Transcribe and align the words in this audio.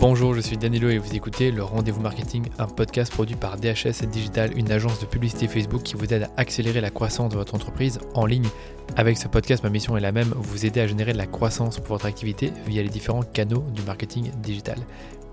Bonjour, 0.00 0.32
je 0.32 0.40
suis 0.40 0.56
Danilo 0.56 0.90
et 0.90 0.98
vous 0.98 1.16
écoutez 1.16 1.50
le 1.50 1.64
Rendez-vous 1.64 2.00
Marketing, 2.00 2.46
un 2.60 2.68
podcast 2.68 3.12
produit 3.12 3.34
par 3.34 3.56
DHS 3.56 4.06
Digital, 4.06 4.56
une 4.56 4.70
agence 4.70 5.00
de 5.00 5.06
publicité 5.06 5.48
Facebook 5.48 5.82
qui 5.82 5.96
vous 5.96 6.14
aide 6.14 6.22
à 6.22 6.30
accélérer 6.36 6.80
la 6.80 6.90
croissance 6.90 7.32
de 7.32 7.34
votre 7.34 7.56
entreprise 7.56 7.98
en 8.14 8.24
ligne. 8.24 8.46
Avec 8.94 9.18
ce 9.18 9.26
podcast, 9.26 9.64
ma 9.64 9.70
mission 9.70 9.96
est 9.96 10.00
la 10.00 10.12
même, 10.12 10.32
vous 10.36 10.64
aider 10.64 10.80
à 10.80 10.86
générer 10.86 11.14
de 11.14 11.18
la 11.18 11.26
croissance 11.26 11.78
pour 11.78 11.88
votre 11.88 12.06
activité 12.06 12.52
via 12.68 12.80
les 12.80 12.88
différents 12.88 13.24
canaux 13.24 13.64
du 13.74 13.82
marketing 13.82 14.30
digital. 14.40 14.78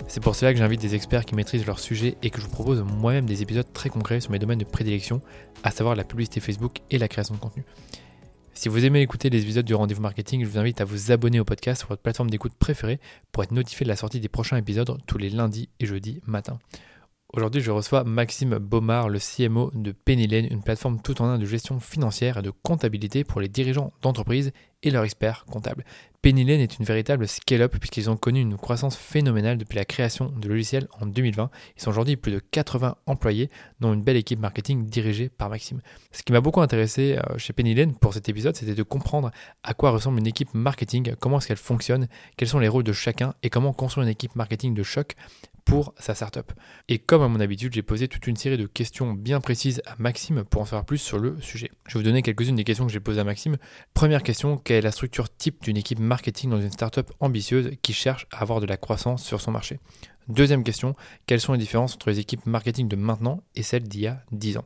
C'est 0.08 0.22
pour 0.22 0.36
cela 0.36 0.52
que 0.52 0.58
j'invite 0.58 0.82
des 0.82 0.96
experts 0.96 1.26
qui 1.26 1.36
maîtrisent 1.36 1.68
leur 1.68 1.78
sujet 1.78 2.18
et 2.24 2.32
que 2.32 2.42
je 2.42 2.48
vous 2.48 2.52
propose 2.52 2.82
moi-même 2.82 3.28
des 3.28 3.44
épisodes 3.44 3.72
très 3.72 3.90
concrets 3.90 4.20
sur 4.20 4.32
mes 4.32 4.40
domaines 4.40 4.58
de 4.58 4.66
prédilection, 4.66 5.22
à 5.64 5.70
savoir 5.70 5.96
la 5.96 6.04
publicité 6.04 6.40
Facebook 6.40 6.78
et 6.90 6.98
la 6.98 7.08
création 7.08 7.36
de 7.36 7.40
contenu. 7.40 7.64
Si 8.58 8.70
vous 8.70 8.86
aimez 8.86 9.02
écouter 9.02 9.30
les 9.30 9.42
épisodes 9.42 9.66
du 9.66 9.76
rendez-vous 9.76 10.02
marketing, 10.02 10.46
je 10.46 10.50
vous 10.50 10.58
invite 10.58 10.80
à 10.80 10.86
vous 10.86 11.12
abonner 11.12 11.42
au 11.42 11.44
podcast 11.44 11.80
sur 11.80 11.90
votre 11.90 12.02
plateforme 12.02 12.30
d'écoute 12.30 12.54
préférée 12.58 13.02
pour 13.34 13.44
être 13.44 13.52
notifié 13.52 13.84
de 13.84 13.90
la 13.90 13.98
sortie 13.98 14.22
des 14.22 14.30
prochains 14.30 14.56
épisodes 14.56 14.98
tous 15.06 15.18
les 15.18 15.30
lundis 15.30 15.68
et 15.82 15.86
jeudis 15.86 16.22
matin. 16.26 16.58
Aujourd'hui, 17.34 17.62
je 17.62 17.70
reçois 17.70 18.06
Maxime 18.06 18.58
Baumard, 18.58 19.10
le 19.10 19.20
CMO 19.20 19.72
de 19.76 19.92
Pennylane, 19.92 20.48
une 20.50 20.64
plateforme 20.64 21.02
tout 21.02 21.22
en 21.22 21.26
un 21.26 21.38
de 21.38 21.46
gestion 21.46 21.82
financière 21.82 22.38
et 22.38 22.42
de 22.44 22.52
comptabilité 22.64 23.26
pour 23.26 23.42
les 23.42 23.50
dirigeants 23.50 23.92
d'entreprise 24.02 24.54
et 24.84 24.90
leurs 24.90 25.04
experts 25.04 25.44
comptables. 25.52 25.84
Pennylane 26.26 26.60
est 26.60 26.80
une 26.80 26.86
véritable 26.86 27.28
scale-up 27.28 27.78
puisqu'ils 27.78 28.10
ont 28.10 28.18
connu 28.18 28.42
une 28.42 28.58
croissance 28.58 28.96
phénoménale 28.96 29.60
depuis 29.60 29.76
la 29.76 29.86
création 29.86 30.34
de 30.36 30.50
logiciel 30.50 30.88
en 31.00 31.06
2020. 31.06 31.52
Ils 31.78 31.84
sont 31.84 31.92
aujourd'hui 31.92 32.16
plus 32.16 32.32
de 32.32 32.40
80 32.40 32.96
employés, 33.06 33.52
dont 33.80 33.94
une 33.94 34.02
belle 34.02 34.18
équipe 34.18 34.40
marketing 34.40 34.88
dirigée 34.88 35.30
par 35.30 35.52
Maxime. 35.52 35.82
Ce 36.12 36.24
qui 36.24 36.32
m'a 36.32 36.42
beaucoup 36.42 36.62
intéressé 36.62 37.20
euh, 37.20 37.38
chez 37.38 37.54
Pennylane 37.54 37.94
pour 37.94 38.16
cet 38.16 38.28
épisode, 38.28 38.56
c'était 38.56 38.74
de 38.74 38.82
comprendre 38.82 39.30
à 39.62 39.76
quoi 39.76 39.92
ressemble 39.92 40.18
une 40.18 40.26
équipe 40.26 40.52
marketing, 40.56 41.14
comment 41.20 41.38
est-ce 41.38 41.48
qu'elle 41.48 41.58
fonctionne, 41.58 42.08
quels 42.38 42.48
sont 42.48 42.58
les 42.58 42.70
rôles 42.70 42.84
de 42.84 42.92
chacun 42.92 43.36
et 43.44 43.52
comment 43.52 43.72
construire 43.72 44.06
une 44.06 44.12
équipe 44.12 44.36
marketing 44.36 44.74
de 44.74 44.82
choc 44.82 45.16
pour 45.66 45.94
sa 45.98 46.16
startup. 46.16 46.54
Et 46.88 47.00
comme 47.00 47.24
à 47.24 47.28
mon 47.28 47.40
habitude, 47.40 47.74
j'ai 47.74 47.82
posé 47.82 48.08
toute 48.08 48.28
une 48.28 48.38
série 48.38 48.58
de 48.58 48.68
questions 48.68 49.14
bien 49.14 49.42
précises 49.42 49.82
à 49.86 49.96
Maxime 49.98 50.44
pour 50.44 50.62
en 50.62 50.66
savoir 50.66 50.86
plus 50.86 51.00
sur 51.00 51.18
le 51.18 51.42
sujet. 51.42 51.72
Je 51.88 51.94
vais 51.94 52.00
vous 52.00 52.06
donner 52.06 52.22
quelques-unes 52.22 52.56
des 52.56 52.64
questions 52.64 52.86
que 52.86 52.94
j'ai 52.94 53.00
posées 53.00 53.20
à 53.20 53.24
Maxime. 53.24 53.58
Première 53.94 54.24
question, 54.24 54.58
quelle 54.58 54.78
est 54.78 54.82
la 54.82 54.92
structure 54.92 55.36
type 55.36 55.64
d'une 55.64 55.76
équipe 55.76 56.00
marketing 56.00 56.52
dans 56.52 56.62
une 56.62 56.72
startup 56.72 57.12
ambitieuse 57.20 57.72
qui 57.82 57.94
cherche 57.94 58.28
à 58.32 58.42
avoir 58.42 58.62
de 58.62 58.68
la 58.68 58.78
croissance 58.78 59.24
sur 59.24 59.42
son 59.42 59.52
marché? 59.52 59.80
Deuxième 60.28 60.64
question, 60.64 60.96
quelles 61.26 61.42
sont 61.42 61.54
les 61.54 61.60
différences 61.60 61.96
entre 61.96 62.10
les 62.10 62.20
équipes 62.20 62.46
marketing 62.46 62.88
de 62.88 62.96
maintenant 62.96 63.44
et 63.56 63.64
celles 63.64 63.84
d'il 63.84 64.02
y 64.02 64.08
a 64.08 64.24
10 64.32 64.58
ans? 64.58 64.66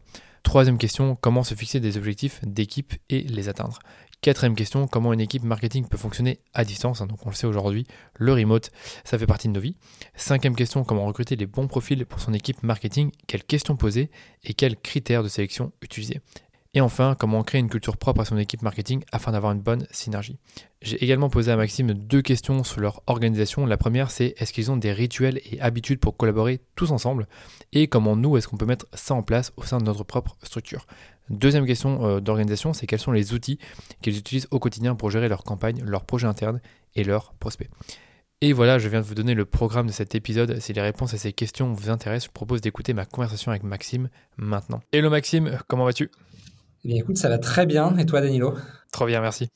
Troisième 0.50 0.80
question, 0.80 1.16
comment 1.16 1.44
se 1.44 1.54
fixer 1.54 1.80
des 1.80 1.96
objectifs 1.96 2.40
d'équipe 2.44 2.96
et 3.12 3.22
les 3.22 3.50
atteindre? 3.50 3.78
Quatrième 4.20 4.56
question, 4.56 4.88
comment 4.88 5.14
une 5.14 5.20
équipe 5.20 5.44
marketing 5.44 5.88
peut 5.88 5.96
fonctionner 5.96 6.40
à 6.56 6.66
distance? 6.66 7.04
Donc 7.04 7.24
on 7.28 7.30
le 7.30 7.36
sait 7.36 7.46
aujourd'hui, 7.46 7.86
le 8.16 8.34
remote, 8.34 8.72
ça 9.04 9.20
fait 9.20 9.28
partie 9.28 9.48
de 9.48 9.54
nos 9.54 9.60
vies. 9.60 9.76
Cinquième 10.16 10.56
question, 10.56 10.84
comment 10.84 11.06
recruter 11.06 11.36
les 11.36 11.46
bons 11.46 11.68
profils 11.68 12.04
pour 12.04 12.20
son 12.20 12.34
équipe 12.34 12.64
marketing? 12.64 13.12
Quelles 13.28 13.44
questions 13.44 13.76
poser 13.76 14.10
et 14.44 14.56
quels 14.56 14.76
critères 14.76 15.22
de 15.22 15.28
sélection 15.28 15.72
utiliser? 15.84 16.20
Et 16.76 16.82
enfin, 16.82 17.16
comment 17.18 17.44
créer 17.44 17.60
une 17.60 17.70
culture 17.70 17.98
propre 17.98 18.22
à 18.22 18.26
son 18.26 18.38
équipe 18.38 18.62
marketing 18.62 19.04
afin 19.12 19.32
d'avoir 19.32 19.54
une 19.54 19.62
bonne 19.62 19.88
synergie. 19.90 20.38
J'ai 20.82 21.04
également 21.04 21.30
posé 21.30 21.52
à 21.52 21.56
Maxime 21.56 21.94
deux 21.94 22.22
questions 22.22 22.64
sur 22.64 22.80
leur 22.80 23.02
organisation. 23.08 23.66
La 23.66 23.78
première, 23.78 24.12
c'est 24.12 24.36
est-ce 24.38 24.54
qu'ils 24.54 24.70
ont 24.70 24.78
des 24.78 24.92
rituels 24.92 25.42
et 25.52 25.60
habitudes 25.62 26.00
pour 26.00 26.16
collaborer 26.16 26.62
tous 26.76 26.92
ensemble? 26.92 27.28
Et 27.74 27.88
comment 27.88 28.16
nous, 28.16 28.38
est-ce 28.38 28.48
qu'on 28.48 28.58
peut 28.58 28.68
mettre 28.68 28.86
ça 28.94 29.16
en 29.16 29.24
place 29.24 29.52
au 29.58 29.64
sein 29.64 29.80
de 29.80 29.84
notre 29.84 30.04
propre 30.04 30.38
structure? 30.44 30.86
Deuxième 31.32 31.66
question 31.66 32.06
euh, 32.06 32.20
d'organisation, 32.20 32.74
c'est 32.74 32.86
quels 32.86 33.00
sont 33.00 33.12
les 33.12 33.34
outils 33.34 33.60
qu'ils 34.02 34.18
utilisent 34.18 34.48
au 34.52 34.60
quotidien 34.60 34.96
pour 34.96 35.10
gérer 35.10 35.28
leur 35.28 35.44
campagne, 35.44 35.82
leurs 35.84 36.06
projets 36.06 36.28
internes 36.28 36.62
et 36.96 37.04
leurs 37.04 37.34
prospects? 37.34 37.70
Et 38.42 38.54
voilà, 38.54 38.80
je 38.80 38.88
viens 38.88 39.02
de 39.02 39.06
vous 39.06 39.16
donner 39.16 39.34
le 39.34 39.46
programme 39.46 39.88
de 39.88 39.92
cet 39.92 40.16
épisode. 40.16 40.60
Si 40.60 40.72
les 40.72 40.82
réponses 40.82 41.14
à 41.14 41.18
ces 41.18 41.34
questions 41.34 41.74
vous 41.74 41.90
intéressent, 41.90 42.28
je 42.28 42.32
propose 42.32 42.62
d'écouter 42.62 42.94
ma 42.94 43.06
conversation 43.06 43.52
avec 43.52 43.64
Maxime 43.64 44.10
maintenant. 44.38 44.82
Hello 44.94 45.10
Maxime, 45.10 45.60
comment 45.68 45.84
vas-tu? 45.84 46.10
Eh 46.86 46.98
écoute, 46.98 47.18
ça 47.18 47.30
va 47.30 47.38
très 47.38 47.66
bien. 47.66 47.98
Et 47.98 48.06
toi, 48.06 48.22
Danilo? 48.22 48.56
Trop 48.92 49.06
bien, 49.06 49.22
merci. 49.22 49.50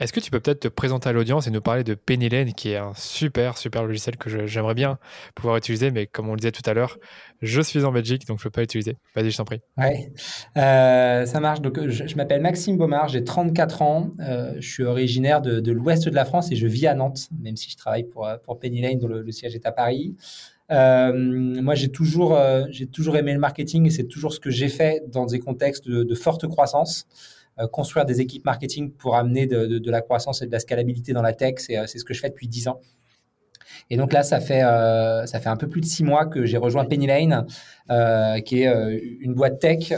Est-ce 0.00 0.12
que 0.12 0.20
tu 0.20 0.30
peux 0.30 0.38
peut-être 0.38 0.60
te 0.60 0.68
présenter 0.68 1.08
à 1.08 1.12
l'audience 1.12 1.48
et 1.48 1.50
nous 1.50 1.60
parler 1.60 1.82
de 1.82 1.94
Pennylane, 1.94 2.52
qui 2.52 2.70
est 2.70 2.76
un 2.76 2.92
super, 2.94 3.58
super 3.58 3.82
logiciel 3.82 4.16
que 4.16 4.46
j'aimerais 4.46 4.74
bien 4.74 4.98
pouvoir 5.34 5.56
utiliser, 5.56 5.90
mais 5.90 6.06
comme 6.06 6.28
on 6.28 6.34
le 6.34 6.38
disait 6.38 6.52
tout 6.52 6.62
à 6.70 6.72
l'heure, 6.72 6.98
je 7.42 7.60
suis 7.60 7.84
en 7.84 7.90
Belgique, 7.90 8.24
donc 8.24 8.38
je 8.38 8.42
ne 8.42 8.44
peux 8.44 8.50
pas 8.50 8.60
l'utiliser. 8.60 8.96
Vas-y, 9.16 9.32
je 9.32 9.36
t'en 9.36 9.44
prie. 9.44 9.60
Ouais, 9.76 10.12
euh, 10.56 11.26
ça 11.26 11.40
marche. 11.40 11.60
Donc, 11.62 11.84
je, 11.88 12.14
m'appelle 12.14 12.40
Maxime 12.40 12.76
Baumard, 12.76 13.08
j'ai 13.08 13.24
34 13.24 13.82
ans. 13.82 14.10
Euh, 14.20 14.54
je 14.60 14.68
suis 14.68 14.84
originaire 14.84 15.40
de, 15.40 15.72
l'ouest 15.72 16.08
de 16.08 16.14
la 16.14 16.24
France 16.24 16.52
et 16.52 16.56
je 16.56 16.68
vis 16.68 16.86
à 16.86 16.94
Nantes, 16.94 17.28
même 17.42 17.56
si 17.56 17.68
je 17.68 17.76
travaille 17.76 18.04
pour, 18.04 18.28
pour 18.44 18.60
Pennylane, 18.60 19.00
dont 19.00 19.08
le 19.08 19.32
siège 19.32 19.56
est 19.56 19.66
à 19.66 19.72
Paris. 19.72 20.14
Euh, 20.70 21.12
moi, 21.14 21.74
j'ai 21.74 21.88
toujours, 21.88 22.36
euh, 22.36 22.64
j'ai 22.70 22.86
toujours 22.86 23.16
aimé 23.16 23.32
le 23.32 23.38
marketing 23.38 23.86
et 23.86 23.90
c'est 23.90 24.04
toujours 24.04 24.32
ce 24.32 24.40
que 24.40 24.50
j'ai 24.50 24.68
fait 24.68 25.02
dans 25.08 25.26
des 25.26 25.38
contextes 25.38 25.88
de, 25.88 26.14
forte 26.14 26.46
croissance. 26.46 27.06
Euh, 27.58 27.66
construire 27.66 28.04
des 28.04 28.20
équipes 28.20 28.44
marketing 28.44 28.92
pour 28.92 29.16
amener 29.16 29.46
de, 29.46 29.90
la 29.90 30.00
croissance 30.00 30.42
et 30.42 30.46
de 30.46 30.52
la 30.52 30.60
scalabilité 30.60 31.12
dans 31.12 31.22
la 31.22 31.32
tech, 31.32 31.54
c'est, 31.58 31.86
ce 31.86 32.04
que 32.04 32.14
je 32.14 32.20
fais 32.20 32.28
depuis 32.28 32.48
10 32.48 32.68
ans. 32.68 32.80
Et 33.90 33.96
donc 33.96 34.12
là, 34.12 34.22
ça 34.22 34.40
fait, 34.40 34.60
ça 34.60 35.40
fait 35.40 35.48
un 35.48 35.56
peu 35.56 35.66
plus 35.68 35.80
de 35.80 35.86
six 35.86 36.04
mois 36.04 36.26
que 36.26 36.44
j'ai 36.44 36.56
rejoint 36.56 36.84
Pennylane, 36.84 37.46
qui 38.44 38.62
est 38.62 39.18
une 39.20 39.34
boîte 39.34 39.58
tech 39.60 39.92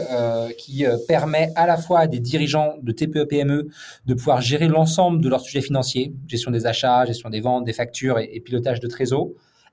qui 0.57 0.85
permet 1.07 1.49
à 1.55 1.67
la 1.67 1.77
fois 1.77 1.99
à 1.99 2.07
des 2.07 2.19
dirigeants 2.19 2.75
de 2.81 2.91
TPE-PME 2.91 3.67
de 4.05 4.13
pouvoir 4.13 4.41
gérer 4.41 4.67
l'ensemble 4.67 5.21
de 5.21 5.29
leurs 5.29 5.41
sujets 5.41 5.61
financiers, 5.61 6.13
gestion 6.27 6.51
des 6.51 6.65
achats, 6.65 7.05
gestion 7.05 7.29
des 7.29 7.41
ventes, 7.41 7.65
des 7.65 7.73
factures 7.73 8.17
et, 8.17 8.29
et 8.33 8.39
pilotage 8.39 8.79
de 8.79 8.87
trésor, 8.87 9.29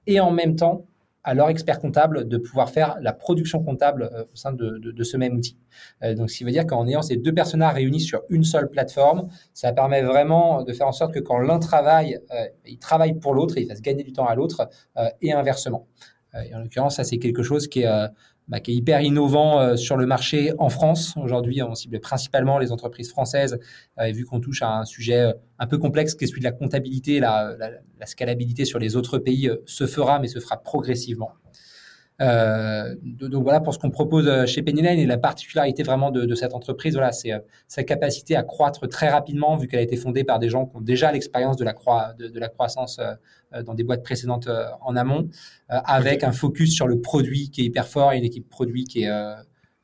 et 0.07 0.21
en 0.21 0.31
même 0.31 0.57
temps 0.57 0.87
à 1.29 1.35
leur 1.35 1.51
expert 1.51 1.79
comptable 1.79 2.27
de 2.27 2.39
pouvoir 2.39 2.71
faire 2.71 2.97
la 3.03 3.13
production 3.13 3.63
comptable 3.63 4.11
euh, 4.15 4.25
au 4.33 4.37
sein 4.37 4.53
de, 4.53 5.05
ce 5.05 5.17
même 5.19 5.35
outil. 5.35 5.59
Euh, 6.03 6.15
donc, 6.15 6.31
ce 6.31 6.39
qui 6.39 6.45
veut 6.45 6.51
dire 6.51 6.67
qu'en 6.67 6.87
ayant 6.87 7.03
ces 7.03 7.17
deux 7.17 7.35
personnages 7.35 7.75
réunis 7.75 8.01
sur 8.01 8.23
une 8.31 8.45
seule 8.45 8.71
plateforme, 8.71 9.29
ça 9.53 9.73
permet 9.73 10.01
vraiment 10.01 10.63
de 10.63 10.73
faire 10.73 10.87
en 10.87 10.93
sorte 10.93 11.13
que 11.13 11.19
quand 11.19 11.39
l'un 11.39 11.59
travaille, 11.59 12.19
euh, 12.31 12.47
il 12.65 12.79
travaille 12.79 13.13
pour 13.13 13.35
l'autre 13.35 13.59
et 13.59 13.63
il 13.63 13.69
fasse 13.69 13.83
gagner 13.83 14.05
du 14.05 14.13
temps 14.15 14.27
à 14.27 14.35
l'autre 14.35 14.71
et 15.21 15.33
inversement. 15.33 15.87
et 16.47 16.55
en 16.55 16.61
l'occurrence, 16.61 16.97
ça, 16.97 17.05
c'est 17.05 17.19
quelque 17.19 17.43
chose 17.43 17.69
qui 17.69 17.83
est 17.83 18.09
bah, 18.49 18.61
qui 18.61 18.73
est 18.73 18.75
hyper 18.75 19.01
innovant 19.03 19.61
euh, 19.61 19.77
sur 19.77 19.97
le 19.97 20.07
marché 20.07 20.53
en 20.59 20.71
France. 20.71 21.15
Aujourd'hui, 21.17 21.63
on 21.63 21.75
cible 21.75 22.01
principalement 22.01 22.59
les 22.59 22.73
entreprises 22.73 23.11
françaises, 23.11 23.59
euh, 24.01 24.11
vu 24.11 24.25
qu'on 24.25 24.41
touche 24.41 24.63
à 24.63 24.79
un 24.79 24.85
sujet 24.85 25.21
euh, 25.21 25.33
un 25.59 25.67
peu 25.67 25.79
complexe 25.79 26.15
qui 26.15 26.25
est 26.25 26.27
celui 26.27 26.41
de 26.41 26.45
la 26.45 26.53
comptabilité, 26.53 27.21
la, 27.21 27.55
la, 27.59 27.71
la 27.99 28.07
scalabilité 28.07 28.65
sur 28.65 28.79
les 28.79 28.97
autres 28.97 29.19
pays 29.19 29.51
se 29.67 29.87
fera, 29.87 30.19
mais 30.19 30.29
se 30.29 30.41
fera 30.41 30.57
progressivement. 30.63 31.33
Euh, 32.21 32.97
donc 33.03 33.45
voilà 33.45 33.61
pour 33.61 33.73
ce 33.73 33.79
qu'on 33.79 33.91
propose 33.91 34.27
euh, 34.27 34.45
chez 34.45 34.63
Pennylane 34.63 34.99
et 34.99 35.07
la 35.07 35.19
particularité 35.19 35.85
vraiment 35.85 36.11
de, 36.11 36.25
de 36.25 36.35
cette 36.35 36.53
entreprise, 36.53 36.95
voilà, 36.95 37.13
c'est 37.13 37.33
euh, 37.33 37.39
sa 37.69 37.85
capacité 37.85 38.35
à 38.35 38.43
croître 38.43 38.89
très 38.89 39.09
rapidement 39.09 39.57
vu 39.57 39.69
qu'elle 39.69 39.79
a 39.79 39.83
été 39.83 39.97
fondée 39.97 40.25
par 40.25 40.41
des 40.41 40.49
gens 40.49 40.67
qui 40.67 40.77
ont 40.77 40.81
déjà 40.81 41.13
l'expérience 41.13 41.57
de 41.57 41.65
la 41.65 41.75
de, 42.19 42.27
de, 42.27 42.41
la 42.41 42.49
croissance 42.49 43.01
dans 43.65 43.75
des 43.75 43.85
boîtes 43.85 44.03
précédentes 44.03 44.49
en 44.81 44.97
amont, 44.97 45.29
avec 45.69 46.25
un 46.25 46.33
focus 46.33 46.75
sur 46.75 46.87
le 46.89 47.01
produit 47.01 47.51
qui 47.51 47.63
est 47.63 47.65
hyper 47.65 47.87
fort 47.87 48.13
et 48.13 48.19
une 48.19 48.25
équipe 48.25 48.49
produit 48.49 48.85
qui 48.85 49.05
est 49.05 49.11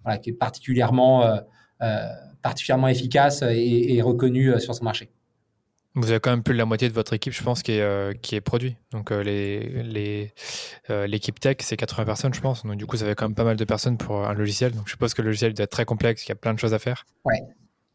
voilà, 0.03 0.19
qui 0.19 0.31
est 0.31 0.35
particulièrement 0.35 1.41
particulièrement 2.43 2.89
efficace 2.89 3.43
et, 3.43 3.95
et 3.95 4.03
reconnue 4.03 4.59
sur 4.61 4.75
son 4.75 4.85
marché. 4.85 5.11
Vous 5.97 6.11
avez 6.11 6.19
quand 6.19 6.31
même 6.31 6.43
plus 6.43 6.55
de 6.55 6.59
la 6.59 6.65
moitié 6.65 6.89
de 6.89 6.93
votre 6.93 7.13
équipe, 7.13 7.33
je 7.33 7.43
pense, 7.43 7.63
qui 7.63 7.73
est, 7.73 7.81
euh, 7.81 8.13
qui 8.21 8.35
est 8.35 8.41
produit. 8.41 8.77
Donc 8.91 9.13
euh, 9.13 9.23
les, 9.23 9.61
les, 9.85 10.33
euh, 10.91 11.07
l'équipe 11.07 11.39
tech, 11.39 11.59
c'est 11.61 11.77
80 11.77 12.05
personnes, 12.05 12.35
je 12.35 12.41
pense. 12.41 12.65
Donc 12.65 12.77
du 12.77 12.87
coup, 12.87 12.97
ça 12.97 13.07
fait 13.07 13.15
quand 13.15 13.27
même 13.27 13.37
pas 13.37 13.45
mal 13.45 13.57
de 13.57 13.65
personnes 13.65 13.97
pour 13.97 14.27
un 14.27 14.35
logiciel. 14.35 14.73
Donc 14.73 14.87
je 14.87 14.93
suppose 14.93 15.15
que 15.15 15.23
le 15.23 15.29
logiciel 15.29 15.55
doit 15.55 15.65
être 15.65 15.71
très 15.71 15.85
complexe, 15.85 16.23
qu'il 16.23 16.31
y 16.31 16.33
a 16.33 16.37
plein 16.37 16.53
de 16.53 16.59
choses 16.59 16.75
à 16.75 16.81
faire. 16.81 17.07
Ouais. 17.25 17.41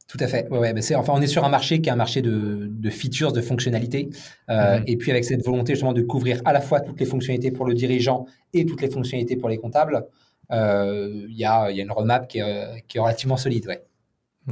Tout 0.08 0.18
à 0.22 0.28
fait. 0.28 0.48
Ouais, 0.50 0.60
ouais, 0.60 0.82
c'est, 0.82 0.96
enfin, 0.96 1.14
on 1.14 1.22
est 1.22 1.28
sur 1.28 1.44
un 1.44 1.50
marché 1.50 1.82
qui 1.82 1.90
est 1.90 1.92
un 1.92 1.98
marché 1.98 2.22
de, 2.22 2.68
de 2.72 2.90
features, 2.90 3.34
de 3.34 3.42
fonctionnalités. 3.42 4.10
Mhm. 4.48 4.84
Et 4.88 4.96
puis 4.96 5.12
avec 5.12 5.25
cette 5.25 5.44
volonté 5.44 5.74
justement 5.74 5.94
de 5.94 6.01
couvrir 6.01 6.42
à 6.46 6.54
la 6.54 6.62
fois 6.62 6.80
toutes 6.80 7.00
les 7.00 7.06
fonctionnalités 7.06 7.51
pour 7.51 7.66
le 7.66 7.74
dirigeant 7.74 8.25
et 8.54 8.66
toutes 8.66 8.81
les 8.81 8.90
fonctionnalités 8.90 9.36
pour 9.36 9.50
les 9.50 9.57
comptables, 9.57 10.07
il 10.51 11.28
y, 11.30 11.46
a, 11.46 11.69
y, 11.69 11.80
a, 11.80 11.84
une 11.84 11.92
roadmap 11.92 12.28
qui 12.28 12.40
est, 12.40 12.86
qui 12.88 12.98
est 12.98 13.01
relativement 13.01 13.38
solide. 13.38 13.68
Ouais. 13.68 13.84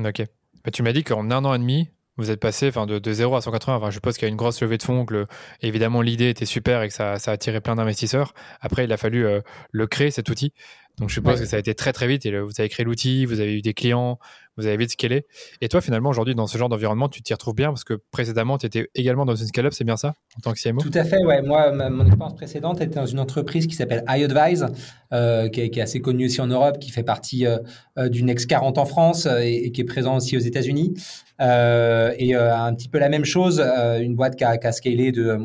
Ok. 0.05 0.21
Bah, 0.63 0.69
tu 0.71 0.83
m'as 0.83 0.93
dit 0.93 1.03
qu'en 1.03 1.31
un 1.31 1.43
an 1.43 1.55
et 1.55 1.59
demi, 1.59 1.89
vous 2.17 2.31
êtes 2.31 2.39
passé 2.39 2.71
de, 2.71 2.99
de 2.99 3.13
0 3.13 3.35
à 3.35 3.41
180. 3.41 3.77
Enfin, 3.77 3.89
je 3.89 3.95
suppose 3.95 4.15
qu'il 4.15 4.23
y 4.23 4.25
a 4.25 4.29
une 4.29 4.37
grosse 4.37 4.61
levée 4.61 4.77
de 4.77 4.83
fonds, 4.83 5.05
que 5.05 5.27
évidemment 5.61 6.01
l'idée 6.01 6.29
était 6.29 6.45
super 6.45 6.81
et 6.81 6.87
que 6.87 6.93
ça, 6.93 7.19
ça 7.19 7.31
a 7.31 7.33
attiré 7.35 7.61
plein 7.61 7.75
d'investisseurs. 7.75 8.33
Après, 8.61 8.85
il 8.85 8.91
a 8.91 8.97
fallu 8.97 9.25
euh, 9.25 9.41
le 9.71 9.87
créer, 9.87 10.11
cet 10.11 10.29
outil. 10.29 10.53
Donc 10.99 11.09
je 11.09 11.15
suppose 11.15 11.39
que 11.39 11.45
ça 11.45 11.57
a 11.57 11.59
été 11.59 11.75
très 11.75 11.93
très 11.93 12.07
vite 12.07 12.25
et 12.25 12.39
vous 12.39 12.51
avez 12.57 12.69
créé 12.69 12.83
l'outil, 12.83 13.25
vous 13.25 13.39
avez 13.39 13.57
eu 13.57 13.61
des 13.61 13.73
clients, 13.75 14.17
vous 14.57 14.65
avez 14.65 14.77
vite 14.77 14.91
scalé. 14.91 15.27
Et 15.61 15.67
toi 15.67 15.79
finalement 15.79 16.09
aujourd'hui 16.09 16.33
dans 16.33 16.47
ce 16.47 16.57
genre 16.57 16.69
d'environnement, 16.69 17.07
tu 17.07 17.21
t'y 17.21 17.33
retrouves 17.33 17.53
bien 17.53 17.67
parce 17.67 17.83
que 17.83 17.93
précédemment 18.09 18.57
tu 18.57 18.65
étais 18.65 18.89
également 18.95 19.25
dans 19.25 19.35
une 19.35 19.45
scale-up, 19.45 19.73
c'est 19.73 19.83
bien 19.83 19.97
ça 19.97 20.13
en 20.37 20.41
tant 20.41 20.53
que 20.53 20.59
CMO 20.59 20.81
Tout 20.81 20.91
à 20.93 21.03
fait, 21.03 21.23
ouais. 21.23 21.43
Moi, 21.43 21.71
mon 21.71 22.05
expérience 22.05 22.35
précédente 22.35 22.81
était 22.81 22.95
dans 22.95 23.05
une 23.05 23.19
entreprise 23.19 23.67
qui 23.67 23.75
s'appelle 23.75 24.03
iAdvise, 24.07 24.67
euh, 25.13 25.49
qui, 25.49 25.61
est, 25.61 25.79
assez 25.79 26.01
connue 26.01 26.25
aussi 26.25 26.41
en 26.41 26.47
Europe, 26.47 26.79
qui 26.79 26.89
fait 26.89 27.03
partie 27.03 27.45
euh, 27.45 28.09
du 28.09 28.23
Next 28.23 28.47
40 28.47 28.77
en 28.77 28.85
France 28.85 29.25
euh, 29.25 29.39
et, 29.39 29.71
qui 29.71 29.81
est 29.81 29.85
présent 29.85 30.17
aussi 30.17 30.37
aux 30.37 30.41
États-Unis. 30.41 30.93
Euh, 31.41 32.13
et 32.17 32.35
un 32.35 32.73
petit 32.73 32.89
peu 32.89 32.99
la 32.99 33.09
même 33.09 33.25
chose, 33.25 33.59
une 33.99 34.15
boîte 34.15 34.35
qui 34.35 34.43
a, 34.43 34.57
qui 34.57 34.67
a 34.67 34.71
scalé 34.71 35.11
de 35.11 35.37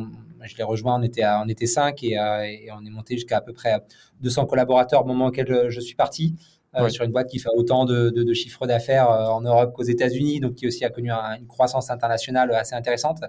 je 0.44 0.56
l'ai 0.56 0.62
rejoint, 0.62 0.98
on 0.98 1.02
était, 1.02 1.24
on 1.26 1.48
était 1.48 1.66
cinq 1.66 2.02
et, 2.02 2.18
on 2.18 2.84
est 2.84 2.90
monté 2.90 3.14
jusqu'à 3.14 3.38
à 3.38 3.40
peu 3.40 3.52
près 3.52 3.80
200 4.20 4.46
collaborateurs 4.46 5.02
au 5.04 5.06
moment 5.06 5.26
auquel 5.26 5.68
je, 5.68 5.80
suis 5.80 5.94
parti. 5.94 6.34
sur 6.88 7.04
une 7.04 7.12
boîte 7.12 7.28
qui 7.28 7.38
fait 7.38 7.50
autant 7.54 7.84
de, 7.84 8.10
de, 8.10 8.34
chiffres 8.34 8.66
d'affaires 8.66 9.08
en 9.08 9.40
Europe 9.40 9.72
qu'aux 9.74 9.82
États-Unis, 9.82 10.40
donc 10.40 10.54
qui 10.54 10.66
aussi 10.66 10.84
a 10.84 10.90
connu 10.90 11.10
une 11.10 11.46
croissance 11.46 11.90
internationale 11.90 12.52
assez 12.54 12.74
intéressante. 12.74 13.20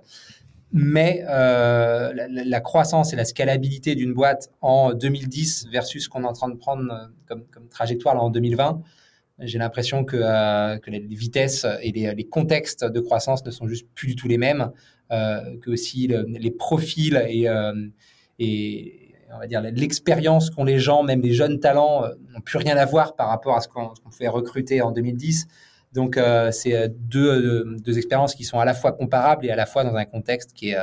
Mais 0.72 1.24
la, 1.26 2.14
la, 2.28 2.62
croissance 2.62 3.14
et 3.14 3.16
la 3.16 3.26
scalabilité 3.26 3.96
d'une 3.96 4.14
boîte 4.14 4.50
en 4.62 4.94
2010 4.94 5.68
versus 5.72 6.06
ce 6.06 6.10
qu'on 6.10 6.24
est 6.24 6.28
en 6.28 6.34
train 6.34 6.50
de 6.50 6.56
prendre 6.56 7.12
comme, 7.28 7.44
comme 7.46 7.68
trajectoire 7.70 8.16
là, 8.16 8.22
en 8.22 8.30
2020, 8.30 8.82
j'ai 9.40 9.58
l'impression 9.58 10.04
que, 10.06 10.18
euh, 10.18 10.78
que, 10.78 10.92
les 10.92 11.00
vitesses 11.00 11.66
et 11.82 11.92
les, 11.92 12.26
contextes 12.26 12.86
de 12.86 13.00
croissance 13.00 13.44
ne 13.46 13.52
sont 13.52 13.68
juste 13.68 13.88
plus 13.96 14.08
du 14.08 14.16
tout 14.16 14.28
les 14.28 14.38
mêmes, 14.38 14.62
euh, 14.62 15.03
que 15.62 15.70
aussi 15.70 16.08
les 16.08 16.52
profils 16.52 17.22
et, 17.28 17.48
euh, 17.48 17.74
et 18.40 19.14
on 19.34 19.40
va 19.40 19.48
dire 19.48 19.62
l'expérience 19.62 20.50
qu'ont 20.50 20.64
les 20.64 20.80
gens, 20.80 21.04
même 21.04 21.22
les 21.22 21.34
jeunes 21.34 21.60
talents, 21.60 22.04
n'ont 22.34 22.42
plus 22.42 22.58
rien 22.58 22.78
à 22.78 22.86
voir 22.86 23.16
par 23.16 23.30
rapport 23.30 23.56
à 23.56 23.62
ce 23.62 23.68
qu'on 23.68 23.94
pouvait 24.04 24.28
recruter 24.28 24.82
en 24.82 24.92
2010. 24.92 25.48
Donc, 25.94 26.20
c'est 26.52 26.90
deux, 26.90 27.78
deux, 27.80 27.98
expériences 27.98 28.36
qui 28.36 28.44
sont 28.44 28.60
à 28.60 28.66
la 28.66 28.74
fois 28.74 28.92
comparables 28.92 29.46
et 29.46 29.50
à 29.50 29.56
la 29.56 29.66
fois 29.66 29.84
dans 29.84 29.96
un 29.96 30.06
contexte 30.06 30.54
qui 30.54 30.72
est, 30.72 30.78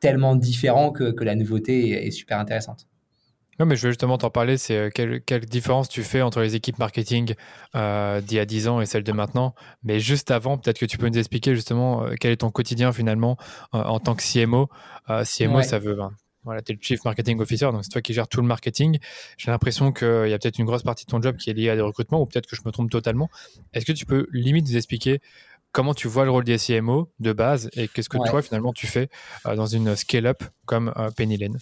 tellement 0.00 0.34
différent 0.34 0.90
que 0.90 1.24
la 1.24 1.36
nouveauté 1.36 2.06
est 2.06 2.10
super 2.10 2.40
intéressante. 2.40 2.86
Non, 3.60 3.66
mais 3.66 3.76
je 3.76 3.82
veux 3.82 3.90
justement 3.90 4.18
t'en 4.18 4.30
parler. 4.30 4.56
C'est 4.56 4.76
euh, 4.76 4.90
quelle, 4.90 5.20
quelle, 5.22 5.44
différence 5.44 5.88
tu 5.88 6.02
fais 6.02 6.22
entre 6.22 6.40
les 6.40 6.54
équipes 6.56 6.78
marketing 6.78 7.34
euh, 7.74 8.20
d'il 8.20 8.36
y 8.36 8.40
a 8.40 8.44
10 8.44 8.68
ans 8.68 8.80
et 8.80 8.86
celles 8.86 9.04
de 9.04 9.12
maintenant. 9.12 9.54
Mais 9.82 10.00
juste 10.00 10.30
avant, 10.30 10.58
peut-être 10.58 10.78
que 10.78 10.86
tu 10.86 10.98
peux 10.98 11.08
nous 11.08 11.18
expliquer 11.18 11.54
justement 11.54 12.04
euh, 12.04 12.14
quel 12.18 12.32
est 12.32 12.38
ton 12.38 12.50
quotidien 12.50 12.92
finalement 12.92 13.36
en 13.72 14.00
tant 14.00 14.14
que 14.14 14.22
CMO. 14.22 14.68
CMO, 15.06 15.62
ça 15.62 15.78
veut. 15.78 15.94
Ben, 15.94 16.10
voilà, 16.42 16.60
tu 16.60 16.72
es 16.72 16.74
le 16.74 16.80
Chief 16.82 17.02
Marketing 17.04 17.40
Officer, 17.40 17.66
donc 17.72 17.84
c'est 17.84 17.90
toi 17.90 18.02
qui 18.02 18.12
gères 18.12 18.28
tout 18.28 18.42
le 18.42 18.46
marketing. 18.46 18.98
J'ai 19.38 19.50
l'impression 19.50 19.92
qu'il 19.92 20.28
y 20.28 20.32
a 20.32 20.38
peut-être 20.38 20.58
une 20.58 20.66
grosse 20.66 20.82
partie 20.82 21.06
de 21.06 21.10
ton 21.10 21.22
job 21.22 21.36
qui 21.36 21.48
est 21.48 21.54
liée 21.54 21.70
à 21.70 21.74
des 21.74 21.80
recrutements, 21.80 22.20
ou 22.20 22.26
peut-être 22.26 22.46
que 22.46 22.54
je 22.54 22.60
me 22.66 22.70
trompe 22.70 22.90
totalement. 22.90 23.30
Est-ce 23.72 23.86
que 23.86 23.92
tu 23.92 24.04
peux 24.04 24.26
limite 24.30 24.66
nous 24.66 24.76
expliquer 24.76 25.20
comment 25.72 25.94
tu 25.94 26.06
vois 26.06 26.24
le 26.24 26.30
rôle 26.30 26.44
des 26.44 26.58
CMO 26.58 27.10
de 27.18 27.32
base 27.32 27.70
et 27.72 27.88
qu'est-ce 27.88 28.10
que 28.10 28.18
toi 28.28 28.42
finalement 28.42 28.72
tu 28.72 28.86
fais 28.86 29.08
dans 29.44 29.66
une 29.66 29.96
scale-up 29.96 30.42
comme 30.66 30.92
Penny 31.16 31.38
Lane? 31.38 31.58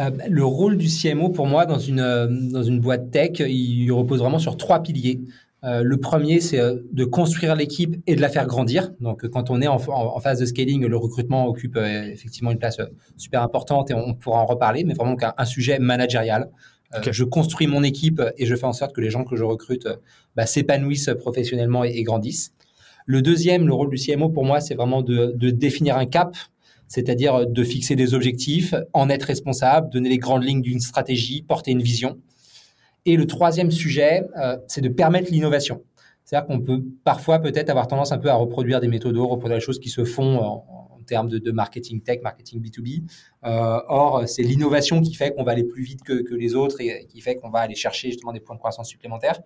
Euh, 0.00 0.10
le 0.28 0.44
rôle 0.44 0.76
du 0.76 0.88
CMO 0.88 1.30
pour 1.30 1.46
moi 1.46 1.64
dans 1.66 1.78
une, 1.78 2.00
euh, 2.00 2.26
dans 2.28 2.62
une 2.62 2.80
boîte 2.80 3.10
tech, 3.10 3.40
il 3.40 3.90
repose 3.92 4.20
vraiment 4.20 4.38
sur 4.38 4.56
trois 4.56 4.82
piliers. 4.82 5.20
Euh, 5.64 5.82
le 5.82 5.96
premier, 5.96 6.40
c'est 6.40 6.60
de 6.92 7.04
construire 7.04 7.56
l'équipe 7.56 7.96
et 8.06 8.14
de 8.14 8.20
la 8.20 8.28
faire 8.28 8.46
grandir. 8.46 8.92
Donc, 9.00 9.26
quand 9.28 9.50
on 9.50 9.62
est 9.62 9.66
en, 9.66 9.78
phase 10.20 10.38
de 10.38 10.46
scaling, 10.46 10.86
le 10.86 10.96
recrutement 10.96 11.46
occupe 11.46 11.76
effectivement 11.76 12.52
une 12.52 12.58
place 12.58 12.78
super 13.16 13.42
importante 13.42 13.90
et 13.90 13.94
on 13.94 14.14
pourra 14.14 14.40
en 14.40 14.46
reparler, 14.46 14.84
mais 14.84 14.94
vraiment 14.94 15.16
un, 15.36 15.44
sujet 15.44 15.78
managérial. 15.78 16.50
Je 17.10 17.24
construis 17.24 17.66
mon 17.66 17.82
équipe 17.82 18.22
et 18.36 18.46
je 18.46 18.54
fais 18.54 18.66
en 18.66 18.72
sorte 18.72 18.94
que 18.94 19.00
les 19.00 19.10
gens 19.10 19.24
que 19.24 19.34
je 19.34 19.42
recrute 19.42 19.88
bah, 20.36 20.46
s'épanouissent 20.46 21.10
professionnellement 21.18 21.82
et, 21.82 22.02
grandissent. 22.02 22.52
Le 23.06 23.22
deuxième, 23.22 23.66
le 23.66 23.72
rôle 23.72 23.90
du 23.90 23.96
CMO 23.96 24.28
pour 24.28 24.44
moi, 24.44 24.60
c'est 24.60 24.74
vraiment 24.74 25.02
de, 25.02 25.32
de 25.34 25.50
définir 25.50 25.96
un 25.96 26.06
cap, 26.06 26.36
c'est-à-dire 26.88 27.46
de 27.46 27.64
fixer 27.64 27.96
des 27.96 28.14
objectifs, 28.14 28.74
en 28.92 29.08
être 29.08 29.24
responsable, 29.24 29.90
donner 29.90 30.08
les 30.08 30.18
grandes 30.18 30.44
lignes 30.44 30.62
d'une 30.62 30.80
stratégie, 30.80 31.42
porter 31.42 31.72
une 31.72 31.82
vision. 31.82 32.18
Et 33.04 33.16
le 33.16 33.26
troisième 33.26 33.70
sujet, 33.70 34.24
euh, 34.40 34.56
c'est 34.66 34.80
de 34.80 34.88
permettre 34.88 35.30
l'innovation. 35.30 35.82
C'est-à-dire 36.24 36.48
qu'on 36.48 36.60
peut 36.60 36.82
parfois 37.04 37.38
peut-être 37.38 37.70
avoir 37.70 37.86
tendance 37.86 38.10
un 38.10 38.18
peu 38.18 38.30
à 38.30 38.34
reproduire 38.34 38.80
des 38.80 38.88
méthodes, 38.88 39.16
reproduire 39.16 39.58
des 39.58 39.64
choses 39.64 39.78
qui 39.78 39.90
se 39.90 40.04
font 40.04 40.38
en, 40.38 40.64
termes 41.06 41.28
de, 41.28 41.52
marketing 41.52 42.00
tech, 42.00 42.20
marketing 42.20 42.60
B2B. 42.60 43.04
Euh, 43.44 43.78
or, 43.86 44.24
c'est 44.26 44.42
l'innovation 44.42 45.00
qui 45.00 45.14
fait 45.14 45.32
qu'on 45.32 45.44
va 45.44 45.52
aller 45.52 45.62
plus 45.62 45.84
vite 45.84 46.02
que, 46.02 46.22
que, 46.22 46.34
les 46.34 46.56
autres 46.56 46.80
et 46.80 47.06
qui 47.06 47.20
fait 47.20 47.36
qu'on 47.36 47.48
va 47.48 47.60
aller 47.60 47.76
chercher 47.76 48.08
justement 48.08 48.32
des 48.32 48.40
points 48.40 48.56
de 48.56 48.58
croissance 48.58 48.88
supplémentaires. 48.88 49.40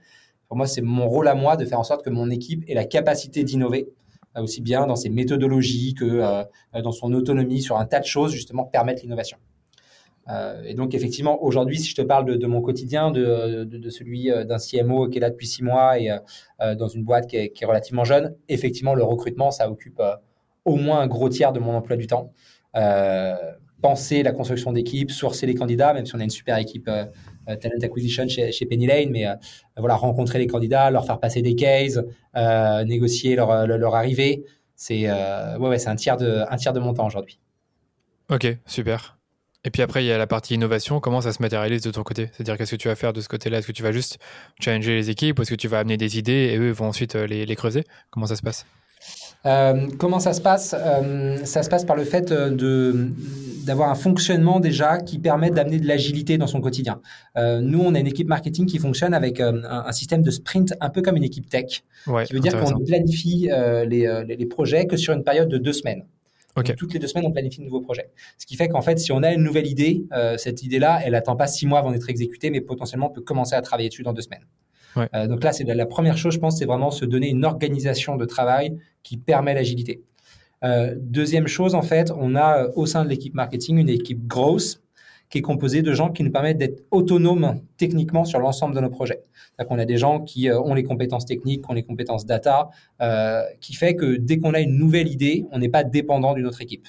Pour 0.48 0.56
moi, 0.56 0.66
c'est 0.66 0.80
mon 0.80 1.06
rôle 1.06 1.28
à 1.28 1.34
moi 1.34 1.56
de 1.56 1.66
faire 1.66 1.78
en 1.78 1.84
sorte 1.84 2.02
que 2.02 2.08
mon 2.08 2.30
équipe 2.30 2.64
ait 2.66 2.72
la 2.72 2.86
capacité 2.86 3.44
d'innover 3.44 3.90
aussi 4.36 4.60
bien 4.60 4.86
dans 4.86 4.96
ses 4.96 5.10
méthodologies 5.10 5.94
que 5.94 6.04
euh, 6.04 6.44
dans 6.82 6.92
son 6.92 7.12
autonomie 7.12 7.62
sur 7.62 7.78
un 7.78 7.86
tas 7.86 8.00
de 8.00 8.04
choses, 8.04 8.32
justement, 8.32 8.64
permettre 8.64 9.02
l'innovation. 9.02 9.38
Euh, 10.28 10.62
et 10.64 10.74
donc, 10.74 10.94
effectivement, 10.94 11.42
aujourd'hui, 11.42 11.78
si 11.78 11.90
je 11.90 11.96
te 11.96 12.02
parle 12.02 12.38
de, 12.38 12.46
mon 12.46 12.60
quotidien, 12.60 13.10
de, 13.10 13.64
de, 13.64 13.90
celui 13.90 14.30
euh, 14.30 14.44
d'un 14.44 14.58
CMO 14.58 15.08
qui 15.08 15.18
est 15.18 15.20
là 15.20 15.30
depuis 15.30 15.46
six 15.46 15.64
mois 15.64 15.98
et 15.98 16.10
dans 16.60 16.88
une 16.88 17.04
boîte 17.04 17.26
qui 17.26 17.36
est, 17.36 17.64
relativement 17.64 18.04
jeune, 18.04 18.36
effectivement, 18.48 18.94
le 18.94 19.02
recrutement, 19.02 19.50
ça 19.50 19.68
occupe 19.70 20.00
au 20.64 20.76
moins 20.76 21.00
un 21.00 21.06
gros 21.06 21.28
tiers 21.28 21.52
de 21.52 21.58
mon 21.58 21.74
emploi 21.74 21.96
du 21.96 22.06
temps. 22.06 22.32
penser 23.80 24.22
la 24.22 24.32
construction 24.32 24.72
d'équipe, 24.72 25.10
sourcer 25.10 25.46
les 25.46 25.54
candidats, 25.54 25.94
même 25.94 26.06
si 26.06 26.14
on 26.14 26.20
a 26.20 26.24
une 26.24 26.30
super 26.30 26.58
équipe 26.58 26.88
euh, 26.88 27.06
talent 27.56 27.78
acquisition 27.82 28.28
chez, 28.28 28.66
Penny 28.66 28.86
Lane, 28.86 29.10
mais 29.10 29.26
euh, 29.26 29.34
voilà, 29.76 29.96
rencontrer 29.96 30.38
les 30.38 30.46
candidats, 30.46 30.90
leur 30.90 31.06
faire 31.06 31.20
passer 31.20 31.42
des 31.42 31.54
cases, 31.54 31.98
euh, 32.36 32.84
négocier 32.84 33.36
leur, 33.36 33.66
leur, 33.66 33.94
arrivée. 33.94 34.44
C'est 34.76 35.10
ouais, 35.10 35.68
ouais, 35.68 35.88
un, 35.88 35.96
tiers 35.96 36.16
de, 36.16 36.44
un 36.48 36.56
tiers 36.56 36.72
de 36.72 36.80
mon 36.80 36.94
temps 36.94 37.06
aujourd'hui. 37.06 37.38
Ok, 38.30 38.46
super. 38.66 39.18
Et 39.64 39.70
puis 39.70 39.82
après, 39.82 40.02
il 40.02 40.06
y 40.06 40.12
a 40.12 40.16
la 40.16 40.26
partie 40.26 40.54
innovation. 40.54 41.00
Comment 41.00 41.20
ça 41.20 41.32
se 41.32 41.42
matérialise 41.42 41.82
de 41.82 41.90
ton 41.90 42.02
côté? 42.02 42.30
C'est-à-dire, 42.32 42.56
qu'est-ce 42.56 42.70
que 42.70 42.76
tu 42.76 42.88
vas 42.88 42.94
faire 42.94 43.12
de 43.12 43.20
ce 43.20 43.28
côté-là? 43.28 43.58
Est-ce 43.58 43.66
que 43.66 43.72
tu 43.72 43.82
vas 43.82 43.92
juste 43.92 44.18
challenger 44.58 44.94
les 44.94 45.10
équipes 45.10 45.38
est-ce 45.38 45.50
que 45.50 45.54
tu 45.54 45.68
vas 45.68 45.80
amener 45.80 45.98
des 45.98 46.16
idées 46.16 46.50
et 46.52 46.56
eux 46.56 46.70
vont 46.70 46.86
ensuite 46.86 47.14
les 47.14 47.56
creuser? 47.56 47.84
Comment 48.10 48.26
ça 48.26 48.36
se 48.36 48.42
passe? 48.42 48.64
Euh, 49.46 49.86
comment 49.98 50.20
ça 50.20 50.32
se 50.32 50.40
passe 50.40 50.74
euh, 50.78 51.38
Ça 51.44 51.62
se 51.62 51.70
passe 51.70 51.84
par 51.84 51.96
le 51.96 52.04
fait 52.04 52.30
euh, 52.30 52.50
de 52.50 53.08
d'avoir 53.64 53.90
un 53.90 53.94
fonctionnement 53.94 54.58
déjà 54.58 54.98
qui 54.98 55.18
permet 55.18 55.50
d'amener 55.50 55.78
de 55.78 55.86
l'agilité 55.86 56.38
dans 56.38 56.46
son 56.46 56.62
quotidien. 56.62 57.00
nous, 57.36 57.80
on 57.80 57.94
a 57.94 58.00
une 58.00 58.06
équipe 58.06 58.26
marketing 58.26 58.64
qui 58.64 58.78
fonctionne 58.78 59.12
avec 59.12 59.38
un, 59.38 59.92
système 59.92 60.22
de 60.22 60.30
sprint 60.30 60.72
un 60.80 60.88
peu 60.88 61.02
comme 61.02 61.16
une 61.18 61.24
équipe 61.24 61.48
tech, 61.48 61.82
ouais, 62.06 62.24
qui 62.24 62.32
veut 62.32 62.40
dire 62.40 62.58
qu'on 62.58 62.82
planifie 62.82 63.50
les, 63.86 64.24
les, 64.26 64.46
projets 64.46 64.86
que 64.86 64.96
sur 64.96 65.12
une 65.12 65.24
période 65.24 65.48
de 65.50 65.58
deux 65.58 65.74
semaines. 65.74 66.04
toutes 66.78 66.94
les 66.94 66.98
deux 66.98 67.06
semaines, 67.06 67.26
on 67.26 67.32
planifie 67.32 67.58
de 67.58 67.64
nouveaux 67.64 67.82
projets. 67.82 68.10
Ce 68.38 68.46
qui 68.46 68.56
fait 68.56 68.68
qu'en 68.68 68.80
fait, 68.80 68.98
si 68.98 69.12
on 69.12 69.22
a 69.22 69.30
une 69.30 69.42
nouvelle 69.42 69.66
idée, 69.66 70.06
cette 70.38 70.62
idée-là, 70.62 71.00
elle 71.04 71.12
n'attend 71.12 71.36
pas 71.36 71.46
six 71.46 71.66
mois 71.66 71.80
avant 71.80 71.92
d'être 71.92 72.08
exécutée, 72.08 72.48
mais 72.48 72.62
potentiellement 72.62 73.10
on 73.10 73.14
peut 73.14 73.20
commencer 73.20 73.54
à 73.54 73.60
travailler 73.60 73.90
dessus 73.90 74.02
dans 74.02 74.14
deux 74.14 74.22
semaines. 74.22 74.46
Euh, 74.96 75.26
donc 75.26 75.44
là, 75.44 75.52
c'est 75.52 75.64
la, 75.64 75.86
première 75.86 76.16
chose, 76.16 76.34
je 76.34 76.38
pense, 76.38 76.58
c'est 76.58 76.66
vraiment 76.66 76.90
se 76.90 77.04
donner 77.04 77.30
une 77.30 77.44
organisation 77.44 78.16
de 78.16 78.24
travail 78.24 78.76
qui 79.02 79.16
permet 79.16 79.54
l'agilité. 79.54 80.02
Euh, 80.64 80.94
deuxième 80.98 81.46
chose, 81.46 81.74
en 81.74 81.82
fait, 81.82 82.10
on 82.10 82.34
a 82.34 82.64
euh, 82.64 82.72
au 82.74 82.86
sein 82.86 83.04
de 83.04 83.08
l'équipe 83.08 83.34
marketing 83.34 83.78
une 83.78 83.88
équipe 83.88 84.26
grosse 84.26 84.82
qui 85.30 85.38
est 85.38 85.42
composée 85.42 85.80
de 85.82 85.92
gens 85.92 86.10
qui 86.10 86.24
nous 86.24 86.32
permettent 86.32 86.58
d'être 86.58 86.82
autonomes 86.90 87.60
techniquement 87.76 88.24
sur 88.24 88.40
l'ensemble 88.40 88.74
de 88.74 88.80
nos 88.80 88.90
projets. 88.90 89.22
cest 89.56 89.68
qu'on 89.68 89.78
a 89.78 89.84
des 89.84 89.96
gens 89.96 90.20
qui 90.20 90.50
ont 90.50 90.74
les 90.74 90.82
compétences 90.82 91.24
techniques, 91.24 91.64
qui 91.64 91.70
ont 91.70 91.74
les 91.74 91.84
compétences 91.84 92.26
data, 92.26 92.70
qui 93.60 93.74
fait 93.74 93.94
que 93.94 94.16
dès 94.16 94.38
qu'on 94.38 94.54
a 94.54 94.60
une 94.60 94.76
nouvelle 94.76 95.06
idée, 95.06 95.46
on 95.52 95.60
n'est 95.60 95.68
pas 95.68 95.84
dépendant 95.84 96.34
d'une 96.34 96.46
autre 96.46 96.62
équipe 96.62 96.88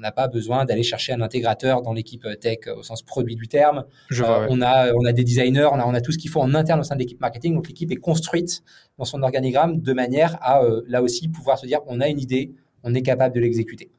on 0.00 0.02
n'a 0.02 0.12
pas 0.12 0.28
besoin 0.28 0.64
d'aller 0.64 0.82
chercher 0.82 1.12
un 1.12 1.20
intégrateur 1.20 1.82
dans 1.82 1.92
l'équipe 1.92 2.26
tech 2.40 2.60
au 2.74 2.82
sens 2.82 3.02
produit 3.02 3.36
du 3.36 3.48
terme. 3.48 3.84
Euh, 4.12 4.46
on, 4.48 4.62
a, 4.62 4.94
on 4.94 5.04
a 5.04 5.12
des 5.12 5.24
designers, 5.24 5.68
on 5.70 5.78
a, 5.78 5.84
on 5.84 5.92
a 5.92 6.00
tout 6.00 6.10
ce 6.10 6.16
qu'il 6.16 6.30
faut 6.30 6.40
en 6.40 6.54
interne 6.54 6.80
au 6.80 6.84
sein 6.84 6.94
de 6.94 7.00
l'équipe 7.00 7.20
marketing. 7.20 7.54
Donc 7.54 7.68
l'équipe 7.68 7.92
est 7.92 7.96
construite 7.96 8.62
dans 8.96 9.04
son 9.04 9.22
organigramme 9.22 9.82
de 9.82 9.92
manière 9.92 10.38
à 10.40 10.62
euh, 10.62 10.80
là 10.88 11.02
aussi 11.02 11.28
pouvoir 11.28 11.58
se 11.58 11.66
dire 11.66 11.80
on 11.86 12.00
a 12.00 12.08
une 12.08 12.18
idée, 12.18 12.54
on 12.82 12.94
est 12.94 13.02
capable 13.02 13.34
de 13.34 13.40
l'exécuter. 13.40 13.90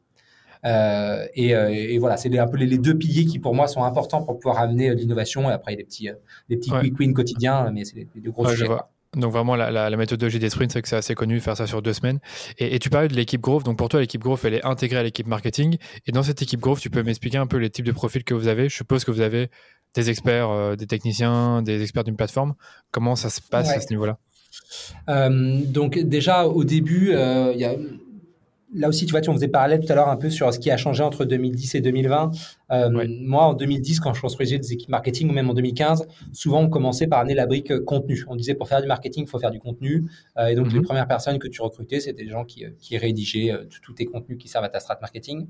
Euh, 0.65 1.27
et, 1.35 1.97
voilà, 1.99 2.17
c'est 2.17 2.35
un 2.35 2.47
peu 2.47 2.57
les, 2.57 2.79
deux 2.79 2.97
piliers 2.97 3.25
qui 3.25 3.37
pour 3.37 3.53
moi 3.53 3.67
sont 3.67 3.83
importants 3.83 4.23
pour 4.23 4.39
pouvoir 4.39 4.57
amener 4.57 4.95
l'innovation. 4.95 5.51
Et 5.51 5.53
après, 5.53 5.73
il 5.73 5.75
y 5.75 5.77
a 5.77 5.83
des 5.83 5.85
petits, 5.85 6.09
des 6.49 6.57
petits 6.57 6.71
quick 6.71 6.99
wins 6.99 7.13
quotidiens, 7.13 7.69
mais 7.71 7.85
c'est 7.85 7.95
des, 7.95 8.07
gros 8.31 8.47
sujets. 8.47 8.67
Donc 9.15 9.33
vraiment, 9.33 9.57
la, 9.57 9.71
la, 9.71 9.89
la 9.89 9.97
méthodologie 9.97 10.39
des 10.39 10.49
sprints, 10.49 10.71
c'est 10.71 10.81
que 10.81 10.87
c'est 10.87 10.95
assez 10.95 11.15
connu, 11.15 11.39
faire 11.41 11.57
ça 11.57 11.67
sur 11.67 11.81
deux 11.81 11.91
semaines. 11.91 12.19
Et, 12.57 12.79
tu 12.79 12.89
parlais 12.89 13.09
de 13.09 13.13
l'équipe 13.15 13.41
Growth. 13.41 13.65
Donc 13.65 13.77
pour 13.77 13.89
toi, 13.89 13.99
l'équipe 13.99 14.21
Growth, 14.21 14.45
elle 14.45 14.53
est 14.53 14.65
intégrée 14.65 14.99
à 14.99 15.03
l'équipe 15.03 15.27
marketing. 15.27 15.77
Et 16.07 16.11
dans 16.13 16.23
cette 16.23 16.41
équipe 16.41 16.61
Growth, 16.61 16.79
tu 16.79 16.89
peux 16.89 17.03
m'expliquer 17.03 17.37
un 17.37 17.47
peu 17.47 17.57
les 17.57 17.69
types 17.69 17.85
de 17.85 17.91
profils 17.91 18.23
que 18.23 18.33
vous 18.33 18.47
avez. 18.47 18.69
Je 18.69 18.75
suppose 18.75 19.03
que 19.03 19.11
vous 19.11 19.21
avez 19.21 19.49
des 19.95 20.09
experts, 20.09 20.49
euh, 20.49 20.75
des 20.77 20.87
techniciens, 20.87 21.61
des 21.61 21.81
experts 21.81 22.05
d'une 22.05 22.15
plateforme. 22.15 22.55
Comment 22.91 23.17
ça 23.17 23.29
se 23.29 23.41
passe 23.41 23.69
à 23.69 23.81
ce 23.81 23.89
niveau-là? 23.89 24.17
Euh, 25.09 25.59
Donc 25.65 25.99
déjà, 25.99 26.47
au 26.47 26.63
début, 26.63 27.11
euh, 27.11 27.51
il 27.53 27.59
y 27.59 27.65
a 27.65 27.75
là 28.73 28.87
aussi, 28.87 29.05
tu 29.05 29.11
vois, 29.11 29.21
tu 29.21 29.29
en 29.29 29.33
faisais 29.33 29.47
parallèle 29.47 29.79
tout 29.79 29.91
à 29.91 29.95
l'heure 29.95 30.09
un 30.09 30.15
peu 30.17 30.29
sur 30.29 30.53
ce 30.53 30.59
qui 30.59 30.71
a 30.71 30.77
changé 30.77 31.03
entre 31.03 31.25
2010 31.25 31.75
et 31.75 31.81
2020. 31.81 32.31
Euh, 32.71 33.07
moi, 33.21 33.45
en 33.45 33.53
2010, 33.53 33.99
quand 33.99 34.13
je 34.13 34.21
construisais 34.21 34.57
des 34.57 34.73
équipes 34.73 34.89
marketing, 34.89 35.29
ou 35.29 35.33
même 35.33 35.49
en 35.49 35.53
2015, 35.53 36.07
souvent 36.31 36.61
on 36.61 36.69
commençait 36.69 37.07
par 37.07 37.19
amener 37.19 37.33
la 37.33 37.45
brique 37.45 37.71
euh, 37.71 37.83
contenu. 37.83 38.23
On 38.27 38.35
disait 38.35 38.55
pour 38.55 38.67
faire 38.67 38.81
du 38.81 38.87
marketing, 38.87 39.25
il 39.25 39.29
faut 39.29 39.39
faire 39.39 39.51
du 39.51 39.59
contenu. 39.59 40.05
Euh, 40.37 40.47
et 40.47 40.55
donc, 40.55 40.71
les 40.71 40.79
mhm. 40.79 40.85
premières 40.85 41.07
personnes 41.07 41.39
que 41.39 41.47
tu 41.47 41.61
recrutais, 41.61 41.99
c'était 41.99 42.23
des 42.23 42.29
gens 42.29 42.45
qui, 42.45 42.65
qui 42.79 42.97
rédigeaient 42.97 43.53
tous 43.81 43.93
tes 43.93 44.05
contenus 44.05 44.37
qui 44.37 44.47
servent 44.47 44.65
à 44.65 44.69
ta 44.69 44.79
strat 44.79 44.97
marketing. 45.01 45.47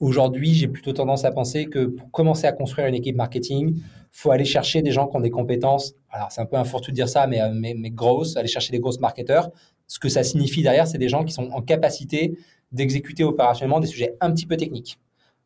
Aujourd'hui, 0.00 0.54
j'ai 0.54 0.68
plutôt 0.68 0.92
tendance 0.92 1.24
à 1.24 1.30
penser 1.30 1.66
que 1.66 1.84
pour 1.86 2.10
commencer 2.10 2.46
à 2.46 2.52
construire 2.52 2.88
une 2.88 2.94
équipe 2.94 3.14
marketing, 3.14 3.76
faut 4.10 4.30
aller 4.30 4.44
chercher 4.44 4.82
des 4.82 4.90
gens 4.90 5.06
qui 5.06 5.16
ont 5.16 5.20
des 5.20 5.30
compétences. 5.30 5.94
Alors, 6.10 6.30
c'est 6.30 6.40
un 6.40 6.46
peu 6.46 6.56
un 6.56 6.64
fourre-tout 6.64 6.90
de 6.90 6.96
dire 6.96 7.08
ça, 7.08 7.26
mais, 7.26 7.40
mais, 7.54 7.74
mais 7.78 7.90
grosses, 7.90 8.36
aller 8.36 8.48
chercher 8.48 8.72
des 8.72 8.80
grosses 8.80 9.00
marketeurs. 9.00 9.50
Ce 9.92 9.98
que 9.98 10.08
ça 10.08 10.22
signifie 10.22 10.62
derrière, 10.62 10.86
c'est 10.86 10.96
des 10.96 11.10
gens 11.10 11.22
qui 11.22 11.34
sont 11.34 11.50
en 11.50 11.60
capacité 11.60 12.38
d'exécuter 12.72 13.24
opérationnellement 13.24 13.78
des 13.78 13.86
sujets 13.86 14.16
un 14.22 14.32
petit 14.32 14.46
peu 14.46 14.56
techniques. 14.56 14.98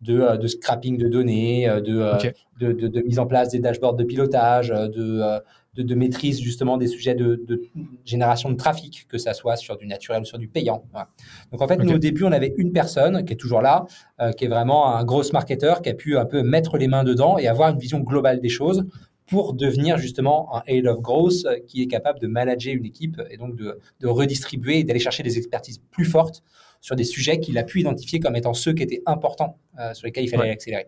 De, 0.03 0.37
de 0.37 0.47
scrapping 0.47 0.99
de 0.99 1.09
données, 1.09 1.67
de, 1.67 2.13
de, 2.61 2.87
de, 2.87 3.01
mise 3.01 3.19
en 3.19 3.27
place 3.27 3.49
des 3.49 3.59
dashboards 3.59 3.97
de 3.97 4.05
pilotage, 4.05 4.69
de, 4.69 5.95
maîtrise 5.95 6.41
justement 6.41 6.77
des 6.77 6.87
sujets 6.87 7.17
de, 7.17 7.63
génération 8.05 8.49
de 8.51 8.55
trafic, 8.55 9.09
que 9.09 9.19
ça 9.19 9.35
soit 9.35 9.57
sur 9.57 9.77
du 9.77 9.87
naturel 9.89 10.23
ou 10.23 10.25
sur 10.25 10.39
du 10.39 10.47
payant. 10.47 10.85
Donc 11.51 11.61
en 11.61 11.67
fait, 11.67 11.79
nous 11.79 11.95
au 11.95 11.99
début, 11.99 12.23
on 12.23 12.31
avait 12.31 12.55
une 12.57 12.73
personne 12.73 13.25
qui 13.25 13.33
est 13.33 13.37
toujours 13.37 13.63
là, 13.63 13.87
euh, 14.21 14.31
qui 14.31 14.45
est 14.45 14.49
vraiment 14.49 14.95
un 14.95 15.03
gros 15.03 15.25
marketeur, 15.33 15.83
qui 15.83 15.89
a 15.89 15.95
pu 15.95 16.17
un 16.17 16.27
peu 16.27 16.43
mettre 16.43 16.77
les 16.79 16.87
mains 16.87 17.03
dedans 17.03 17.37
et 17.37 17.49
avoir 17.49 17.71
une 17.71 17.79
vision 17.79 17.99
globale 17.99 18.41
des 18.41 18.49
choses 18.49 18.85
pour 19.27 19.55
devenir 19.55 19.99
justement 19.99 20.55
un 20.57 20.63
head 20.67 20.87
of 20.87 21.01
growth 21.01 21.45
euh, 21.45 21.59
qui 21.67 21.83
est 21.83 21.87
capable 21.87 22.21
de 22.21 22.27
manager 22.27 22.75
une 22.75 22.85
équipe 22.85 23.21
et 23.31 23.37
donc 23.37 23.57
de, 23.57 23.79
redistribuer 24.07 24.79
et 24.79 24.85
d'aller 24.85 25.01
chercher 25.01 25.23
des 25.23 25.37
expertises 25.37 25.79
plus 25.91 26.05
fortes 26.05 26.43
sur 26.81 26.95
des 26.97 27.05
sujets 27.05 27.41
qu'il 27.41 27.59
a 27.59 27.65
pu 27.65 27.81
identifier 27.81 28.21
comme 28.21 28.37
étant 28.37 28.55
ceux 28.55 28.73
qui 28.73 28.83
étaient 28.83 29.03
importants, 29.07 29.59
euh, 29.81 29.93
sur 29.95 30.07
lesquels 30.07 30.25
il 30.25 30.29
fallait 30.29 30.51
accélérer. 30.51 30.87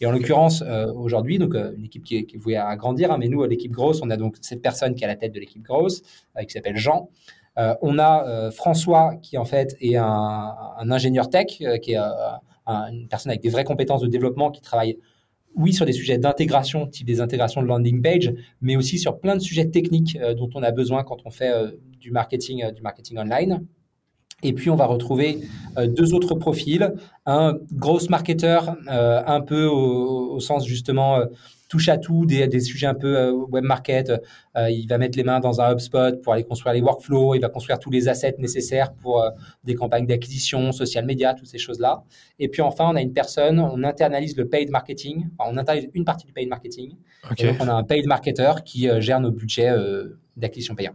Et 0.00 0.06
en 0.06 0.12
l'occurrence, 0.12 0.62
euh, 0.62 0.92
aujourd'hui, 0.92 1.38
donc 1.38 1.54
euh, 1.54 1.74
une 1.76 1.84
équipe 1.84 2.04
qui 2.04 2.16
est, 2.16 2.24
qui 2.24 2.36
vouée 2.36 2.56
à 2.56 2.74
grandir, 2.76 3.10
hein, 3.10 3.18
mais 3.18 3.28
nous, 3.28 3.44
l'équipe 3.44 3.72
grosse, 3.72 4.00
on 4.02 4.08
a 4.08 4.16
donc 4.16 4.36
cette 4.40 4.62
personne 4.62 4.94
qui 4.94 5.02
est 5.02 5.06
à 5.06 5.08
la 5.08 5.16
tête 5.16 5.32
de 5.32 5.40
l'équipe 5.40 5.62
grosse, 5.62 6.00
qui 6.40 6.50
s'appelle 6.50 6.76
Jean. 6.76 7.10
on 7.56 7.98
a 7.98 8.50
François 8.52 9.16
qui 9.20 9.36
en 9.36 9.44
fait 9.44 9.76
est 9.80 9.96
un, 9.96 10.90
ingénieur 10.90 11.28
tech, 11.28 11.46
qui 11.82 11.92
est 11.92 11.98
une 12.66 13.08
personne 13.08 13.30
avec 13.30 13.42
des 13.42 13.50
vraies 13.50 13.64
compétences 13.64 14.00
de 14.00 14.08
développement, 14.08 14.50
qui 14.50 14.60
travaille 14.60 14.98
oui, 15.54 15.72
sur 15.72 15.86
des 15.86 15.92
sujets 15.92 16.18
d'intégration, 16.18 16.86
type 16.86 17.06
des 17.06 17.20
intégrations 17.20 17.62
de 17.62 17.66
landing 17.66 18.02
page, 18.02 18.32
mais 18.60 18.76
aussi 18.76 18.98
sur 18.98 19.18
plein 19.18 19.36
de 19.36 19.40
sujets 19.40 19.70
techniques 19.70 20.18
dont 20.36 20.50
on 20.54 20.62
a 20.62 20.72
besoin 20.72 21.04
quand 21.04 21.18
on 21.24 21.30
fait 21.30 21.52
du 22.00 22.10
marketing, 22.10 22.72
du 22.72 22.82
marketing 22.82 23.18
online. 23.18 23.66
Et 24.44 24.52
puis, 24.52 24.70
on 24.70 24.76
va 24.76 24.86
retrouver 24.86 25.40
euh, 25.78 25.86
deux 25.86 26.14
autres 26.14 26.34
profils. 26.34 26.94
Un 27.26 27.58
gros 27.72 27.98
marketeur, 28.10 28.76
euh, 28.90 29.22
un 29.26 29.40
peu 29.40 29.64
au, 29.64 30.38
sens 30.38 30.66
justement 30.66 31.16
euh, 31.16 31.26
touche 31.68 31.88
à 31.88 31.98
tout, 31.98 32.26
des, 32.26 32.46
des 32.46 32.60
sujets 32.60 32.86
un 32.86 32.94
peu 32.94 33.30
web 33.30 33.64
market. 33.64 34.12
il 34.56 34.86
va 34.88 34.98
mettre 34.98 35.16
les 35.16 35.24
mains 35.24 35.40
dans 35.40 35.60
un 35.60 35.72
HubSpot 35.72 36.20
pour 36.22 36.32
aller 36.32 36.44
construire 36.44 36.74
les 36.74 36.80
workflows. 36.80 37.34
Il 37.34 37.40
va 37.40 37.48
construire 37.48 37.78
tous 37.78 37.90
les 37.90 38.08
assets 38.08 38.36
nécessaires 38.38 38.92
pour 38.92 39.24
des 39.64 39.74
campagnes 39.74 40.06
d'acquisition, 40.06 40.72
social 40.72 41.04
media, 41.04 41.34
toutes 41.34 41.48
ces 41.48 41.58
choses-là. 41.58 42.04
Et 42.38 42.48
puis 42.48 42.62
enfin, 42.62 42.88
on 42.90 42.96
a 42.96 43.00
une 43.00 43.12
personne, 43.12 43.58
on 43.58 43.82
internalise 43.82 44.36
le 44.36 44.48
paid 44.48 44.70
marketing. 44.70 45.28
on 45.38 45.56
internalise 45.56 45.88
une 45.94 46.04
partie 46.04 46.26
du 46.26 46.32
paid 46.32 46.48
marketing. 46.48 46.96
Et 47.38 47.46
donc, 47.46 47.56
on 47.60 47.68
a 47.68 47.72
un 47.74 47.84
paid 47.84 48.06
marketer 48.06 48.52
qui 48.64 48.88
gère 49.00 49.20
nos 49.20 49.30
budgets 49.30 49.74
d'acquisition 50.36 50.74
payant. 50.74 50.94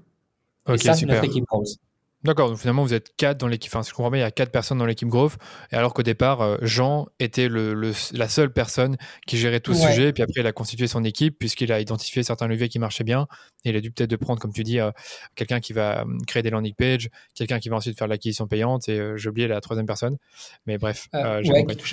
et 0.67 0.77
ça, 0.77 0.93
c'est 0.93 1.05
notre 1.05 1.23
équipe 1.23 1.45
grosse. 1.45 1.77
D'accord, 2.25 2.49
donc 2.49 2.59
finalement 2.59 2.83
vous 2.83 2.93
êtes 2.93 3.15
quatre 3.15 3.37
dans 3.37 3.47
l'équipe, 3.47 3.71
enfin 3.73 3.81
si 3.81 3.91
je 3.91 3.95
comprends 3.95 4.11
bien, 4.11 4.19
il 4.19 4.23
y 4.23 4.25
a 4.25 4.31
quatre 4.31 4.51
personnes 4.51 4.77
dans 4.77 4.85
l'équipe 4.85 5.07
Growth, 5.07 5.37
et 5.71 5.77
alors 5.77 5.93
qu'au 5.93 6.03
départ, 6.03 6.41
euh, 6.41 6.57
Jean 6.61 7.07
était 7.21 7.47
le, 7.47 7.93
la 8.11 8.27
seule 8.27 8.51
personne 8.51 8.97
qui 9.25 9.37
gérait 9.37 9.61
tout 9.61 9.73
ce 9.73 9.87
sujet, 9.87 10.09
et 10.09 10.13
puis 10.13 10.21
après 10.21 10.41
il 10.41 10.47
a 10.47 10.51
constitué 10.51 10.87
son 10.87 11.05
équipe 11.05 11.39
puisqu'il 11.39 11.71
a 11.71 11.79
identifié 11.79 12.21
certains 12.23 12.47
leviers 12.47 12.67
qui 12.67 12.77
marchaient 12.77 13.05
bien, 13.05 13.27
et 13.63 13.69
il 13.69 13.75
a 13.77 13.79
dû 13.79 13.89
peut-être 13.91 14.09
de 14.09 14.17
prendre, 14.17 14.41
comme 14.41 14.51
tu 14.51 14.65
dis, 14.65 14.81
euh, 14.81 14.91
quelqu'un 15.35 15.61
qui 15.61 15.71
va 15.71 16.01
hum, 16.01 16.17
créer 16.27 16.43
des 16.43 16.49
landing 16.49 16.73
pages, 16.73 17.09
quelqu'un 17.35 17.59
qui 17.59 17.69
va 17.69 17.77
ensuite 17.77 17.97
faire 17.97 18.09
l'acquisition 18.09 18.47
payante, 18.47 18.89
et 18.89 18.99
euh, 18.99 19.15
j'ai 19.15 19.29
oublié 19.29 19.47
la 19.47 19.61
troisième 19.61 19.85
personne, 19.85 20.17
mais 20.65 20.77
bref. 20.77 21.07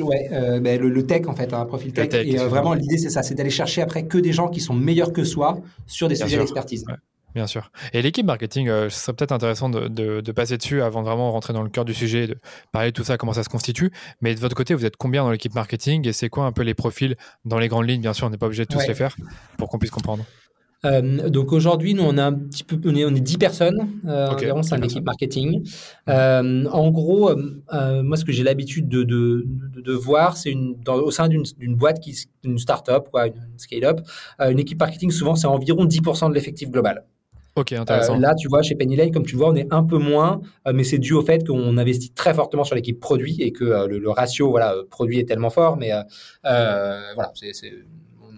ouais, 0.03 0.29
ouais 0.29 0.59
ben, 0.59 0.81
le, 0.81 1.07
tech 1.07 1.29
en 1.29 1.37
fait, 1.37 1.53
un 1.53 1.65
profil 1.67 1.93
tech, 1.93 2.13
et 2.13 2.37
vraiment 2.37 2.75
l'idée 2.75 2.99
c'est 2.99 3.11
ça, 3.11 3.23
c'est 3.23 3.37
d'aller 3.37 3.51
chercher 3.51 3.81
après 3.81 4.07
que 4.07 4.19
des 4.19 4.33
gens 4.33 4.49
qui 4.49 4.59
sont 4.61 4.75
meilleurs 4.75 5.13
que 5.13 5.23
soi 5.23 5.61
sur 5.87 6.09
des 6.09 6.17
sujets 6.17 6.39
d'expertise. 6.39 6.85
Bien 7.37 7.47
sûr. 7.47 7.71
Et 7.93 8.01
l'équipe 8.01 8.25
marketing, 8.25 8.69
euh, 8.69 8.89
ce 8.89 8.99
serait 8.99 9.13
peut-être 9.13 9.31
intéressant 9.31 9.69
de, 9.69 10.33
passer 10.33 10.57
dessus 10.57 10.81
avant 10.81 11.03
de 11.03 11.07
vraiment 11.07 11.31
rentrer 11.31 11.53
dans 11.53 11.63
le 11.63 11.69
cœur 11.69 11.85
du 11.85 11.93
sujet, 11.93 12.27
de 12.27 12.39
parler 12.73 12.93
de 12.93 12.95
tout 12.95 13.05
ça, 13.05 13.19
comment 13.19 13.35
ça 13.35 13.43
se 13.43 13.51
constitue. 13.51 13.93
Mais 14.23 14.35
de 14.35 14.41
votre 14.41 14.57
côté, 14.57 14.73
vous 14.73 14.87
êtes 14.87 14.97
combien 14.97 15.23
dans 15.23 15.31
l'équipe 15.31 15.55
marketing 15.55 16.09
et 16.09 16.15
c'est 16.15 16.31
quoi 16.31 16.47
un 16.47 16.53
peu 16.53 16.63
les 16.63 16.73
profils 16.73 17.15
dans 17.45 17.59
les 17.59 17.69
grandes 17.69 17.91
lignes? 17.91 18.01
Bien 18.01 18.15
sûr, 18.15 18.27
on 18.27 18.31
n'est 18.31 18.39
pas 18.39 18.47
obligé 18.47 18.65
de 18.65 18.73
tous 18.73 18.81
les 18.89 18.95
faire 18.95 19.15
pour 19.59 19.69
qu'on 19.69 19.79
puisse 19.79 19.91
comprendre. 19.91 20.25
Euh, 20.87 21.29
donc 21.29 21.53
aujourd'hui, 21.53 21.93
nous 21.93 22.05
on 22.05 22.17
a 22.17 22.25
un 22.25 22.33
petit 22.33 22.65
peu, 22.65 22.79
on 22.87 22.95
est, 22.95 23.05
on 23.05 23.15
est 23.15 23.21
10 23.21 23.39
personnes 23.39 24.01
euh, 24.07 24.29
environ, 24.29 24.63
c'est 24.63 24.77
une 24.77 24.85
équipe 24.85 25.05
marketing. 25.05 25.63
Euh, 26.09 26.65
en 26.71 26.91
gros, 26.91 27.35
moi 28.03 28.17
ce 28.17 28.25
que 28.25 28.33
j'ai 28.33 28.45
l'habitude 28.45 28.89
de, 28.89 29.03
de, 29.03 29.47
de, 29.75 29.93
voir, 29.93 30.37
c'est 30.39 30.53
une, 30.53 30.77
au 30.89 31.11
sein 31.11 31.29
d'une 31.29 31.77
boîte 31.77 32.01
qui, 32.01 32.17
une 32.45 32.59
start-up, 32.59 33.09
quoi, 33.11 33.27
une, 33.27 33.35
une 33.35 33.59
scale-up, 33.59 34.01
une 34.41 34.59
équipe 34.59 34.81
marketing 34.81 35.11
souvent 35.11 35.35
c'est 35.35 35.47
environ 35.47 35.85
10% 35.85 36.31
de 36.31 36.35
l'effectif 36.35 36.71
global. 36.71 37.05
Ok, 37.57 37.73
intéressant. 37.73 38.17
Euh, 38.17 38.21
là, 38.21 38.35
tu 38.35 38.49
vois, 38.49 38.61
chez 38.61 38.75
Penny 38.75 38.97
Lane, 38.97 39.11
comme 39.11 39.25
tu 39.25 39.35
vois, 39.35 39.49
on 39.49 39.55
est 39.55 39.67
un 39.73 39.83
peu 39.83 39.97
moins, 39.97 40.43
euh, 40.69 40.73
mais 40.75 40.85
c'est 40.85 40.99
dû 40.99 41.15
au 41.15 41.23
fait 41.23 41.47
qu'on 41.47 41.79
investit 41.79 42.11
très 42.11 42.35
fortement 42.35 42.65
sur 42.65 42.77
l'équipe 42.77 43.01
produit 43.01 43.41
et 43.41 43.51
que 43.51 43.65
euh, 43.65 43.87
le, 43.87 44.11
ratio 44.11 44.51
voilà, 44.51 44.75
produit 44.91 45.19
est 45.19 45.25
tellement 45.25 45.49
fort. 45.49 45.79
Mais 45.79 45.91
voilà, 46.45 47.33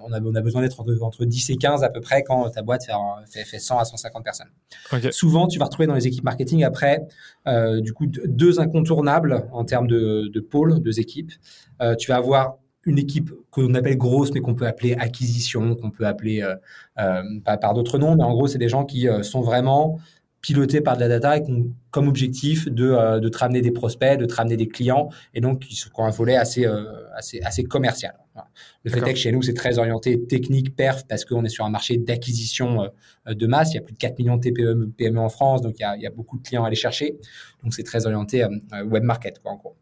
on, 0.00 0.12
a, 0.12 0.20
on, 0.20 0.34
a, 0.36 0.40
besoin 0.40 0.62
d'être 0.62 0.80
entre, 0.80 1.24
10 1.24 1.50
et 1.50 1.56
15 1.56 1.82
à 1.82 1.88
peu 1.88 2.00
près 2.00 2.22
quand 2.22 2.48
ta 2.50 2.62
boîte 2.62 2.86
fait, 3.28 3.44
fait, 3.44 3.58
100 3.58 3.78
à 3.78 3.84
150 3.84 4.22
personnes. 4.22 4.50
Souvent, 5.10 5.48
tu 5.48 5.58
vas 5.58 5.64
retrouver 5.64 5.88
dans 5.88 5.94
les 5.94 6.06
équipes 6.06 6.24
marketing 6.24 6.62
après, 6.62 7.02
du 7.80 7.92
coup, 7.92 8.06
deux 8.06 8.60
incontournables 8.60 9.48
en 9.50 9.64
termes 9.64 9.88
de, 9.88 10.30
de 10.32 10.40
pôles, 10.40 10.78
deux 10.80 11.00
équipes. 11.00 11.32
tu 11.98 12.08
vas 12.08 12.16
avoir 12.16 12.58
une 12.84 12.98
équipe 12.98 13.30
qu'on 13.50 13.74
appelle 13.74 13.96
grosse, 13.96 14.32
mais 14.32 14.40
qu'on 14.40 14.54
peut 14.54 14.66
appeler 14.66 14.94
acquisition, 14.94 15.74
qu'on 15.74 15.90
peut 15.90 16.06
appeler 16.06 16.42
euh, 16.42 16.54
euh, 16.98 17.22
par, 17.44 17.74
d'autres 17.74 17.98
noms, 17.98 18.16
mais 18.16 18.24
en 18.24 18.32
gros, 18.32 18.46
c'est 18.46 18.58
des 18.58 18.68
gens 18.68 18.84
qui 18.84 19.08
euh, 19.08 19.22
sont 19.22 19.40
vraiment 19.40 19.98
pilotés 20.40 20.80
par 20.80 20.94
de 20.96 21.00
la 21.00 21.08
data 21.08 21.36
et 21.36 21.42
qui 21.42 21.50
ont 21.50 21.66
comme 21.90 22.06
objectif 22.06 22.68
de, 22.68 23.18
de 23.18 23.28
te 23.28 23.38
ramener 23.38 23.60
des 23.60 23.72
prospects, 23.72 24.16
de 24.16 24.24
te 24.24 24.34
ramener 24.34 24.56
des 24.56 24.68
clients, 24.68 25.08
et 25.34 25.40
donc 25.40 25.58
qui 25.60 25.84
ont 25.96 26.04
un 26.04 26.10
volet 26.10 26.36
assez, 26.36 26.64
assez, 27.16 27.40
assez 27.40 27.64
commercial. 27.64 28.14
Le 28.84 28.90
fait 28.92 29.00
est 29.00 29.14
que 29.14 29.18
chez 29.18 29.32
nous, 29.32 29.42
c'est 29.42 29.52
très 29.52 29.80
orienté 29.80 30.26
technique, 30.26 30.76
perf, 30.76 31.04
parce 31.08 31.24
qu'on 31.24 31.44
est 31.44 31.48
sur 31.48 31.64
un 31.64 31.70
marché 31.70 31.96
d'acquisition 31.96 32.88
de 33.26 33.46
masse. 33.48 33.72
Il 33.72 33.74
y 33.74 33.78
a 33.78 33.82
plus 33.82 33.94
de 33.94 33.98
4 33.98 34.16
millions 34.20 34.36
de 34.36 34.42
TPE, 34.42 34.92
PME 34.96 35.18
en 35.18 35.28
France, 35.28 35.60
donc 35.60 35.74
il 35.80 35.82
y, 35.82 35.84
a, 35.84 35.96
il 35.96 36.02
y 36.02 36.06
a 36.06 36.10
beaucoup 36.10 36.38
de 36.38 36.44
clients 36.44 36.62
à 36.62 36.68
aller 36.68 36.76
chercher. 36.76 37.18
Donc 37.64 37.74
c'est 37.74 37.82
très 37.82 38.06
orienté 38.06 38.46
web 38.86 39.02
market, 39.02 39.40
quoi, 39.40 39.50
en 39.50 39.56
gros. 39.56 39.76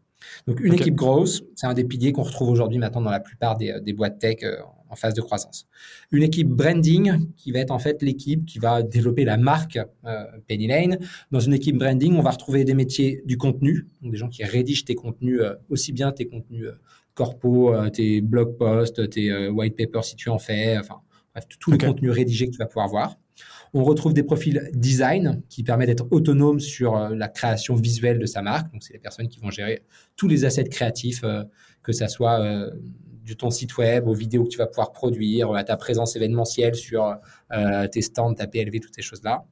Donc, 0.47 0.59
une 0.59 0.73
équipe 0.73 0.95
grosse, 0.95 1.43
c'est 1.55 1.67
un 1.67 1.73
des 1.73 1.83
piliers 1.83 2.11
qu'on 2.11 2.23
retrouve 2.23 2.49
aujourd'hui 2.49 2.79
maintenant 2.79 3.01
dans 3.01 3.11
la 3.11 3.19
plupart 3.19 3.57
des, 3.57 3.79
des 3.81 3.93
boîtes 3.93 4.19
tech 4.19 4.37
euh, 4.43 4.57
en 4.89 4.95
phase 4.95 5.13
de 5.13 5.21
croissance. 5.21 5.67
Une 6.11 6.23
équipe 6.23 6.47
branding, 6.47 7.27
qui 7.35 7.51
va 7.51 7.59
être 7.59 7.71
en 7.71 7.79
fait 7.79 8.01
l'équipe 8.01 8.45
qui 8.45 8.59
va 8.59 8.83
développer 8.83 9.25
la 9.25 9.37
marque 9.37 9.77
euh, 10.05 10.23
Penny 10.47 10.67
Lane. 10.67 10.97
Dans 11.31 11.39
une 11.39 11.53
équipe 11.53 11.77
branding, 11.77 12.15
on 12.15 12.21
va 12.21 12.31
retrouver 12.31 12.63
des 12.63 12.73
métiers 12.73 13.21
du 13.25 13.37
contenu, 13.37 13.87
donc 14.01 14.11
des 14.11 14.17
gens 14.17 14.29
qui 14.29 14.43
rédigent 14.43 14.85
tes 14.85 14.95
contenus, 14.95 15.41
euh, 15.41 15.55
aussi 15.69 15.91
bien 15.91 16.11
tes 16.11 16.27
contenus 16.27 16.67
corpo, 17.13 17.73
tes 17.89 18.21
blog 18.21 18.57
posts, 18.57 19.09
tes 19.09 19.47
white 19.47 19.75
papers 19.75 20.05
si 20.05 20.15
tu 20.15 20.29
en 20.29 20.37
fais, 20.37 20.77
enfin, 20.77 21.01
bref, 21.33 21.45
tout 21.59 21.71
le 21.71 21.79
contenu 21.79 22.11
rédigé 22.11 22.45
que 22.45 22.51
tu 22.51 22.59
vas 22.59 22.67
pouvoir 22.67 22.87
voir. 22.89 23.17
On 23.73 23.83
retrouve 23.83 24.13
des 24.13 24.23
profils 24.23 24.69
design 24.73 25.41
qui 25.49 25.63
permettent 25.63 25.89
d'être 25.89 26.07
autonome 26.11 26.59
sur 26.59 26.95
euh, 26.95 27.15
la 27.15 27.27
création 27.27 27.75
visuelle 27.75 28.19
de 28.19 28.25
sa 28.25 28.41
marque. 28.41 28.71
Donc, 28.71 28.83
c'est 28.83 28.93
les 28.93 28.99
personnes 28.99 29.27
qui 29.27 29.39
vont 29.39 29.51
gérer 29.51 29.83
tous 30.15 30.27
les 30.27 30.45
assets 30.45 30.65
créatifs, 30.65 31.23
euh, 31.23 31.43
que 31.83 31.91
ça 31.91 32.07
soit 32.07 32.39
euh, 32.41 32.71
de 33.25 33.33
ton 33.33 33.49
site 33.49 33.77
web 33.77 34.07
aux 34.07 34.13
vidéos 34.13 34.43
que 34.45 34.49
tu 34.49 34.57
vas 34.57 34.67
pouvoir 34.67 34.91
produire, 34.91 35.53
à 35.53 35.63
ta 35.63 35.75
présence 35.75 36.15
événementielle 36.15 36.75
sur 36.75 37.17
tes 37.91 38.01
stands, 38.01 38.33
ta 38.33 38.47
PLV, 38.47 38.79
toutes 38.79 38.95
ces 38.95 39.01
choses-là. 39.01 39.43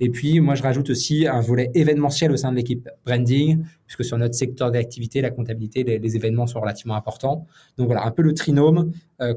Et 0.00 0.08
puis, 0.08 0.40
moi, 0.40 0.54
je 0.54 0.62
rajoute 0.62 0.88
aussi 0.88 1.26
un 1.26 1.40
volet 1.42 1.70
événementiel 1.74 2.32
au 2.32 2.38
sein 2.38 2.50
de 2.52 2.56
l'équipe 2.56 2.88
branding, 3.04 3.64
puisque 3.84 4.02
sur 4.02 4.16
notre 4.16 4.34
secteur 4.34 4.70
d'activité, 4.70 5.20
la 5.20 5.28
comptabilité, 5.28 5.84
les, 5.84 6.16
événements 6.16 6.46
sont 6.46 6.58
relativement 6.58 6.94
importants. 6.94 7.46
Donc 7.76 7.88
voilà, 7.88 8.06
un 8.06 8.10
peu 8.12 8.22
le 8.22 8.32
trinôme, 8.32 8.92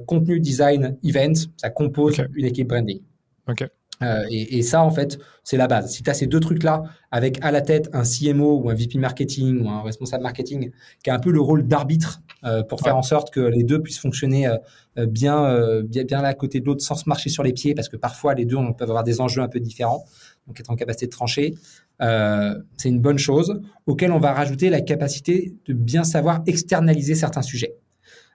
contenu, 0.08 0.40
design, 0.40 0.98
event, 1.04 1.34
ça 1.58 1.70
compose 1.70 2.24
une 2.34 2.46
équipe 2.46 2.70
branding. 2.70 3.02
OK. 3.50 3.66
Euh, 4.02 4.26
et, 4.30 4.62
ça, 4.64 4.84
en 4.84 4.92
fait, 4.92 5.20
c'est 5.44 5.58
la 5.58 5.68
base. 5.68 5.92
Si 5.92 6.04
tu 6.04 6.10
as 6.10 6.14
ces 6.14 6.28
deux 6.28 6.40
trucs-là, 6.40 6.84
avec 7.12 7.44
à 7.44 7.52
la 7.52 7.62
tête 7.62 7.90
un 7.94 8.04
CMO 8.04 8.60
ou 8.60 8.70
un 8.70 8.74
VP 8.74 8.98
marketing 8.98 9.64
ou 9.64 9.70
un 9.70 9.82
responsable 9.82 10.24
marketing 10.24 10.72
qui 11.04 11.10
a 11.10 11.16
un 11.16 11.20
peu 11.20 11.32
le 11.32 11.42
rôle 11.42 11.68
d'arbitre 11.68 12.22
euh, 12.44 12.64
pour 12.64 12.82
faire 12.82 12.98
en 12.98 13.02
sorte 13.02 13.32
que 13.32 13.40
les 13.40 13.64
deux 13.64 13.82
puissent 13.82 14.00
fonctionner 14.00 14.48
euh, 14.48 15.06
bien, 15.06 15.82
bien, 15.84 16.04
bien 16.04 16.22
l'un 16.22 16.30
à 16.30 16.34
côté 16.34 16.60
de 16.60 16.66
l'autre 16.66 16.84
sans 16.84 16.96
se 16.96 17.08
marcher 17.08 17.30
sur 17.30 17.44
les 17.44 17.54
pieds, 17.54 17.76
parce 17.76 17.90
que 17.90 17.98
parfois 17.98 18.34
les 18.34 18.46
deux 18.46 18.58
on 18.58 18.74
peut 18.74 18.84
avoir 18.84 19.04
des 19.04 19.22
enjeux 19.22 19.42
un 19.42 19.48
peu 19.48 19.60
différents, 19.60 20.06
donc 20.48 20.60
être 20.60 20.70
en 20.70 20.76
capacité 20.76 21.06
de 21.06 21.12
trancher, 21.12 21.56
c'est 22.00 22.90
une 22.90 23.00
bonne 23.00 23.20
chose, 23.20 23.62
auquel 23.86 24.12
on 24.12 24.20
va 24.20 24.34
rajouter 24.34 24.70
la 24.70 24.82
capacité 24.82 25.54
de 25.66 25.74
bien 25.74 26.04
savoir 26.04 26.42
externaliser 26.46 27.16
certains 27.16 27.42
sujets. 27.42 27.78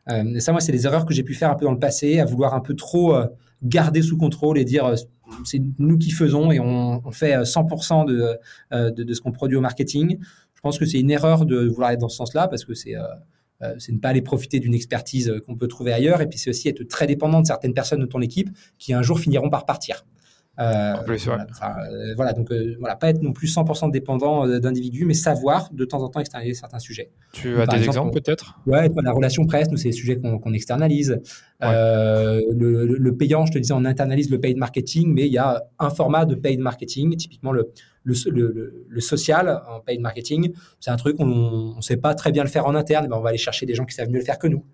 et 0.08 0.40
ça, 0.40 0.52
moi, 0.52 0.60
c'est 0.60 0.72
des 0.72 0.86
erreurs 0.86 1.04
que 1.04 1.12
j'ai 1.12 1.24
pu 1.24 1.34
faire 1.34 1.50
un 1.50 1.56
peu 1.56 1.66
dans 1.66 1.72
le 1.72 1.78
passé, 1.78 2.20
à 2.20 2.24
vouloir 2.24 2.54
un 2.54 2.60
peu 2.60 2.74
trop 2.74 3.14
garder 3.62 4.02
sous 4.02 4.16
contrôle 4.16 4.58
et 4.58 4.64
dire 4.64 4.94
c'est 5.44 5.60
nous 5.78 5.98
qui 5.98 6.10
faisons 6.10 6.50
et 6.52 6.60
on, 6.60 7.10
fait 7.10 7.36
100% 7.36 8.10
euh, 8.10 8.34
euh, 8.72 8.90
de, 8.90 9.02
de, 9.02 9.14
ce 9.14 9.20
qu'on 9.20 9.32
produit 9.32 9.56
au 9.56 9.60
marketing. 9.60 10.18
Je 10.54 10.60
pense 10.60 10.78
que 10.78 10.86
c'est 10.86 10.98
une 10.98 11.10
erreur 11.10 11.46
de 11.46 11.66
vouloir 11.66 11.90
être 11.90 12.00
dans 12.00 12.08
ce 12.08 12.16
sens-là 12.16 12.48
parce 12.48 12.64
que 12.64 12.74
c'est 12.74 12.96
euh, 12.96 13.74
c'est 13.78 13.92
ne 13.92 13.98
pas 13.98 14.10
aller 14.10 14.20
profiter 14.20 14.60
d'une 14.60 14.74
expertise 14.74 15.32
qu'on 15.46 15.56
peut 15.56 15.66
trouver 15.66 15.90
ailleurs 15.90 16.20
et 16.20 16.28
puis 16.28 16.38
c'est 16.38 16.50
aussi 16.50 16.68
être 16.68 16.82
très 16.84 17.06
dépendant 17.06 17.40
de 17.40 17.46
certaines 17.46 17.72
personnes 17.72 18.00
de 18.00 18.06
ton 18.06 18.20
équipe 18.20 18.50
qui 18.78 18.92
un 18.92 19.00
jour 19.00 19.18
finiront 19.18 19.48
par 19.48 19.64
partir. 19.64 20.04
Euh, 20.58 20.94
voilà, 22.16 22.32
donc 22.32 22.52
voilà, 22.78 22.96
pas 22.96 23.10
être 23.10 23.22
non 23.22 23.32
plus 23.32 23.54
100% 23.54 23.90
dépendant 23.90 24.46
d'individus, 24.46 25.04
mais 25.04 25.14
savoir 25.14 25.68
de 25.72 25.84
temps 25.84 26.02
en 26.02 26.08
temps 26.08 26.20
externaliser 26.20 26.54
certains 26.54 26.78
sujets. 26.78 27.10
Tu 27.32 27.60
as 27.60 27.66
des 27.66 27.84
exemples 27.84 28.12
peut-être? 28.20 28.58
Ouais, 28.66 28.88
la 29.02 29.12
relation 29.12 29.46
presse, 29.46 29.70
nous 29.70 29.76
c'est 29.76 29.90
des 29.90 29.92
sujets 29.92 30.16
qu'on 30.16 30.52
externalise. 30.52 31.20
Le, 31.60 33.10
payant, 33.10 33.46
je 33.46 33.52
te 33.52 33.58
disais, 33.58 33.74
on 33.74 33.84
internalise 33.84 34.30
le 34.30 34.40
paid 34.40 34.56
marketing, 34.56 35.12
mais 35.12 35.26
il 35.26 35.32
y 35.32 35.38
a 35.38 35.62
un 35.78 35.90
format 35.90 36.24
de 36.24 36.34
paid 36.34 36.60
marketing, 36.60 37.16
typiquement 37.16 37.52
le, 37.52 37.72
le, 38.04 39.00
social 39.00 39.62
en 39.68 39.80
paid 39.80 40.00
marketing, 40.00 40.52
c'est 40.80 40.90
un 40.90 40.96
truc 40.96 41.16
on 41.18 41.74
ne 41.76 41.80
sait 41.80 41.96
pas 41.96 42.14
très 42.14 42.32
bien 42.32 42.44
le 42.44 42.48
faire 42.48 42.66
en 42.66 42.74
interne, 42.74 43.06
mais 43.08 43.14
on 43.14 43.20
va 43.20 43.30
aller 43.30 43.38
chercher 43.38 43.66
des 43.66 43.74
gens 43.74 43.84
qui 43.84 43.94
savent 43.94 44.08
mieux 44.08 44.18
le 44.18 44.24
faire 44.24 44.38
que 44.38 44.46
nous. 44.46 44.64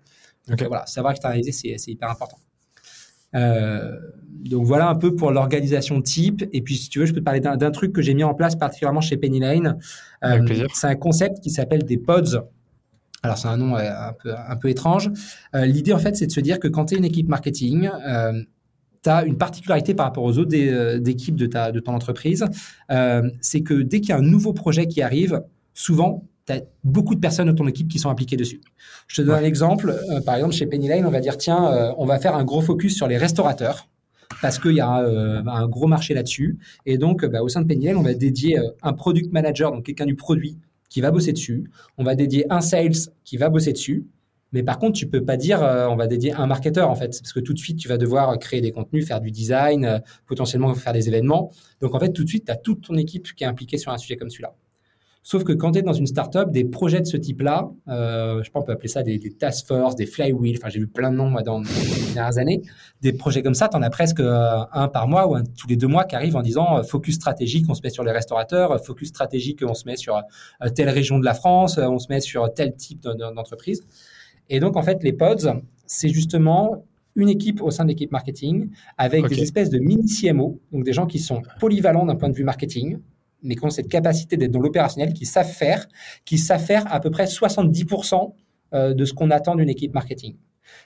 Donc 0.47 0.61
voilà, 0.63 0.85
savoir 0.85 1.11
externaliser, 1.11 1.51
c'est 1.51 1.91
hyper 1.91 2.09
important. 2.09 2.37
Euh, 3.35 3.97
donc 4.45 4.65
voilà 4.65 4.89
un 4.89 4.95
peu 4.95 5.15
pour 5.15 5.31
l'organisation 5.31 6.01
type. 6.01 6.43
Et 6.51 6.61
puis 6.61 6.75
si 6.75 6.89
tu 6.89 6.99
veux, 6.99 7.05
je 7.05 7.13
peux 7.13 7.19
te 7.19 7.25
parler 7.25 7.39
d'un 7.39 7.71
truc 7.71 7.93
que 7.93 8.01
j'ai 8.01 8.13
mis 8.13 8.23
en 8.23 8.33
place 8.33 8.55
particulièrement 8.55 9.01
chez 9.01 9.17
Penny 9.17 9.39
Lane. 9.39 9.77
Euh, 10.23 10.45
c'est 10.73 10.87
un 10.87 10.95
concept 10.95 11.39
qui 11.39 11.49
s'appelle 11.49 11.83
des 11.83 11.97
pods. 11.97 12.43
Alors 13.21 13.37
c'est 13.37 13.47
un 13.47 13.55
nom 13.55 13.75
euh, 13.75 13.89
un 13.89 14.13
peu, 14.13 14.33
un 14.35 14.55
peu 14.57 14.69
étrange. 14.69 15.09
L'idée 15.53 15.93
en 15.93 15.99
fait, 15.99 16.17
c'est 16.17 16.27
de 16.27 16.31
se 16.31 16.41
dire 16.41 16.59
que 16.59 16.67
quand 16.67 16.85
tu 16.85 16.95
es 16.95 16.97
une 16.97 17.05
équipe 17.05 17.29
marketing, 17.29 17.89
tu 19.01 19.09
as 19.09 19.23
une 19.23 19.37
particularité 19.37 19.93
par 19.93 20.07
rapport 20.07 20.23
aux 20.23 20.37
autres 20.37 20.55
équipes 20.55 21.35
de, 21.35 21.45
ta, 21.45 21.71
de 21.71 21.79
ton 21.79 21.93
entreprise. 21.93 22.45
c'est 23.39 23.61
que 23.61 23.81
dès 23.81 24.01
qu'il 24.01 24.09
y 24.09 24.13
a 24.13 24.17
un 24.17 24.21
nouveau 24.21 24.51
projet 24.51 24.87
qui 24.87 25.01
arrive, 25.01 25.41
souvent 25.73 26.25
tu 26.45 26.53
as 26.53 26.61
beaucoup 26.83 27.15
de 27.15 27.19
personnes 27.19 27.47
de 27.47 27.53
ton 27.53 27.67
équipe 27.67 27.87
qui 27.87 27.99
sont 27.99 28.09
impliquées 28.09 28.37
dessus. 28.37 28.61
Je 29.07 29.21
te 29.21 29.25
donne 29.25 29.35
un 29.35 29.43
exemple. 29.43 29.89
Euh, 29.89 30.21
par 30.21 30.35
exemple, 30.35 30.53
chez 30.53 30.65
Penny 30.65 30.87
Lane, 30.87 31.05
on 31.05 31.11
va 31.11 31.21
dire, 31.21 31.37
tiens, 31.37 31.71
euh, 31.71 31.93
on 31.97 32.05
va 32.05 32.19
faire 32.19 32.35
un 32.35 32.43
gros 32.43 32.61
focus 32.61 32.95
sur 32.95 33.07
les 33.07 33.17
restaurateurs 33.17 33.87
parce 34.41 34.59
qu'il 34.59 34.73
y 34.73 34.81
a 34.81 34.99
euh, 34.99 35.43
un 35.45 35.67
gros 35.67 35.87
marché 35.87 36.13
là-dessus. 36.13 36.57
Et 36.85 36.97
donc, 36.97 37.25
bah, 37.25 37.43
au 37.43 37.49
sein 37.49 37.61
de 37.61 37.67
Penny 37.67 37.85
Lane, 37.85 37.97
on 37.97 38.01
va 38.01 38.13
dédier 38.13 38.59
un 38.81 38.93
product 38.93 39.31
manager, 39.31 39.71
donc 39.71 39.85
quelqu'un 39.85 40.05
du 40.05 40.15
produit, 40.15 40.57
qui 40.89 41.01
va 41.01 41.11
bosser 41.11 41.33
dessus. 41.33 41.69
On 41.97 42.03
va 42.03 42.15
dédier 42.15 42.45
un 42.51 42.61
sales 42.61 43.09
qui 43.23 43.37
va 43.37 43.49
bosser 43.49 43.71
dessus. 43.71 44.05
Mais 44.51 44.61
par 44.61 44.77
contre, 44.77 44.93
tu 44.93 45.07
peux 45.07 45.23
pas 45.23 45.37
dire 45.37 45.61
on 45.89 45.95
va 45.95 46.05
dédier 46.05 46.31
un 46.33 46.45
marketeur 46.45 46.91
en 46.91 46.93
fait, 46.93 47.07
parce 47.07 47.33
que 47.33 47.39
tout 47.39 47.53
de 47.53 47.57
suite, 47.57 47.79
tu 47.79 47.87
vas 47.87 47.97
devoir 47.97 48.37
créer 48.37 48.61
des 48.61 48.71
contenus, 48.71 49.07
faire 49.07 49.19
du 49.19 49.31
design, 49.31 50.03
potentiellement 50.27 50.75
faire 50.75 50.93
des 50.93 51.07
événements. 51.07 51.51
Donc 51.81 51.95
en 51.95 51.99
fait, 51.99 52.11
tout 52.11 52.23
de 52.23 52.29
suite, 52.29 52.45
tu 52.45 52.51
as 52.51 52.55
toute 52.55 52.81
ton 52.81 52.95
équipe 52.95 53.33
qui 53.33 53.43
est 53.43 53.47
impliquée 53.47 53.79
sur 53.79 53.91
un 53.91 53.97
sujet 53.97 54.15
comme 54.15 54.29
celui-là. 54.29 54.53
Sauf 55.25 55.45
que 55.45 55.53
quand 55.53 55.71
tu 55.71 55.79
es 55.79 55.81
dans 55.81 55.93
une 55.93 56.05
startup, 56.05 56.51
des 56.51 56.65
projets 56.65 56.99
de 56.99 57.05
ce 57.05 57.15
type-là, 57.15 57.71
euh, 57.87 58.43
je 58.43 58.51
pense 58.51 58.61
qu'on 58.61 58.67
peut 58.67 58.73
appeler 58.73 58.89
ça 58.89 59.03
des, 59.03 59.19
task 59.39 59.67
force, 59.67 59.95
des 59.95 60.05
flywheels, 60.05 60.57
enfin 60.57 60.67
j'ai 60.67 60.79
vu 60.79 60.87
plein 60.87 61.11
de 61.11 61.15
noms 61.15 61.29
moi, 61.29 61.43
dans 61.43 61.61
les 61.61 62.13
dernières 62.13 62.37
années, 62.37 62.61
des 63.01 63.13
projets 63.13 63.41
comme 63.41 63.53
ça, 63.53 63.69
tu 63.69 63.77
en 63.77 63.81
as 63.81 63.89
presque 63.89 64.19
euh, 64.19 64.59
un 64.73 64.89
par 64.89 65.07
mois 65.07 65.27
ou 65.27 65.35
un, 65.35 65.43
tous 65.43 65.67
les 65.69 65.77
deux 65.77 65.87
mois 65.87 66.03
qui 66.03 66.17
arrivent 66.17 66.35
en 66.35 66.41
disant 66.41 66.77
euh, 66.79 66.83
focus 66.83 67.15
stratégique, 67.15 67.65
on 67.69 67.73
se 67.73 67.79
met 67.81 67.89
sur 67.89 68.03
les 68.03 68.11
restaurateurs, 68.11 68.83
focus 68.83 69.07
stratégique, 69.09 69.61
on 69.65 69.73
se 69.73 69.85
met 69.85 69.95
sur 69.95 70.21
telle 70.75 70.89
région 70.89 71.19
de 71.19 71.25
la 71.25 71.33
France, 71.33 71.77
on 71.77 71.99
se 71.99 72.07
met 72.09 72.19
sur 72.19 72.53
tel 72.53 72.75
type 72.75 73.01
d'entreprise. 73.01 73.81
Et 74.49 74.59
donc 74.59 74.75
en 74.75 74.81
fait, 74.81 75.03
les 75.03 75.13
pods, 75.13 75.61
c'est 75.85 76.09
justement 76.09 76.85
une 77.15 77.29
équipe 77.29 77.61
au 77.61 77.71
sein 77.71 77.85
de 77.85 77.89
l'équipe 77.89 78.11
marketing 78.11 78.71
avec 78.97 79.25
des 79.27 79.41
espèces 79.41 79.69
de 79.69 79.79
mini 79.79 80.05
CMO, 80.05 80.59
donc 80.73 80.83
des 80.83 80.93
gens 80.93 81.05
qui 81.05 81.19
sont 81.19 81.41
polyvalents 81.61 82.05
d'un 82.05 82.15
point 82.15 82.29
de 82.29 82.35
vue 82.35 82.43
marketing, 82.43 82.97
mais 83.43 83.55
qui 83.55 83.65
ont 83.65 83.69
cette 83.69 83.89
capacité 83.89 84.37
d'être 84.37 84.51
dans 84.51 84.59
l'opérationnel, 84.59 85.13
qui 85.13 85.25
savent 85.25 85.51
faire, 85.51 85.87
qui 86.25 86.37
savent 86.37 86.63
faire 86.63 86.91
à 86.91 86.99
peu 86.99 87.11
près 87.11 87.25
70% 87.25 88.33
euh, 88.73 88.93
de 88.93 89.05
ce 89.05 89.13
qu'on 89.13 89.31
attend 89.31 89.55
d'une 89.55 89.69
équipe 89.69 89.93
marketing. 89.93 90.37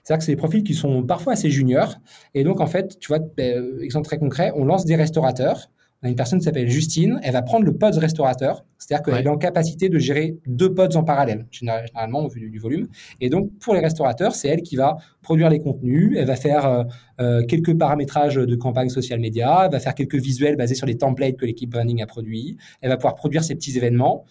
C'est-à-dire 0.04 0.20
que 0.20 0.26
c'est 0.26 0.32
des 0.34 0.38
profils 0.38 0.64
qui 0.64 0.74
sont 0.74 1.04
parfois 1.04 1.34
assez 1.34 1.50
juniors. 1.50 1.96
Et 2.34 2.44
donc, 2.44 2.60
en 2.60 2.68
fait, 2.68 3.00
tu 3.00 3.08
vois, 3.08 3.20
ben, 3.20 3.80
exemple 3.82 4.06
très 4.06 4.18
concret, 4.18 4.52
on 4.56 4.66
lance 4.66 4.86
des 4.86 4.96
restaurateurs 4.96 5.70
une 6.04 6.16
personne 6.16 6.40
qui 6.40 6.46
s'appelle 6.46 6.70
Justine, 6.70 7.20
elle 7.24 7.34
va 7.34 7.42
prendre 7.42 7.66
le 7.66 7.76
pod 7.76 7.96
restaurateur, 7.96 8.64
c'est-à-dire 8.78 9.04
qu'elle 9.04 9.26
est 9.26 9.30
en 9.30 9.38
capacité 9.38 9.90
de 9.90 9.98
gérer 9.98 10.38
deux 10.46 10.74
pods 10.74 10.96
en 10.96 11.04
parallèle, 11.04 11.48
généralement 11.50 12.24
au 12.24 12.30
vu 12.30 12.50
du, 12.50 12.60
volume. 12.60 12.88
Et 13.20 13.30
donc, 13.30 13.50
pour 13.60 13.74
les 13.74 13.80
restaurateurs, 13.80 14.36
c'est 14.36 14.48
elle 14.48 14.62
qui 14.62 14.76
va 14.76 14.98
produire 15.24 15.50
les 15.50 15.60
contenus, 15.60 16.16
elle 16.18 16.28
va 16.28 16.36
faire 16.36 16.66
euh, 16.66 16.84
euh, 17.20 17.44
quelques 17.46 17.76
paramétrages 17.76 18.36
de 18.36 18.56
campagne 18.56 18.90
social 18.90 19.20
média, 19.20 19.64
elle 19.66 19.72
va 19.72 19.80
faire 19.80 19.96
quelques 19.96 20.16
visuels 20.16 20.56
basés 20.56 20.76
sur 20.76 20.86
les 20.86 20.98
templates 20.98 21.38
que 21.38 21.46
l'équipe 21.46 21.70
branding 21.70 22.02
a 22.04 22.06
produits, 22.06 22.58
elle 22.82 22.90
va 22.90 22.98
pouvoir 22.98 23.16
produire 23.16 23.44
ses 23.44 23.56
petits 23.56 23.76
événements. 23.76 24.24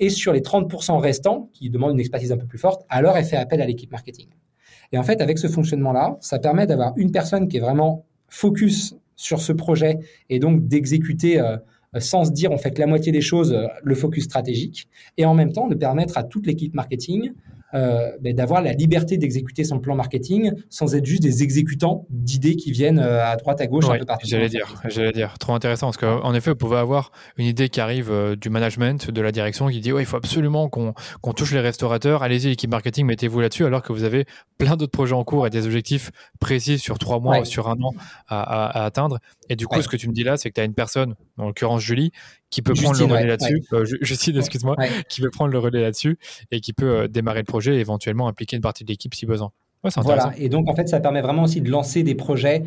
Et 0.00 0.10
sur 0.10 0.32
les 0.32 0.40
30% 0.40 0.98
restants, 0.98 1.50
qui 1.52 1.70
demandent 1.70 1.92
une 1.92 2.00
expertise 2.00 2.32
un 2.32 2.36
peu 2.36 2.46
plus 2.46 2.58
forte, 2.58 2.84
alors 2.88 3.16
elle 3.16 3.24
fait 3.24 3.36
appel 3.36 3.62
à 3.62 3.66
l'équipe 3.66 3.92
marketing. 3.92 4.26
Et 4.90 4.98
en 4.98 5.04
fait, 5.04 5.20
avec 5.20 5.38
ce 5.38 5.46
fonctionnement-là, 5.46 6.16
ça 6.20 6.40
permet 6.40 6.66
d'avoir 6.66 6.92
une 6.96 7.12
personne 7.12 7.46
qui 7.46 7.58
est 7.58 7.60
vraiment 7.60 8.04
focus 8.28 8.96
sur 9.22 9.40
ce 9.40 9.52
projet 9.52 10.00
et 10.28 10.38
donc 10.38 10.66
d'exécuter 10.66 11.40
euh, 11.40 11.56
sans 11.98 12.24
se 12.24 12.30
dire 12.32 12.50
on 12.50 12.58
fait 12.58 12.78
la 12.78 12.86
moitié 12.86 13.12
des 13.12 13.20
choses, 13.20 13.52
euh, 13.52 13.66
le 13.82 13.94
focus 13.94 14.24
stratégique, 14.24 14.88
et 15.16 15.24
en 15.26 15.34
même 15.34 15.52
temps 15.52 15.68
de 15.68 15.74
permettre 15.74 16.18
à 16.18 16.24
toute 16.24 16.46
l'équipe 16.46 16.74
marketing 16.74 17.32
euh, 17.74 18.10
ben, 18.20 18.34
d'avoir 18.34 18.60
la 18.62 18.72
liberté 18.72 19.16
d'exécuter 19.16 19.64
son 19.64 19.78
plan 19.78 19.94
marketing 19.94 20.52
sans 20.68 20.94
être 20.94 21.06
juste 21.06 21.22
des 21.22 21.42
exécutants 21.42 22.06
d'idées 22.10 22.56
qui 22.56 22.70
viennent 22.70 22.98
euh, 22.98 23.24
à 23.24 23.36
droite 23.36 23.60
à 23.60 23.66
gauche 23.66 23.86
un 23.88 23.98
peu 23.98 24.04
partout. 24.04 24.26
J'allais 24.28 24.48
dire, 24.48 24.74
j'allais 24.84 25.12
dire, 25.12 25.38
trop 25.38 25.54
intéressant 25.54 25.86
parce 25.86 25.96
qu'en 25.96 26.34
effet, 26.34 26.50
vous 26.50 26.56
pouvez 26.56 26.76
avoir 26.76 27.12
une 27.38 27.46
idée 27.46 27.68
qui 27.68 27.80
arrive 27.80 28.10
euh, 28.10 28.36
du 28.36 28.50
management, 28.50 29.10
de 29.10 29.22
la 29.22 29.32
direction, 29.32 29.68
qui 29.68 29.80
dit 29.80 29.92
ouais, 29.92 30.02
il 30.02 30.06
faut 30.06 30.16
absolument 30.16 30.68
qu'on 30.68 31.32
touche 31.32 31.52
les 31.52 31.60
restaurateurs. 31.60 32.22
Allez-y, 32.22 32.48
l'équipe 32.48 32.70
marketing, 32.70 33.06
mettez-vous 33.06 33.40
là-dessus, 33.40 33.64
alors 33.64 33.82
que 33.82 33.92
vous 33.92 34.04
avez 34.04 34.26
plein 34.58 34.76
d'autres 34.76 34.92
projets 34.92 35.14
en 35.14 35.24
cours 35.24 35.46
et 35.46 35.50
des 35.50 35.66
objectifs 35.66 36.10
précis 36.40 36.78
sur 36.78 36.98
trois 36.98 37.20
mois 37.20 37.40
ou 37.40 37.44
sur 37.44 37.68
un 37.68 37.80
an 37.82 37.92
à, 38.28 38.84
atteindre. 38.84 39.18
Et 39.52 39.56
du 39.56 39.66
coup, 39.66 39.82
ce 39.82 39.88
que 39.88 39.98
tu 39.98 40.08
me 40.08 40.14
dis 40.14 40.24
là, 40.24 40.38
c'est 40.38 40.48
que 40.48 40.54
tu 40.54 40.62
as 40.62 40.64
une 40.64 40.72
personne, 40.72 41.14
en 41.36 41.48
l'occurrence 41.48 41.82
Julie, 41.82 42.10
qui 42.48 42.62
peut 42.62 42.72
prendre 42.72 42.98
le 42.98 43.04
relais 43.04 43.26
là-dessus. 43.26 43.62
Euh, 43.74 43.84
Justine, 44.00 44.38
excuse-moi, 44.38 44.76
qui 45.10 45.20
peut 45.20 45.28
prendre 45.28 45.52
le 45.52 45.58
relais 45.58 45.82
là-dessus 45.82 46.18
et 46.50 46.60
qui 46.60 46.72
peut 46.72 47.00
euh, 47.00 47.06
démarrer 47.06 47.40
le 47.40 47.44
projet 47.44 47.76
et 47.76 47.80
éventuellement 47.80 48.28
impliquer 48.28 48.56
une 48.56 48.62
partie 48.62 48.82
de 48.82 48.88
l'équipe 48.88 49.14
si 49.14 49.26
besoin. 49.26 49.52
voilà. 49.96 50.32
Et 50.38 50.48
donc, 50.48 50.70
en 50.70 50.74
fait, 50.74 50.88
ça 50.88 51.00
permet 51.00 51.20
vraiment 51.20 51.42
aussi 51.42 51.60
de 51.60 51.70
lancer 51.70 52.02
des 52.02 52.14
projets 52.14 52.62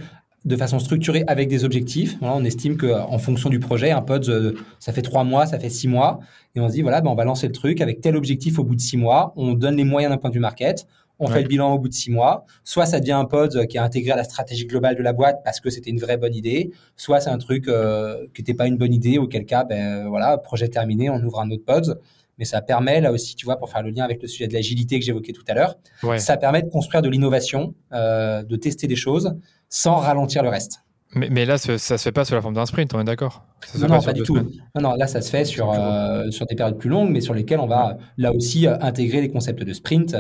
de 0.46 0.56
façon 0.56 0.78
structurée 0.78 1.24
avec 1.26 1.50
des 1.50 1.66
objectifs. 1.66 2.18
on 2.22 2.46
estime 2.46 2.78
qu'en 2.78 3.18
fonction 3.18 3.50
du 3.50 3.60
projet, 3.60 3.90
un 3.90 4.04
pod, 4.04 4.30
euh, 4.30 4.54
ça 4.78 4.94
fait 4.94 5.02
trois 5.02 5.24
mois, 5.24 5.48
ça 5.48 5.58
fait 5.58 5.72
six 5.72 5.88
mois. 5.88 6.20
Et 6.54 6.60
on 6.60 6.68
se 6.68 6.74
dit, 6.74 6.84
voilà, 6.84 7.02
ben, 7.02 7.10
on 7.10 7.16
va 7.16 7.26
lancer 7.26 7.48
le 7.48 7.54
truc 7.54 7.82
avec 7.82 8.00
tel 8.00 8.16
objectif 8.16 8.60
au 8.60 8.64
bout 8.64 8.76
de 8.76 8.82
six 8.82 8.96
mois. 8.96 9.34
On 9.38 9.56
donne 9.56 9.76
les 9.76 9.84
moyens 9.84 10.14
d'un 10.14 10.18
point 10.20 10.30
de 10.30 10.36
vue 10.36 10.40
market 10.40 10.86
on 11.20 11.28
fait 11.28 11.42
le 11.42 11.48
bilan 11.48 11.74
au 11.74 11.80
bout 11.80 11.90
de 11.90 11.94
six 11.94 12.12
mois. 12.12 12.46
Soit 12.64 12.86
ça 12.86 13.00
devient 13.00 13.14
un 13.14 13.26
pod 13.26 13.68
qui 13.68 13.78
est 13.78 13.80
intégré 13.80 14.12
à 14.12 14.16
la 14.16 14.24
stratégie 14.24 14.66
globale 14.66 14.96
de 14.96 15.04
la 15.04 15.14
boîte 15.14 15.42
parce 15.44 15.60
que 15.60 15.70
c'était 15.70 15.90
une 15.90 16.00
vraie 16.00 16.18
bonne 16.18 16.36
idée. 16.36 16.72
Soit 16.96 17.22
c'est 17.22 17.30
un 17.30 17.38
truc 17.38 17.68
euh, 17.68 18.28
qui 18.34 18.42
n'était 18.42 18.54
pas 18.54 18.68
une 18.68 18.78
bonne 18.78 18.94
idée, 18.94 19.18
auquel 19.18 19.46
cas, 19.46 19.64
ben 19.64 20.08
voilà, 20.08 20.38
projet 20.38 20.68
terminé, 20.68 21.10
on 21.10 21.22
ouvre 21.24 21.40
un 21.40 21.50
autre 21.52 21.66
pod. 21.66 22.00
Mais 22.38 22.46
ça 22.46 22.62
permet 22.62 23.00
là 23.00 23.12
aussi, 23.12 23.36
tu 23.36 23.46
vois, 23.46 23.56
pour 23.58 23.70
faire 23.70 23.82
le 23.82 23.92
lien 23.92 24.04
avec 24.04 24.22
le 24.22 24.28
sujet 24.28 24.48
de 24.48 24.54
l'agilité 24.54 25.00
que 25.00 25.06
j'évoquais 25.06 25.32
tout 25.32 25.46
à 25.48 25.54
l'heure, 25.54 25.78
ça 26.18 26.38
permet 26.38 26.62
de 26.62 26.70
construire 26.70 27.02
de 27.02 27.10
l'innovation, 27.10 27.76
euh, 27.94 28.44
de 28.44 28.56
tester 28.58 28.88
des 28.88 28.98
choses 28.98 29.36
sans 29.70 29.96
ralentir 29.96 30.44
le 30.44 30.50
reste. 30.50 30.82
Mais, 31.14 31.46
là, 31.46 31.58
ça 31.58 31.78
se 31.78 31.98
fait 31.98 32.12
pas 32.12 32.26
sous 32.26 32.34
la 32.34 32.42
forme 32.42 32.56
d'un 32.56 32.66
sprint, 32.66 32.94
on 32.94 33.00
est 33.00 33.06
d'accord? 33.06 33.46
Non, 33.80 33.88
non 33.88 34.02
pas 34.02 34.12
du 34.12 34.24
tout. 34.24 34.36
Non, 34.36 34.82
non, 34.82 34.96
là, 34.96 35.08
ça 35.08 35.22
se 35.22 35.30
fait 35.30 35.46
sur, 35.46 35.72
euh, 35.72 36.30
sur 36.30 36.46
des 36.46 36.56
périodes 36.56 36.78
plus 36.78 36.90
longues, 36.90 37.10
mais 37.10 37.22
sur 37.22 37.34
lesquelles 37.34 37.62
on 37.62 37.68
va 37.68 37.98
là 38.18 38.34
aussi 38.34 38.68
intégrer 38.68 39.22
les 39.22 39.30
concepts 39.30 39.64
de 39.64 39.72
sprint. 39.72 40.14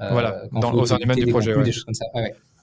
Euh, 0.00 0.08
voilà, 0.10 0.42
dans, 0.52 0.72
au 0.72 0.86
sein 0.86 0.96
du 0.96 1.26
projet. 1.26 1.54
Des 1.62 1.72
choses 1.72 1.84
comme 1.84 1.94
ça. 1.94 2.06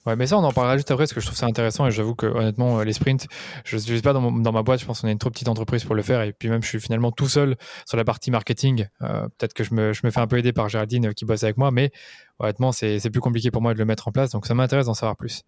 Ouais, 0.08 0.16
mais 0.16 0.26
ça, 0.26 0.36
on 0.36 0.44
en 0.44 0.52
parlera 0.52 0.78
juste 0.78 0.90
après 0.90 1.04
parce 1.04 1.14
que 1.14 1.20
je 1.20 1.28
trouve 1.28 1.38
ça 1.38 1.46
intéressant 1.46 1.86
et 1.86 1.92
j'avoue 1.92 2.16
que 2.16 2.26
honnêtement, 2.26 2.80
euh, 2.80 2.84
les 2.84 2.94
sprints, 2.94 3.28
je 3.64 3.76
ne 3.76 3.82
sais 3.82 4.02
pas 4.02 4.14
dans, 4.14 4.32
dans, 4.32 4.52
ma 4.52 4.64
boîte, 4.64 4.80
je 4.80 4.86
pense 4.88 5.02
qu'on 5.02 5.08
est 5.08 5.12
une 5.12 5.20
trop 5.20 5.30
petite 5.30 5.48
entreprise 5.48 5.84
pour 5.84 5.94
le 5.94 6.02
faire 6.02 6.24
et 6.24 6.34
puis 6.34 6.50
même 6.50 6.64
je 6.64 6.68
suis 6.68 6.80
finalement 6.80 7.12
tout 7.12 7.28
seul 7.28 7.56
sur 7.86 7.98
la 7.98 8.04
partie 8.04 8.32
marketing. 8.32 8.88
Euh, 9.04 9.28
peut-être 9.38 9.54
que 9.54 9.64
je 9.64 9.76
me, 9.76 9.94
je 9.94 10.02
me, 10.04 10.10
fais 10.10 10.20
un 10.20 10.26
peu 10.26 10.40
aider 10.40 10.54
par 10.54 10.70
Géraldine 10.70 11.14
qui 11.14 11.24
bosse 11.24 11.44
avec 11.44 11.58
moi, 11.58 11.70
mais 11.70 11.92
honnêtement, 12.40 12.72
c'est 12.72 13.12
plus 13.12 13.22
compliqué 13.22 13.52
pour 13.52 13.62
moi 13.62 13.76
de 13.76 13.80
le 13.80 13.86
mettre 13.86 14.08
en 14.08 14.12
place 14.12 14.32
donc 14.32 14.48
ça 14.48 14.56
m'intéresse 14.56 14.88
d'en 14.88 14.96
savoir 14.96 15.16
plus. 15.16 15.44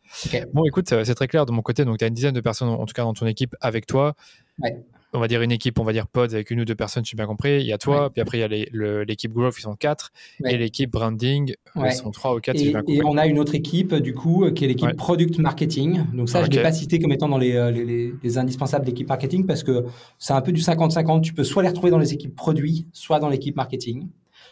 Bon, 0.54 0.66
écoute, 0.66 0.88
c'est 0.88 1.16
très 1.16 1.28
clair 1.28 1.48
de 1.48 1.52
mon 1.52 1.64
côté. 1.64 1.84
Donc, 1.84 1.98
tu 1.98 2.06
as 2.06 2.08
une 2.08 2.14
dizaine 2.14 2.36
de 2.36 2.42
personnes 2.42 2.70
en 2.70 2.86
tout 2.86 2.94
cas 2.94 3.02
dans 3.02 3.14
ton 3.14 3.26
équipe 3.26 3.56
avec 3.60 3.88
toi. 3.88 4.14
Ouais 4.60 4.78
on 5.14 5.20
va 5.20 5.28
dire 5.28 5.42
une 5.42 5.52
équipe, 5.52 5.80
on 5.80 5.84
va 5.84 5.94
dire 5.94 6.08
pods 6.08 6.34
avec 6.34 6.52
une 6.52 6.62
ou 6.62 6.66
deux 6.66 6.76
personnes, 6.76 7.06
j'ai 7.06 7.16
bien 7.16 7.26
compris. 7.26 7.60
Il 7.62 7.66
y 7.66 7.74
a 7.74 7.78
toi, 7.78 8.10
puis 8.10 8.22
après 8.22 8.40
il 8.40 8.42
y 8.42 8.44
a 8.44 9.04
l'équipe 9.04 9.32
growth, 9.32 9.56
ils 9.58 9.62
sont 9.62 9.76
quatre, 9.76 10.12
et 10.46 10.58
l'équipe 10.58 10.92
branding, 10.92 11.54
ils 11.76 11.92
sont 11.92 12.12
trois 12.12 12.36
ou 12.36 12.40
quatre. 12.40 12.60
Et, 12.60 12.74
et, 12.88 13.02
on 13.06 13.18
a 13.18 13.28
une 13.28 13.40
autre 13.40 13.56
équipe 13.56 13.94
du 13.96 14.14
coup 14.14 14.50
qui 14.52 14.66
est 14.66 14.68
l'équipe 14.68 14.96
product 14.96 15.38
marketing. 15.40 16.04
Donc 16.14 16.30
ça, 16.30 16.44
je 16.44 16.50
ne 16.50 16.56
l'ai 16.56 16.62
pas 16.62 16.72
cité 16.72 17.00
comme 17.00 17.12
étant 17.12 17.30
dans 17.30 17.38
les, 17.38 17.56
euh, 17.56 17.72
les, 17.72 18.14
les, 18.22 18.38
indispensables 18.38 18.86
d'équipe 18.86 19.08
marketing 19.08 19.46
parce 19.46 19.64
que 19.64 19.86
c'est 20.18 20.34
un 20.34 20.42
peu 20.42 20.52
du 20.52 20.62
50-50. 20.62 21.22
Tu 21.22 21.34
peux 21.34 21.44
soit 21.44 21.64
les 21.64 21.70
retrouver 21.70 21.92
dans 21.92 22.00
les 22.00 22.14
équipes 22.14 22.36
produits, 22.36 22.88
soit 22.92 23.20
dans 23.20 23.30
l'équipe 23.30 23.56
marketing. 23.56 24.08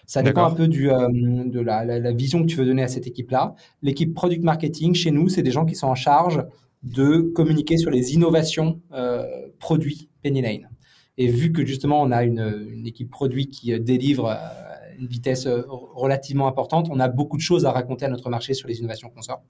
Ça 0.05 0.23
dépend 0.23 0.45
un 0.45 0.51
peu 0.51 0.67
du, 0.67 0.91
euh, 0.91 1.07
de 1.09 1.59
la, 1.59 1.85
la, 1.85 2.11
vision 2.11 2.41
que 2.41 2.47
tu 2.47 2.57
veux 2.57 2.65
donner 2.65 2.83
à 2.83 2.87
cette 2.87 3.07
équipe-là. 3.07 3.55
L'équipe 3.81 4.13
product 4.13 4.43
marketing, 4.43 4.93
chez 4.93 5.11
nous, 5.11 5.29
c'est 5.29 5.43
des 5.43 5.51
gens 5.51 5.65
qui 5.65 5.75
sont 5.75 5.87
en 5.87 5.95
charge 5.95 6.43
de 6.83 7.31
communiquer 7.35 7.77
sur 7.77 7.91
les 7.91 8.13
innovations 8.13 8.81
euh, 8.91 9.25
produits 9.59 10.09
Penny 10.23 10.41
Lane. 10.41 10.69
Et 11.17 11.27
vu 11.27 11.51
que 11.51 11.65
justement 11.65 12.01
on 12.01 12.11
a 12.11 12.23
une, 12.23 12.83
équipe 12.85 13.09
produit 13.09 13.47
qui 13.47 13.73
euh, 13.73 13.79
délivre 13.79 14.27
à 14.27 14.37
euh, 14.37 14.95
une 14.99 15.07
vitesse 15.07 15.47
relativement 15.47 16.47
importante, 16.47 16.87
on 16.91 16.99
a 16.99 17.07
beaucoup 17.07 17.37
de 17.37 17.41
choses 17.41 17.65
à 17.65 17.71
raconter 17.71 18.05
à 18.05 18.09
notre 18.09 18.29
marché 18.29 18.53
sur 18.53 18.67
les 18.67 18.79
innovations 18.79 19.09
qu'on 19.09 19.21
sort. 19.21 19.43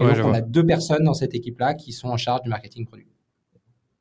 Et 0.00 0.04
donc 0.04 0.16
on 0.24 0.32
a 0.32 0.40
deux 0.40 0.64
personnes 0.64 1.04
dans 1.04 1.14
cette 1.14 1.34
équipe-là 1.34 1.74
qui 1.74 1.92
sont 1.92 2.08
en 2.08 2.16
charge 2.16 2.42
du 2.42 2.48
marketing 2.48 2.86
produit. 2.86 3.06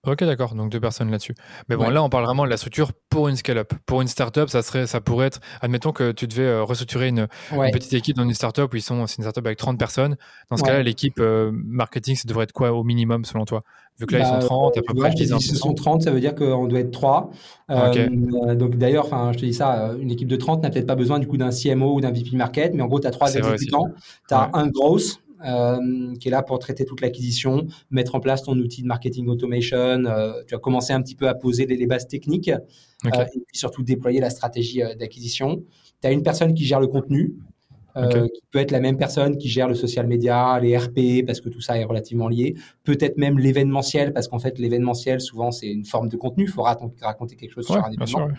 Ok, 0.06 0.22
d'accord. 0.26 0.54
Donc 0.54 0.70
deux 0.70 0.82
personnes 0.82 1.10
là-dessus. 1.10 1.34
Mais 1.70 1.78
bon, 1.78 1.90
là, 1.90 2.04
on 2.04 2.10
parle 2.10 2.26
vraiment 2.26 2.44
de 2.44 2.50
la 2.50 2.58
structure 2.58 2.92
pour 3.10 3.30
une 3.30 3.38
scale-up. 3.38 3.72
Pour 3.86 4.02
une 4.02 4.10
startup, 4.10 4.50
ça 4.50 4.62
serait, 4.62 4.86
ça 4.86 5.00
pourrait 5.00 5.28
être, 5.28 5.40
admettons 5.62 5.94
que 5.94 6.12
tu 6.12 6.28
devais 6.28 6.44
euh, 6.44 6.64
restructurer 6.64 7.08
une, 7.08 7.28
petite 7.72 7.94
équipe 7.94 8.18
dans 8.18 8.24
une 8.24 8.34
startup 8.34 8.74
où 8.74 8.76
ils 8.76 8.82
sont, 8.82 9.08
c'est 9.08 9.20
une 9.20 9.24
startup 9.24 9.46
avec 9.46 9.58
30 9.58 9.80
personnes. 9.80 10.18
Dans 10.52 10.58
ce 10.58 10.64
cas-là, 10.64 10.84
l'équipe 10.84 11.20
euh, 11.20 11.52
marketing, 11.54 12.16
ça 12.16 12.24
devrait 12.28 12.44
être 12.44 12.52
quoi 12.52 12.74
au 12.74 12.84
minimum 12.84 13.24
selon 13.24 13.46
toi? 13.46 13.64
Vu 13.98 14.06
que 14.06 14.16
là, 14.16 14.20
ils 14.28 14.42
sont 14.42 14.48
30, 14.48 14.74
bah, 14.76 14.82
à 14.82 14.94
peu 14.94 15.00
près. 15.00 15.16
si 15.16 15.24
ils 15.24 15.58
sont 15.58 15.74
30, 15.74 16.02
ça 16.02 16.12
veut 16.12 16.20
dire 16.20 16.36
qu'on 16.36 16.68
doit 16.68 16.80
être 16.80 16.92
3. 16.92 17.30
Euh, 17.70 18.56
donc 18.56 18.76
d'ailleurs, 18.76 19.08
je 19.32 19.38
te 19.38 19.46
dis 19.46 19.54
ça, 19.54 19.94
une 20.02 20.12
équipe 20.12 20.28
de 20.28 20.36
30 20.36 20.64
n'a 20.64 20.70
peut-être 20.70 20.88
pas 20.88 20.96
besoin 20.96 21.20
du 21.20 21.28
coup 21.28 21.38
d'un 21.38 21.52
CMO 21.52 21.94
ou 21.94 22.02
d'un 22.02 22.12
VP 22.12 22.36
Market, 22.36 22.74
mais 22.74 22.82
en 22.82 22.88
gros, 22.88 23.00
tu 23.00 23.08
as 23.08 23.12
trois 23.12 23.34
exécutants. 23.34 23.86
Tu 24.28 24.34
as 24.34 24.50
un 24.54 24.68
gros 24.68 24.98
euh, 25.46 26.16
qui 26.20 26.30
est 26.30 26.32
là 26.32 26.42
pour 26.42 26.58
traiter 26.58 26.86
toute 26.86 27.02
l'acquisition, 27.02 27.68
mettre 27.92 28.16
en 28.16 28.22
place 28.22 28.44
ton 28.44 28.58
outil 28.58 28.82
de 28.82 28.88
marketing 28.88 29.28
automation. 29.28 30.06
Euh, 30.06 30.42
tu 30.48 30.56
vas 30.56 30.60
commencer 30.60 30.94
un 30.94 31.02
petit 31.02 31.16
peu 31.16 31.28
à 31.28 31.34
poser 31.34 31.66
les, 31.66 31.86
bases 31.86 32.08
techniques 32.08 32.50
euh, 32.50 33.10
et 33.12 33.40
puis 33.40 33.58
surtout 33.58 33.84
déployer 33.84 34.22
la 34.22 34.30
stratégie 34.30 34.82
d'acquisition. 34.98 35.62
Tu 36.02 36.08
as 36.08 36.12
une 36.12 36.24
personne 36.24 36.54
qui 36.54 36.64
gère 36.64 36.80
le 36.80 36.88
contenu, 36.88 37.36
qui 37.96 38.42
peut 38.52 38.60
être 38.60 38.72
la 38.72 38.80
même 38.80 38.98
personne 38.98 39.38
qui 39.38 39.50
gère 39.50 39.68
le 39.68 39.76
social 39.76 40.08
media, 40.08 40.60
les 40.62 40.78
RP, 40.78 41.26
parce 41.26 41.42
que 41.42 41.50
tout 41.50 41.62
ça 41.62 41.78
est 41.78 41.84
relativement 41.84 42.30
lié. 42.30 42.56
Peut-être 42.84 43.18
même 43.18 43.38
l'événementiel, 43.38 44.14
parce 44.14 44.30
qu'en 44.30 44.40
fait, 44.40 44.58
l'événementiel, 44.60 45.20
souvent, 45.20 45.52
c'est 45.52 45.68
une 45.68 45.86
forme 45.86 46.08
de 46.08 46.16
contenu. 46.16 46.46
Il 46.46 46.50
faut 46.50 46.64
raconter 46.64 47.36
quelque 47.36 47.52
chose 47.52 47.66
sur 47.66 47.76
un 47.76 47.92
événement. 47.92 48.30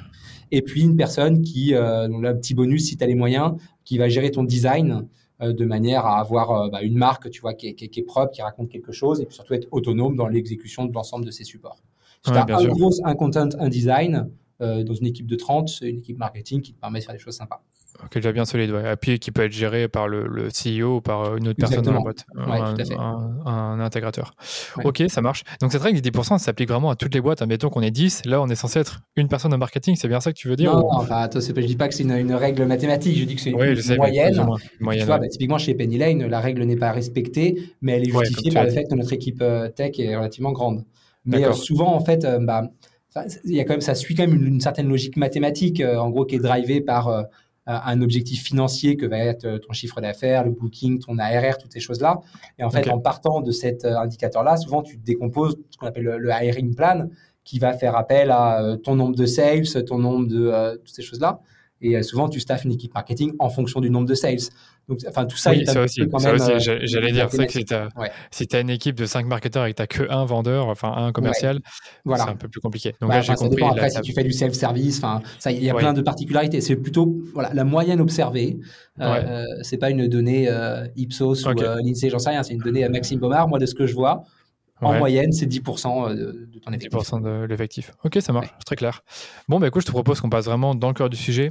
Et 0.51 0.63
puis, 0.63 0.83
une 0.83 0.97
personne 0.97 1.43
qui, 1.43 1.73
donc 1.73 2.23
là, 2.23 2.35
petit 2.35 2.55
bonus, 2.55 2.87
si 2.89 2.97
tu 2.97 3.05
as 3.05 3.07
les 3.07 3.15
moyens, 3.15 3.53
qui 3.85 3.99
va 3.99 4.09
gérer 4.09 4.31
ton 4.31 4.43
design. 4.43 5.07
Euh, 5.45 5.53
de 5.53 5.65
manière 5.65 6.07
à 6.07 6.21
avoir 6.21 6.51
euh, 6.51 6.69
bah, 6.69 6.83
une 6.83 6.97
marque, 6.97 7.31
tu 7.31 7.41
vois, 7.41 7.55
qui 7.55 7.69
est, 7.69 8.07
propre, 8.07 8.33
qui 8.33 8.43
raconte 8.43 8.69
quelque 8.69 8.93
chose, 8.93 9.21
et 9.21 9.27
puis 9.27 9.35
surtout 9.35 9.55
être 9.55 9.69
autonome 9.71 10.17
dans 10.17 10.27
l'exécution 10.27 10.85
de 10.85 10.93
l'ensemble 10.93 11.25
de 11.25 11.31
ces 11.31 11.45
supports. 11.45 11.79
Si 12.25 12.33
tu 12.33 12.37
as 12.37 12.43
un 12.43 12.67
gros, 12.67 12.91
un 13.05 13.15
content, 13.15 13.49
un 13.59 13.69
design, 13.69 14.31
euh, 14.61 14.83
dans 14.83 14.95
une 14.95 15.07
équipe 15.07 15.27
de 15.27 15.37
30, 15.37 15.69
c'est 15.69 15.91
une 15.91 15.99
équipe 15.99 16.19
marketing 16.19 16.63
qui 16.63 16.73
te 16.73 16.81
permet 16.81 17.01
de 17.01 17.05
faire 17.05 17.15
des 17.15 17.21
choses 17.21 17.37
sympas. 17.37 17.63
Ok, 18.03 18.15
déjà 18.15 18.33
bien 18.33 18.45
solide, 18.45 18.71
ouais. 18.73 18.93
Et 18.93 18.97
puis 18.97 19.19
qui 19.19 19.31
peut 19.31 19.43
être 19.43 19.53
géré 19.53 19.89
par 19.89 20.09
le, 20.09 20.49
CEO 20.49 20.97
ou 20.97 21.01
par 21.01 21.37
une 21.37 21.49
autre 21.49 21.59
personne 21.59 21.83
dans 21.83 21.93
la 21.93 22.01
boîte, 22.01 22.27
un, 22.37 23.81
intégrateur. 23.81 24.35
Ok, 24.85 25.03
ça 25.09 25.21
marche. 25.21 25.45
Donc 25.61 25.73
cette 25.73 25.83
règle 25.83 26.01
des 26.01 26.11
10%, 26.11 26.23
ça 26.23 26.39
s'applique 26.39 26.69
vraiment 26.69 26.91
à 26.91 26.97
toutes 26.97 27.15
les 27.15 27.21
boîtes. 27.21 27.43
Admettons 27.43 27.71
qu'on 27.71 27.83
est 27.83 27.91
10, 27.91 28.27
là 28.27 28.43
on 28.43 28.49
est 28.49 28.55
censé 28.55 28.81
être 28.81 29.01
une 29.17 29.29
personne 29.29 29.53
en 29.55 29.59
marketing, 29.59 29.97
c'est 29.97 30.09
bien 30.09 30.21
ça 30.21 30.33
que 30.33 30.39
tu 30.39 30.49
veux 30.49 30.57
dire 30.57 30.75
Non, 30.75 30.89
enfin, 30.93 31.17
attends, 31.17 31.41
je 31.41 31.53
dis 31.53 31.77
pas 31.77 31.89
que 31.89 31.95
c'est 31.95 32.03
une, 32.03 32.35
règle 32.35 32.65
mathématique, 32.65 33.17
je 33.17 33.25
dis 33.25 33.37
que 33.37 33.41
c'est 33.41 33.51
une, 33.51 33.97
moyenne. 33.97 34.35
tu 34.35 35.05
vois, 35.05 35.19
bah, 35.19 35.29
typiquement 35.29 35.59
chez 35.59 35.75
Penny 35.75 35.99
Lane, 35.99 36.27
la 36.27 36.41
règle 36.41 36.65
n'est 36.65 36.77
pas 36.77 36.93
respectée, 36.93 37.63
mais 37.81 37.93
elle 37.93 38.09
est 38.09 38.13
justifiée 38.13 38.53
par 38.53 38.65
le 38.65 38.71
fait 38.71 38.85
que 38.85 38.95
notre 38.95 39.13
équipe 39.13 39.41
euh, 39.43 39.69
tech 39.69 39.99
est 39.99 40.17
relativement 40.17 40.53
grande. 40.53 40.85
Mais 41.25 41.45
euh, 41.45 41.53
souvent, 41.53 41.95
en 41.95 42.01
fait, 42.01 42.25
euh, 42.25 42.39
bah, 42.39 42.71
il 43.45 43.55
y 43.55 43.61
a 43.61 43.65
quand 43.65 43.75
même, 43.75 43.81
ça 43.81 43.95
suit 43.95 44.15
quand 44.15 44.27
même 44.27 44.45
une, 44.45 44.61
certaine 44.61 44.89
logique 44.89 45.17
mathématique, 45.17 45.81
euh, 45.81 45.97
en 45.97 46.11
gros, 46.11 46.25
qui 46.25 46.37
est 46.37 46.41
drivée 46.41 46.81
par 46.81 47.09
euh, 47.09 47.23
un 47.67 48.03
objectif 48.03 48.43
financier 48.43 48.97
que 48.97 49.07
va 49.07 49.19
être 49.19 49.45
euh, 49.45 49.59
ton 49.59 49.73
chiffre 49.73 50.01
d'affaires, 50.01 50.45
le 50.45 50.51
booking, 50.51 50.99
ton 50.99 51.19
ARR, 51.19 51.57
toutes 51.59 51.73
ces 51.73 51.81
choses-là. 51.81 52.21
Et 52.59 52.65
en 52.65 52.71
fait, 52.71 52.89
en 52.91 52.99
partant 52.99 53.41
de 53.41 53.51
cet 53.51 53.85
indicateur-là, 53.85 54.57
souvent, 54.57 54.83
tu 54.83 54.97
décomposes 54.97 55.57
ce 55.71 55.79
qu'on 55.79 55.87
appelle 55.87 56.05
le, 56.05 56.31
hiring 56.31 56.75
plan, 56.75 57.09
qui 57.45 57.59
va 57.59 57.73
faire 57.73 57.97
appel 57.97 58.31
à 58.31 58.77
ton 58.83 58.97
nombre 58.97 59.17
de 59.17 59.27
sales, 59.27 59.67
ton 59.87 59.99
nombre 59.99 60.27
de 60.27 60.77
toutes 60.77 60.95
ces 60.95 61.03
choses-là. 61.03 61.41
Et 61.81 62.03
souvent, 62.03 62.31
tu 62.31 62.41
staffes 62.41 62.65
une 62.65 62.73
équipe 62.73 62.95
marketing 62.95 63.35
en 63.39 63.51
fonction 63.51 63.81
du 63.81 63.91
nombre 63.91 64.09
de 64.09 64.15
sales. 64.15 64.39
Donc, 64.89 64.99
enfin, 65.09 65.25
tout 65.25 65.37
ça, 65.37 65.53
oui, 65.53 65.65
ça 65.65 65.83
aussi. 65.83 66.03
Quand 66.09 66.23
même, 66.23 66.41
euh, 66.41 66.59
J'allais 66.59 67.13
dire 67.13 67.31
ça 67.31 67.47
que 67.47 67.53
si 67.53 67.65
tu 67.65 67.75
as, 68.57 68.61
une 68.61 68.71
équipe 68.71 68.97
de 68.97 69.07
5 69.07 69.27
marketeurs 69.27 69.65
et 69.67 69.73
que 69.73 69.77
tu 69.77 69.83
n'as 69.83 69.87
que 69.87 70.13
un 70.13 70.25
vendeur, 70.25 70.69
enfin 70.69 70.93
un 70.95 71.13
commercial, 71.13 71.61
voilà. 72.05 72.25
c'est 72.25 72.31
un 72.31 72.37
peu 72.37 72.49
plus 72.49 72.61
compliqué. 72.61 72.95
Donc 73.01 73.11
là, 73.11 73.23
j'ai 73.23 73.35
compris. 73.35 73.57
Dépend, 73.57 73.71
après, 73.71 73.91
si 73.91 74.01
tu 74.03 74.13
fais 74.13 74.25
du 74.25 74.33
self-service, 74.33 75.01
il 75.47 75.65
y 75.65 75.71
a 75.71 75.75
plein 75.75 75.93
de 75.93 76.03
particularités. 76.03 76.61
C'est 76.61 76.77
plutôt 76.77 77.17
voilà, 77.33 77.53
la 77.55 77.65
moyenne 77.65 78.01
observée. 78.01 78.59
Euh, 79.01 79.05
euh 79.05 79.45
c'est 79.63 79.79
pas 79.79 79.91
une 79.91 80.07
donnée 80.07 80.49
euh, 80.49 80.87
Ipsos 80.97 81.47
ou 81.47 81.53
l'INSEE, 81.53 82.11
j'en 82.11 82.19
sais 82.19 82.31
rien. 82.31 82.43
C'est 82.43 82.55
une 82.55 82.61
donnée 82.61 82.85
à 82.85 82.89
Maxime 82.89 83.19
Baumard. 83.19 83.49
Moi, 83.49 83.59
de 83.59 83.67
ce 83.67 83.75
que 83.75 83.87
je 83.87 83.95
vois, 83.95 84.25
en 84.81 84.99
moyenne, 84.99 85.33
c'est 85.33 85.47
10% 85.47 86.15
de, 86.15 86.49
ton 86.65 86.73
effectif. 86.73 87.01
10% 87.01 87.23
de 87.23 87.47
l'effectif. 87.47 87.93
Ok, 88.05 88.19
ça 88.21 88.33
marche, 88.33 88.49
très 88.67 88.77
clair. 88.77 89.03
Bon, 89.49 89.59
bah, 89.59 89.69
écoute, 89.69 89.83
je 89.83 89.87
te 89.87 89.93
propose 89.93 90.21
qu'on 90.21 90.31
passe 90.31 90.45
vraiment 90.45 90.75
dans 90.75 90.89
le 90.89 90.95
cœur 90.95 91.09
du 91.09 91.17
sujet 91.17 91.51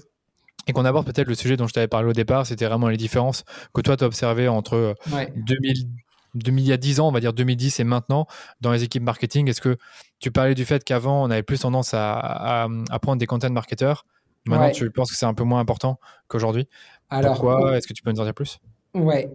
et 0.68 0.74
qu'on 0.74 0.86
aborde 0.86 1.06
peut-être 1.06 1.28
le 1.28 1.36
sujet 1.36 1.58
dont 1.58 1.68
je 1.68 1.74
t'avais 1.74 1.88
parlé 1.88 2.10
au 2.10 2.14
départ, 2.14 2.46
c'était 2.46 2.66
vraiment 2.66 2.88
les 2.88 2.98
différences 2.98 3.44
que 3.74 3.82
toi 3.82 3.98
tu 3.98 4.04
as 4.04 4.08
observées 4.08 4.48
entre 4.48 4.96
2000, 5.36 5.86
euh, 5.86 6.52
il 6.60 6.68
y 6.68 6.72
a 6.72 6.78
10 6.78 7.00
ans, 7.00 7.10
on 7.10 7.12
va 7.12 7.20
dire 7.20 7.34
2010 7.34 7.80
et 7.80 7.84
maintenant, 7.84 8.28
dans 8.62 8.72
les 8.72 8.84
équipes 8.84 9.04
marketing. 9.04 9.50
Est-ce 9.50 9.62
que 9.62 9.78
tu 10.20 10.32
parlais 10.32 10.56
du 10.56 10.66
fait 10.66 10.84
qu'avant, 10.84 11.24
on 11.24 11.30
avait 11.30 11.44
plus 11.44 11.60
tendance 11.60 11.94
à, 11.94 12.68
prendre 13.02 13.18
des 13.18 13.28
content 13.28 13.50
marketeurs? 13.50 14.06
Maintenant, 14.46 14.72
tu 14.72 14.90
penses 14.92 15.12
que 15.12 15.18
c'est 15.18 15.26
un 15.26 15.34
peu 15.34 15.44
moins 15.44 15.60
important 15.60 16.00
qu'aujourd'hui? 16.28 16.68
Pourquoi? 17.10 17.78
Est-ce 17.78 17.88
que 17.88 17.94
tu 17.94 18.04
peux 18.04 18.12
nous 18.12 18.20
en 18.20 18.26
dire 18.26 18.34
plus? 18.34 18.60
Ouais. 18.94 19.28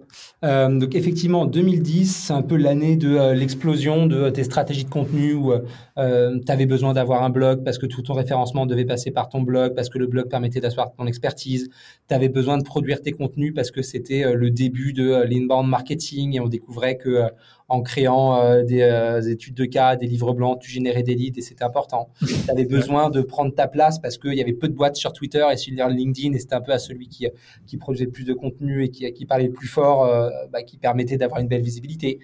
Euh, 0.44 0.68
donc 0.78 0.94
effectivement, 0.94 1.44
2010, 1.44 2.14
c'est 2.14 2.32
un 2.32 2.42
peu 2.42 2.54
l'année 2.54 2.94
de 2.96 3.16
euh, 3.16 3.34
l'explosion 3.34 4.06
de 4.06 4.30
tes 4.30 4.44
stratégies 4.44 4.84
de 4.84 4.88
contenu 4.88 5.34
où 5.34 5.52
euh, 5.52 6.38
tu 6.46 6.52
avais 6.52 6.66
besoin 6.66 6.92
d'avoir 6.92 7.24
un 7.24 7.30
blog 7.30 7.64
parce 7.64 7.76
que 7.76 7.86
tout 7.86 8.02
ton 8.02 8.12
référencement 8.12 8.66
devait 8.66 8.84
passer 8.84 9.10
par 9.10 9.28
ton 9.28 9.42
blog, 9.42 9.74
parce 9.74 9.88
que 9.88 9.98
le 9.98 10.06
blog 10.06 10.28
permettait 10.28 10.60
d'asseoir 10.60 10.92
ton 10.96 11.06
expertise. 11.08 11.70
Tu 12.08 12.14
avais 12.14 12.28
besoin 12.28 12.56
de 12.56 12.62
produire 12.62 13.02
tes 13.02 13.10
contenus 13.10 13.52
parce 13.52 13.72
que 13.72 13.82
c'était 13.82 14.32
le 14.32 14.50
début 14.52 14.92
de 14.92 15.24
l'inbound 15.24 15.68
marketing 15.68 16.36
et 16.36 16.40
on 16.40 16.46
découvrait 16.46 16.96
que 16.96 17.24
en 17.68 17.82
créant 17.82 18.40
euh, 18.40 18.64
euh, 18.70 19.20
des, 19.20 19.30
études 19.30 19.54
de 19.54 19.66
cas, 19.66 19.96
des 19.96 20.06
livres 20.06 20.32
blancs, 20.32 20.58
tu 20.60 20.70
générais 20.70 21.02
des 21.02 21.14
leads 21.14 21.38
et 21.38 21.42
c'était 21.42 21.64
important. 21.64 22.08
Tu 22.48 22.50
avais 22.50 22.64
besoin 22.64 23.10
de 23.10 23.20
prendre 23.20 23.54
ta 23.54 23.68
place 23.68 23.98
parce 23.98 24.16
qu'il 24.16 24.34
y 24.34 24.40
avait 24.40 24.54
peu 24.54 24.68
de 24.68 24.74
boîtes 24.74 24.96
sur 24.96 25.12
Twitter 25.12 25.44
et 25.52 25.56
sur 25.56 25.72
LinkedIn 25.88 26.32
et 26.32 26.38
c'était 26.38 26.54
un 26.54 26.60
peu 26.62 26.72
à 26.72 26.78
celui 26.78 27.08
qui, 27.08 27.28
qui 27.66 27.76
produisait 27.76 28.06
le 28.06 28.10
plus 28.10 28.24
de 28.24 28.32
contenu 28.32 28.84
et 28.84 28.88
qui, 28.88 29.12
qui 29.12 29.26
parlait 29.26 29.48
le 29.48 29.52
plus 29.52 29.68
fort, 29.68 30.04
euh, 30.04 30.30
bah, 30.50 30.62
qui 30.62 30.78
permettait 30.78 31.18
d'avoir 31.18 31.40
une 31.40 31.48
belle 31.48 31.60
visibilité. 31.60 32.20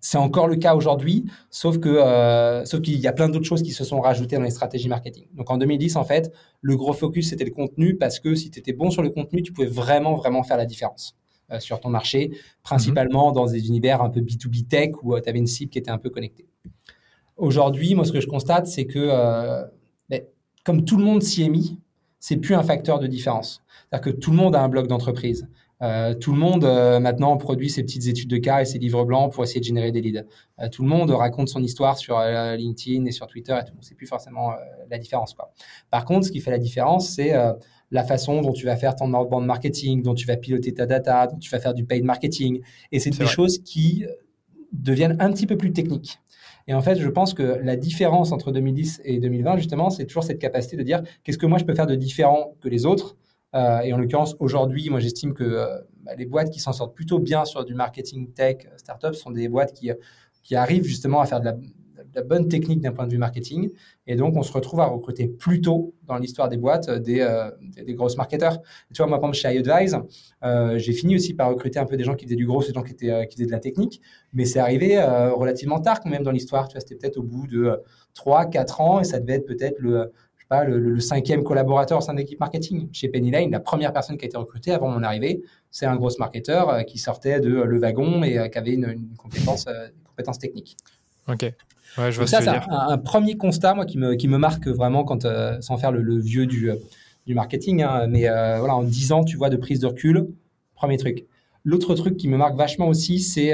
C'est 0.00 0.18
encore 0.18 0.46
le 0.46 0.56
cas 0.56 0.74
aujourd'hui, 0.74 1.24
sauf 1.50 1.78
que 1.78 2.62
sauf 2.64 2.80
qu'il 2.82 3.00
y 3.00 3.08
a 3.08 3.12
plein 3.12 3.28
d'autres 3.28 3.46
choses 3.46 3.62
qui 3.62 3.72
se 3.72 3.82
sont 3.82 4.00
rajoutées 4.00 4.36
dans 4.36 4.42
les 4.42 4.50
stratégies 4.50 4.88
marketing. 4.88 5.26
Donc 5.34 5.50
en 5.50 5.56
2010, 5.56 5.96
en 5.96 6.04
fait, 6.04 6.32
le 6.60 6.76
gros 6.76 6.92
focus 6.92 7.30
c'était 7.30 7.44
le 7.44 7.50
contenu 7.50 7.96
parce 7.96 8.20
que 8.20 8.36
si 8.36 8.50
tu 8.50 8.60
étais 8.60 8.72
bon 8.72 8.90
sur 8.90 9.02
le 9.02 9.10
contenu, 9.10 9.42
tu 9.42 9.52
pouvais 9.52 9.66
vraiment 9.66 10.14
vraiment 10.14 10.44
faire 10.44 10.56
la 10.56 10.66
différence. 10.66 11.16
Euh, 11.50 11.60
sur 11.60 11.80
ton 11.80 11.88
marché, 11.88 12.32
principalement 12.62 13.32
dans 13.32 13.46
des 13.46 13.68
univers 13.68 14.02
un 14.02 14.10
peu 14.10 14.20
B2B 14.20 14.66
tech 14.66 14.90
où 15.02 15.14
euh, 15.14 15.20
tu 15.22 15.30
avais 15.30 15.38
une 15.38 15.46
cible 15.46 15.70
qui 15.70 15.78
était 15.78 15.90
un 15.90 15.96
peu 15.96 16.10
connectée. 16.10 16.46
Aujourd'hui, 17.38 17.94
moi, 17.94 18.04
ce 18.04 18.12
que 18.12 18.20
je 18.20 18.26
constate, 18.26 18.66
c'est 18.66 18.84
que 18.84 18.98
euh, 18.98 19.64
ben, 20.10 20.20
comme 20.62 20.84
tout 20.84 20.98
le 20.98 21.04
monde 21.04 21.22
s'y 21.22 21.44
est 21.44 21.48
mis, 21.48 21.80
c'est 22.20 22.36
plus 22.36 22.54
un 22.54 22.62
facteur 22.62 22.98
de 22.98 23.06
différence. 23.06 23.62
C'est-à-dire 23.88 24.12
que 24.12 24.18
tout 24.20 24.30
le 24.30 24.36
monde 24.36 24.54
a 24.56 24.62
un 24.62 24.68
blog 24.68 24.88
d'entreprise. 24.88 25.48
tout 26.20 26.32
le 26.32 26.38
monde 26.38 26.64
maintenant 27.00 27.36
produit 27.36 27.70
ses 27.70 27.82
petites 27.82 28.08
études 28.08 28.28
de 28.28 28.38
cas 28.38 28.60
et 28.60 28.64
ses 28.64 28.78
livres 28.78 29.04
blancs 29.04 29.32
pour 29.32 29.44
essayer 29.44 29.60
de 29.60 29.64
générer 29.64 29.92
des 29.92 30.02
leads. 30.02 30.26
tout 30.72 30.82
le 30.82 30.88
monde 30.88 31.12
raconte 31.12 31.48
son 31.48 31.62
histoire 31.62 31.96
sur 31.96 32.18
LinkedIn 32.18 33.04
et 33.06 33.12
sur 33.12 33.28
Twitter 33.28 33.56
et 33.58 33.64
tout. 33.64 33.76
C'est 33.80 33.94
plus 33.94 34.08
forcément 34.08 34.50
la 34.90 34.98
différence. 34.98 35.32
Quoi. 35.34 35.52
Par 35.88 36.04
contre, 36.04 36.26
ce 36.26 36.32
qui 36.32 36.40
fait 36.40 36.50
la 36.50 36.58
différence, 36.58 37.08
c'est 37.08 37.32
la 37.90 38.04
façon 38.04 38.42
dont 38.42 38.52
tu 38.52 38.66
vas 38.66 38.76
faire 38.76 38.94
ton 38.94 39.12
outbound 39.14 39.46
marketing, 39.46 40.02
dont 40.02 40.14
tu 40.14 40.26
vas 40.26 40.36
piloter 40.36 40.72
ta 40.74 40.86
data, 40.86 41.26
dont 41.26 41.38
tu 41.38 41.50
vas 41.50 41.58
faire 41.58 41.74
du 41.74 41.84
paid 41.84 42.04
marketing. 42.04 42.60
Et 42.92 43.00
c'est 43.00 43.10
des 43.10 43.26
choses 43.26 43.58
qui 43.58 44.04
euh, 44.04 44.12
deviennent 44.72 45.16
un 45.20 45.32
petit 45.32 45.46
peu 45.46 45.56
plus 45.56 45.72
techniques. 45.72 46.18
Et 46.66 46.74
en 46.74 46.82
fait, 46.82 46.98
je 46.98 47.08
pense 47.08 47.32
que 47.32 47.42
la 47.42 47.76
différence 47.76 48.30
entre 48.30 48.52
2010 48.52 49.00
et 49.04 49.18
2020, 49.18 49.56
justement, 49.56 49.88
c'est 49.88 50.04
toujours 50.04 50.24
cette 50.24 50.38
capacité 50.38 50.76
de 50.76 50.82
dire 50.82 51.02
qu'est-ce 51.24 51.38
que 51.38 51.46
moi 51.46 51.58
je 51.58 51.64
peux 51.64 51.74
faire 51.74 51.86
de 51.86 51.94
différent 51.94 52.54
que 52.60 52.68
les 52.68 52.84
autres? 52.84 53.16
Euh, 53.54 53.80
et 53.80 53.94
en 53.94 53.98
l'occurrence, 53.98 54.36
aujourd'hui, 54.38 54.90
moi 54.90 55.00
j'estime 55.00 55.32
que 55.32 55.44
euh, 55.44 55.66
bah, 56.02 56.14
les 56.14 56.26
boîtes 56.26 56.50
qui 56.50 56.60
s'en 56.60 56.74
sortent 56.74 56.94
plutôt 56.94 57.18
bien 57.18 57.46
sur 57.46 57.64
du 57.64 57.74
marketing 57.74 58.32
tech 58.34 58.66
startup 58.76 59.14
sont 59.14 59.30
des 59.30 59.48
boîtes 59.48 59.72
qui, 59.72 59.90
qui 60.42 60.54
arrivent 60.54 60.84
justement 60.84 61.20
à 61.20 61.26
faire 61.26 61.40
de 61.40 61.46
la, 61.46 61.56
la 62.14 62.22
bonne 62.22 62.48
technique 62.48 62.80
d'un 62.80 62.92
point 62.92 63.06
de 63.06 63.12
vue 63.12 63.18
marketing. 63.18 63.70
Et 64.06 64.16
donc, 64.16 64.36
on 64.36 64.42
se 64.42 64.52
retrouve 64.52 64.80
à 64.80 64.86
recruter 64.86 65.28
plus 65.28 65.60
tôt 65.60 65.94
dans 66.06 66.16
l'histoire 66.16 66.48
des 66.48 66.56
boîtes 66.56 66.88
euh, 66.88 66.98
des, 66.98 67.20
euh, 67.20 67.50
des, 67.60 67.94
grosses 67.94 68.16
marketeurs. 68.16 68.60
tu 68.92 68.98
vois, 68.98 69.06
moi, 69.06 69.20
par 69.20 69.30
exemple, 69.30 69.50
chez 69.50 69.54
iAdvise, 69.54 69.98
euh, 70.44 70.78
j'ai 70.78 70.92
fini 70.92 71.16
aussi 71.16 71.34
par 71.34 71.50
recruter 71.50 71.78
un 71.78 71.86
peu 71.86 71.96
des 71.96 72.04
gens 72.04 72.14
qui 72.14 72.24
faisaient 72.24 72.36
du 72.36 72.46
gros 72.46 72.62
des 72.62 72.72
gens 72.72 72.82
qui, 72.82 72.92
étaient, 72.92 73.26
qui 73.28 73.36
faisaient 73.36 73.46
de 73.46 73.52
la 73.52 73.60
technique. 73.60 74.00
Mais 74.32 74.44
c'est 74.44 74.58
arrivé 74.58 75.00
relativement 75.00 75.80
tard 75.80 76.00
quand 76.00 76.10
même 76.10 76.22
dans 76.22 76.32
l'histoire. 76.32 76.68
Tu 76.68 76.74
vois, 76.74 76.80
c'était 76.80 76.96
peut-être 76.96 77.18
au 77.18 77.22
bout 77.22 77.46
de 77.46 77.80
3, 78.14 78.46
4 78.46 78.80
ans 78.80 79.00
et 79.00 79.04
ça 79.04 79.20
devait 79.20 79.34
être 79.34 79.46
peut-être 79.46 79.78
le, 79.78 80.12
pas, 80.48 80.64
le, 80.64 80.98
cinquième 81.00 81.44
collaborateur 81.44 81.98
au 81.98 82.00
sein 82.00 82.14
de 82.14 82.18
l'équipe 82.18 82.40
marketing. 82.40 82.88
Chez 82.92 83.08
Penny 83.08 83.30
Lane, 83.30 83.50
la 83.50 83.60
première 83.60 83.92
personne 83.92 84.16
qui 84.16 84.24
a 84.24 84.28
été 84.28 84.36
recrutée 84.36 84.72
avant 84.72 84.88
mon 84.88 85.02
arrivée, 85.02 85.42
c'est 85.70 85.86
un 85.86 85.96
gros 85.96 86.10
marketeur 86.18 86.84
qui 86.86 86.98
sortait 86.98 87.40
de 87.40 87.48
le 87.48 87.78
wagon 87.78 88.22
et 88.22 88.50
qui 88.50 88.58
avait 88.58 88.74
une 88.74 89.14
compétence, 89.16 89.66
une 89.66 90.04
compétence 90.04 90.38
technique. 90.38 90.76
Ok. 91.28 91.42
Ouais, 91.96 92.12
je 92.12 92.16
vois 92.18 92.26
ça, 92.26 92.40
c'est 92.40 92.48
un, 92.48 92.98
premier 92.98 93.36
constat, 93.36 93.74
moi, 93.74 93.84
qui 93.84 93.98
me, 93.98 94.14
qui 94.14 94.28
me 94.28 94.38
marque 94.38 94.68
vraiment 94.68 95.04
quand, 95.04 95.24
euh, 95.24 95.60
sans 95.60 95.78
faire 95.78 95.90
le, 95.90 96.18
vieux 96.18 96.46
du, 96.46 96.70
euh, 96.70 96.76
du 97.26 97.34
marketing, 97.34 97.82
hein, 97.82 98.06
mais 98.06 98.28
euh, 98.28 98.58
voilà, 98.58 98.76
en 98.76 98.82
10 98.82 99.12
ans, 99.12 99.24
tu 99.24 99.36
vois, 99.36 99.50
de 99.50 99.56
prise 99.56 99.80
de 99.80 99.86
recul, 99.86 100.28
premier 100.74 100.96
truc. 100.96 101.26
L'autre 101.64 101.94
truc 101.94 102.16
qui 102.16 102.28
me 102.28 102.36
marque 102.36 102.56
vachement 102.56 102.88
aussi, 102.88 103.20
c'est 103.20 103.52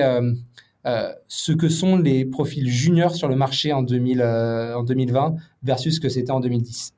ce 1.26 1.52
que 1.52 1.68
sont 1.68 1.96
les 1.96 2.24
profils 2.24 2.68
juniors 2.68 3.14
sur 3.14 3.28
le 3.28 3.34
marché 3.34 3.72
en, 3.72 3.82
2000, 3.82 4.22
en 4.22 4.82
2020 4.82 5.36
versus 5.62 5.96
ce 5.96 6.00
que 6.00 6.08
c'était 6.08 6.30
en 6.30 6.40
2010. 6.40 6.94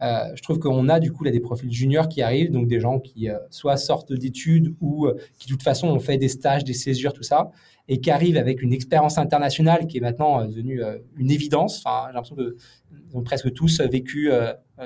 Euh, 0.00 0.30
je 0.34 0.42
trouve 0.42 0.58
qu'on 0.58 0.88
a 0.88 1.00
du 1.00 1.12
coup 1.12 1.24
là 1.24 1.30
des 1.30 1.40
profils 1.40 1.72
juniors 1.72 2.08
qui 2.08 2.22
arrivent, 2.22 2.52
donc 2.52 2.68
des 2.68 2.78
gens 2.78 3.00
qui 3.00 3.28
euh, 3.28 3.36
soit 3.50 3.76
sortent 3.76 4.12
d'études 4.12 4.74
ou 4.80 5.06
euh, 5.06 5.16
qui 5.38 5.48
de 5.48 5.52
toute 5.52 5.62
façon 5.62 5.88
ont 5.88 5.98
fait 5.98 6.18
des 6.18 6.28
stages, 6.28 6.62
des 6.64 6.74
césures, 6.74 7.12
tout 7.12 7.24
ça, 7.24 7.50
et 7.88 8.00
qui 8.00 8.10
arrivent 8.10 8.36
avec 8.36 8.62
une 8.62 8.72
expérience 8.72 9.18
internationale 9.18 9.86
qui 9.86 9.98
est 9.98 10.00
maintenant 10.00 10.44
devenue 10.44 10.82
une 11.16 11.30
évidence. 11.30 11.78
Enfin, 11.78 12.08
j'ai 12.08 12.14
l'impression 12.14 12.36
qu'ils 12.36 13.16
ont 13.16 13.22
presque 13.22 13.52
tous 13.54 13.80
vécu 13.80 14.30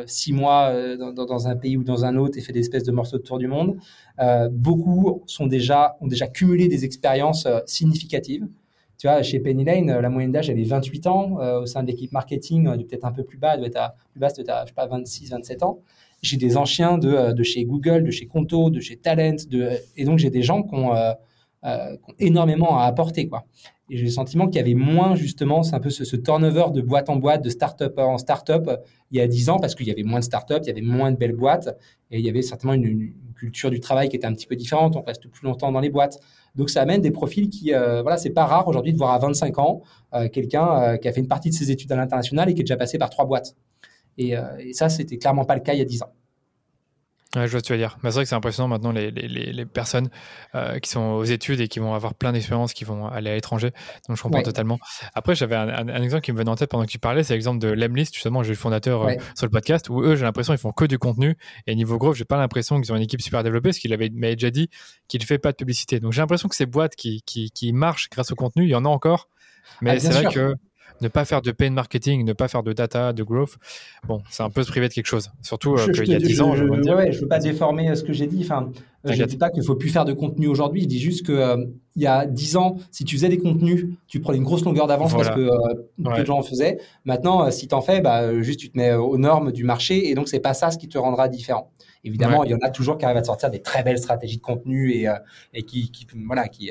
six 0.07 0.33
mois 0.33 0.73
dans, 0.97 1.49
un 1.49 1.57
pays 1.57 1.77
ou 1.77 1.83
dans 1.83 2.05
un 2.05 2.17
autre 2.17 2.39
et 2.39 2.41
fait 2.41 2.53
des 2.53 2.61
espèces 2.61 2.85
de 2.85 2.93
morceaux 2.93 3.19
de 3.19 3.23
tour 3.23 3.39
du 3.39 3.49
monde. 3.49 3.77
beaucoup 4.53 5.25
sont 5.27 5.47
déjà, 5.47 5.97
ont 6.01 6.07
déjà 6.07 6.29
cumulé 6.29 6.69
des 6.69 6.85
expériences 6.85 7.49
significatives. 7.67 8.47
Tu 9.03 9.09
vois, 9.09 9.21
chez 9.23 9.41
Penny 9.41 9.65
Lane, 9.65 9.99
la 10.01 10.09
moyenne 10.09 10.31
d'âge, 10.31 10.49
elle 10.49 10.61
est 10.61 10.63
28 10.63 11.09
ans. 11.09 11.41
Euh, 11.41 11.63
au 11.63 11.67
sein 11.67 11.83
de 11.83 11.89
l'équipe 11.89 12.13
marketing, 12.13 12.69
elle 12.73 12.87
peut-être 12.87 13.05
un 13.05 13.11
peu 13.11 13.25
plus 13.25 13.37
bas, 13.37 13.55
elle 13.55 13.59
doit 13.59 13.67
être 13.67 13.77
à, 13.77 13.97
plus 14.13 14.21
basse, 14.21 14.41
pas, 14.77 14.87
26, 14.87 15.31
27 15.31 15.65
ans. 15.65 15.81
J'ai 16.23 16.37
des 16.37 16.57
anciens 16.57 16.99
de, 16.99 17.09
euh, 17.09 17.33
de, 17.33 17.43
chez 17.43 17.65
Google, 17.65 18.05
de 18.05 18.13
chez 18.13 18.27
Conto, 18.27 18.71
de 18.71 18.79
chez 18.79 18.95
Talent, 18.95 19.39
et 19.97 20.05
donc 20.05 20.21
j'ai 20.21 20.31
des 20.31 20.43
gens 20.43 20.63
qui 20.63 20.77
ont, 20.77 20.95
euh, 20.95 21.15
qui 21.63 21.69
ont, 21.69 22.15
énormément 22.19 22.79
à 22.79 22.85
apporter, 22.85 23.29
quoi. 23.29 23.45
Et 23.91 23.97
j'ai 23.97 24.05
le 24.05 24.11
sentiment 24.11 24.47
qu'il 24.47 24.57
y 24.57 24.61
avait 24.61 24.75
moins, 24.75 25.15
justement, 25.15 25.63
c'est 25.63 25.75
un 25.75 25.81
peu 25.81 25.91
ce, 25.91 26.05
ce, 26.05 26.17
turnover 26.17 26.67
de 26.73 26.81
boîte 26.81 27.11
en 27.11 27.17
boîte, 27.17 27.45
de 27.45 27.51
start-up 27.51 27.99
en 27.99 28.17
start-up, 28.17 28.69
il 29.11 29.19
y 29.19 29.21
a 29.21 29.27
10 29.27 29.51
ans, 29.51 29.59
parce 29.59 29.75
qu'il 29.75 29.87
y 29.87 29.91
avait 29.91 30.03
moins 30.03 30.21
de 30.21 30.25
start-up, 30.25 30.63
il 30.65 30.69
y 30.69 30.71
avait 30.71 30.81
moins 30.81 31.13
de 31.13 31.17
belles 31.17 31.37
boîtes, 31.37 31.69
et 32.11 32.19
il 32.19 32.25
y 32.25 32.29
avait 32.29 32.43
certainement 32.43 32.75
une, 32.75 33.13
culture 33.43 33.71
du 33.71 33.81
travail 33.81 34.09
qui 34.09 34.15
était 34.15 34.27
un 34.27 34.33
petit 34.33 34.47
peu 34.47 34.55
différente, 34.55 34.95
on 34.95 35.03
reste 35.03 35.29
plus 35.29 35.45
longtemps 35.45 35.73
dans 35.73 35.81
les 35.81 35.91
boîtes. 35.91 36.21
Donc 36.55 36.71
ça 36.71 36.83
amène 36.83 37.01
des 37.01 37.11
profils 37.11 37.49
qui, 37.49 37.75
euh, 37.75 38.03
voilà, 38.03 38.17
c'est 38.17 38.31
pas 38.31 38.45
rare 38.45 38.69
aujourd'hui 38.69 38.93
de 38.93 38.99
voir 38.99 39.11
à 39.11 39.19
25 39.19 39.59
ans 39.59 39.83
euh, 40.15 40.29
quelqu'un 40.29 40.81
euh, 40.81 40.97
qui 40.97 41.09
a 41.09 41.13
fait 41.13 41.21
une 41.21 41.27
partie 41.27 41.51
de 41.51 41.55
ses 41.55 41.73
études 41.73 41.91
à 41.91 41.97
l'international 41.97 42.49
et 42.49 42.55
qui 42.55 42.61
est 42.61 42.65
déjà 42.65 42.77
passé 42.77 42.99
par 42.99 43.11
trois 43.11 43.25
boîtes. 43.25 43.57
Et, 44.17 44.35
et 44.61 44.75
ça, 44.75 44.91
c'était 44.91 45.17
clairement 45.17 45.47
pas 45.47 45.55
le 45.55 45.63
cas 45.63 45.73
il 45.73 45.79
y 45.79 45.83
a 45.83 45.87
10 45.87 46.03
ans. 46.03 46.13
Ouais, 47.35 47.47
je 47.47 47.53
vois 47.53 47.61
ce 47.61 47.63
que 47.63 47.67
tu 47.69 47.73
veux 47.73 47.79
dire. 47.79 47.97
Bah, 48.03 48.11
c'est 48.11 48.17
vrai 48.17 48.25
que 48.25 48.29
c'est 48.29 48.35
impressionnant 48.35 48.69
maintenant 48.69 48.93
les, 48.93 49.11
les, 49.11 49.53
les 49.53 49.65
personnes 49.65 50.11
euh, 50.55 50.79
qui 50.81 50.91
sont 50.91 51.01
aux 51.01 51.25
études 51.25 51.61
et 51.61 51.69
qui 51.69 51.79
vont 51.79 51.95
avoir 51.95 52.15
plein 52.15 52.33
d'expériences, 52.33 52.75
qui 52.75 52.85
vont 52.85 53.07
aller 53.07 53.31
à 53.31 53.35
l'étranger. 53.35 53.71
Donc 54.07 54.19
je 54.19 54.23
comprends 54.23 54.43
totalement. 54.43 54.79
Après, 55.15 55.35
j'avais 55.35 55.57
un, 55.57 55.89
un, 55.89 56.03
exemple 56.03 56.23
qui 56.23 56.33
me 56.33 56.39
venait 56.39 56.51
en 56.51 56.57
tête 56.57 56.71
pendant 56.71 56.85
que 56.85 56.91
tu 56.91 56.99
parlais, 56.99 57.23
c'est 57.23 57.33
l'exemple 57.33 57.59
de 57.59 57.69
Lemlist, 57.69 58.15
justement, 58.15 58.43
j'ai 58.43 58.51
le 58.51 58.57
fondateur 58.57 59.03
euh, 59.03 59.15
sur 59.35 59.47
le 59.47 59.51
podcast, 59.51 59.89
où 59.89 60.03
eux, 60.03 60.15
j'ai 60.15 60.25
l'impression 60.25 60.53
qu'ils 60.53 60.61
font 60.61 60.73
que 60.73 60.85
du 60.85 60.99
contenu. 60.99 61.39
Et 61.67 61.75
niveau 61.75 61.97
growth, 61.97 62.17
j'ai 62.17 62.27
pas 62.27 62.37
l'impression 62.37 62.79
qu'ils 62.79 62.93
ont 62.93 62.97
une 62.97 63.03
équipe 63.03 63.23
super 63.23 63.43
développée, 63.43 63.71
parce 63.71 63.79
qu'il 63.79 63.95
avait 63.95 64.11
m'avait 64.11 64.37
déjà 64.37 64.51
dit 64.51 64.69
qu'il 65.09 65.21
ne 65.21 65.27
fait 65.27 65.39
pas 65.39 65.53
de 65.53 65.57
publicité. 65.57 66.01
Donc 66.01 66.13
j'ai 66.13 66.21
l'impression 66.21 66.51
que 66.51 66.57
ces 66.57 66.67
boîtes 66.67 66.97
qui, 66.97 67.23
qui, 67.25 67.51
qui 67.51 67.73
marchent 67.73 68.11
grâce 68.11 68.31
au 68.31 68.35
contenu, 68.35 68.65
il 68.65 68.71
y 68.71 68.75
en 68.75 68.85
a 68.85 68.89
encore. 68.89 69.31
Mais 69.81 69.93
ah, 69.93 69.99
c'est 69.99 70.11
vrai 70.11 70.33
que 70.33 70.55
ne 71.03 71.09
pas 71.09 71.25
faire 71.25 71.43
de 71.43 71.51
paid 71.51 71.73
marketing, 71.73 72.25
ne 72.25 72.33
pas 72.33 72.49
faire 72.49 72.63
de 72.63 72.73
data, 72.73 73.13
de 73.13 73.23
growth, 73.23 73.57
bon, 74.07 74.23
c'est 74.31 74.43
un 74.43 74.51
peu 74.51 74.63
se 74.63 74.71
priver 74.71 74.89
de 74.89 74.95
quelque 74.95 75.07
chose. 75.07 75.31
Surtout 75.43 75.75
euh, 75.75 75.93
qu'il 75.93 76.09
y 76.09 76.15
a 76.15 76.19
10 76.19 76.41
ans. 76.41 76.55
Je 76.55 76.65
ne 76.65 77.21
veux 77.21 77.29
pas 77.29 77.39
déformer 77.39 77.91
euh, 77.91 77.95
ce 77.95 78.05
que 78.05 78.13
j'ai 78.13 78.27
dit. 78.27 78.41
Enfin, 78.43 78.71
euh, 79.07 79.13
je 79.13 79.21
ne 79.21 79.27
dis 79.27 79.37
pas 79.37 79.51
qu'il 79.51 79.61
ne 79.61 79.67
faut 79.67 79.75
plus 79.75 79.91
faire 79.91 80.05
de 80.05 80.13
contenu 80.13 80.47
aujourd'hui. 80.47 80.83
Je 80.83 80.87
dis 80.87 81.01
juste 81.01 81.27
que 81.27 81.57
il 81.97 82.03
y 82.03 82.07
a 82.07 82.25
10 82.25 82.57
ans, 82.57 82.77
si 82.91 83.05
tu 83.05 83.17
faisais 83.17 83.29
des 83.29 83.39
contenus, 83.39 83.87
tu 84.07 84.21
prenais 84.21 84.39
une 84.39 84.45
grosse 84.45 84.65
longueur 84.65 84.87
d'avance 84.87 85.13
parce 85.13 85.31
que 85.31 85.51
peu 86.03 86.21
de 86.21 86.27
gens 86.27 86.39
en 86.39 86.43
faisaient. 86.43 86.79
Maintenant, 87.05 87.51
si 87.51 87.69
tu 87.69 87.75
en 87.75 87.83
fais, 87.83 88.01
bah, 88.01 88.41
juste 88.41 88.61
tu 88.61 88.71
te 88.71 88.79
mets 88.79 88.95
aux 88.95 89.19
normes 89.19 89.53
du 89.53 89.65
marché 89.65 90.09
et 90.09 90.15
donc 90.15 90.29
c'est 90.29 90.41
pas 90.41 90.55
ça 90.55 90.71
ce 90.71 90.79
qui 90.79 90.89
te 90.89 90.97
rendra 90.97 91.29
différent. 91.29 91.71
Évidemment, 92.05 92.45
il 92.45 92.51
y 92.51 92.55
en 92.55 92.61
a 92.63 92.71
toujours 92.71 92.97
qui 92.99 93.05
arrivent 93.05 93.19
à 93.19 93.25
sortir 93.25 93.51
des 93.51 93.61
très 93.61 93.83
belles 93.83 93.99
stratégies 93.99 94.39
de 94.39 94.43
contenu 94.43 94.93
et, 94.93 95.09
et 95.53 95.63
qui, 95.65 95.91
qui, 95.91 96.07
voilà, 96.27 96.49
qui, 96.49 96.71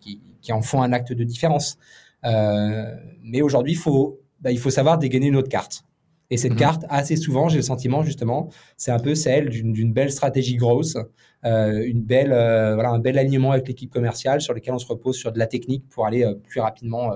qui, 0.00 0.20
qui, 0.40 0.52
en 0.52 0.62
font 0.62 0.82
un 0.82 0.92
acte 0.92 1.12
de 1.12 1.24
différence. 1.24 1.76
Euh, 2.24 2.94
mais 3.22 3.42
aujourd'hui, 3.42 3.72
il 3.72 3.78
faut, 3.78 4.20
bah, 4.40 4.50
il 4.50 4.58
faut 4.58 4.70
savoir 4.70 4.98
dégainer 4.98 5.28
une 5.28 5.36
autre 5.36 5.48
carte. 5.48 5.84
Et 6.30 6.36
cette 6.36 6.52
mhm. 6.52 6.58
carte, 6.58 6.84
assez 6.88 7.16
souvent, 7.16 7.48
j'ai 7.48 7.56
le 7.56 7.62
sentiment 7.62 8.02
justement, 8.02 8.50
c'est 8.76 8.90
un 8.90 8.98
peu 8.98 9.14
celle 9.14 9.50
d'une 9.50 9.92
belle 9.92 10.10
stratégie 10.10 10.56
grosse, 10.56 10.96
euh, 11.44 11.84
une 11.84 12.02
belle, 12.02 12.32
euh, 12.32 12.74
voilà, 12.74 12.90
un 12.90 12.98
bel 12.98 13.18
alignement 13.18 13.52
avec 13.52 13.68
l'équipe 13.68 13.92
commerciale 13.92 14.40
sur 14.40 14.54
lequel 14.54 14.72
on 14.74 14.78
se 14.78 14.86
repose 14.86 15.16
sur 15.16 15.32
de 15.32 15.38
la 15.38 15.46
technique 15.46 15.86
pour 15.90 16.06
aller 16.06 16.26
plus 16.48 16.60
rapidement 16.60 17.12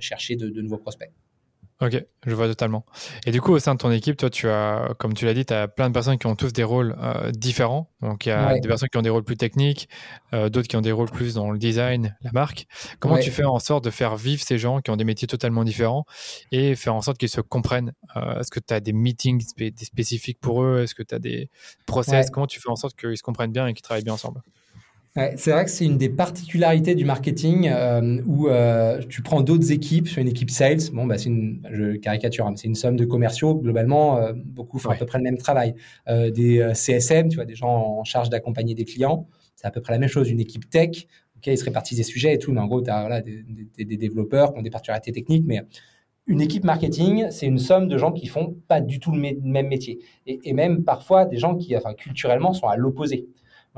chercher 0.00 0.34
de, 0.34 0.60
nouveaux 0.60 0.78
prospects. 0.78 1.12
Ok, 1.82 2.04
je 2.26 2.34
vois 2.34 2.46
totalement. 2.46 2.84
Et 3.24 3.30
du 3.30 3.40
coup, 3.40 3.52
au 3.52 3.58
sein 3.58 3.74
de 3.74 3.78
ton 3.78 3.90
équipe, 3.90 4.18
toi, 4.18 4.28
tu 4.28 4.50
as, 4.50 4.94
comme 4.98 5.14
tu 5.14 5.24
l'as 5.24 5.32
dit, 5.32 5.46
tu 5.46 5.54
as 5.54 5.66
plein 5.66 5.88
de 5.88 5.94
personnes 5.94 6.18
qui 6.18 6.26
ont 6.26 6.36
tous 6.36 6.52
des 6.52 6.62
rôles 6.62 6.94
euh, 7.00 7.30
différents. 7.30 7.90
Donc, 8.02 8.26
il 8.26 8.28
y 8.28 8.32
a 8.32 8.52
des 8.58 8.68
personnes 8.68 8.90
qui 8.90 8.98
ont 8.98 9.02
des 9.02 9.08
rôles 9.08 9.24
plus 9.24 9.38
techniques, 9.38 9.88
euh, 10.34 10.50
d'autres 10.50 10.68
qui 10.68 10.76
ont 10.76 10.82
des 10.82 10.92
rôles 10.92 11.10
plus 11.10 11.34
dans 11.34 11.50
le 11.50 11.58
design, 11.58 12.14
la 12.20 12.32
marque. 12.32 12.66
Comment 12.98 13.16
tu 13.18 13.30
fais 13.30 13.44
en 13.44 13.58
sorte 13.58 13.82
de 13.82 13.90
faire 13.90 14.16
vivre 14.16 14.42
ces 14.42 14.58
gens 14.58 14.80
qui 14.82 14.90
ont 14.90 14.96
des 14.96 15.04
métiers 15.04 15.26
totalement 15.26 15.64
différents 15.64 16.04
et 16.52 16.76
faire 16.76 16.94
en 16.94 17.00
sorte 17.00 17.16
qu'ils 17.16 17.30
se 17.30 17.40
comprennent? 17.40 17.94
Euh, 18.14 18.40
Est-ce 18.40 18.50
que 18.50 18.60
tu 18.60 18.74
as 18.74 18.80
des 18.80 18.92
meetings 18.92 19.40
spécifiques 19.76 20.38
pour 20.38 20.62
eux? 20.62 20.82
Est-ce 20.82 20.94
que 20.94 21.02
tu 21.02 21.14
as 21.14 21.18
des 21.18 21.48
process? 21.86 22.28
Comment 22.28 22.46
tu 22.46 22.60
fais 22.60 22.68
en 22.68 22.76
sorte 22.76 22.94
qu'ils 22.94 23.16
se 23.16 23.22
comprennent 23.22 23.52
bien 23.52 23.66
et 23.66 23.72
qu'ils 23.72 23.82
travaillent 23.82 24.04
bien 24.04 24.14
ensemble? 24.14 24.42
C'est 25.14 25.50
vrai 25.50 25.64
que 25.64 25.70
c'est 25.70 25.84
une 25.84 25.98
des 25.98 26.08
particularités 26.08 26.94
du 26.94 27.04
marketing 27.04 27.68
euh, 27.68 28.22
où 28.26 28.48
euh, 28.48 29.00
tu 29.08 29.22
prends 29.22 29.40
d'autres 29.40 29.72
équipes, 29.72 30.06
sur 30.06 30.22
une 30.22 30.28
équipe 30.28 30.50
sales, 30.50 30.78
bon, 30.92 31.04
bah, 31.04 31.18
c'est 31.18 31.30
une, 31.30 31.66
je 31.70 31.96
caricature, 31.96 32.46
hein, 32.46 32.54
c'est 32.56 32.68
une 32.68 32.76
somme 32.76 32.96
de 32.96 33.04
commerciaux, 33.04 33.56
globalement, 33.56 34.18
euh, 34.18 34.32
beaucoup 34.36 34.78
font 34.78 34.90
à 34.90 34.94
peu 34.94 35.06
près 35.06 35.18
le 35.18 35.24
même 35.24 35.38
travail. 35.38 35.74
des 36.06 36.70
CSM, 36.74 37.28
tu 37.28 37.36
vois, 37.36 37.44
des 37.44 37.56
gens 37.56 37.98
en 37.98 38.04
charge 38.04 38.30
d'accompagner 38.30 38.74
des 38.74 38.84
clients, 38.84 39.26
c'est 39.56 39.66
à 39.66 39.72
peu 39.72 39.80
près 39.80 39.92
la 39.92 39.98
même 39.98 40.08
chose. 40.08 40.30
Une 40.30 40.40
équipe 40.40 40.70
tech, 40.70 41.06
ok, 41.36 41.46
ils 41.48 41.58
se 41.58 41.64
répartissent 41.64 41.98
des 41.98 42.04
sujets 42.04 42.34
et 42.34 42.38
tout, 42.38 42.52
mais 42.52 42.60
en 42.60 42.66
gros, 42.66 42.80
tu 42.80 42.90
as 42.90 43.00
voilà, 43.00 43.20
des, 43.20 43.44
des, 43.76 43.96
développeurs 43.96 44.52
qui 44.52 44.60
ont 44.60 44.62
des 44.62 44.70
particularités 44.70 45.12
techniques, 45.12 45.44
mais 45.44 45.62
une 46.28 46.40
équipe 46.40 46.62
marketing, 46.62 47.26
c'est 47.30 47.46
une 47.46 47.58
somme 47.58 47.88
de 47.88 47.98
gens 47.98 48.12
qui 48.12 48.28
font 48.28 48.56
pas 48.68 48.80
du 48.80 49.00
tout 49.00 49.10
le, 49.10 49.18
même 49.42 49.66
métier. 49.66 49.98
Et, 50.26 50.38
et, 50.44 50.52
même 50.52 50.84
parfois 50.84 51.24
des 51.24 51.38
gens 51.38 51.56
qui, 51.56 51.76
enfin, 51.76 51.94
culturellement, 51.94 52.52
sont 52.52 52.68
à 52.68 52.76
l'opposé. 52.76 53.26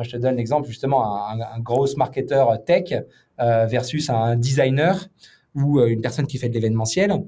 Je 0.03 0.11
te 0.11 0.17
donne 0.17 0.37
l'exemple 0.37 0.69
justement 0.69 1.27
un, 1.29 1.61
gros 1.61 1.87
marketeur 1.97 2.65
tech 2.65 2.93
euh, 3.41 3.67
versus 3.67 4.11
un 4.11 4.37
designer 4.37 5.09
ou 5.55 5.81
euh, 5.81 5.89
une 5.89 6.01
personne 6.01 6.27
qui 6.27 6.39
fait 6.39 6.49
de 6.49 6.55
l'événementiel. 6.55 7.11
Euh, 7.11 7.19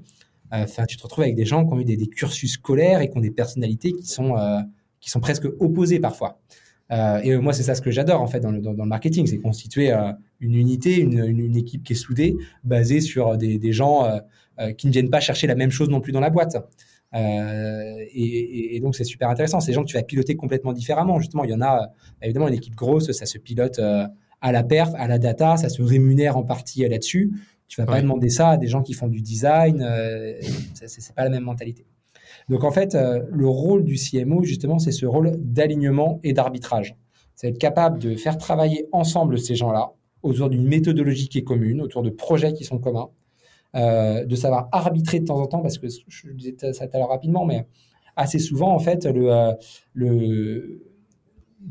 enfin, 0.50 0.84
tu 0.84 0.96
te 0.96 1.02
retrouves 1.02 1.24
avec 1.24 1.34
des 1.34 1.44
gens 1.44 1.66
qui 1.66 1.72
ont 1.72 1.80
eu 1.80 1.84
des, 1.84 1.96
cursus 2.06 2.52
scolaires 2.52 3.00
et 3.00 3.10
qui 3.10 3.16
ont 3.16 3.20
des 3.20 3.30
personnalités 3.30 3.92
qui 3.92 4.06
sont 4.06 4.34
qui 5.00 5.10
sont 5.10 5.20
presque 5.20 5.44
opposées 5.60 6.00
parfois. 6.00 6.40
et 6.90 7.36
moi, 7.36 7.52
c'est 7.52 7.62
ça 7.62 7.74
ce 7.74 7.82
que 7.82 7.90
j'adore 7.90 8.22
en 8.22 8.26
fait 8.26 8.40
dans 8.40 8.50
le, 8.50 8.60
dans, 8.60 8.72
le 8.72 8.88
marketing, 8.88 9.26
c'est 9.26 9.38
constituer 9.38 9.92
une 10.40 10.54
unité, 10.54 10.98
une, 10.98 11.22
une, 11.24 11.56
équipe 11.56 11.82
qui 11.82 11.92
est 11.92 11.96
soudée, 11.96 12.36
basée 12.62 13.02
sur 13.02 13.36
des, 13.36 13.58
des 13.58 13.72
gens 13.72 14.08
qui 14.78 14.86
ne 14.86 14.92
viennent 14.92 15.10
pas 15.10 15.20
chercher 15.20 15.46
la 15.46 15.56
même 15.56 15.70
chose 15.70 15.90
non 15.90 16.00
plus 16.00 16.12
dans 16.12 16.20
la 16.20 16.30
boîte. 16.30 16.56
Euh, 17.14 18.04
et, 18.12 18.76
et, 18.76 18.80
donc, 18.80 18.96
c'est 18.96 19.04
super 19.04 19.28
intéressant. 19.28 19.58
Des 19.58 19.72
gens 19.72 19.82
que 19.82 19.88
tu 19.88 19.96
vas 19.96 20.02
piloter 20.02 20.36
complètement 20.36 20.72
différemment. 20.72 21.18
Justement, 21.18 21.44
il 21.44 21.50
y 21.50 21.54
en 21.54 21.60
a, 21.60 21.90
évidemment, 22.22 22.48
une 22.48 22.54
équipe 22.54 22.74
grosse, 22.74 23.10
ça 23.12 23.26
se 23.26 23.38
pilote 23.38 23.78
euh, 23.78 24.06
à 24.40 24.52
la 24.52 24.62
perf, 24.62 24.90
à 24.96 25.06
la 25.06 25.18
data, 25.18 25.56
ça 25.56 25.68
se 25.68 25.82
rémunère 25.82 26.36
en 26.36 26.42
partie 26.42 26.86
là-dessus. 26.86 27.32
Tu 27.66 27.80
vas 27.80 27.86
pas 27.86 28.00
demander 28.00 28.28
ça 28.28 28.50
à 28.50 28.56
des 28.56 28.66
gens 28.66 28.82
qui 28.82 28.92
font 28.92 29.08
du 29.08 29.22
design. 29.22 29.82
Euh, 29.82 30.34
c'est 30.74 31.14
pas 31.14 31.24
la 31.24 31.30
même 31.30 31.44
mentalité. 31.44 31.86
Donc, 32.48 32.62
en 32.62 32.70
fait, 32.70 32.94
euh, 32.94 33.22
le 33.30 33.48
rôle 33.48 33.84
du 33.84 33.96
CMO, 33.96 34.42
justement, 34.42 34.78
c'est 34.78 34.92
ce 34.92 35.06
rôle 35.06 35.32
d'alignement 35.38 36.20
et 36.22 36.32
d'arbitrage. 36.32 36.96
C'est 37.34 37.48
être 37.48 37.58
capable 37.58 37.98
de 37.98 38.16
faire 38.16 38.36
travailler 38.36 38.86
ensemble 38.92 39.38
ces 39.38 39.54
gens-là 39.54 39.92
autour 40.22 40.50
d'une 40.50 40.66
méthodologie 40.66 41.28
qui 41.28 41.38
est 41.38 41.44
commune, 41.44 41.80
autour 41.80 42.02
de 42.02 42.10
projets 42.10 42.52
qui 42.52 42.64
sont 42.64 42.78
communs, 42.78 43.10
euh, 43.74 44.24
de 44.24 44.36
savoir 44.36 44.68
arbitrer 44.72 45.20
de 45.20 45.26
temps 45.26 45.40
en 45.40 45.46
temps, 45.46 45.60
parce 45.60 45.78
que 45.78 45.88
je 45.88 46.30
disais 46.32 46.54
ça 46.72 46.86
tout 46.86 46.96
à 46.96 46.98
l'heure 46.98 47.08
rapidement, 47.08 47.44
mais 47.44 47.66
assez 48.16 48.38
souvent, 48.38 48.72
en 48.74 48.78
fait, 48.78 49.06
euh, 49.06 49.52
le, 49.92 50.82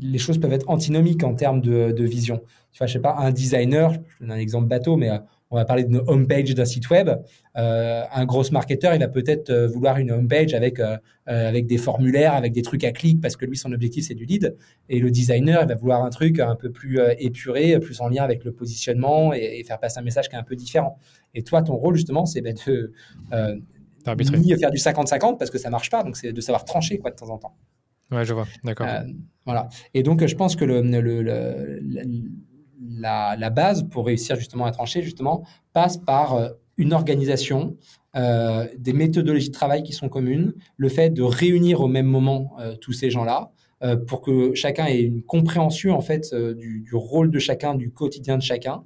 les 0.00 0.18
choses 0.18 0.38
peuvent 0.38 0.52
être 0.52 0.68
antinomiques 0.68 1.24
en 1.24 1.34
termes 1.34 1.60
de, 1.60 1.92
de 1.92 2.04
vision. 2.04 2.40
Tu 2.72 2.78
vois, 2.78 2.86
je 2.86 2.94
sais 2.94 3.00
pas, 3.00 3.14
un 3.18 3.30
designer, 3.30 3.92
je 3.92 4.20
donne 4.20 4.32
un 4.32 4.38
exemple 4.38 4.66
bateau, 4.66 4.96
mais 4.96 5.10
euh, 5.10 5.18
on 5.54 5.56
va 5.56 5.64
parler 5.64 5.84
de 5.84 5.90
nos 5.90 6.02
homepage 6.08 6.52
d'un 6.52 6.64
site 6.64 6.90
web. 6.90 7.08
Euh, 7.56 8.02
un 8.12 8.24
gros 8.24 8.42
marketeur, 8.50 8.92
il 8.92 8.98
va 8.98 9.06
peut-être 9.06 9.50
euh, 9.50 9.68
vouloir 9.68 9.98
une 9.98 10.10
homepage 10.10 10.52
avec 10.52 10.80
euh, 10.80 10.96
avec 11.26 11.66
des 11.66 11.78
formulaires, 11.78 12.34
avec 12.34 12.52
des 12.52 12.62
trucs 12.62 12.82
à 12.82 12.90
clic, 12.90 13.20
parce 13.20 13.36
que 13.36 13.46
lui, 13.46 13.56
son 13.56 13.72
objectif, 13.72 14.04
c'est 14.08 14.14
du 14.14 14.24
lead. 14.24 14.56
Et 14.88 14.98
le 14.98 15.12
designer, 15.12 15.62
il 15.62 15.68
va 15.68 15.74
vouloir 15.76 16.02
un 16.02 16.10
truc 16.10 16.40
un 16.40 16.56
peu 16.56 16.70
plus 16.70 16.98
épuré, 17.18 17.78
plus 17.78 18.00
en 18.00 18.08
lien 18.08 18.24
avec 18.24 18.44
le 18.44 18.50
positionnement 18.50 19.32
et, 19.32 19.62
faire 19.64 19.78
passer 19.78 20.00
un 20.00 20.02
message 20.02 20.28
qui 20.28 20.34
est 20.34 20.38
un 20.38 20.42
peu 20.42 20.56
différent. 20.56 20.98
Et 21.34 21.44
toi, 21.44 21.62
ton 21.62 21.76
rôle, 21.76 21.94
justement, 21.94 22.26
c'est 22.26 22.42
ben, 22.42 22.54
de 22.66 22.92
ni 24.36 24.58
faire 24.58 24.70
du 24.72 24.78
50-50 24.78 25.38
parce 25.38 25.50
que 25.50 25.58
ça 25.58 25.70
marche 25.70 25.88
pas, 25.88 26.02
donc 26.02 26.16
c'est 26.16 26.32
de 26.32 26.40
savoir 26.40 26.64
trancher 26.64 26.98
quoi 26.98 27.10
de 27.10 27.16
temps 27.16 27.30
en 27.30 27.38
temps. 27.38 27.56
Ouais, 28.10 28.24
je 28.24 28.34
vois, 28.34 28.46
d'accord. 28.64 28.86
voilà. 29.46 29.68
Et 29.94 30.02
donc, 30.02 30.26
je 30.26 30.34
pense 30.34 30.56
que 30.56 30.64
le, 30.64 30.82
le, 30.82 31.22
le 31.22 31.80
la, 32.98 33.50
base 33.50 33.84
pour 33.88 34.06
réussir 34.06 34.36
justement 34.36 34.64
à 34.64 34.70
trancher, 34.70 35.02
justement, 35.02 35.44
passe 35.72 35.96
par 35.96 36.34
euh, 36.34 36.48
une 36.76 36.92
organisation, 36.92 37.76
euh, 38.16 38.66
des 38.78 38.92
méthodologies 38.92 39.48
de 39.48 39.54
travail 39.54 39.82
qui 39.82 39.92
sont 39.92 40.08
communes, 40.08 40.54
le 40.76 40.88
fait 40.88 41.10
de 41.10 41.22
réunir 41.22 41.80
au 41.80 41.88
même 41.88 42.06
moment 42.06 42.56
euh, 42.60 42.76
tous 42.76 42.92
ces 42.92 43.10
gens-là, 43.10 43.50
pour 44.06 44.22
que 44.22 44.54
chacun 44.54 44.86
ait 44.86 45.02
une 45.02 45.22
compréhension 45.22 45.94
en 45.94 46.00
fait 46.00 46.34
du, 46.34 46.88
rôle 46.94 47.30
de 47.30 47.38
chacun, 47.38 47.74
du 47.74 47.90
quotidien 47.90 48.38
de 48.38 48.42
chacun, 48.42 48.82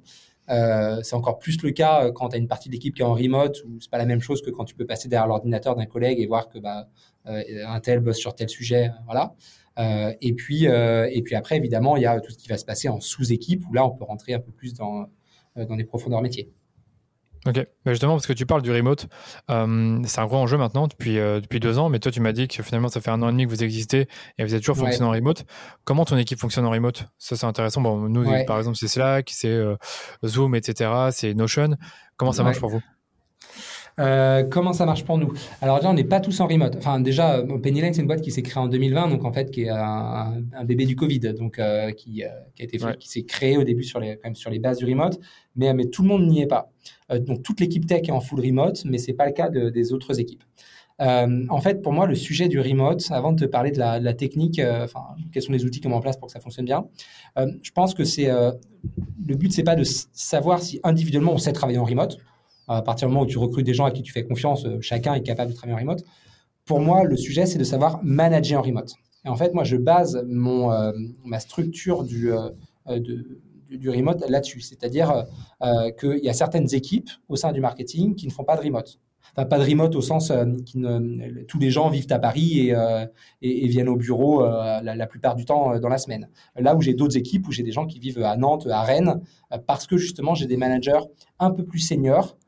c'est 0.49 1.13
encore 1.13 1.39
plus 1.39 1.63
le 1.63 1.71
cas 1.71 2.11
quand 2.11 2.27
tu 2.27 2.35
as 2.35 2.37
une 2.37 2.49
partie 2.49 2.67
de 2.67 2.73
l'équipe 2.73 2.93
qui 2.93 3.01
est 3.01 3.05
en 3.05 3.13
remote, 3.13 3.63
où 3.65 3.79
c'est 3.79 3.89
pas 3.89 3.97
la 3.97 4.05
même 4.05 4.19
chose 4.19 4.41
que 4.41 4.49
quand 4.49 4.65
tu 4.65 4.75
peux 4.75 4.85
passer 4.85 5.07
derrière 5.07 5.27
l'ordinateur 5.27 5.77
d'un 5.77 5.85
collègue 5.85 6.19
et 6.19 6.27
voir 6.27 6.49
que 6.49 6.59
bah, 6.59 6.89
un 7.23 7.79
tel 7.79 8.01
bosse 8.01 8.17
sur 8.17 8.35
tel 8.35 8.49
sujet. 8.49 8.91
Voilà. 9.05 9.35
Et, 9.77 10.33
puis, 10.33 10.65
et 10.65 11.21
puis 11.23 11.35
après, 11.35 11.57
évidemment, 11.57 11.97
il 11.97 12.03
y 12.03 12.05
a 12.05 12.19
tout 12.19 12.31
ce 12.31 12.37
qui 12.37 12.47
va 12.47 12.57
se 12.57 12.65
passer 12.65 12.89
en 12.89 12.99
sous-équipe, 12.99 13.63
où 13.69 13.73
là, 13.73 13.85
on 13.85 13.91
peut 13.91 14.03
rentrer 14.03 14.33
un 14.33 14.39
peu 14.39 14.51
plus 14.51 14.73
dans, 14.73 15.09
dans 15.55 15.75
les 15.75 15.85
profondeurs 15.85 16.21
métiers. 16.21 16.51
Ok, 17.45 17.55
mais 17.55 17.93
justement, 17.93 18.15
parce 18.15 18.27
que 18.27 18.33
tu 18.33 18.45
parles 18.45 18.61
du 18.61 18.71
remote, 18.71 19.07
euh, 19.49 20.01
c'est 20.05 20.19
un 20.19 20.25
gros 20.25 20.35
enjeu 20.35 20.57
maintenant 20.57 20.87
depuis, 20.87 21.17
euh, 21.19 21.39
depuis 21.39 21.61
deux 21.61 21.77
ans, 21.77 21.87
mais 21.87 21.99
toi 21.99 22.11
tu 22.11 22.19
m'as 22.19 22.33
dit 22.33 22.49
que 22.49 22.61
finalement 22.61 22.89
ça 22.89 22.99
fait 22.99 23.11
un 23.11 23.21
an 23.21 23.29
et 23.29 23.31
demi 23.31 23.45
que 23.45 23.49
vous 23.49 23.63
existez 23.63 24.09
et 24.37 24.43
vous 24.43 24.53
êtes 24.53 24.59
toujours 24.59 24.75
fonctionné 24.75 25.07
en 25.09 25.11
remote. 25.11 25.45
Comment 25.85 26.03
ton 26.03 26.17
équipe 26.17 26.37
fonctionne 26.37 26.65
en 26.65 26.69
remote? 26.69 27.05
Ça 27.17 27.37
c'est 27.37 27.45
intéressant. 27.45 27.79
Bon, 27.79 28.09
nous 28.09 28.25
par 28.45 28.57
exemple 28.57 28.75
c'est 28.75 28.89
Slack, 28.89 29.29
c'est 29.31 29.47
euh, 29.47 29.77
Zoom, 30.25 30.53
etc., 30.53 30.91
c'est 31.11 31.33
Notion. 31.33 31.77
Comment 32.17 32.33
ça 32.33 32.43
marche 32.43 32.59
pour 32.59 32.69
vous? 32.69 32.81
Euh, 33.99 34.43
comment 34.43 34.73
ça 34.73 34.85
marche 34.85 35.03
pour 35.03 35.17
nous? 35.17 35.33
Alors 35.61 35.77
déjà, 35.77 35.89
on 35.89 35.93
n'est 35.93 36.03
pas 36.03 36.19
tous 36.19 36.39
en 36.39 36.47
remote. 36.47 36.75
Enfin, 36.77 36.99
déjà, 36.99 37.43
Pennyline, 37.61 37.93
c'est 37.93 38.01
une 38.01 38.07
boîte 38.07 38.21
qui 38.21 38.31
s'est 38.31 38.41
créée 38.41 38.61
en 38.61 38.67
2020, 38.67 39.09
donc 39.09 39.25
en 39.25 39.33
fait, 39.33 39.51
qui 39.51 39.63
est 39.63 39.69
un, 39.69 40.41
bébé 40.63 40.85
du 40.85 40.95
Covid, 40.95 41.19
donc 41.33 41.59
euh, 41.59 41.91
qui, 41.91 42.23
euh, 42.23 42.27
qui, 42.55 42.61
a 42.61 42.65
été 42.65 42.77
qui 42.97 43.09
s'est 43.09 43.23
créé 43.23 43.57
au 43.57 43.63
début 43.63 43.83
sur 43.83 43.99
les, 43.99 44.15
quand 44.15 44.25
même 44.25 44.35
sur 44.35 44.49
les 44.49 44.59
bases 44.59 44.77
du 44.77 44.85
remote, 44.85 45.19
mais, 45.55 45.73
mais 45.73 45.85
tout 45.85 46.03
le 46.03 46.07
monde 46.07 46.27
n'y 46.27 46.41
est 46.41 46.47
pas. 46.47 46.71
donc 47.09 47.43
toute 47.43 47.59
l'équipe 47.59 47.85
tech 47.85 48.03
est 48.07 48.11
en 48.11 48.21
full 48.21 48.39
remote, 48.39 48.83
mais 48.85 48.97
c'est 48.97 49.13
pas 49.13 49.25
le 49.25 49.33
cas 49.33 49.49
de, 49.49 49.69
des 49.69 49.91
autres 49.91 50.19
équipes. 50.19 50.43
en 50.99 51.61
fait, 51.61 51.81
pour 51.81 51.91
moi, 51.91 52.07
le 52.07 52.15
sujet 52.15 52.47
du 52.47 52.59
remote, 52.59 53.05
avant 53.11 53.33
de 53.33 53.45
te 53.45 53.49
parler 53.49 53.71
de 53.71 53.79
la, 53.79 54.13
technique, 54.13 54.61
enfin, 54.63 55.01
quels 55.33 55.43
sont 55.43 55.51
les 55.51 55.65
outils 55.65 55.81
qu'on 55.81 55.89
met 55.89 55.95
en 55.95 56.01
place 56.01 56.17
pour 56.17 56.27
que 56.27 56.33
ça 56.33 56.39
fonctionne 56.39 56.65
bien, 56.65 56.85
je 57.37 57.71
pense 57.71 57.93
que 57.93 58.05
c'est 58.05 58.29
le 58.29 59.35
but, 59.35 59.51
c'est 59.51 59.63
pas 59.63 59.75
de 59.75 59.83
savoir 59.83 60.61
si 60.61 60.79
individuellement 60.83 61.33
on 61.33 61.37
sait 61.37 61.51
travailler 61.51 61.79
en 61.79 61.85
remote 61.85 62.17
à 62.69 62.81
partir 62.83 63.07
du 63.07 63.13
moment 63.13 63.25
où 63.25 63.27
tu 63.27 63.37
recrutes 63.37 63.65
des 63.65 63.73
gens 63.73 63.85
à 63.85 63.91
qui 63.91 64.03
tu 64.03 64.11
fais 64.11 64.23
confiance, 64.23 64.65
euh, 64.65 64.77
chacun 64.79 65.15
est 65.15 65.23
capable 65.23 65.51
de 65.51 65.55
travailler 65.55 65.75
en 65.75 65.79
remote. 65.79 66.03
Pour 66.65 66.79
moi, 66.79 67.03
le 67.03 67.17
sujet, 67.17 67.45
c'est 67.47 67.57
de 67.57 67.63
savoir 67.63 67.99
manager 68.03 68.59
en 68.59 68.63
remote. 68.63 68.93
Et 69.25 69.29
en 69.29 69.35
fait, 69.35 69.53
moi, 69.53 69.63
je 69.63 69.75
base 69.75 70.23
mon, 70.27 70.71
euh, 70.71 70.91
ma 71.25 71.39
structure 71.39 72.03
du, 72.03 72.31
euh, 72.31 72.99
du 73.69 73.89
remote 73.89 74.23
là-dessus. 74.29 74.61
C'est-à-dire 74.61 75.25
qu'il 75.99 76.23
y 76.23 76.29
a 76.29 76.33
certaines 76.33 76.73
équipes 76.73 77.09
au 77.27 77.35
sein 77.35 77.51
du 77.51 77.59
marketing 77.59 78.15
qui 78.15 78.27
ne 78.27 78.31
font 78.31 78.43
pas 78.43 78.55
de 78.55 78.61
remote. 78.61 78.99
Enfin, 79.35 79.45
pas 79.45 79.59
de 79.59 79.63
remote 79.63 79.95
au 79.95 80.01
sens 80.01 80.29
que 80.29 81.43
tous 81.43 81.59
les 81.59 81.69
gens 81.69 81.89
vivent 81.89 82.07
à 82.09 82.17
Paris 82.17 82.71
et, 83.41 83.67
viennent 83.67 83.89
au 83.89 83.95
bureau 83.95 84.43
la, 84.43 85.07
plupart 85.07 85.35
du 85.35 85.45
temps 85.45 85.77
dans 85.79 85.89
la 85.89 85.99
semaine. 85.99 86.29
Là 86.55 86.75
où 86.75 86.81
j'ai 86.81 86.95
d'autres 86.95 87.17
équipes, 87.17 87.47
où 87.47 87.51
j'ai 87.51 87.61
des 87.61 87.71
gens 87.71 87.85
qui 87.85 87.99
vivent 87.99 88.23
à 88.23 88.35
Nantes, 88.37 88.65
à 88.71 88.81
Rennes, 88.81 89.21
parce 89.67 89.85
que 89.85 89.97
justement 89.97 90.33
j'ai 90.33 90.47
des 90.47 90.57
managers 90.57 91.01
un 91.37 91.51
peu 91.51 91.63
plus 91.63 91.79
seniors 91.79 92.38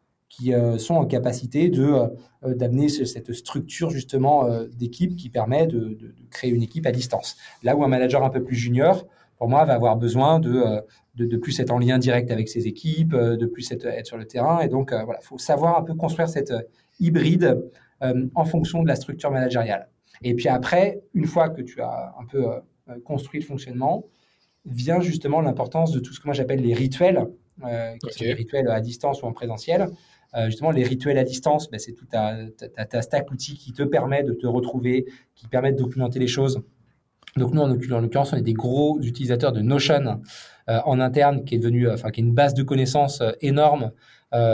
qui 0.42 0.54
euh, 0.54 0.78
sont 0.80 0.96
en 0.96 1.06
capacité 1.06 1.70
de 1.70 1.84
euh, 1.84 2.08
euh, 2.44 2.56
d'amener 2.56 2.90
cette 2.90 3.32
structure 3.32 3.92
justement 3.92 4.50
d'équipe 4.76 5.16
qui 5.16 5.30
permet 5.30 5.68
de, 5.68 5.98
créer 6.32 6.50
une 6.50 6.64
équipe 6.64 6.88
à 6.88 6.92
distance. 6.92 7.38
Là 7.62 7.76
où 7.76 7.84
un 7.84 7.88
manager 7.88 8.24
un 8.24 8.30
peu 8.30 8.42
plus 8.42 8.56
junior, 8.56 9.06
pour 9.38 9.48
moi, 9.50 9.64
va 9.66 9.74
avoir 9.74 9.98
besoin 9.98 10.40
de, 10.40 10.82
de, 11.16 11.38
plus 11.38 11.60
être 11.60 11.72
en 11.72 11.80
lien 11.80 11.98
direct 11.98 12.32
avec 12.32 12.48
ses 12.50 12.68
équipes, 12.68 13.16
de 13.16 13.46
plus 13.46 13.72
être, 13.72 13.86
être 13.86 14.06
sur 14.06 14.18
le 14.18 14.26
terrain. 14.26 14.62
Et 14.62 14.68
donc, 14.68 14.92
voilà, 14.92 15.20
il 15.22 15.26
faut 15.26 15.40
savoir 15.40 15.80
un 15.80 15.84
peu 15.84 15.96
construire 15.96 16.30
cette 16.30 16.54
hybride 17.00 17.60
en 18.02 18.46
fonction 18.46 18.84
de 18.84 18.88
la 18.88 18.96
structure 18.96 19.32
managériale. 19.32 19.90
Et 20.24 20.36
puis 20.36 20.48
après, 20.48 21.02
une 21.16 21.26
fois 21.26 21.50
que 21.50 21.62
tu 21.62 21.82
as 21.82 22.14
un 22.20 22.26
peu 22.26 22.46
construit 23.04 23.40
le 23.40 23.46
fonctionnement, 23.46 24.06
vient 24.66 25.02
justement 25.02 25.42
l'importance 25.42 25.92
de 25.92 26.00
tout 26.00 26.14
ce 26.14 26.20
que 26.20 26.28
moi 26.28 26.34
j'appelle 26.34 26.62
les 26.62 26.76
rituels, 26.76 27.28
qui 28.04 28.14
sont 28.14 28.26
des 28.26 28.34
rituels 28.34 28.68
à 28.68 28.80
distance 28.80 29.24
ou 29.24 29.26
en 29.26 29.34
présentiel, 29.34 29.90
euh, 30.36 30.46
justement, 30.46 30.72
les 30.72 30.84
rituels 30.84 31.18
à 31.18 31.24
distance, 31.24 31.70
ben, 31.70 31.80
c'est 31.80 31.94
tout 31.94 32.06
ta, 32.06 32.38
ta, 32.90 33.02
stack 33.02 33.32
outil 33.32 33.56
qui 33.58 33.74
te 33.74 33.84
permet 33.84 34.24
de 34.24 34.34
te 34.34 34.48
retrouver, 34.48 35.06
qui 35.36 35.48
permet 35.48 35.74
de 35.74 35.78
documenter 35.78 36.20
les 36.20 36.28
choses. 36.28 36.62
Donc 37.36 37.54
nous, 37.54 37.62
en, 37.62 37.68
l'occurrence, 37.68 38.34
on 38.34 38.38
est 38.38 38.42
des 38.42 38.54
gros 38.54 39.00
utilisateurs 39.02 39.52
de 39.52 39.62
Notion 39.62 40.22
euh, 40.70 40.80
en 40.86 41.00
interne, 41.00 41.44
qui 41.44 41.56
est 41.56 41.60
devenu, 41.60 41.88
euh, 41.88 41.94
enfin, 41.94 42.12
qui 42.12 42.22
est 42.22 42.24
une 42.24 42.34
base 42.34 42.54
de 42.54 42.64
connaissances 42.64 43.22
énorme 43.42 43.92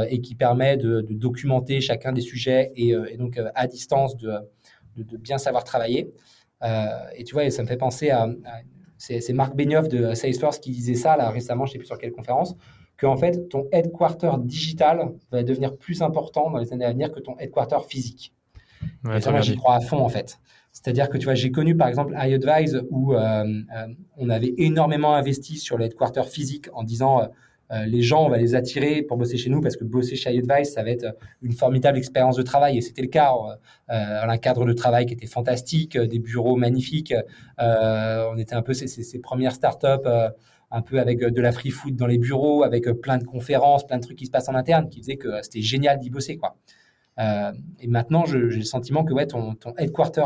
et 0.10 0.22
qui 0.22 0.34
permet 0.34 0.76
de, 0.76 1.06
documenter 1.08 1.82
chacun 1.82 2.12
des 2.12 2.22
sujets 2.22 2.72
et, 2.76 2.96
donc 3.20 3.40
à 3.54 3.68
distance 3.68 4.18
de, 4.18 4.34
de, 4.96 5.18
bien 5.18 5.38
savoir 5.38 5.64
travailler. 5.64 6.10
et 7.16 7.24
tu 7.24 7.36
vois, 7.36 7.48
ça 7.52 7.62
me 7.62 7.68
fait 7.68 7.78
penser 7.78 8.10
à, 8.10 8.28
c'est 8.98 9.34
Marc 9.34 9.56
Benioff 9.56 9.88
de 9.88 10.16
Salesforce 10.16 10.58
qui 10.58 10.72
disait 10.72 10.96
ça 10.96 11.16
là 11.16 11.30
récemment, 11.30 11.66
je 11.66 11.70
ne 11.70 11.74
sais 11.74 11.78
plus 11.78 11.86
sur 11.86 11.98
quelle 11.98 12.12
conférence, 12.12 12.56
que 12.98 13.06
en 13.06 13.18
fait, 13.18 13.48
ton 13.50 13.68
headquarter 13.72 14.32
digital 14.40 15.12
va 15.32 15.44
devenir 15.44 15.78
plus 15.78 16.02
important 16.02 16.50
dans 16.50 16.58
les 16.58 16.74
années 16.74 16.86
à 16.86 16.92
venir 16.92 17.12
que 17.12 17.20
ton 17.20 17.38
headquarter 17.38 17.78
physique. 17.88 18.34
et 19.14 19.22
ça, 19.22 19.32
moi, 19.32 19.42
j'y 19.42 19.56
crois 19.56 19.76
à 19.76 19.80
fond, 19.82 20.00
en 20.00 20.10
fait. 20.10 20.40
C'est-à-dire 20.78 21.10
que 21.10 21.18
tu 21.18 21.26
vois, 21.26 21.34
j'ai 21.34 21.52
connu 21.52 21.76
par 21.76 21.88
exemple 21.88 22.14
iAdvise 22.14 22.84
où 22.92 23.16
euh, 23.16 23.18
euh, 23.20 23.88
on 24.18 24.30
avait 24.30 24.54
énormément 24.58 25.16
investi 25.16 25.58
sur 25.58 25.76
le 25.76 25.86
headquarter 25.86 26.22
physique 26.24 26.68
en 26.72 26.84
disant 26.84 27.22
euh, 27.72 27.86
les 27.88 28.04
gens, 28.04 28.26
on 28.26 28.30
va 28.30 28.38
les 28.38 28.54
attirer 28.54 29.02
pour 29.02 29.18
bosser 29.18 29.38
chez 29.38 29.50
nous 29.50 29.60
parce 29.60 29.76
que 29.76 29.84
bosser 29.84 30.16
chez 30.16 30.32
iAdvise, 30.32 30.72
ça 30.72 30.84
va 30.84 30.92
être 30.92 31.18
une 31.42 31.54
formidable 31.54 31.98
expérience 31.98 32.36
de 32.36 32.44
travail. 32.44 32.78
Et 32.78 32.82
c'était 32.82 33.02
le 33.02 33.08
cas. 33.08 33.34
un 33.88 34.38
cadre 34.38 34.66
de 34.66 34.74
travail 34.74 35.08
qui 35.08 35.16
était 35.16 35.26
fantastique, 35.26 35.98
des 35.98 36.20
bureaux 36.20 36.58
magnifiques. 36.58 37.14
on 37.58 38.38
était 38.38 38.56
un 38.56 38.62
peu 38.62 38.76
ces, 38.76 38.88
ces 38.88 39.20
premières 39.20 39.54
startups 39.54 40.08
un 40.72 40.82
peu 40.82 41.00
avec 41.00 41.22
euh, 41.24 41.32
de 41.32 41.42
la 41.42 41.52
free 41.52 41.70
food 41.70 41.96
dans 41.96 42.08
les 42.08 42.18
bureaux, 42.18 42.64
avec 42.64 42.88
euh, 42.88 42.94
plein 42.94 43.18
de 43.18 43.24
conférences, 43.24 43.86
plein 43.86 43.98
de 43.98 44.04
trucs 44.04 44.18
qui 44.18 44.26
se 44.26 44.32
passent 44.32 44.50
en 44.50 44.56
interne, 44.56 44.90
qui 44.90 45.00
faisaient 45.00 45.18
que 45.18 45.28
euh, 45.28 45.40
c'était 45.42 45.62
génial 45.62 46.00
d'y 46.00 46.10
bosser. 46.10 46.38
Quoi. 46.38 46.58
et 47.80 47.88
maintenant, 47.88 48.26
j'ai 48.26 48.38
le 48.38 48.62
sentiment 48.62 49.04
que 49.04 49.14
ouais, 49.14 49.26
ton, 49.26 49.56
ton 49.56 49.74
headquarter 49.78 50.26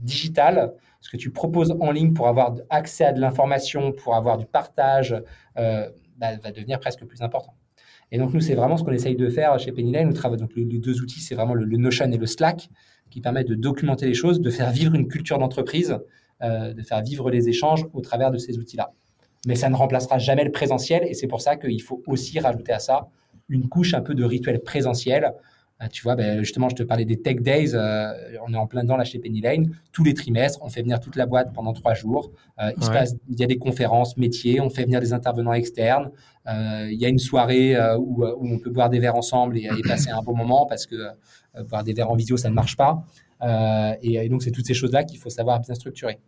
digital, 0.00 0.72
ce 1.00 1.10
que 1.10 1.16
tu 1.16 1.30
proposes 1.30 1.76
en 1.80 1.90
ligne 1.90 2.14
pour 2.14 2.28
avoir 2.28 2.54
accès 2.70 3.04
à 3.04 3.12
de 3.12 3.20
l'information, 3.20 3.92
pour 3.92 4.14
avoir 4.14 4.38
du 4.38 4.46
partage, 4.46 5.14
bah, 5.54 6.36
va 6.42 6.50
devenir 6.50 6.80
presque 6.80 7.04
plus 7.04 7.20
important. 7.20 7.54
Et 8.10 8.16
donc, 8.16 8.32
nous, 8.32 8.40
c'est 8.40 8.54
vraiment 8.54 8.78
ce 8.78 8.84
qu'on 8.84 8.92
essaye 8.92 9.16
de 9.16 9.28
faire 9.28 9.58
chez 9.58 9.70
Pennylane. 9.70 10.06
Nous 10.06 10.14
travaillons 10.14 10.44
donc 10.46 10.52
les, 10.56 10.64
deux 10.64 11.02
outils, 11.02 11.20
c'est 11.20 11.34
vraiment 11.34 11.52
le, 11.52 11.66
Notion 11.76 12.10
et 12.10 12.16
le 12.16 12.26
Slack, 12.26 12.70
qui 13.10 13.20
permettent 13.20 13.48
de 13.48 13.54
documenter 13.54 14.06
les 14.06 14.14
choses, 14.14 14.40
de 14.40 14.50
faire 14.50 14.70
vivre 14.70 14.94
une 14.94 15.08
culture 15.08 15.38
d'entreprise, 15.38 15.98
de 16.40 16.82
faire 16.82 17.02
vivre 17.02 17.30
les 17.30 17.50
échanges 17.50 17.84
au 17.92 18.00
travers 18.00 18.30
de 18.30 18.38
ces 18.38 18.56
outils-là 18.56 18.94
mais 19.46 19.54
ça 19.54 19.68
ne 19.68 19.74
remplacera 19.74 20.18
jamais 20.18 20.44
le 20.44 20.52
présentiel. 20.52 21.04
Et 21.04 21.14
c'est 21.14 21.26
pour 21.26 21.40
ça 21.40 21.56
qu'il 21.56 21.82
faut 21.82 22.02
aussi 22.06 22.38
rajouter 22.40 22.72
à 22.72 22.78
ça 22.78 23.08
une 23.48 23.68
couche 23.68 23.94
un 23.94 24.00
peu 24.00 24.14
de 24.14 24.24
rituel 24.24 24.60
présentiel. 24.60 25.32
Euh, 25.80 25.86
tu 25.92 26.02
vois, 26.02 26.16
ben, 26.16 26.40
justement, 26.40 26.68
je 26.68 26.74
te 26.74 26.82
parlais 26.82 27.04
des 27.04 27.20
Tech 27.20 27.36
Days. 27.36 27.74
Euh, 27.74 28.12
on 28.46 28.52
est 28.52 28.56
en 28.56 28.66
plein 28.66 28.82
dedans 28.82 28.96
là 28.96 29.04
chez 29.04 29.18
Penny 29.18 29.40
Lane. 29.40 29.70
Tous 29.92 30.02
les 30.02 30.12
trimestres, 30.12 30.58
on 30.62 30.68
fait 30.68 30.82
venir 30.82 30.98
toute 30.98 31.16
la 31.16 31.26
boîte 31.26 31.52
pendant 31.52 31.72
trois 31.72 31.94
jours. 31.94 32.32
Euh, 32.60 32.72
il, 32.76 32.82
se 32.82 32.90
passe, 32.90 33.14
il 33.28 33.38
y 33.38 33.44
a 33.44 33.46
des 33.46 33.58
conférences 33.58 34.16
métiers. 34.16 34.60
On 34.60 34.70
fait 34.70 34.84
venir 34.84 35.00
des 35.00 35.12
intervenants 35.12 35.52
externes. 35.52 36.10
il 36.46 36.98
y 36.98 37.04
a 37.04 37.08
une 37.08 37.18
soirée 37.18 37.76
où, 37.98 38.24
on 38.24 38.58
peut 38.58 38.70
boire 38.70 38.90
des 38.90 38.98
verres 38.98 39.16
ensemble 39.16 39.56
et, 39.56 39.64
et 39.66 39.82
passer 39.86 40.10
un 40.10 40.22
bon 40.22 40.34
moment 40.34 40.66
parce 40.66 40.86
que 40.86 40.96
boire 41.68 41.84
des 41.84 41.92
verres 41.92 42.10
en 42.10 42.16
vidéo, 42.16 42.36
ça 42.36 42.48
ne 42.48 42.54
marche 42.54 42.76
pas. 42.76 43.04
Et, 44.02 44.14
et, 44.14 44.28
donc, 44.28 44.42
c'est 44.42 44.50
toutes 44.50 44.66
ces 44.66 44.74
choses-là 44.74 45.04
qu'il 45.04 45.18
faut 45.18 45.30
savoir 45.30 45.60
bien 45.60 45.74
structurer. 45.74 46.18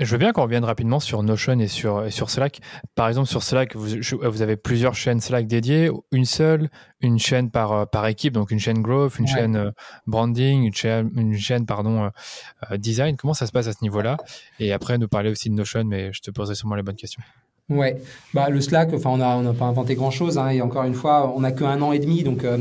Je 0.00 0.12
veux 0.12 0.18
bien 0.18 0.32
qu'on 0.32 0.42
revienne 0.42 0.64
rapidement 0.64 1.00
sur 1.00 1.24
Notion 1.24 1.58
et 1.58 1.66
sur, 1.66 2.12
sur 2.12 2.30
Slack. 2.30 2.60
Par 2.94 3.08
exemple, 3.08 3.28
sur 3.28 3.42
Slack, 3.42 3.74
vous, 3.74 3.96
vous, 4.22 4.42
avez 4.42 4.56
plusieurs 4.56 4.94
chaînes 4.94 5.20
Slack 5.20 5.48
dédiées, 5.48 5.90
une 6.12 6.24
seule, 6.24 6.70
une 7.00 7.18
chaîne 7.18 7.50
par, 7.50 7.72
euh, 7.72 7.84
par 7.84 8.06
équipe, 8.06 8.32
donc 8.32 8.52
une 8.52 8.60
chaîne 8.60 8.80
growth, 8.80 9.18
une 9.18 9.26
chaîne 9.26 9.56
euh, 9.56 9.70
branding, 10.06 10.62
une 10.62 10.74
chaîne, 10.74 11.10
une 11.16 11.36
chaîne 11.36 11.66
pardon, 11.66 12.10
euh, 12.70 12.76
design. 12.76 13.16
Comment 13.16 13.34
ça 13.34 13.46
se 13.46 13.52
passe 13.52 13.66
à 13.66 13.72
ce 13.72 13.82
niveau-là? 13.82 14.18
Et 14.60 14.72
après, 14.72 14.98
nous 14.98 15.08
parler 15.08 15.30
aussi 15.30 15.50
de 15.50 15.54
Notion, 15.54 15.84
mais 15.84 16.12
je 16.12 16.20
te 16.20 16.30
poserai 16.30 16.54
sûrement 16.54 16.76
les 16.76 16.84
bonnes 16.84 16.94
questions. 16.94 17.22
Ouais, 17.70 18.00
bah, 18.32 18.48
le 18.48 18.62
Slack, 18.62 18.94
enfin, 18.94 19.10
on 19.10 19.18
n'a 19.18 19.36
on 19.36 19.44
a 19.44 19.52
pas 19.52 19.66
inventé 19.66 19.94
grand-chose. 19.94 20.38
Hein, 20.38 20.48
et 20.48 20.62
encore 20.62 20.84
une 20.84 20.94
fois, 20.94 21.34
on 21.36 21.40
n'a 21.40 21.52
qu'un 21.52 21.82
an 21.82 21.92
et 21.92 21.98
demi, 21.98 22.22
donc 22.22 22.44
euh, 22.44 22.56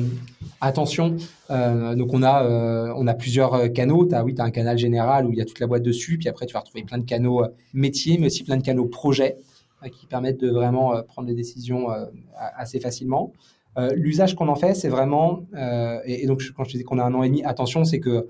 attention. 0.60 1.16
Euh, 1.50 1.96
donc 1.96 2.14
on 2.14 2.24
a, 2.24 2.44
euh, 2.44 2.94
on 2.98 3.08
a 3.08 3.14
plusieurs 3.14 3.72
canaux. 3.72 4.14
As, 4.14 4.26
oui, 4.26 4.36
tu 4.36 4.42
as 4.42 4.44
un 4.44 4.52
canal 4.52 4.78
général 4.78 5.26
où 5.26 5.32
il 5.32 5.38
y 5.38 5.42
a 5.42 5.46
toute 5.46 5.62
la 5.62 5.68
boîte 5.68 5.84
dessus. 5.84 6.18
Puis 6.18 6.28
après, 6.28 6.46
tu 6.46 6.54
vas 6.54 6.60
retrouver 6.60 6.84
plein 6.84 6.98
de 6.98 7.06
canaux 7.06 7.42
métiers, 7.74 8.18
mais 8.18 8.26
aussi 8.26 8.44
plein 8.44 8.58
de 8.58 8.64
canaux 8.64 8.86
projets 8.86 9.38
qui 9.98 10.08
permettent 10.08 10.42
de 10.42 10.50
vraiment 10.50 11.02
prendre 11.04 11.28
des 11.30 11.36
décisions 11.36 11.88
assez 12.58 12.80
facilement. 12.82 13.32
L'usage 13.94 14.36
qu'on 14.36 14.50
en 14.50 14.56
fait, 14.56 14.74
c'est 14.74 14.90
vraiment, 14.90 15.46
et, 16.06 16.24
et, 16.24 16.26
donc 16.26 16.42
quand 16.58 16.64
je 16.64 16.78
dis 16.78 16.84
qu'on 16.84 16.98
a 16.98 17.04
un 17.04 17.14
an 17.14 17.22
et 17.22 17.30
demi, 17.30 17.44
attention, 17.44 17.86
c'est 17.86 18.00
que 18.00 18.28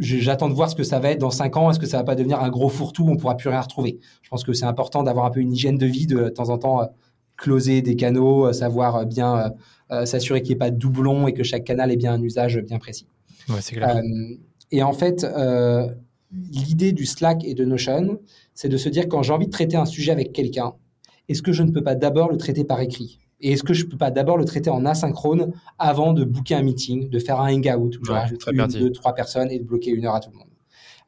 j'attends 0.00 0.48
de 0.48 0.54
voir 0.54 0.70
ce 0.70 0.74
que 0.74 0.82
ça 0.82 0.98
va 0.98 1.10
être 1.10 1.18
dans 1.18 1.30
cinq 1.30 1.56
ans. 1.56 1.70
Est-ce 1.70 1.78
que 1.78 1.86
ça 1.86 1.98
va 1.98 2.04
pas 2.04 2.14
devenir 2.14 2.40
un 2.40 2.48
gros 2.48 2.68
fourre-tout? 2.68 3.06
On 3.08 3.16
pourra 3.16 3.36
plus 3.36 3.48
rien 3.48 3.60
retrouver. 3.60 3.98
Je 4.22 4.28
pense 4.28 4.44
que 4.44 4.52
c'est 4.52 4.64
important 4.64 5.02
d'avoir 5.02 5.26
un 5.26 5.30
peu 5.30 5.40
une 5.40 5.52
hygiène 5.52 5.78
de 5.78 5.86
vie, 5.86 6.06
de, 6.06 6.16
de 6.24 6.28
temps 6.28 6.48
en 6.48 6.58
temps 6.58 6.82
euh, 6.82 6.86
closer 7.36 7.82
des 7.82 7.96
canaux, 7.96 8.46
euh, 8.46 8.52
savoir 8.52 8.96
euh, 8.96 9.04
bien 9.04 9.52
s'assurer 10.04 10.40
qu'il 10.40 10.50
n'y 10.50 10.54
ait 10.54 10.58
pas 10.58 10.70
de 10.70 10.76
doublons 10.76 11.26
et 11.26 11.32
que 11.32 11.42
chaque 11.42 11.64
canal 11.64 11.90
ait 11.90 11.96
bien 11.96 12.12
un 12.12 12.22
usage 12.22 12.58
bien 12.58 12.78
précis. 12.78 13.08
Ouais, 13.48 13.60
c'est 13.60 13.74
clair. 13.74 14.00
et 14.70 14.84
en 14.84 14.92
fait, 14.92 15.26
l'idée 16.30 16.92
du 16.92 17.06
Slack 17.06 17.44
et 17.44 17.54
de 17.54 17.64
Notion, 17.64 18.20
c'est 18.54 18.68
de 18.68 18.76
se 18.76 18.88
dire 18.88 19.08
quand 19.08 19.24
j'ai 19.24 19.32
envie 19.32 19.46
de 19.46 19.50
traiter 19.50 19.76
un 19.76 19.86
sujet 19.86 20.12
avec 20.12 20.32
quelqu'un, 20.32 20.74
est-ce 21.28 21.42
que 21.42 21.50
je 21.50 21.64
ne 21.64 21.72
peux 21.72 21.82
pas 21.82 21.96
d'abord 21.96 22.30
le 22.30 22.36
traiter 22.36 22.62
par 22.62 22.80
écrit? 22.80 23.18
Et 23.40 23.52
est-ce 23.52 23.62
que 23.62 23.74
je 23.74 23.86
peux 23.86 23.96
pas 23.96 24.10
d'abord 24.10 24.36
le 24.36 24.44
traiter 24.44 24.70
en 24.70 24.84
asynchrone 24.84 25.52
avant 25.78 26.12
de 26.12 26.24
booker 26.24 26.54
un 26.54 26.62
meeting, 26.62 27.08
de 27.08 27.18
faire 27.18 27.40
un 27.40 27.52
hangout 27.52 27.96
où 28.00 28.04
je 28.04 28.12
rajoute 28.12 28.44
une, 28.52 28.66
deux, 28.66 28.92
trois 28.92 29.14
personnes 29.14 29.50
et 29.50 29.58
de 29.58 29.64
bloquer 29.64 29.90
une 29.90 30.04
heure 30.06 30.14
à 30.14 30.20
tout 30.20 30.30
le 30.30 30.36
monde. 30.36 30.48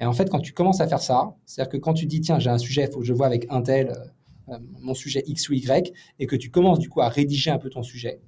Et 0.00 0.06
en 0.06 0.12
fait, 0.12 0.30
quand 0.30 0.40
tu 0.40 0.52
commences 0.52 0.80
à 0.80 0.88
faire 0.88 1.00
ça, 1.00 1.34
c'est-à-dire 1.46 1.70
que 1.70 1.76
quand 1.76 1.94
tu 1.94 2.06
dis 2.06 2.20
tiens 2.20 2.38
j'ai 2.38 2.50
un 2.50 2.58
sujet, 2.58 2.84
il 2.88 2.92
faut 2.92 3.00
que 3.00 3.06
je 3.06 3.12
vois 3.12 3.26
avec 3.26 3.46
un 3.50 3.62
tel 3.62 3.92
euh, 4.48 4.58
mon 4.80 4.94
sujet 4.94 5.22
X 5.26 5.48
ou 5.48 5.52
Y, 5.54 5.92
et 6.18 6.26
que 6.26 6.36
tu 6.36 6.50
commences 6.50 6.78
du 6.78 6.88
coup 6.88 7.00
à 7.00 7.08
rédiger 7.08 7.50
un 7.50 7.58
peu 7.58 7.70
ton 7.70 7.82
sujet, 7.82 8.20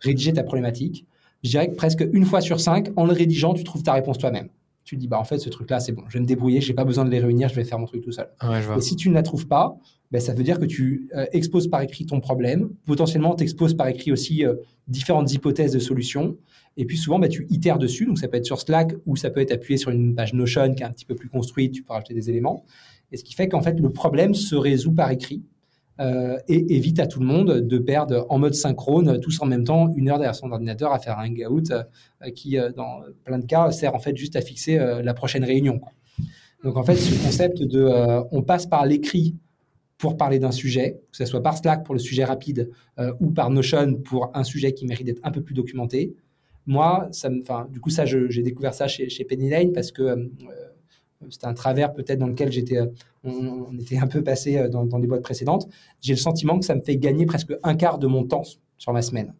rédiger 0.00 0.32
ta 0.32 0.42
problématique, 0.42 1.06
je 1.44 1.50
dirais 1.50 1.68
que 1.68 1.74
presque 1.74 2.04
une 2.12 2.24
fois 2.24 2.40
sur 2.40 2.60
cinq, 2.60 2.90
en 2.96 3.04
le 3.04 3.12
rédigeant, 3.12 3.54
tu 3.54 3.64
trouves 3.64 3.82
ta 3.82 3.92
réponse 3.92 4.18
toi-même. 4.18 4.48
Tu 4.84 4.96
dis 4.96 5.06
bah 5.06 5.18
en 5.18 5.24
fait 5.24 5.38
ce 5.38 5.48
truc 5.48 5.70
là 5.70 5.78
c'est 5.78 5.92
bon 5.92 6.02
je 6.08 6.14
vais 6.14 6.20
me 6.20 6.26
débrouiller 6.26 6.60
j'ai 6.60 6.74
pas 6.74 6.84
besoin 6.84 7.04
de 7.04 7.10
les 7.10 7.20
réunir 7.20 7.48
je 7.48 7.54
vais 7.54 7.62
faire 7.62 7.78
mon 7.78 7.86
truc 7.86 8.02
tout 8.02 8.10
seul. 8.10 8.28
Et 8.76 8.80
si 8.80 8.96
tu 8.96 9.08
ne 9.10 9.14
la 9.14 9.22
trouves 9.22 9.46
pas 9.46 9.76
ben, 10.12 10.20
ça 10.20 10.34
veut 10.34 10.44
dire 10.44 10.60
que 10.60 10.66
tu 10.66 11.08
euh, 11.16 11.24
exposes 11.32 11.68
par 11.68 11.80
écrit 11.80 12.04
ton 12.04 12.20
problème. 12.20 12.68
Potentiellement 12.84 13.34
tu 13.34 13.42
exposes 13.42 13.74
par 13.74 13.88
écrit 13.88 14.12
aussi 14.12 14.44
euh, 14.44 14.54
différentes 14.86 15.32
hypothèses 15.32 15.72
de 15.72 15.78
solutions. 15.78 16.36
Et 16.76 16.84
puis 16.84 16.98
souvent 16.98 17.18
ben, 17.18 17.28
tu 17.28 17.46
itères 17.48 17.78
dessus. 17.78 18.04
Donc 18.04 18.18
ça 18.18 18.28
peut 18.28 18.36
être 18.36 18.44
sur 18.44 18.60
Slack 18.60 18.94
ou 19.06 19.16
ça 19.16 19.30
peut 19.30 19.40
être 19.40 19.52
appuyé 19.52 19.78
sur 19.78 19.90
une 19.90 20.14
page 20.14 20.34
Notion 20.34 20.74
qui 20.74 20.82
est 20.82 20.86
un 20.86 20.90
petit 20.90 21.06
peu 21.06 21.14
plus 21.14 21.30
construite. 21.30 21.72
Tu 21.72 21.82
peux 21.82 21.94
rajouter 21.94 22.12
des 22.12 22.28
éléments. 22.28 22.64
Et 23.10 23.16
ce 23.16 23.24
qui 23.24 23.32
fait 23.32 23.48
qu'en 23.48 23.62
fait 23.62 23.80
le 23.80 23.90
problème 23.90 24.34
se 24.34 24.54
résout 24.54 24.92
par 24.92 25.10
écrit 25.10 25.44
euh, 25.98 26.36
et 26.46 26.76
évite 26.76 27.00
à 27.00 27.06
tout 27.06 27.20
le 27.20 27.26
monde 27.26 27.66
de 27.66 27.78
perdre 27.78 28.26
en 28.28 28.38
mode 28.38 28.54
synchrone, 28.54 29.18
tous 29.18 29.40
en 29.40 29.46
même 29.46 29.64
temps, 29.64 29.94
une 29.96 30.10
heure 30.10 30.18
derrière 30.18 30.34
son 30.34 30.50
ordinateur 30.50 30.92
à 30.92 30.98
faire 30.98 31.18
un 31.18 31.28
hangout 31.28 31.72
qui, 32.34 32.56
dans 32.76 33.00
plein 33.24 33.38
de 33.38 33.46
cas, 33.46 33.70
sert 33.70 33.94
en 33.94 33.98
fait 33.98 34.16
juste 34.16 34.36
à 34.36 34.42
fixer 34.42 34.76
la 34.76 35.14
prochaine 35.14 35.44
réunion. 35.44 35.80
Donc 36.64 36.76
en 36.76 36.82
fait, 36.82 36.96
ce 36.96 37.22
concept 37.24 37.62
de 37.62 37.88
on 38.30 38.42
passe 38.42 38.66
par 38.66 38.86
l'écrit 38.86 39.36
pour 40.02 40.16
parler 40.16 40.38
d'un 40.38 40.50
sujet, 40.50 41.00
que 41.12 41.16
ce 41.16 41.24
soit 41.24 41.42
par 41.42 41.56
Slack 41.56 41.84
pour 41.84 41.94
le 41.94 42.00
sujet 42.00 42.24
rapide 42.24 42.70
ou 43.20 43.30
par 43.30 43.50
Notion 43.50 43.94
pour 43.94 44.32
un 44.34 44.42
sujet 44.42 44.72
qui 44.72 44.84
mérite 44.84 45.06
d'être 45.06 45.20
un 45.22 45.30
peu 45.30 45.42
plus 45.42 45.54
documenté. 45.54 46.16
Moi, 46.66 47.06
ça 47.12 47.30
me, 47.30 47.42
du 47.70 47.80
coup, 47.80 47.90
ça, 47.90 48.04
j'ai 48.04 48.42
découvert 48.42 48.74
ça 48.74 48.88
chez, 48.88 49.08
chez 49.08 49.24
Penny 49.24 49.48
Lane 49.48 49.72
parce 49.72 49.92
que 49.92 50.28
c'était 51.30 51.46
un 51.46 51.54
travers 51.54 51.92
peut-être 51.92 52.18
dans 52.18 52.26
lequel 52.26 52.50
j'étais, 52.52 52.78
euh, 52.78 52.86
on, 53.24 53.78
était 53.78 53.98
un 53.98 54.06
peu 54.06 54.22
passé 54.22 54.56
euh, 54.56 54.68
dans, 54.68 54.98
des 54.98 55.06
boîtes 55.06 55.22
précédentes. 55.22 55.68
J'ai 56.00 56.14
le 56.14 56.18
sentiment 56.18 56.58
que 56.58 56.64
ça 56.64 56.74
me 56.74 56.80
fait 56.80 56.96
gagner 56.96 57.26
presque 57.26 57.52
un 57.62 57.74
quart 57.74 57.98
de 57.98 58.06
mon 58.06 58.24
temps 58.24 58.42
sur 58.78 58.92
ma 58.92 59.02
semaine. 59.02 59.34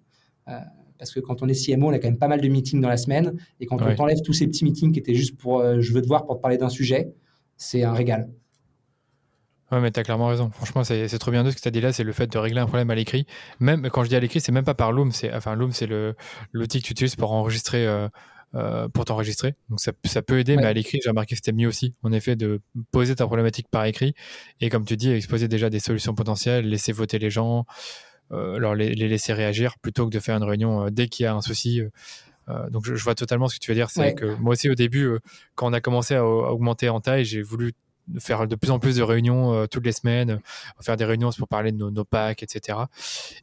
Euh, 0.49 0.59
parce 0.99 1.13
que 1.13 1.21
quand 1.21 1.43
on 1.43 1.49
est 1.49 1.67
CMO, 1.67 1.89
on 1.89 1.93
a 1.93 1.99
quand 1.99 2.09
même 2.09 2.19
pas 2.19 2.29
mal 2.29 2.41
de 2.41 2.49
meetings 2.49 2.81
dans 2.81 2.89
la 2.89 2.97
semaine. 2.97 3.37
Et 3.59 3.67
quand 3.67 3.81
on 3.83 3.95
t'enlève 3.95 4.21
tous 4.23 4.33
ces 4.33 4.47
petits 4.47 4.65
meetings 4.65 4.93
qui 4.93 5.01
étaient 5.01 5.15
juste 5.15 5.37
pour 5.37 5.61
je 5.81 5.93
veux 5.93 6.01
te 6.01 6.07
voir 6.07 6.27
pour 6.27 6.37
te 6.37 6.41
parler 6.41 6.59
d'un 6.59 6.69
sujet, 6.69 7.13
c'est 7.57 7.83
un 7.83 7.93
régal. 7.93 8.31
Ouais, 9.73 9.81
mais 9.81 9.91
tu 9.91 9.99
as 9.99 10.03
clairement 10.03 10.29
raison. 10.29 10.51
Franchement, 10.51 10.85
c'est 10.85 11.19
trop 11.19 11.31
bien 11.31 11.45
de 11.45 11.51
ce 11.51 11.57
que 11.57 11.61
tu 11.63 11.69
as 11.69 11.71
dit 11.71 11.81
là, 11.81 11.93
c'est 11.93 12.05
le 12.05 12.13
fait 12.13 12.27
de 12.27 12.39
régler 12.39 12.61
un 12.61 12.67
problème 12.67 12.91
à 12.91 12.95
l'écrit. 12.95 13.27
Même 13.59 13.89
quand 13.91 14.05
je 14.05 14.11
dis 14.11 14.17
à 14.17 14.21
l'écrit, 14.21 14.41
c'est 14.41 14.53
même 14.53 14.65
pas 14.65 14.75
par 14.75 14.93
Loom. 14.93 15.11
Enfin, 15.33 15.55
Loom, 15.55 15.73
c'est 15.73 15.89
l'outil 16.53 16.81
que 16.81 16.87
tu 16.87 16.93
utilises 16.93 17.17
pour 17.17 17.33
enregistrer 17.33 17.87
euh, 18.55 18.87
pour 18.89 19.07
t'enregistrer. 19.07 19.55
Donc 19.71 19.81
ça, 19.81 19.93
ça, 20.05 20.21
peut 20.21 20.39
aider, 20.39 20.57
mais 20.57 20.67
à 20.67 20.75
l'écrit, 20.75 20.99
j'ai 21.03 21.09
remarqué 21.09 21.35
que 21.35 21.37
c'était 21.37 21.53
mieux 21.53 21.69
aussi, 21.69 21.95
en 22.03 22.13
effet, 22.13 22.37
de 22.37 22.61
poser 22.91 23.15
ta 23.17 23.25
problématique 23.25 23.67
par 23.71 23.87
écrit 23.87 24.15
et 24.61 24.69
comme 24.69 24.85
tu 24.85 24.99
dis, 24.99 25.11
exposer 25.11 25.49
déjà 25.49 25.71
des 25.71 25.81
solutions 25.81 26.15
potentielles, 26.15 26.69
laisser 26.69 26.93
voter 26.93 27.19
les 27.19 27.31
gens, 27.31 27.65
euh, 28.33 28.75
les, 28.75 28.95
les, 28.95 29.09
laisser 29.09 29.33
réagir 29.33 29.79
plutôt 29.79 30.07
que 30.07 30.11
de 30.11 30.21
faire 30.21 30.37
une 30.37 30.43
réunion 30.43 30.85
euh, 30.85 30.91
dès 30.91 31.09
qu'il 31.09 31.25
y 31.25 31.27
a 31.27 31.35
un 31.35 31.41
souci. 31.41 31.81
Euh, 32.51 32.69
donc 32.69 32.85
je, 32.85 32.95
je, 32.95 33.05
vois 33.05 33.15
totalement 33.15 33.49
ce 33.49 33.55
que 33.55 33.61
tu 33.61 33.71
veux 33.71 33.75
dire. 33.75 33.89
C'est 33.89 34.15
que 34.15 34.35
moi 34.35 34.53
aussi 34.53 34.69
au 34.69 34.75
début, 34.75 35.19
quand 35.55 35.71
on 35.71 35.73
a 35.73 35.81
commencé 35.81 36.15
à 36.15 36.27
augmenter 36.27 36.91
en 36.91 37.01
taille, 37.01 37.25
j'ai 37.25 37.41
voulu 37.41 37.73
faire 38.19 38.47
de 38.47 38.55
plus 38.57 38.71
en 38.71 38.79
plus 38.79 38.97
de 38.97 39.03
réunions 39.03 39.55
euh, 39.55 39.67
toutes 39.67 39.85
les 39.85 39.93
semaines, 39.93 40.31
euh, 40.31 40.39
faire 40.83 40.97
des 40.97 41.05
réunions 41.05 41.31
pour 41.37 41.49
parler 41.49 41.73
de 41.73 41.91
nos, 41.91 42.05
packs, 42.05 42.43
etc. 42.43 42.79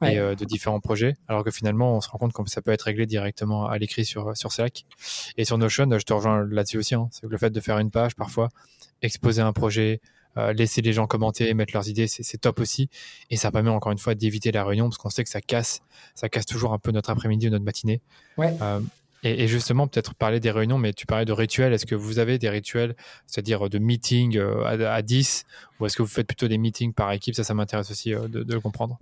et 0.04 0.20
euh, 0.20 0.36
de 0.36 0.46
différents 0.46 0.80
projets. 0.80 1.16
Alors 1.28 1.44
que 1.44 1.52
finalement, 1.52 1.96
on 1.96 2.02
se 2.02 2.10
rend 2.10 2.18
compte 2.18 2.34
que 2.34 2.50
ça 2.50 2.62
peut 2.62 2.72
être 2.72 2.84
réglé 2.84 3.06
directement 3.06 3.68
à 3.68 3.78
l'écrit 3.78 4.06
sur, 4.06 4.36
sur 4.36 4.52
Slack. 4.52 4.86
Et 5.38 5.46
sur 5.46 5.58
Notion, 5.58 5.90
je 5.98 6.04
te 6.04 6.14
rejoins 6.14 6.46
là-dessus 6.46 6.78
aussi. 6.78 6.96
Hein. 6.96 7.08
c'est 7.12 7.28
le 7.28 7.38
fait 7.38 7.50
de 7.50 7.60
faire 7.60 7.78
une 7.80 7.92
page 7.92 8.16
parfois, 8.16 8.50
exposer 9.02 9.42
un 9.42 9.54
projet, 9.54 10.02
laisser 10.56 10.82
les 10.82 10.94
gens 10.94 11.06
commenter, 11.06 11.54
mettre 11.54 11.74
leurs 11.74 11.90
idées, 11.90 12.08
c'est 12.08 12.38
top 12.38 12.60
aussi. 12.60 12.90
Et 13.30 13.36
ça 13.36 13.52
permet 13.52 13.70
encore 13.70 13.92
une 13.92 13.98
fois 13.98 14.16
d'éviter 14.16 14.52
la 14.52 14.64
réunion 14.64 14.86
parce 14.86 14.98
qu'on 14.98 15.10
sait 15.10 15.24
que 15.24 15.30
ça 15.30 15.42
casse, 15.42 15.82
ça 16.16 16.30
casse 16.30 16.46
toujours 16.46 16.72
un 16.72 16.80
peu 16.80 16.92
notre 16.92 17.10
après-midi 17.10 17.48
ou 17.48 17.52
notre 17.52 17.66
matinée. 17.66 18.02
Ouais. 18.38 18.56
Et, 19.24 19.48
justement, 19.48 19.88
peut-être 19.88 20.16
parler 20.16 20.40
des 20.40 20.52
réunions, 20.52 20.78
mais 20.78 20.94
tu 20.94 21.06
parlais 21.06 21.26
de 21.26 21.34
rituels. 21.34 21.74
Est-ce 21.74 21.86
que 21.86 21.96
vous 21.96 22.20
avez 22.20 22.38
des 22.38 22.50
rituels, 22.50 22.96
c'est-à-dire 23.28 23.70
de 23.70 23.78
meetings 23.78 24.38
euh, 24.38 24.64
à, 24.66 25.02
10, 25.02 25.46
ou 25.80 25.86
est-ce 25.86 25.98
que 25.98 26.04
vous 26.04 26.08
faites 26.08 26.28
plutôt 26.28 26.48
des 26.48 26.58
meetings 26.58 26.94
par 26.94 27.12
équipe? 27.12 27.36
Ça, 27.36 27.44
ça 27.44 27.54
m'intéresse 27.54 27.92
aussi 27.92 28.14
euh, 28.14 28.28
de, 28.30 28.54
le 28.54 28.60
comprendre. 28.62 28.98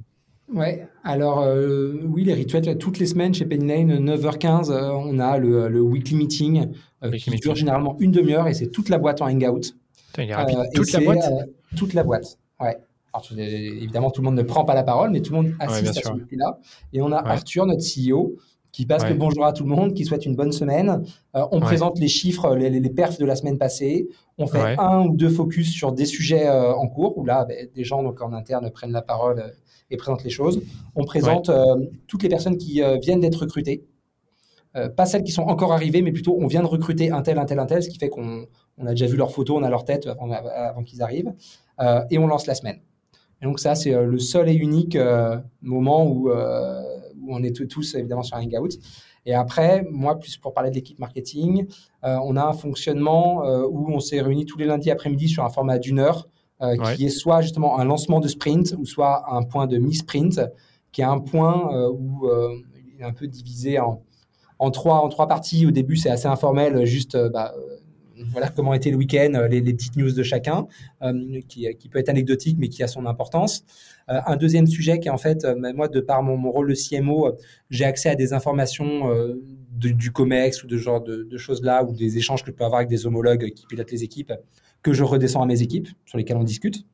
Ouais, 0.52 0.88
alors 1.04 1.42
euh, 1.42 2.00
oui, 2.06 2.24
les 2.24 2.34
rituels, 2.34 2.78
toutes 2.78 3.00
les 3.00 3.06
semaines 3.06 3.34
chez 3.34 3.46
Penny 3.46 3.68
Lane, 3.68 4.16
9h15, 4.16 4.72
on 4.72 5.20
a 5.20 5.38
le, 5.38 5.82
weekly 5.82 6.16
meeting 6.16 6.70
qui 7.18 7.30
dure 7.32 7.54
généralement 7.54 7.98
une 8.00 8.12
demi-heure 8.12 8.48
et 8.48 8.54
c'est 8.54 8.68
toute 8.68 8.88
la 8.88 8.98
boîte 8.98 9.22
en 9.22 9.28
hangout. 9.28 9.76
il 10.18 10.30
est 10.30 10.34
rapide. 10.34 10.58
toute 10.74 10.94
la 10.94 11.00
boîte? 11.02 11.32
Toute 11.76 11.94
la 11.94 12.04
boîte, 12.04 12.40
ouais. 12.62 12.78
évidemment, 13.38 14.10
tout 14.10 14.22
le 14.22 14.26
monde 14.26 14.38
ne 14.38 14.44
prend 14.44 14.64
pas 14.64 14.74
la 14.74 14.84
parole, 14.84 15.12
mais 15.12 15.20
tout 15.20 15.34
le 15.34 15.42
monde 15.42 15.54
assiste 15.60 15.98
à 15.98 16.02
ce 16.02 16.36
là 16.38 16.58
Et 16.94 17.02
on 17.02 17.12
a 17.12 17.18
Arthur, 17.18 17.66
notre 17.66 17.84
CEO, 17.84 18.38
qui 18.78 18.86
passe 18.86 19.10
le 19.10 19.16
bonjour 19.16 19.44
à 19.44 19.54
tout 19.54 19.64
le 19.64 19.72
monde, 19.72 19.96
qui 19.96 20.06
souhaite 20.06 20.28
une 20.28 20.36
bonne 20.36 20.52
semaine. 20.52 21.04
Euh, 21.36 21.44
on 21.52 21.60
présente 21.60 21.98
les 21.98 22.08
chiffres, 22.08 22.56
les, 22.56 22.70
les, 22.70 22.90
perfs 22.92 23.18
de 23.18 23.26
la 23.26 23.36
semaine 23.36 23.58
passée. 23.58 24.08
On 24.38 24.46
fait 24.46 24.76
un 24.78 25.08
ou 25.08 25.16
deux 25.16 25.30
focus 25.32 25.72
sur 25.72 25.92
des 25.94 26.06
sujets 26.06 26.48
euh, 26.48 26.76
en 26.76 26.88
cours, 26.88 27.18
où 27.18 27.26
là, 27.26 27.44
ben, 27.46 27.68
des 27.74 27.84
gens 27.84 28.04
donc, 28.04 28.22
en 28.22 28.34
interne 28.34 28.70
prennent 28.70 28.92
la 28.92 29.02
parole 29.02 29.40
euh, 29.40 29.50
et 29.90 29.98
présentent 29.98 30.24
les 30.24 30.30
choses. 30.30 30.62
On 30.96 31.06
présente 31.06 31.50
toutes 32.06 32.22
les 32.22 32.30
personnes 32.30 32.60
qui 32.60 32.84
viennent 33.02 33.22
d'être 33.22 33.42
recrutées. 33.42 33.84
pas 34.96 35.08
celles 35.08 35.24
qui 35.24 35.32
sont 35.32 35.42
encore 35.42 35.74
arrivées, 35.74 36.04
mais 36.04 36.12
plutôt 36.12 36.38
on 36.40 36.46
vient 36.46 36.62
de 36.62 36.68
recruter 36.68 37.10
un 37.10 37.24
tel, 37.24 37.40
un 37.40 37.46
tel, 37.46 37.58
un 37.58 37.66
tel, 37.66 37.82
ce 37.82 37.90
qui 37.90 37.98
fait 37.98 38.10
qu'on 38.10 38.46
on 38.78 38.86
a 38.86 38.92
déjà 38.92 39.08
vu 39.08 39.18
leurs 39.18 39.32
photos, 39.32 39.58
on 39.60 39.64
a 39.64 39.72
leur 39.72 39.86
tête 39.86 40.06
avant, 40.06 40.30
avant 40.32 40.84
qu'ils 40.84 41.02
arrivent. 41.02 41.34
et 42.12 42.18
on 42.20 42.28
lance 42.28 42.46
la 42.46 42.54
semaine. 42.54 42.80
Et 43.42 43.46
donc 43.46 43.60
ça, 43.60 43.74
c'est 43.74 44.00
le 44.00 44.20
seul 44.20 44.50
et 44.50 44.54
unique 44.54 44.98
moment 45.64 46.06
où 46.06 46.30
où 47.28 47.36
on 47.36 47.44
est 47.44 47.68
tous 47.68 47.96
évidemment 47.96 48.24
sur 48.24 48.38
Hangout. 48.38 48.70
Et 49.28 49.34
après, 49.34 49.86
moi, 49.92 50.18
plus 50.18 50.38
pour 50.38 50.54
parler 50.54 50.70
de 50.70 50.76
l'équipe 50.76 51.00
marketing, 51.00 51.68
euh, 52.06 52.18
on 52.24 52.38
a 52.38 52.44
un 52.44 52.54
fonctionnement 52.54 53.46
euh, 53.46 53.68
où 53.70 53.92
on 53.92 54.00
s'est 54.00 54.22
réunis 54.22 54.46
tous 54.46 54.58
les 54.58 54.66
lundis 54.66 54.90
après-midi 54.90 55.28
sur 55.28 55.44
un 55.44 55.50
format 55.50 55.80
d'une 55.80 56.00
heure, 56.00 56.30
euh, 56.62 56.78
qui 56.96 57.06
est 57.06 57.10
soit 57.10 57.42
justement 57.42 57.78
un 57.78 57.84
lancement 57.84 58.22
de 58.22 58.30
sprint 58.30 58.74
ou 58.80 58.86
soit 58.86 59.26
un 59.30 59.44
point 59.44 59.68
de 59.68 59.78
mi-sprint, 59.78 60.40
qui 60.94 61.02
est 61.02 61.06
un 61.06 61.20
point 61.20 61.90
où 61.90 62.30
il 62.96 63.02
est 63.02 63.04
un 63.04 63.12
peu 63.12 63.28
divisé 63.28 63.80
en, 63.80 64.02
en, 64.60 64.72
trois, 64.72 64.96
en 64.96 65.10
trois 65.10 65.28
parties. 65.28 65.68
Au 65.68 65.72
début, 65.72 65.98
c'est 65.98 66.10
assez 66.10 66.28
informel, 66.28 66.86
juste 66.86 67.18
bah, 67.32 67.54
voilà 68.26 68.50
comment 68.50 68.74
était 68.74 68.92
le 68.92 68.98
week-end, 68.98 69.48
les, 69.50 69.62
les, 69.62 69.74
petites 69.74 69.96
news 69.96 70.12
de 70.12 70.24
chacun, 70.24 70.68
qui, 71.48 71.68
qui, 71.78 71.90
peut 71.90 72.00
être 72.00 72.10
anecdotique 72.10 72.58
mais 72.60 72.70
qui 72.70 72.84
a 72.84 72.88
son 72.88 73.06
importance. 73.06 73.64
Euh, 74.10 74.22
un 74.26 74.38
deuxième 74.38 74.68
sujet 74.68 75.00
qui 75.00 75.10
est 75.10 75.12
en 75.12 75.18
fait, 75.18 75.44
euh, 75.44 75.56
moi, 75.76 75.88
de 75.88 76.00
par 76.00 76.24
mon, 76.24 76.50
rôle 76.50 76.70
de 76.70 76.76
CMO, 76.76 77.28
euh, 77.28 77.32
j'ai 77.70 77.84
accès 77.86 78.10
à 78.10 78.16
des 78.16 78.34
informations 78.34 79.12
du 79.72 80.12
COMEX 80.12 80.64
ou 80.64 80.68
de 80.68 80.78
genre 80.78 81.02
de, 81.02 81.38
choses-là, 81.38 81.84
ou 81.84 81.94
des 81.94 82.18
échanges 82.18 82.44
que 82.44 82.52
je 82.52 82.56
peux 82.56 82.64
avoir 82.64 82.80
avec 82.80 82.90
des 82.90 83.06
homologues 83.06 83.52
qui 83.52 83.66
pilotent 83.66 83.92
les 83.92 84.04
équipes, 84.04 84.34
que 84.82 84.94
je 84.94 85.04
redescends 85.04 85.42
à 85.42 85.46
mes 85.46 85.62
équipes, 85.62 85.88
sur 86.06 86.18
lesquelles 86.18 86.38
on 86.38 86.44
discute, 86.44 86.86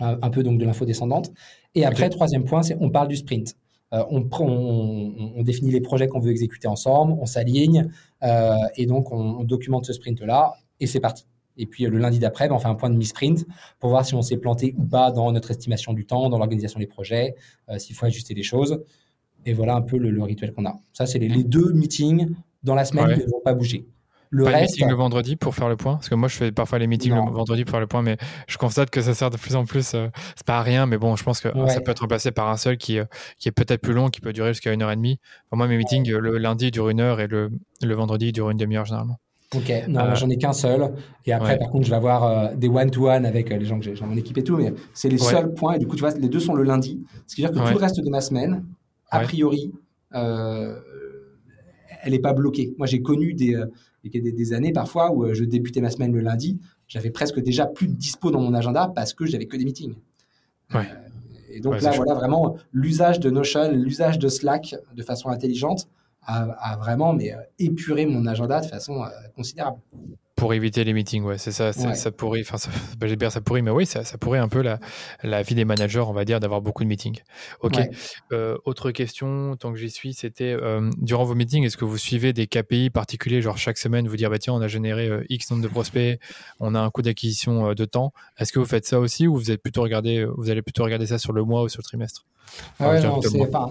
un 0.00 0.30
peu 0.30 0.42
donc 0.42 0.58
de 0.58 0.64
l'info 0.64 0.86
descendante. 0.86 1.30
Et 1.74 1.84
après, 1.84 2.08
troisième 2.08 2.44
point, 2.44 2.62
c'est 2.62 2.76
on 2.80 2.90
parle 2.90 3.08
du 3.08 3.16
sprint. 3.16 3.54
On, 3.92 4.28
on, 4.40 5.42
définit 5.42 5.70
les 5.70 5.80
projets 5.80 6.06
qu'on 6.06 6.20
veut 6.20 6.30
exécuter 6.30 6.68
ensemble, 6.68 7.16
on 7.20 7.26
s'aligne, 7.26 7.88
et 8.76 8.86
donc 8.86 9.12
on 9.12 9.44
documente 9.44 9.84
ce 9.84 9.92
sprint-là, 9.92 10.54
et 10.78 10.86
c'est 10.86 11.00
parti. 11.00 11.26
Et 11.60 11.66
puis 11.66 11.84
le 11.84 11.98
lundi 11.98 12.18
d'après, 12.18 12.48
ben, 12.48 12.54
on 12.54 12.58
fait 12.58 12.68
un 12.68 12.74
point 12.74 12.90
de 12.90 12.96
mi-sprint 12.96 13.46
pour 13.78 13.90
voir 13.90 14.04
si 14.04 14.14
on 14.14 14.22
s'est 14.22 14.38
planté 14.38 14.74
ou 14.78 14.84
pas 14.84 15.10
dans 15.10 15.30
notre 15.30 15.50
estimation 15.50 15.92
du 15.92 16.06
temps, 16.06 16.30
dans 16.30 16.38
l'organisation 16.38 16.80
des 16.80 16.86
projets, 16.86 17.34
euh, 17.68 17.78
s'il 17.78 17.94
faut 17.94 18.06
ajuster 18.06 18.34
les 18.34 18.42
choses. 18.42 18.82
Et 19.44 19.52
voilà 19.52 19.74
un 19.74 19.82
peu 19.82 19.98
le, 19.98 20.22
rituel 20.22 20.52
qu'on 20.52 20.66
a. 20.66 20.76
Ça, 20.92 21.06
c'est 21.06 21.18
les, 21.18 21.44
deux 21.44 21.72
meetings 21.72 22.34
dans 22.62 22.74
la 22.74 22.84
semaine 22.84 23.14
qui 23.14 23.24
ne 23.24 23.30
vont 23.30 23.40
pas 23.42 23.54
bouger. 23.54 23.86
Le 24.30 24.44
pas 24.44 24.50
reste, 24.50 24.74
meeting 24.74 24.88
le 24.88 24.94
vendredi 24.94 25.34
pour 25.34 25.54
faire 25.54 25.68
le 25.68 25.76
point 25.76 25.94
Parce 25.94 26.08
que 26.08 26.14
moi, 26.14 26.28
je 26.28 26.36
fais 26.36 26.52
parfois 26.52 26.78
les 26.78 26.86
meetings 26.86 27.12
le 27.12 27.32
vendredi 27.32 27.64
pour 27.64 27.72
faire 27.72 27.80
le 27.80 27.88
point, 27.88 28.02
mais 28.02 28.16
je 28.46 28.58
constate 28.58 28.88
que 28.90 29.02
ça 29.02 29.12
sert 29.12 29.30
de 29.30 29.36
plus 29.36 29.56
en 29.56 29.64
plus. 29.64 29.94
Euh, 29.94 30.08
c'est 30.36 30.46
pas 30.46 30.58
à 30.58 30.62
rien, 30.62 30.86
mais 30.86 30.98
bon, 30.98 31.16
je 31.16 31.24
pense 31.24 31.40
que 31.40 31.48
ça 31.68 31.80
peut 31.80 31.90
être 31.90 32.00
remplacé 32.00 32.30
par 32.30 32.48
un 32.48 32.56
seul 32.56 32.76
qui, 32.76 32.98
euh, 32.98 33.04
qui 33.38 33.48
est 33.48 33.52
peut-être 33.52 33.80
plus 33.80 33.92
long, 33.92 34.08
qui 34.08 34.20
peut 34.20 34.32
durer 34.32 34.50
jusqu'à 34.52 34.72
une 34.72 34.82
heure 34.82 34.92
et 34.92 34.96
demie. 34.96 35.18
Pour 35.48 35.58
moi, 35.58 35.66
mes 35.66 35.76
meetings, 35.76 36.10
le 36.10 36.38
lundi 36.38 36.70
durent 36.70 36.90
une 36.90 37.00
heure 37.00 37.20
et 37.20 37.26
le, 37.26 37.50
le 37.82 37.94
vendredi 37.94 38.32
durent 38.32 38.50
une 38.50 38.58
demi-heure 38.58 38.84
généralement. 38.84 39.18
Ok, 39.56 39.72
non, 39.88 40.00
euh, 40.00 40.14
j'en 40.14 40.30
ai 40.30 40.36
qu'un 40.36 40.52
seul. 40.52 40.92
Et 41.26 41.32
après, 41.32 41.58
par 41.58 41.70
contre, 41.70 41.84
je 41.84 41.90
vais 41.90 41.96
avoir 41.96 42.24
euh, 42.24 42.54
des 42.54 42.68
one-to-one 42.68 43.26
avec 43.26 43.50
euh, 43.50 43.56
les 43.58 43.64
gens 43.64 43.80
que 43.80 43.84
j'ai 43.84 43.94
dans 43.94 44.06
mon 44.06 44.16
équipe 44.16 44.38
et 44.38 44.44
tout, 44.44 44.56
mais 44.56 44.72
c'est 44.94 45.08
les 45.08 45.18
seuls 45.18 45.52
points. 45.54 45.74
Et 45.74 45.78
du 45.80 45.88
coup, 45.88 45.96
tu 45.96 46.02
vois, 46.02 46.14
les 46.14 46.28
deux 46.28 46.38
sont 46.38 46.54
le 46.54 46.62
lundi. 46.62 47.04
Ce 47.26 47.34
qui 47.34 47.42
veut 47.42 47.48
dire 47.48 47.60
que 47.60 47.66
tout 47.68 47.74
le 47.74 47.80
reste 47.80 48.00
de 48.00 48.10
ma 48.10 48.20
semaine, 48.20 48.64
a 49.10 49.20
priori, 49.20 49.72
elle 50.12 50.82
n'est 52.06 52.20
pas 52.20 52.32
bloquée. 52.32 52.74
Moi, 52.78 52.86
j'ai 52.86 53.02
connu 53.02 53.34
des, 53.34 53.60
des, 54.04 54.32
des, 54.32 54.52
années 54.52 54.72
parfois 54.72 55.12
où 55.12 55.32
je 55.34 55.44
débutais 55.44 55.80
ma 55.80 55.90
semaine 55.90 56.12
le 56.12 56.20
lundi. 56.20 56.58
J'avais 56.88 57.10
presque 57.10 57.40
déjà 57.40 57.66
plus 57.66 57.86
de 57.86 57.94
dispo 57.94 58.30
dans 58.30 58.40
mon 58.40 58.54
agenda 58.54 58.90
parce 58.94 59.12
que 59.14 59.26
j'avais 59.26 59.46
que 59.46 59.56
des 59.56 59.64
meetings. 59.64 59.94
Et 61.52 61.60
donc 61.60 61.80
là, 61.82 61.90
voilà 61.90 62.14
vraiment 62.14 62.56
l'usage 62.72 63.18
de 63.20 63.28
Notion, 63.28 63.72
l'usage 63.72 64.18
de 64.18 64.28
Slack 64.28 64.76
de 64.94 65.02
façon 65.02 65.28
intelligente 65.28 65.88
a, 66.22 66.76
vraiment 66.76 67.12
mais, 67.12 67.34
épuré 67.58 68.06
mon 68.06 68.26
agenda 68.26 68.60
de 68.60 68.66
façon 68.66 69.02
considérable 69.34 69.78
pour 70.40 70.54
éviter 70.54 70.84
les 70.84 70.94
meetings, 70.94 71.22
ouais, 71.22 71.36
c'est 71.36 71.52
ça, 71.52 71.74
ça 71.74 72.10
pourrait, 72.10 72.40
enfin, 72.40 72.56
ça, 72.56 72.70
bah, 72.98 73.30
ça 73.30 73.40
pourrait, 73.42 73.60
mais 73.60 73.70
oui, 73.70 73.84
ça, 73.84 74.04
ça 74.04 74.16
pourrait 74.16 74.38
un 74.38 74.48
peu 74.48 74.62
la, 74.62 74.80
la, 75.22 75.42
vie 75.42 75.54
des 75.54 75.66
managers, 75.66 76.00
on 76.00 76.14
va 76.14 76.24
dire, 76.24 76.40
d'avoir 76.40 76.62
beaucoup 76.62 76.82
de 76.82 76.88
meetings. 76.88 77.20
Ok. 77.60 77.78
Euh, 78.32 78.56
autre 78.64 78.90
question, 78.90 79.54
tant 79.56 79.70
que 79.70 79.78
j'y 79.78 79.90
suis, 79.90 80.14
c'était 80.14 80.56
euh, 80.58 80.88
durant 80.96 81.24
vos 81.24 81.34
meetings, 81.34 81.64
est-ce 81.64 81.76
que 81.76 81.84
vous 81.84 81.98
suivez 81.98 82.32
des 82.32 82.46
KPI 82.46 82.88
particuliers, 82.88 83.42
genre 83.42 83.58
chaque 83.58 83.76
semaine, 83.76 84.08
vous 84.08 84.16
dire, 84.16 84.30
bah 84.30 84.38
tiens, 84.38 84.54
on 84.54 84.62
a 84.62 84.68
généré 84.68 85.08
euh, 85.08 85.24
X 85.28 85.50
nombre 85.50 85.62
de 85.62 85.68
prospects, 85.68 86.18
on 86.58 86.74
a 86.74 86.80
un 86.80 86.88
coût 86.88 87.02
d'acquisition 87.02 87.74
de 87.74 87.84
temps. 87.84 88.14
Est-ce 88.38 88.50
que 88.54 88.58
vous 88.60 88.64
faites 88.64 88.86
ça 88.86 88.98
aussi 88.98 89.26
ou 89.26 89.34
vous 89.34 89.50
êtes 89.50 89.62
plutôt 89.62 89.82
regardé, 89.82 90.26
vous 90.38 90.48
allez 90.48 90.62
plutôt 90.62 90.84
regarder 90.84 91.06
ça 91.06 91.18
sur 91.18 91.34
le 91.34 91.44
mois 91.44 91.64
ou 91.64 91.68
sur 91.68 91.80
le 91.80 91.84
trimestre? 91.84 92.24
Ah 92.78 92.90
ouais, 92.90 93.02
non, 93.02 93.20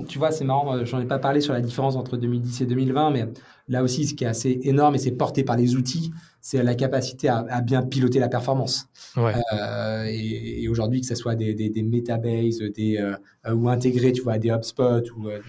tu 0.08 0.20
vois, 0.20 0.32
c'est 0.32 0.46
marrant, 0.46 0.86
j'en 0.86 1.02
ai 1.02 1.06
pas 1.06 1.20
parlé 1.20 1.42
sur 1.42 1.54
la 1.54 1.62
différence 1.62 1.96
entre 1.96 2.16
2010 2.16 2.62
et 2.62 2.66
2020, 2.66 3.10
mais 3.10 3.26
là 3.70 3.84
aussi, 3.84 4.06
ce 4.06 4.16
qui 4.16 4.24
est 4.26 4.28
assez 4.28 4.60
énorme 4.64 4.96
et 4.96 4.98
c'est 4.98 5.12
porté 5.12 5.44
par 5.44 5.56
les 5.56 5.76
outils, 5.76 6.12
c'est 6.42 6.62
la 6.64 6.76
capacité 6.76 7.30
à, 7.30 7.62
bien 7.62 7.84
piloter 7.84 8.20
la 8.20 8.28
performance. 8.28 8.90
Euh, 9.18 10.06
et, 10.08 10.68
aujourd'hui, 10.68 11.02
que 11.02 11.08
ce 11.08 11.16
soit 11.16 11.36
des, 11.36 11.54
des, 11.54 11.70
des 11.70 11.84
metabases 11.84 12.60
des, 12.76 12.98
euh, 12.98 13.54
ou 13.54 13.70
intégrés, 13.70 14.12
tu 14.12 14.22
vois, 14.22 14.38
des 14.38 14.50
HubSpot 14.50 15.04
ou 15.16 15.30
euh, 15.30 15.40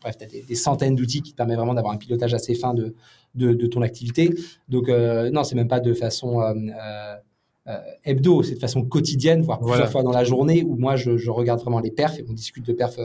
bref, 0.00 0.16
as 0.20 0.26
des, 0.26 0.54
centaines 0.54 0.96
d'outils 0.96 1.22
qui 1.22 1.32
te 1.32 1.36
permettent 1.36 1.58
vraiment 1.58 1.74
d'avoir 1.74 1.94
un 1.94 1.98
pilotage 1.98 2.34
assez 2.34 2.54
fin 2.54 2.74
de, 2.74 2.94
de, 3.34 3.66
ton 3.66 3.82
activité. 3.82 4.34
Donc, 4.68 4.88
non, 4.88 5.44
c'est 5.44 5.54
même 5.54 5.68
pas 5.68 5.80
de 5.80 5.94
façon 5.94 6.40
hebdo, 8.04 8.42
c'est 8.42 8.54
de 8.54 8.58
façon 8.58 8.82
quotidienne, 8.82 9.42
voire 9.42 9.60
plusieurs 9.60 9.92
fois 9.92 10.02
dans 10.02 10.10
la 10.10 10.24
journée, 10.24 10.64
où 10.64 10.74
moi, 10.76 10.96
je, 10.96 11.16
je, 11.16 11.30
regarde 11.30 11.60
vraiment 11.60 11.78
les 11.78 11.92
perfs 11.92 12.18
et 12.18 12.24
on 12.28 12.32
discute 12.32 12.66
de 12.66 12.72
perfs, 12.72 12.98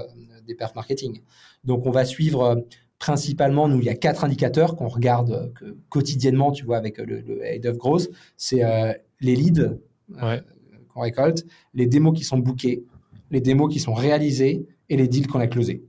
des 0.47 0.55
perfs 0.55 0.74
marketing. 0.74 1.22
Donc, 1.63 1.86
on 1.86 1.91
va 1.91 2.05
suivre 2.05 2.66
principalement, 3.00 3.68
nous, 3.68 3.80
il 3.80 3.86
y 3.86 3.89
a 3.89 3.96
quatre 3.96 4.24
indicateurs 4.24 4.76
qu'on 4.76 4.88
regarde 4.88 5.54
euh, 5.62 5.74
quotidiennement, 5.89 6.52
tu 6.52 6.66
vois, 6.66 6.78
avec 6.78 7.00
euh, 7.00 7.06
le, 7.06 7.46
head 7.46 7.66
of 7.66 7.78
growth. 7.78 8.10
C'est 8.38 8.64
euh, 8.64 8.93
les 9.22 9.36
leads 9.36 9.80
qu'on 10.93 11.02
récolte, 11.02 11.46
les 11.74 11.88
démos 11.88 12.18
qui 12.18 12.24
sont 12.24 12.38
bookés, 12.38 12.86
les 13.32 13.41
démos 13.41 13.72
qui 13.72 13.80
sont 13.80 13.93
réalisés 13.93 14.68
et 14.89 14.98
les 14.98 15.08
deals 15.08 15.28
qu'on 15.28 15.39
a 15.39 15.48
closés. 15.48 15.84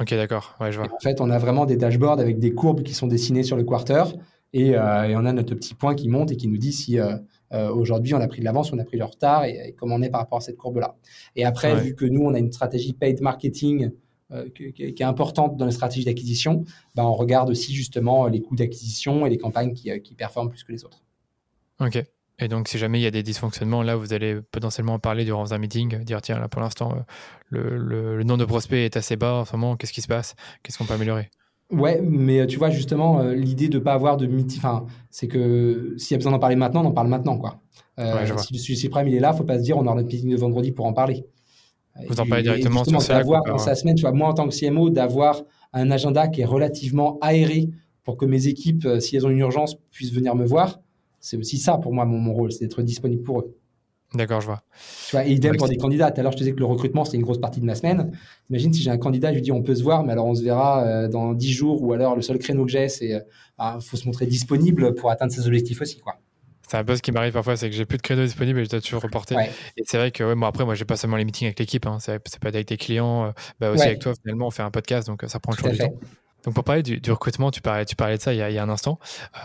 Ok, 0.00 0.10
d'accord. 0.10 0.56
Ouais, 0.60 0.72
je 0.72 0.78
vois. 0.78 0.92
en 0.92 0.98
fait, 0.98 1.20
on 1.20 1.30
a 1.30 1.38
vraiment 1.38 1.66
des 1.66 1.76
dashboards 1.76 2.18
avec 2.18 2.38
des 2.40 2.52
courbes 2.52 2.82
qui 2.82 2.94
sont 2.94 3.06
dessinées 3.06 3.44
sur 3.44 3.56
le 3.56 3.62
quarter 3.62 4.02
et, 4.52 4.76
on 4.76 5.24
a 5.24 5.32
notre 5.32 5.54
petit 5.54 5.74
point 5.74 5.94
qui 5.94 6.08
monte 6.08 6.32
et 6.32 6.36
qui 6.36 6.48
nous 6.48 6.56
dit 6.56 6.72
si 6.72 6.98
aujourd'hui 7.52 8.14
on 8.14 8.20
a 8.20 8.26
pris 8.26 8.40
de 8.40 8.44
l'avance, 8.44 8.72
on 8.72 8.78
a 8.78 8.84
pris 8.84 8.96
du 8.96 9.02
retard 9.04 9.44
et, 9.44 9.68
et, 9.68 9.72
comment 9.72 9.96
on 9.96 10.02
est 10.02 10.10
par 10.10 10.22
rapport 10.22 10.38
à 10.38 10.40
cette 10.40 10.56
courbe-là. 10.56 10.96
Et 11.36 11.44
après, 11.44 11.76
vu 11.80 11.94
que 11.94 12.06
nous, 12.06 12.22
on 12.22 12.34
a 12.34 12.38
une 12.38 12.50
stratégie 12.50 12.92
paid 12.92 13.20
marketing 13.20 13.92
euh, 14.32 14.48
qui, 14.48 14.82
est 14.82 15.02
importante 15.02 15.58
dans 15.58 15.66
les 15.66 15.72
stratégies 15.72 16.06
d'acquisition, 16.06 16.64
bah, 16.94 17.04
on 17.04 17.12
regarde 17.12 17.50
aussi 17.50 17.74
justement 17.74 18.26
les 18.26 18.40
coûts 18.40 18.56
d'acquisition 18.56 19.26
et 19.26 19.28
les 19.28 19.36
campagnes 19.36 19.74
qui, 19.74 19.90
euh, 19.90 19.98
qui, 19.98 20.14
performent 20.14 20.48
plus 20.48 20.64
que 20.64 20.72
les 20.72 20.82
autres. 20.82 21.02
Ok. 21.78 22.02
Et 22.38 22.48
donc, 22.48 22.68
si 22.68 22.78
jamais 22.78 22.98
il 22.98 23.02
y 23.02 23.06
a 23.06 23.10
des 23.10 23.22
dysfonctionnements, 23.22 23.82
là, 23.82 23.96
vous 23.96 24.14
allez 24.14 24.40
potentiellement 24.50 24.94
en 24.94 24.98
parler 24.98 25.26
durant 25.26 25.52
un 25.52 25.58
meeting, 25.58 26.02
dire 26.04 26.22
tiens, 26.22 26.38
là, 26.38 26.48
pour 26.48 26.62
l'instant, 26.62 26.92
euh, 26.92 27.00
le, 27.50 28.16
le, 28.16 28.24
nombre 28.24 28.40
de 28.40 28.44
prospects 28.46 28.78
est 28.78 28.96
assez 28.96 29.16
bas 29.16 29.34
en 29.34 29.44
ce 29.44 29.52
moment, 29.52 29.76
qu'est-ce 29.76 29.92
qui 29.92 30.00
se 30.00 30.08
passe? 30.08 30.34
Qu'est-ce 30.62 30.78
qu'on 30.78 30.86
peut 30.86 30.94
améliorer? 30.94 31.30
Ouais, 31.70 32.00
mais 32.00 32.46
tu 32.46 32.56
vois, 32.56 32.70
justement, 32.70 33.22
l'idée 33.24 33.68
de 33.68 33.78
ne 33.78 33.84
pas 33.84 33.92
avoir 33.92 34.16
de 34.16 34.26
meeting, 34.26 34.58
enfin, 34.58 34.86
c'est 35.10 35.28
que 35.28 35.94
s'il 35.98 36.12
y 36.12 36.14
a 36.14 36.18
besoin 36.18 36.32
d'en 36.32 36.38
parler 36.38 36.56
maintenant, 36.56 36.82
on 36.82 36.88
en 36.88 36.92
parle 36.92 37.08
maintenant, 37.08 37.36
quoi. 37.36 37.60
si 37.98 38.54
le 38.54 38.58
sujet 38.58 38.80
suprême, 38.80 39.06
il 39.06 39.14
est 39.14 39.20
là, 39.20 39.30
il 39.30 39.32
ne 39.32 39.36
faut 39.36 39.44
pas 39.44 39.58
se 39.58 39.64
dire 39.64 39.76
on 39.76 39.84
aura 39.84 39.94
notre 39.94 40.08
meeting 40.08 40.30
de 40.30 40.36
vendredi 40.36 40.72
pour 40.72 40.86
en 40.86 40.94
parler. 40.94 41.26
Vous 42.08 42.20
en 42.20 42.26
parlez 42.26 42.42
directement 42.42 42.84
sur 42.84 42.98
d'avoir 42.98 43.44
dans 43.44 43.58
sa 43.58 43.74
semaine, 43.74 43.94
tu 43.94 44.02
vois, 44.02 44.12
moi 44.12 44.28
en 44.28 44.34
tant 44.34 44.48
que 44.48 44.54
CMO, 44.54 44.90
d'avoir 44.90 45.42
un 45.72 45.90
agenda 45.90 46.28
qui 46.28 46.40
est 46.40 46.46
relativement 46.46 47.18
aéré 47.20 47.70
pour 48.02 48.16
que 48.16 48.26
mes 48.26 48.48
équipes, 48.48 48.84
euh, 48.84 49.00
si 49.00 49.16
elles 49.16 49.26
ont 49.26 49.30
une 49.30 49.38
urgence, 49.38 49.76
puissent 49.90 50.12
venir 50.12 50.34
me 50.34 50.44
voir. 50.44 50.80
C'est 51.20 51.36
aussi 51.36 51.58
ça 51.58 51.78
pour 51.78 51.92
moi, 51.94 52.04
mon, 52.04 52.32
rôle, 52.32 52.52
c'est 52.52 52.60
d'être 52.60 52.82
disponible 52.82 53.22
pour 53.22 53.40
eux. 53.40 53.56
D'accord, 54.12 54.40
je 54.40 54.46
vois. 54.46 54.62
Tu 55.08 55.16
vois, 55.16 55.26
et 55.26 55.32
idem 55.32 55.56
pour 55.56 55.68
des 55.68 55.76
candidats. 55.76 56.10
Tout 56.10 56.20
à 56.20 56.22
l'heure, 56.22 56.32
je 56.32 56.36
te 56.36 56.42
disais 56.42 56.54
que 56.54 56.60
le 56.60 56.66
recrutement, 56.66 57.04
c'est 57.04 57.16
une 57.16 57.22
grosse 57.22 57.40
partie 57.40 57.60
de 57.60 57.64
ma 57.64 57.74
semaine. 57.74 58.12
Imagine 58.50 58.72
si 58.72 58.82
j'ai 58.82 58.90
un 58.90 58.98
candidat, 58.98 59.30
je 59.30 59.36
lui 59.36 59.42
dis 59.42 59.50
on 59.50 59.62
peut 59.62 59.74
se 59.74 59.82
voir, 59.82 60.04
mais 60.04 60.12
alors 60.12 60.26
on 60.26 60.34
se 60.34 60.42
verra 60.42 60.84
euh, 60.84 61.08
dans 61.08 61.32
10 61.32 61.50
jours, 61.50 61.82
ou 61.82 61.92
alors 61.92 62.14
le 62.14 62.22
seul 62.22 62.38
créneau 62.38 62.64
que 62.64 62.70
j'ai, 62.70 62.88
c'est 62.88 63.06
il 63.06 63.12
euh, 63.14 63.20
bah, 63.58 63.78
faut 63.80 63.96
se 63.96 64.06
montrer 64.06 64.26
disponible 64.26 64.94
pour 64.94 65.10
atteindre 65.10 65.32
ses 65.32 65.46
objectifs 65.46 65.80
aussi. 65.80 65.98
quoi 65.98 66.16
c'est 66.74 66.80
un 66.80 66.84
peu 66.84 66.96
ce 66.96 67.02
qui 67.02 67.12
m'arrive 67.12 67.32
parfois, 67.32 67.56
c'est 67.56 67.70
que 67.70 67.76
j'ai 67.76 67.84
plus 67.84 67.98
de 67.98 68.02
créneaux 68.02 68.24
disponibles 68.24 68.58
et 68.58 68.64
je 68.64 68.70
dois 68.70 68.80
toujours 68.80 69.00
reporter. 69.00 69.38
Et 69.76 69.84
c'est 69.86 69.96
vrai 69.96 70.10
que, 70.10 70.24
ouais, 70.24 70.34
moi, 70.34 70.48
après, 70.48 70.64
moi, 70.64 70.74
j'ai 70.74 70.84
pas 70.84 70.96
seulement 70.96 71.16
les 71.16 71.24
meetings 71.24 71.46
avec 71.46 71.60
l'équipe, 71.60 71.86
hein, 71.86 71.98
c'est 72.00 72.18
pas 72.40 72.48
avec 72.48 72.66
tes 72.66 72.76
clients, 72.76 73.26
euh, 73.26 73.30
bah, 73.60 73.70
aussi 73.70 73.84
avec 73.84 74.00
toi, 74.00 74.12
finalement, 74.20 74.48
on 74.48 74.50
fait 74.50 74.64
un 74.64 74.72
podcast, 74.72 75.06
donc 75.06 75.22
euh, 75.22 75.28
ça 75.28 75.38
prend 75.38 75.52
toujours 75.52 75.70
du 75.70 75.78
temps. 75.78 75.94
Donc, 76.44 76.54
pour 76.54 76.64
parler 76.64 76.82
du, 76.82 77.00
recrutement, 77.12 77.52
tu 77.52 77.60
parlais, 77.62 77.86
tu 77.86 77.94
parlais 77.94 78.16
de 78.16 78.22
ça 78.22 78.34
il 78.34 78.38
y 78.38 78.58
a, 78.58 78.62
un 78.62 78.68
instant. 78.68 78.98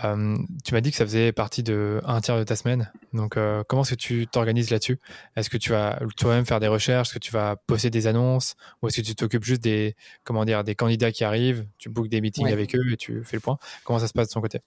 Euh, 0.04 0.36
tu 0.66 0.74
m'as 0.74 0.82
dit 0.82 0.90
que 0.90 0.98
ça 0.98 1.06
faisait 1.06 1.32
partie 1.32 1.62
de 1.62 2.02
un 2.04 2.20
tiers 2.20 2.38
de 2.38 2.44
ta 2.44 2.56
semaine. 2.56 2.92
Donc, 3.14 3.38
comment 3.68 3.84
est-ce 3.84 3.92
que 3.92 3.96
tu 3.96 4.28
t'organises 4.28 4.70
là-dessus? 4.70 5.00
Est-ce 5.38 5.50
que 5.50 5.58
tu 5.58 5.70
vas 5.70 6.00
toi-même 6.18 6.46
faire 6.46 6.60
des 6.60 6.68
recherches? 6.68 7.10
Est-ce 7.10 7.14
que 7.14 7.20
tu 7.20 7.32
vas 7.32 7.56
poster 7.68 7.90
des 7.90 8.08
annonces? 8.08 8.56
Ou 8.82 8.88
est-ce 8.88 9.00
que 9.00 9.06
tu 9.06 9.16
t'occupes 9.16 9.46
juste 9.46 9.64
des, 9.64 9.96
comment 10.26 10.44
dire, 10.44 10.66
des 10.66 10.76
candidats 10.76 11.14
qui 11.14 11.24
arrivent 11.24 11.66
Tu 11.78 11.88
bookes 11.88 12.10
des 12.10 12.20
meetings 12.20 12.52
avec 12.52 12.76
eux 12.76 12.92
et 12.92 12.98
tu 12.98 13.24
fais 13.24 13.38
le 13.38 13.42
point? 13.42 13.60
Comment 13.86 14.00
ça 14.00 14.08
se 14.08 14.14
passe 14.14 14.28
de 14.28 14.34
ton 14.34 14.42
côté? 14.42 14.60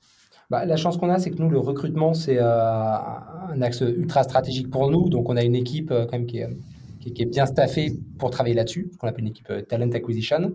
Bah, 0.53 0.67
la 0.67 0.77
chance 0.77 0.99
qu'on 0.99 1.09
a, 1.09 1.19
c'est 1.19 1.31
que 1.31 1.39
nous, 1.39 1.49
le 1.49 1.59
recrutement, 1.59 2.13
c'est 2.13 2.37
euh, 2.39 2.45
un 2.45 3.63
axe 3.63 3.81
ultra 3.81 4.23
stratégique 4.23 4.71
pour 4.71 4.91
nous. 4.91 5.09
Donc, 5.09 5.31
on 5.31 5.37
a 5.39 5.43
une 5.43 5.55
équipe 5.55 5.91
euh, 5.91 6.05
quand 6.05 6.19
même 6.19 6.27
qui 6.27 6.41
est, 6.41 7.25
bien 7.25 7.47
staffée 7.47 7.95
pour 8.19 8.29
travailler 8.29 8.55
là-dessus, 8.55 8.91
qu'on 8.99 9.09
appelle 9.09 9.25
une 9.25 9.31
équipe 9.31 9.49
euh, 9.49 9.63
Talent 9.63 9.91
Acquisition, 9.93 10.53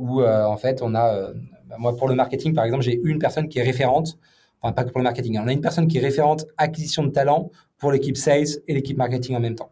où 0.00 0.24
en 0.24 0.56
fait, 0.56 0.82
on 0.82 0.96
a, 0.96 1.32
bah, 1.68 1.76
moi, 1.78 1.96
pour 1.96 2.08
le 2.08 2.16
marketing, 2.16 2.52
par 2.52 2.64
exemple, 2.64 2.82
j'ai 2.82 3.00
une 3.04 3.20
personne 3.20 3.48
qui 3.48 3.60
est 3.60 3.62
référente, 3.62 4.18
enfin, 4.60 4.72
pas 4.72 4.82
que 4.82 4.90
pour 4.90 4.98
le 4.98 5.04
marketing, 5.04 5.36
hein. 5.36 5.42
on 5.44 5.48
a 5.48 5.52
une 5.52 5.60
personne 5.60 5.86
qui 5.86 5.98
est 5.98 6.00
référente 6.00 6.44
acquisition 6.58 7.04
de 7.04 7.10
talent 7.10 7.52
pour 7.78 7.92
l'équipe 7.92 8.16
sales 8.16 8.58
et 8.66 8.74
l'équipe 8.74 8.98
marketing 8.98 9.36
en 9.36 9.40
même 9.40 9.54
temps. 9.54 9.70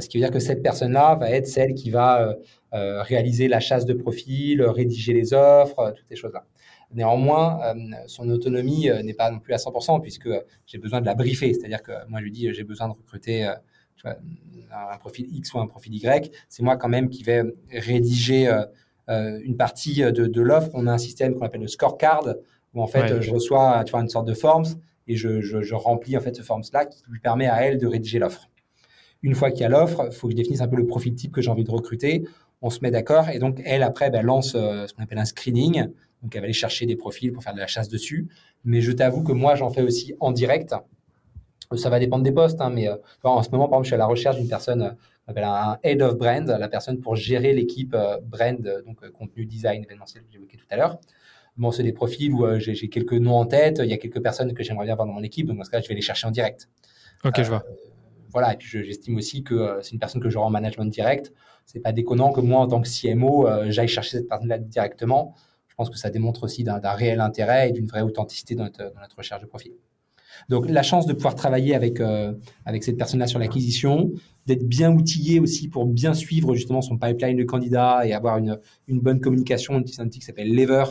Ce 0.00 0.08
qui 0.08 0.16
veut 0.16 0.24
dire 0.24 0.32
que 0.32 0.40
cette 0.40 0.62
personne-là 0.62 1.14
va 1.16 1.30
être 1.30 1.46
celle 1.46 1.74
qui 1.74 1.90
va 1.90 2.36
réaliser 2.72 3.48
la 3.48 3.60
chasse 3.60 3.84
de 3.84 3.92
profils, 3.92 4.62
rédiger 4.62 5.12
les 5.12 5.34
offres, 5.34 5.92
toutes 5.94 6.08
ces 6.08 6.16
choses-là. 6.16 6.44
Néanmoins, 6.94 7.60
euh, 7.64 7.74
son 8.06 8.30
autonomie 8.30 8.88
euh, 8.88 9.02
n'est 9.02 9.14
pas 9.14 9.30
non 9.30 9.40
plus 9.40 9.52
à 9.52 9.58
100% 9.58 10.00
puisque 10.00 10.30
j'ai 10.66 10.78
besoin 10.78 11.00
de 11.00 11.06
la 11.06 11.14
briefer. 11.14 11.52
C'est-à-dire 11.52 11.82
que 11.82 11.92
moi, 12.08 12.20
je 12.20 12.24
lui 12.24 12.32
dis, 12.32 12.52
j'ai 12.54 12.64
besoin 12.64 12.88
de 12.88 12.94
recruter 12.94 13.46
euh, 13.46 14.12
un 14.72 14.96
profil 14.96 15.26
X 15.30 15.52
ou 15.52 15.58
un 15.58 15.66
profil 15.66 15.94
Y. 15.94 16.32
C'est 16.48 16.62
moi 16.62 16.76
quand 16.76 16.88
même 16.88 17.10
qui 17.10 17.22
vais 17.22 17.42
rédiger 17.70 18.48
une 19.08 19.56
partie 19.56 20.00
de, 20.00 20.40
l'offre. 20.40 20.70
On 20.74 20.86
a 20.86 20.92
un 20.92 20.98
système 20.98 21.34
qu'on 21.34 21.44
appelle 21.44 21.62
le 21.62 21.68
scorecard 21.68 22.26
où 22.74 22.82
en 22.82 22.86
fait, 22.86 23.20
je 23.20 23.30
reçois 23.32 23.82
tu 23.84 23.90
vois, 23.90 24.00
une 24.00 24.08
sorte 24.08 24.28
de 24.28 24.34
forms 24.34 24.66
et 25.08 25.16
je, 25.16 25.74
remplis 25.74 26.16
en 26.16 26.20
fait 26.20 26.36
ce 26.36 26.42
forms-là 26.42 26.86
qui 26.86 27.02
lui 27.08 27.18
permet 27.18 27.48
à 27.48 27.64
elle 27.64 27.78
de 27.78 27.88
rédiger 27.88 28.20
l'offre. 28.20 28.48
Une 29.22 29.34
fois 29.34 29.50
qu'il 29.50 29.62
y 29.62 29.64
a 29.64 29.68
l'offre, 29.68 30.06
il 30.06 30.14
faut 30.14 30.28
que 30.28 30.32
je 30.32 30.36
définisse 30.36 30.60
un 30.60 30.68
peu 30.68 30.76
le 30.76 30.86
profil 30.86 31.16
type 31.16 31.32
que 31.32 31.42
j'ai 31.42 31.50
envie 31.50 31.64
de 31.64 31.70
recruter. 31.72 32.24
On 32.62 32.70
se 32.70 32.78
met 32.82 32.92
d'accord 32.92 33.28
et 33.30 33.40
donc 33.40 33.60
elle 33.64 33.82
après 33.82 34.10
ben, 34.10 34.24
lance 34.24 34.52
ce 34.52 34.92
qu'on 34.94 35.02
appelle 35.02 35.18
un 35.18 35.24
screening. 35.24 35.88
Donc, 36.22 36.34
elle 36.34 36.40
va 36.40 36.44
aller 36.44 36.52
chercher 36.52 36.86
des 36.86 36.96
profils 36.96 37.32
pour 37.32 37.42
faire 37.42 37.54
de 37.54 37.60
la 37.60 37.66
chasse 37.66 37.88
dessus. 37.88 38.28
Mais 38.64 38.80
je 38.80 38.92
t'avoue 38.92 39.22
que 39.22 39.32
moi, 39.32 39.54
j'en 39.54 39.70
fais 39.70 39.82
aussi 39.82 40.14
en 40.20 40.32
direct. 40.32 40.74
Ça 41.76 41.90
va 41.90 41.98
dépendre 41.98 42.24
des 42.24 42.32
postes, 42.32 42.60
hein, 42.60 42.70
mais 42.70 42.88
euh, 42.88 42.96
en 43.22 43.42
ce 43.42 43.50
moment, 43.50 43.68
par 43.68 43.74
exemple, 43.74 43.84
je 43.84 43.88
suis 43.88 43.94
à 43.94 43.98
la 43.98 44.06
recherche 44.06 44.36
d'une 44.36 44.48
personne, 44.48 44.82
euh, 44.82 44.90
on 45.26 45.32
appelle 45.32 45.44
un 45.44 45.78
head 45.82 46.00
of 46.00 46.16
brand, 46.16 46.48
la 46.48 46.68
personne 46.68 46.98
pour 47.00 47.14
gérer 47.14 47.52
l'équipe 47.52 47.94
euh, 47.94 48.18
brand, 48.22 48.82
donc 48.86 49.06
contenu 49.10 49.44
design 49.44 49.84
événementiel 49.84 50.24
que 50.24 50.34
évoqué 50.34 50.56
tout 50.56 50.64
à 50.70 50.76
l'heure. 50.76 50.98
Bon, 51.58 51.70
c'est 51.70 51.82
des 51.82 51.92
profils 51.92 52.32
où 52.32 52.46
j'ai 52.58 52.88
quelques 52.88 53.12
noms 53.12 53.34
en 53.34 53.44
tête, 53.44 53.80
il 53.82 53.90
y 53.90 53.92
a 53.92 53.98
quelques 53.98 54.22
personnes 54.22 54.54
que 54.54 54.62
j'aimerais 54.62 54.84
bien 54.84 54.94
avoir 54.94 55.06
dans 55.08 55.12
mon 55.12 55.24
équipe, 55.24 55.46
donc 55.46 55.58
dans 55.58 55.64
ce 55.64 55.70
cas, 55.70 55.80
je 55.80 55.88
vais 55.88 55.94
les 55.94 56.00
chercher 56.00 56.26
en 56.26 56.30
direct. 56.30 56.68
Ok, 57.24 57.42
je 57.42 57.48
vois. 57.48 57.64
Voilà, 58.30 58.54
et 58.54 58.56
puis 58.56 58.84
j'estime 58.84 59.16
aussi 59.16 59.42
que 59.42 59.78
c'est 59.82 59.90
une 59.90 59.98
personne 59.98 60.22
que 60.22 60.30
j'aurai 60.30 60.46
en 60.46 60.50
management 60.50 60.86
direct. 60.86 61.32
C'est 61.66 61.80
pas 61.80 61.90
déconnant 61.90 62.32
que 62.32 62.40
moi, 62.40 62.60
en 62.60 62.68
tant 62.68 62.80
que 62.80 62.88
CMO, 62.88 63.48
j'aille 63.70 63.88
chercher 63.88 64.18
cette 64.18 64.28
personne-là 64.28 64.58
directement 64.58 65.34
pense 65.78 65.90
que 65.90 65.96
ça 65.96 66.10
démontre 66.10 66.42
aussi 66.42 66.64
d'un 66.64 66.80
réel 66.90 67.20
intérêt 67.20 67.68
et 67.68 67.72
d'une 67.72 67.86
vraie 67.86 68.02
authenticité 68.02 68.56
dans 68.56 68.64
notre, 68.64 68.92
recherche 69.16 69.40
de 69.40 69.46
profil. 69.46 69.72
Donc 70.48 70.68
la 70.68 70.82
chance 70.82 71.06
de 71.06 71.12
pouvoir 71.12 71.36
travailler 71.36 71.74
avec, 71.74 72.00
euh, 72.00 72.34
avec 72.66 72.82
cette 72.82 72.96
personne-là 72.96 73.28
sur 73.28 73.38
l'acquisition, 73.38 74.10
d'être 74.46 74.66
bien 74.68 74.92
outillé 74.92 75.40
aussi 75.40 75.68
pour 75.68 75.86
bien 75.86 76.14
suivre 76.14 76.54
justement 76.54 76.82
son 76.82 76.98
pipeline 76.98 77.36
de 77.36 77.44
candidats 77.44 78.04
et 78.04 78.12
avoir 78.12 78.38
une, 78.38 78.58
une 78.88 79.00
bonne 79.00 79.20
communication, 79.20 79.74
un 79.76 79.82
petit 79.82 80.00
outil 80.00 80.18
qui 80.18 80.24
s'appelle 80.24 80.52
Lever, 80.52 80.84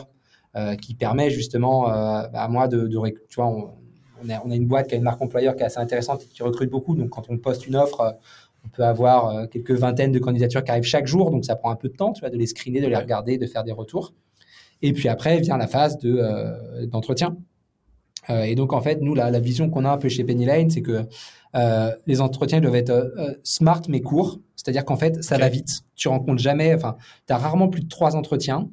euh, 0.56 0.74
qui 0.74 0.94
permet 0.94 1.30
justement 1.30 1.88
euh, 1.88 2.26
bah, 2.28 2.42
à 2.42 2.48
moi 2.48 2.66
de, 2.66 2.86
de 2.86 2.98
tu 3.28 3.36
vois, 3.36 3.46
on, 3.46 3.70
on, 4.24 4.30
a, 4.30 4.42
on, 4.44 4.50
a, 4.50 4.56
une 4.56 4.66
boîte 4.66 4.88
qui 4.88 4.94
a 4.94 4.96
une 4.98 5.04
marque 5.04 5.20
employeur 5.20 5.54
qui 5.54 5.62
est 5.62 5.66
assez 5.66 5.80
intéressante 5.80 6.22
et 6.22 6.26
qui 6.26 6.42
recrute 6.42 6.70
beaucoup. 6.70 6.94
Donc 6.94 7.10
quand 7.10 7.26
on 7.28 7.36
poste 7.36 7.66
une 7.66 7.76
offre, 7.76 8.16
on 8.64 8.68
peut 8.68 8.84
avoir 8.84 9.48
quelques 9.50 9.72
vingtaines 9.72 10.12
de 10.12 10.18
candidatures 10.18 10.64
qui 10.64 10.70
arrivent 10.70 10.82
chaque 10.82 11.06
jour, 11.06 11.30
donc 11.30 11.44
ça 11.44 11.56
prend 11.56 11.70
un 11.70 11.76
peu 11.76 11.88
de 11.88 11.94
temps, 11.94 12.12
tu 12.12 12.20
vois, 12.20 12.30
de 12.30 12.36
les 12.36 12.46
screener, 12.46 12.80
de 12.80 12.86
les 12.86 12.96
regarder, 12.96 13.36
de 13.36 13.46
faire 13.46 13.64
des 13.64 13.72
retours. 13.72 14.14
Et 14.82 14.92
puis 14.92 15.08
après 15.08 15.40
vient 15.40 15.56
la 15.56 15.66
phase 15.66 15.98
de, 15.98 16.16
euh, 16.18 16.86
d'entretien. 16.86 17.36
Euh, 18.30 18.42
et 18.42 18.54
donc, 18.54 18.72
en 18.72 18.80
fait, 18.80 19.00
nous, 19.00 19.14
la, 19.14 19.30
la 19.30 19.40
vision 19.40 19.70
qu'on 19.70 19.84
a 19.84 19.90
un 19.90 19.96
peu 19.96 20.08
chez 20.08 20.22
Penny 20.22 20.44
Lane, 20.44 20.70
c'est 20.70 20.82
que 20.82 21.06
euh, 21.56 21.90
les 22.06 22.20
entretiens 22.20 22.60
doivent 22.60 22.74
être 22.76 23.38
smart 23.42 23.80
mais 23.88 24.00
courts. 24.00 24.38
C'est-à-dire 24.54 24.84
qu'en 24.84 24.96
fait, 24.96 25.22
ça 25.22 25.38
va 25.38 25.48
vite. 25.48 25.80
Tu 25.94 26.08
rencontres 26.08 26.42
jamais, 26.42 26.74
enfin, 26.74 26.96
tu 27.26 27.32
as 27.32 27.38
rarement 27.38 27.68
plus 27.68 27.82
de 27.82 27.88
trois 27.88 28.16
entretiens. 28.16 28.68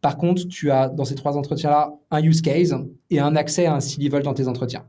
Par 0.00 0.16
contre, 0.16 0.46
tu 0.48 0.70
as 0.70 0.88
dans 0.88 1.04
ces 1.04 1.14
trois 1.14 1.36
entretiens-là 1.36 1.92
un 2.10 2.22
use 2.22 2.40
case 2.40 2.76
et 3.10 3.18
un 3.18 3.36
accès 3.36 3.66
à 3.66 3.74
un 3.74 3.80
C-level 3.80 4.22
dans 4.22 4.34
tes 4.34 4.48
entretiens. 4.48 4.86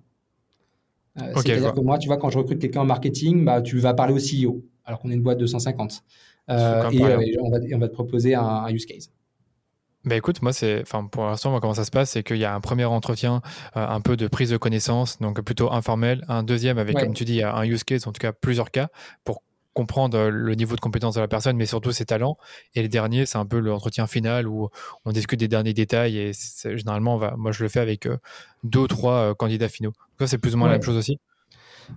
C'est-à-dire 1.17 1.73
que 1.73 1.79
moi, 1.79 1.97
tu 1.97 2.07
vois, 2.07 2.17
quand 2.17 2.29
je 2.29 2.37
recrute 2.37 2.59
quelqu'un 2.59 2.81
en 2.81 2.85
marketing, 2.85 3.43
bah, 3.43 3.61
tu 3.61 3.77
vas 3.79 3.93
parler 3.93 4.13
au 4.13 4.17
CEO, 4.17 4.63
alors 4.85 4.99
qu'on 4.99 5.09
est 5.09 5.15
une 5.15 5.23
boîte 5.23 5.39
de 5.39 5.47
150. 5.47 6.03
Euh, 6.49 6.89
et, 6.91 7.01
on 7.41 7.49
va, 7.49 7.59
on 7.73 7.77
va, 7.79 7.87
te 7.87 7.93
proposer 7.93 8.35
un, 8.35 8.69
use 8.69 8.85
case. 8.85 9.11
Bah 10.07 10.15
écoute, 10.15 10.41
moi 10.41 10.53
c'est, 10.53 10.81
enfin 10.81 11.05
pour 11.05 11.25
l'instant, 11.25 11.51
moi 11.51 11.59
comment 11.59 11.73
ça 11.73 11.83
se 11.83 11.91
passe, 11.91 12.11
c'est 12.11 12.23
qu'il 12.23 12.37
y 12.37 12.45
a 12.45 12.55
un 12.55 12.61
premier 12.61 12.85
entretien, 12.85 13.41
un 13.75 14.01
peu 14.01 14.15
de 14.15 14.27
prise 14.27 14.49
de 14.49 14.57
connaissance, 14.57 15.19
donc 15.19 15.41
plutôt 15.41 15.71
informel, 15.71 16.23
un 16.29 16.43
deuxième 16.43 16.77
avec, 16.77 16.97
comme 16.97 17.13
tu 17.13 17.25
dis, 17.25 17.43
un 17.43 17.63
use 17.63 17.83
case, 17.83 18.07
en 18.07 18.13
tout 18.13 18.19
cas 18.19 18.31
plusieurs 18.31 18.71
cas, 18.71 18.87
pour 19.25 19.41
comprendre 19.77 20.17
euh, 20.17 20.29
le 20.31 20.55
niveau 20.55 20.75
de 20.75 20.79
compétence 20.79 21.13
de 21.13 21.21
la 21.21 21.27
personne, 21.27 21.55
mais 21.55 21.67
surtout 21.67 21.91
ses 21.91 22.05
talents. 22.05 22.37
Et 22.73 22.81
le 22.81 22.87
dernier, 22.87 23.27
c'est 23.27 23.37
un 23.37 23.45
peu 23.45 23.59
l'entretien 23.59 24.07
final 24.07 24.47
où 24.47 24.69
on 25.05 25.11
discute 25.11 25.39
des 25.39 25.47
derniers 25.47 25.75
détails. 25.75 26.17
Et 26.17 26.31
généralement, 26.63 27.17
va, 27.17 27.35
moi, 27.37 27.51
je 27.51 27.61
le 27.61 27.69
fais 27.69 27.79
avec 27.79 28.07
euh, 28.07 28.17
deux 28.63 28.79
ou 28.79 28.87
trois 28.87 29.13
euh, 29.13 29.33
candidats 29.35 29.69
finaux. 29.69 29.93
Ça, 30.19 30.25
c'est 30.25 30.39
plus 30.39 30.55
ou 30.55 30.57
moins 30.57 30.67
la 30.67 30.73
même 30.73 30.83
chose 30.83 30.97
aussi? 30.97 31.19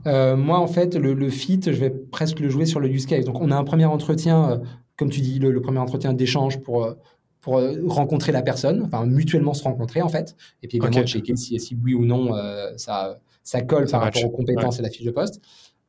moi, 0.05 0.59
en 0.59 0.67
fait, 0.67 0.95
le, 0.95 1.31
fit, 1.31 1.61
je 1.65 1.71
vais 1.71 1.91
presque 1.91 2.39
le 2.41 2.51
jouer 2.51 2.67
sur 2.67 2.81
le 2.81 2.89
use 2.89 3.07
case. 3.07 3.25
Donc, 3.25 3.41
on 3.41 3.51
a 3.51 3.57
un 3.57 3.65
premier 3.65 3.87
entretien, 3.87 4.61
comme 4.97 5.09
tu 5.09 5.21
dis, 5.21 5.39
le, 5.39 5.61
premier 5.63 5.79
entretien 5.79 6.13
d'échange 6.13 6.61
pour, 6.61 6.95
pour 7.41 7.63
rencontrer 7.87 8.33
la 8.33 8.43
personne, 8.43 8.83
enfin, 8.85 9.07
mutuellement 9.07 9.55
se 9.55 9.63
rencontrer, 9.63 10.03
en 10.03 10.09
fait. 10.09 10.37
Et 10.63 10.69
puis, 10.69 10.79
évidemment, 10.79 11.07
checker 11.07 11.37
si, 11.37 11.59
si, 11.59 11.75
oui 11.83 11.95
ou 11.95 12.05
non 12.05 12.33
ça, 12.77 13.19
ça 13.43 13.63
colle 13.63 13.89
par 13.91 14.03
rapport 14.03 14.25
aux 14.25 14.31
compétences 14.31 14.79
et 14.79 14.83
la 14.83 14.91
fiche 14.91 15.05
de 15.05 15.11
poste. 15.11 15.41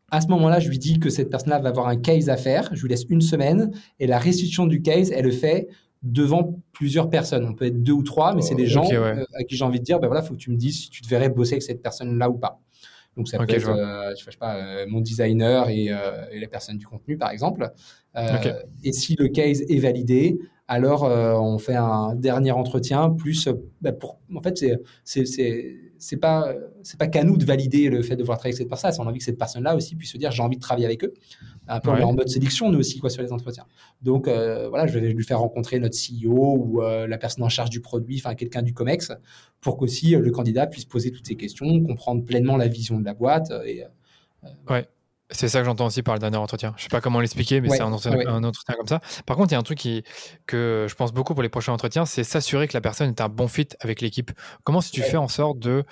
À 0.10 0.20
ce 0.20 0.28
moment-là, 0.28 0.60
je 0.60 0.70
lui 0.70 0.78
dis 0.78 1.00
que 1.00 1.10
cette 1.10 1.30
personne-là 1.30 1.60
va 1.60 1.70
avoir 1.70 1.88
un 1.88 1.96
case 1.96 2.30
à 2.30 2.36
faire. 2.36 2.70
Je 2.74 2.82
lui 2.82 2.90
laisse 2.90 3.06
une 3.10 3.22
semaine 3.22 3.72
et 4.00 4.08
la 4.08 4.20
restitution 4.20 4.68
du 4.68 4.82
case, 4.82 5.12
elle 5.12 5.26
le 5.26 5.32
fait 5.32 5.70
devant 6.04 6.60
plusieurs 6.74 7.10
personnes. 7.10 7.46
On 7.46 7.54
peut 7.54 7.66
être 7.66 7.82
deux 7.82 7.94
ou 7.94 8.04
trois, 8.04 8.36
mais 8.36 8.42
c'est 8.42 8.56
des 8.56 8.66
gens 8.66 8.86
euh, 8.92 9.24
à 9.36 9.44
qui 9.44 9.56
j'ai 9.56 9.64
envie 9.64 9.80
de 9.80 9.86
dire, 9.86 10.00
ben 10.00 10.08
voilà, 10.08 10.22
faut 10.22 10.34
que 10.34 10.40
tu 10.40 10.52
me 10.52 10.58
dises 10.58 10.82
si 10.82 10.90
tu 10.90 11.02
devrais 11.02 11.30
bosser 11.30 11.54
avec 11.54 11.64
cette 11.64 11.82
personne-là 11.82 12.30
ou 12.30 12.38
pas. 12.38 12.60
Donc 13.16 13.28
ça 13.28 13.38
peut 13.38 13.46
être, 13.50 13.70
euh, 13.70 14.14
je 14.18 14.24
sais 14.24 14.38
pas, 14.38 14.56
euh, 14.56 14.86
mon 14.88 15.02
designer 15.02 15.70
et, 15.70 15.90
la 15.90 16.48
personne 16.48 16.78
du 16.78 16.86
contenu, 16.86 17.18
par 17.18 17.32
exemple. 17.32 17.72
Et 18.84 18.92
si 18.92 19.16
le 19.18 19.28
case 19.30 19.62
est 19.62 19.80
validé, 19.80 20.40
alors 20.72 21.04
on 21.04 21.58
fait 21.58 21.76
un 21.76 22.16
dernier 22.16 22.52
entretien. 22.52 23.10
Plus, 23.10 23.50
ben, 23.82 23.92
pour, 23.92 24.20
en 24.34 24.42
fait, 24.42 24.58
c'est 25.04 25.26
c'est 26.02 26.18
pas 26.18 26.56
c'est 26.82 26.98
pas 26.98 27.08
qu'à 27.08 27.24
nous 27.24 27.38
de 27.38 27.46
valider 27.46 27.90
le 27.90 28.02
fait 28.02 28.16
de 28.16 28.24
voir 28.24 28.40
travailler 28.40 28.56
avec 28.56 28.64
cette 28.64 28.70
personne. 28.70 28.92
On 29.00 29.08
a 29.08 29.10
envie 29.12 29.20
que 29.20 29.24
cette 29.24 29.38
personne-là 29.38 29.76
aussi 29.76 29.96
puisse 29.96 30.12
se 30.12 30.18
dire 30.18 30.32
j'ai 30.32 30.42
envie 30.42 30.56
de 30.56 30.62
travailler 30.62 30.88
avec 30.88 31.04
eux. 31.04 31.14
Un 31.68 31.80
peu 31.80 31.92
en 31.92 32.14
mode 32.14 32.28
sélection 32.28 32.72
nous 32.72 32.80
aussi 32.80 33.00
quoi 33.00 33.12
sur 33.12 33.22
les 33.22 33.32
entretiens. 33.32 33.66
Donc 34.02 34.28
euh, 34.28 34.68
voilà, 34.70 34.88
je 34.88 34.98
vais 34.98 35.14
lui 35.14 35.24
faire 35.24 35.40
rencontrer 35.40 35.78
notre 35.80 35.96
CEO 35.96 36.56
ou 36.58 36.82
euh, 36.82 37.06
la 37.06 37.20
personne 37.20 37.44
en 37.44 37.50
charge 37.50 37.70
du 37.70 37.82
produit, 37.82 38.18
enfin 38.18 38.34
quelqu'un 38.34 38.64
du 38.64 38.74
Comex, 38.74 39.12
pour 39.62 39.78
qu'aussi 39.78 40.16
euh, 40.16 40.20
le 40.20 40.32
candidat 40.32 40.66
puisse 40.66 40.86
poser 40.86 41.12
toutes 41.12 41.28
ces 41.28 41.36
questions, 41.36 41.82
comprendre 41.82 42.26
pleinement 42.26 42.58
la 42.58 42.68
vision 42.68 43.00
de 43.00 43.06
la 43.06 43.14
boîte 43.14 43.52
et 43.66 43.84
ouais. 44.70 44.88
C'est 45.32 45.48
ça 45.48 45.60
que 45.60 45.66
j'entends 45.66 45.86
aussi 45.86 46.04
par 46.04 46.14
le 46.14 46.20
dernier 46.20 46.38
entretien. 46.38 46.74
Je 46.78 46.84
sais 46.84 46.90
pas 46.90 47.02
comment 47.02 47.20
l'expliquer, 47.22 47.62
mais 47.62 47.70
c'est 47.70 47.82
un, 47.82 47.92
entretien 47.92 48.76
comme 48.78 48.88
ça. 48.88 49.00
Par 49.26 49.38
contre, 49.38 49.52
il 49.52 49.54
y 49.54 49.56
a 49.56 49.60
un 49.60 49.64
truc 49.64 49.78
qui, 49.78 50.04
que 50.46 50.88
je 50.90 50.96
pense 50.96 51.14
beaucoup 51.14 51.34
pour 51.34 51.44
les 51.44 51.50
prochains 51.50 51.72
entretiens, 51.72 52.06
c'est 52.06 52.24
s'assurer 52.24 52.68
que 52.68 52.74
la 52.74 52.82
personne 52.82 53.10
est 53.10 53.22
un 53.22 53.30
bon 53.30 53.48
fit 53.48 53.70
avec 53.80 54.02
l'équipe. 54.02 54.32
Comment 54.64 54.82
si 54.82 54.92
tu 54.92 55.02
fais 55.02 55.18
en 55.18 55.30
sorte 55.30 55.60
de, 55.60 55.86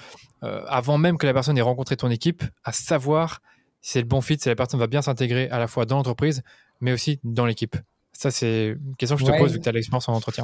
euh, 0.43 0.63
avant 0.67 0.97
même 0.97 1.17
que 1.17 1.25
la 1.25 1.33
personne 1.33 1.57
ait 1.57 1.61
rencontré 1.61 1.95
ton 1.95 2.09
équipe, 2.09 2.43
à 2.63 2.73
savoir 2.73 3.39
si 3.81 3.93
c'est 3.93 4.01
le 4.01 4.07
bon 4.07 4.19
fit, 4.19 4.37
si 4.39 4.49
la 4.49 4.55
personne 4.55 4.79
va 4.79 4.87
bien 4.87 5.01
s'intégrer 5.01 5.49
à 5.49 5.57
la 5.57 5.67
fois 5.67 5.85
dans 5.85 5.95
l'entreprise, 5.95 6.43
mais 6.81 6.91
aussi 6.91 7.19
dans 7.23 7.45
l'équipe? 7.45 7.77
Ça, 8.20 8.32
c'est 8.32 8.72
une 8.72 8.97
question 8.97 9.15
que 9.15 9.22
je 9.26 9.32
te 9.32 9.38
pose 9.38 9.53
vu 9.53 9.59
que 9.59 9.63
tu 9.63 9.70
as 9.70 9.72
l'expérience 9.72 10.09
en 10.09 10.13
entretien. 10.13 10.43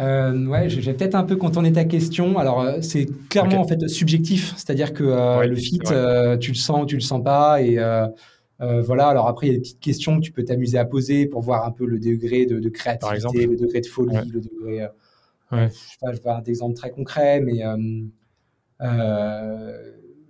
Euh, 0.00 0.44
ouais, 0.46 0.68
je 0.68 0.80
vais 0.80 0.92
peut-être 0.92 1.14
un 1.14 1.22
peu 1.22 1.36
contourner 1.36 1.72
ta 1.72 1.84
question. 1.84 2.36
Alors, 2.36 2.60
euh, 2.62 2.80
c'est 2.80 3.06
clairement 3.28 3.60
en 3.60 3.64
fait 3.64 3.86
subjectif, 3.86 4.54
c'est-à-dire 4.56 4.92
que 4.92 5.04
euh, 5.04 5.46
le 5.46 5.54
fit, 5.54 5.78
tu 5.78 6.50
le 6.50 6.56
sens 6.56 6.82
ou 6.82 6.86
tu 6.86 6.96
le 6.96 7.02
sens 7.02 7.22
pas, 7.22 7.62
et 7.62 7.78
voilà. 8.58 9.06
Alors 9.06 9.28
après, 9.28 9.46
il 9.46 9.50
y 9.50 9.54
a 9.54 9.56
des 9.56 9.62
petites 9.62 9.78
questions 9.78 10.16
que 10.16 10.24
tu 10.24 10.32
peux 10.32 10.42
t'amuser 10.42 10.78
à 10.78 10.84
poser 10.84 11.26
pour 11.26 11.42
voir 11.42 11.64
un 11.64 11.70
peu 11.70 11.86
le 11.86 12.00
degré 12.00 12.44
de, 12.44 12.68
créativité, 12.70 13.46
le 13.46 13.56
degré 13.56 13.82
de 13.82 13.86
folie, 13.86 14.16
le 14.28 14.40
degré. 14.40 14.88
je 15.52 15.68
sais 15.68 15.98
pas, 16.00 16.10
je 16.10 16.16
vais 16.16 16.22
faire 16.22 16.34
un 16.34 16.42
exemple 16.42 16.74
très 16.74 16.90
concret, 16.90 17.40
mais 17.40 17.62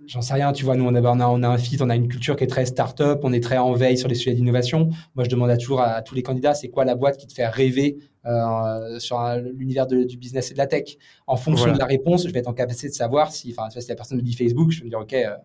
j'en 0.07 0.21
sais 0.21 0.33
rien, 0.33 0.51
tu 0.53 0.63
vois, 0.65 0.75
nous, 0.75 0.85
on 0.85 0.95
a, 0.95 1.01
on, 1.01 1.19
a, 1.19 1.27
on 1.27 1.43
a 1.43 1.47
un 1.47 1.57
fit, 1.57 1.77
on 1.81 1.89
a 1.89 1.95
une 1.95 2.07
culture 2.07 2.35
qui 2.35 2.43
est 2.43 2.47
très 2.47 2.65
start-up, 2.65 3.19
on 3.23 3.33
est 3.33 3.43
très 3.43 3.57
en 3.57 3.73
veille 3.73 3.97
sur 3.97 4.07
les 4.07 4.15
sujets 4.15 4.33
d'innovation. 4.33 4.89
Moi, 5.15 5.25
je 5.25 5.29
demande 5.29 5.49
à 5.49 5.57
toujours 5.57 5.81
à, 5.81 6.01
tous 6.01 6.15
les 6.15 6.23
candidats, 6.23 6.53
c'est 6.53 6.69
quoi 6.69 6.85
la 6.85 6.95
boîte 6.95 7.17
qui 7.17 7.27
te 7.27 7.33
fait 7.33 7.47
rêver 7.47 7.97
euh, 8.25 8.99
sur 8.99 9.19
l'univers 9.53 9.85
du 9.87 10.17
business 10.17 10.51
et 10.51 10.53
de 10.53 10.57
la 10.57 10.67
tech? 10.67 10.97
En 11.27 11.35
fonction 11.35 11.71
de 11.71 11.77
la 11.77 11.85
réponse, 11.85 12.27
je 12.27 12.31
vais 12.31 12.39
être 12.39 12.47
en 12.47 12.53
capacité 12.53 12.87
de 12.89 12.93
savoir 12.93 13.31
si, 13.31 13.53
enfin, 13.57 13.69
si 13.69 13.87
la 13.87 13.95
personne 13.95 14.17
me 14.17 14.23
dit 14.23 14.33
Facebook, 14.33 14.71
je 14.71 14.79
vais 14.79 14.85
me 14.85 14.89
dire, 14.89 14.99
OK, 14.99 15.13
euh, 15.13 15.35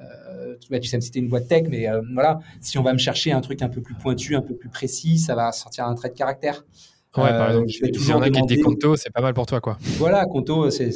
euh, 0.00 0.56
tu 0.60 0.88
sais 0.88 0.96
me 0.96 1.02
citer 1.02 1.18
une 1.18 1.28
boîte 1.28 1.48
tech, 1.48 1.64
mais 1.68 1.86
voilà, 2.14 2.40
si 2.60 2.78
on 2.78 2.82
va 2.82 2.92
me 2.92 2.98
chercher 2.98 3.32
un 3.32 3.40
truc 3.40 3.60
un 3.62 3.68
peu 3.68 3.82
plus 3.82 3.94
pointu, 3.94 4.36
un 4.36 4.42
peu 4.42 4.54
plus 4.54 4.70
précis, 4.70 5.18
ça 5.18 5.34
va 5.34 5.52
sortir 5.52 5.86
un 5.86 5.94
trait 5.94 6.08
de 6.08 6.14
caractère. 6.14 6.64
Ouais, 7.16 7.28
par 7.28 7.50
exemple, 7.50 7.68
je 7.68 7.80
vais 7.80 7.90
toujours 7.90 8.20
demander... 8.20 8.56
qui 8.56 8.62
Conto, 8.62 8.96
c'est 8.96 9.10
pas 9.10 9.20
mal 9.20 9.34
pour 9.34 9.44
toi, 9.44 9.60
quoi. 9.60 9.76
Voilà, 9.98 10.24
Conto, 10.24 10.70
c'est 10.70 10.90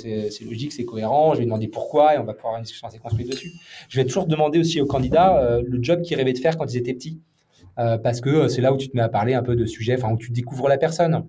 logique, 0.44 0.72
c'est 0.72 0.84
cohérent. 0.84 1.34
Je 1.34 1.40
vais 1.40 1.44
demander 1.44 1.68
pourquoi 1.68 2.14
et 2.14 2.18
on 2.18 2.24
va 2.24 2.32
pouvoir 2.32 2.52
avoir 2.52 2.58
une 2.58 2.64
discussion 2.64 2.88
assez 2.88 2.98
construite 2.98 3.28
dessus. 3.28 3.52
Je 3.88 4.00
vais 4.00 4.06
toujours 4.06 4.26
demander 4.26 4.58
aussi 4.58 4.80
aux 4.80 4.86
candidats 4.86 5.38
euh, 5.38 5.62
le 5.66 5.82
job 5.82 6.00
qu'ils 6.02 6.16
rêvaient 6.16 6.32
de 6.32 6.38
faire 6.38 6.56
quand 6.56 6.72
ils 6.72 6.78
étaient 6.78 6.94
petits. 6.94 7.20
Euh, 7.78 7.98
parce 7.98 8.22
que 8.22 8.48
c'est 8.48 8.62
là 8.62 8.72
où 8.72 8.78
tu 8.78 8.88
te 8.88 8.96
mets 8.96 9.02
à 9.02 9.10
parler 9.10 9.34
un 9.34 9.42
peu 9.42 9.54
de 9.54 9.66
sujets, 9.66 9.96
enfin 9.98 10.10
où 10.12 10.16
tu 10.16 10.30
découvres 10.30 10.68
la 10.68 10.78
personne. 10.78 11.26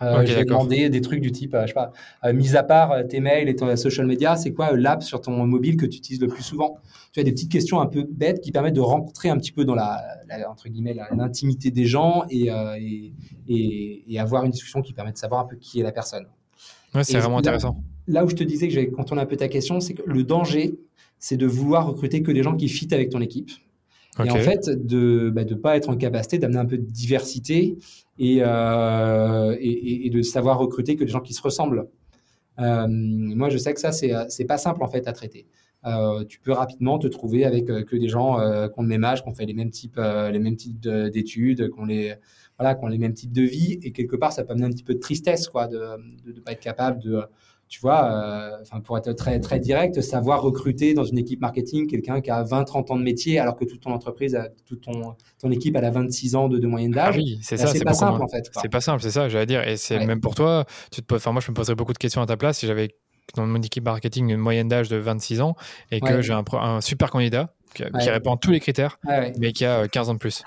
Euh, 0.00 0.44
demander 0.44 0.90
des 0.90 1.00
trucs 1.00 1.20
du 1.20 1.32
type, 1.32 1.54
euh, 1.54 1.62
je 1.62 1.68
sais 1.68 1.74
pas, 1.74 1.92
euh, 2.24 2.32
mis 2.32 2.56
à 2.56 2.62
part 2.62 2.94
tes 3.08 3.18
mails 3.18 3.48
et 3.48 3.56
ton 3.56 3.74
social 3.74 4.06
media, 4.06 4.36
c'est 4.36 4.52
quoi 4.52 4.76
l'app 4.76 5.02
sur 5.02 5.20
ton 5.20 5.44
mobile 5.44 5.76
que 5.76 5.86
tu 5.86 5.98
utilises 5.98 6.20
le 6.20 6.28
plus 6.28 6.44
souvent? 6.44 6.78
Tu 7.12 7.18
as 7.18 7.24
des 7.24 7.32
petites 7.32 7.50
questions 7.50 7.80
un 7.80 7.86
peu 7.86 8.06
bêtes 8.08 8.40
qui 8.40 8.52
permettent 8.52 8.76
de 8.76 8.80
rencontrer 8.80 9.28
un 9.28 9.36
petit 9.36 9.50
peu 9.50 9.64
dans 9.64 9.74
la, 9.74 10.00
entre 10.48 10.68
guillemets 10.68 10.94
l'intimité 11.10 11.72
des 11.72 11.84
gens 11.84 12.24
et, 12.30 12.48
et, 13.48 14.04
et, 14.08 14.20
avoir 14.20 14.44
une 14.44 14.52
discussion 14.52 14.82
qui 14.82 14.92
permet 14.92 15.12
de 15.12 15.18
savoir 15.18 15.40
un 15.40 15.46
peu 15.46 15.56
qui 15.56 15.80
est 15.80 15.82
la 15.82 15.92
personne. 15.92 16.26
Ouais, 16.94 17.02
c'est 17.02 17.18
vraiment 17.18 17.38
intéressant. 17.38 17.82
Là 18.06 18.24
où 18.24 18.28
je 18.28 18.36
te 18.36 18.44
disais 18.44 18.68
que 18.68 18.74
je 18.74 18.80
vais 18.80 18.88
contourner 18.88 19.22
un 19.22 19.26
peu 19.26 19.36
ta 19.36 19.48
question, 19.48 19.80
c'est 19.80 19.94
que 19.94 20.02
le 20.06 20.22
danger, 20.22 20.78
c'est 21.18 21.36
de 21.36 21.46
vouloir 21.46 21.86
recruter 21.86 22.22
que 22.22 22.30
des 22.30 22.42
gens 22.42 22.56
qui 22.56 22.68
fit 22.68 22.88
avec 22.92 23.10
ton 23.10 23.20
équipe. 23.20 23.50
Et 24.24 24.30
en 24.30 24.36
fait, 24.36 24.68
de 24.68 25.26
ne 25.26 25.30
bah, 25.30 25.44
de 25.44 25.54
pas 25.54 25.76
être 25.76 25.88
en 25.88 25.96
capacité 25.96 26.38
d'amener 26.38 26.58
un 26.58 26.66
peu 26.66 26.78
de 26.78 26.84
diversité 26.84 27.78
euh, 28.20 29.56
et, 29.60 30.06
et, 30.06 30.10
de 30.10 30.22
savoir 30.22 30.58
recruter 30.58 30.96
que 30.96 31.04
des 31.04 31.10
gens 31.10 31.20
qui 31.20 31.34
se 31.34 31.42
ressemblent. 31.42 31.86
Euh, 32.58 32.86
moi, 32.88 33.48
je 33.48 33.58
sais 33.58 33.72
que 33.72 33.80
ça, 33.80 33.92
c'est 33.92 34.12
c'est 34.28 34.44
pas 34.44 34.58
simple 34.58 34.82
en 34.82 34.88
fait 34.88 35.06
à 35.06 35.12
traiter. 35.12 35.46
Euh, 35.86 36.24
tu 36.24 36.40
peux 36.40 36.52
rapidement 36.52 36.98
te 36.98 37.06
trouver 37.06 37.44
avec 37.44 37.66
que 37.66 37.96
des 37.96 38.08
gens 38.08 38.36
qui 38.68 38.78
ont 38.78 38.82
le 38.82 38.88
même 38.88 39.04
âge, 39.04 39.22
qui 39.22 39.28
ont 39.28 39.34
fait 39.34 39.46
les 39.46 39.54
mêmes 39.54 39.70
types, 39.70 39.98
les 39.98 40.38
mêmes 40.38 40.56
types 40.56 40.80
d'études, 40.80 41.70
qui 41.70 41.80
ont 41.80 41.84
les 41.84 42.14
voilà, 42.58 42.74
qui 42.74 42.84
ont 42.84 42.88
les 42.88 42.98
mêmes 42.98 43.14
types 43.14 43.32
de 43.32 43.42
vie, 43.42 43.78
et 43.82 43.92
quelque 43.92 44.16
part, 44.16 44.32
ça 44.32 44.42
peut 44.42 44.52
amener 44.52 44.66
un 44.66 44.70
petit 44.70 44.82
peu 44.82 44.94
de 44.94 44.98
tristesse, 44.98 45.48
quoi, 45.48 45.68
de 45.68 45.78
ne 46.26 46.40
pas 46.40 46.52
être 46.52 46.60
capable 46.60 47.00
de 47.00 47.22
tu 47.68 47.80
vois, 47.80 48.10
euh, 48.10 48.80
pour 48.84 48.96
être 48.96 49.12
très 49.12 49.40
très 49.40 49.60
direct, 49.60 50.00
savoir 50.00 50.42
recruter 50.42 50.94
dans 50.94 51.04
une 51.04 51.18
équipe 51.18 51.40
marketing 51.40 51.86
quelqu'un 51.86 52.20
qui 52.20 52.30
a 52.30 52.42
20-30 52.42 52.92
ans 52.92 52.96
de 52.96 53.02
métier 53.02 53.38
alors 53.38 53.56
que 53.56 53.64
toute 53.64 53.80
ton 53.80 53.92
entreprise, 53.92 54.34
a, 54.34 54.48
toute 54.66 54.80
ton, 54.80 55.14
ton 55.38 55.50
équipe 55.50 55.76
elle 55.76 55.84
a 55.84 55.90
26 55.90 56.34
ans 56.34 56.48
de, 56.48 56.58
de 56.58 56.66
moyenne 56.66 56.92
d'âge. 56.92 57.14
Ah 57.16 57.18
oui, 57.18 57.38
c'est 57.42 57.56
bah, 57.56 57.66
ça, 57.66 57.72
c'est 57.72 57.84
pas 57.84 57.94
simple 57.94 58.22
en 58.22 58.28
fait. 58.28 58.50
C'est 58.60 58.70
pas 58.70 58.80
simple, 58.80 59.02
c'est 59.02 59.10
ça, 59.10 59.28
j'allais 59.28 59.46
dire. 59.46 59.66
Et 59.66 59.76
c'est 59.76 60.04
même 60.04 60.20
pour 60.20 60.34
toi, 60.34 60.64
tu 60.90 61.02
te 61.02 61.14
enfin 61.14 61.32
moi 61.32 61.42
je 61.44 61.50
me 61.50 61.54
poserais 61.54 61.74
beaucoup 61.74 61.92
de 61.92 61.98
questions 61.98 62.22
à 62.22 62.26
ta 62.26 62.36
place 62.36 62.58
si 62.58 62.66
j'avais 62.66 62.88
dans 63.36 63.46
mon 63.46 63.60
équipe 63.60 63.84
marketing 63.84 64.30
une 64.30 64.38
moyenne 64.38 64.68
d'âge 64.68 64.88
de 64.88 64.96
26 64.96 65.40
ans 65.42 65.54
et 65.90 66.00
que 66.00 66.22
j'ai 66.22 66.32
un, 66.32 66.80
super 66.80 67.10
candidat 67.10 67.54
qui, 67.74 67.84
répond 67.84 68.34
à 68.34 68.36
tous 68.38 68.50
les 68.50 68.60
critères, 68.60 68.98
mais 69.38 69.52
qui 69.52 69.64
a 69.64 69.86
15 69.88 70.08
ans 70.08 70.14
de 70.14 70.18
plus. 70.18 70.42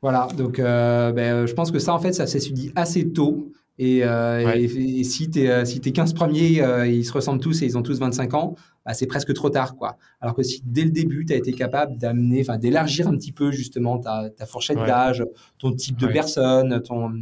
Voilà, 0.00 0.28
donc 0.36 0.60
euh, 0.60 1.10
ben, 1.10 1.46
je 1.46 1.52
pense 1.54 1.72
que 1.72 1.80
ça 1.80 1.92
en 1.92 1.98
fait 1.98 2.12
ça 2.12 2.28
s'est 2.28 2.38
dit 2.38 2.70
assez 2.76 3.12
tôt. 3.12 3.50
Et, 3.78 4.00
euh, 4.02 4.54
et, 4.54 5.04
si 5.04 5.30
tu 5.30 5.42
es, 5.42 5.48
euh, 5.48 5.64
si 5.64 5.80
es 5.84 5.92
15 5.92 6.12
premiers, 6.12 6.60
euh, 6.60 6.86
ils 6.86 7.04
se 7.04 7.12
ressemblent 7.12 7.40
tous 7.40 7.62
et 7.62 7.64
ils 7.64 7.78
ont 7.78 7.82
tous 7.82 7.98
25 8.00 8.34
ans, 8.34 8.56
bah, 8.84 8.92
c'est 8.92 9.06
presque 9.06 9.32
trop 9.34 9.50
tard. 9.50 9.76
quoi. 9.76 9.96
Alors 10.20 10.34
que 10.34 10.42
si 10.42 10.62
dès 10.64 10.82
le 10.82 10.90
début, 10.90 11.24
tu 11.24 11.32
as 11.32 11.36
été 11.36 11.52
capable 11.52 11.96
d'amener, 11.96 12.40
enfin 12.40 12.58
d'élargir 12.58 13.06
un 13.06 13.16
petit 13.16 13.32
peu 13.32 13.52
justement 13.52 13.98
ta, 13.98 14.30
ta 14.30 14.46
fourchette 14.46 14.78
d'âge, 14.78 15.24
ton 15.58 15.72
type 15.72 15.96
de 15.96 16.08
personne, 16.08 16.82
ton, 16.82 17.12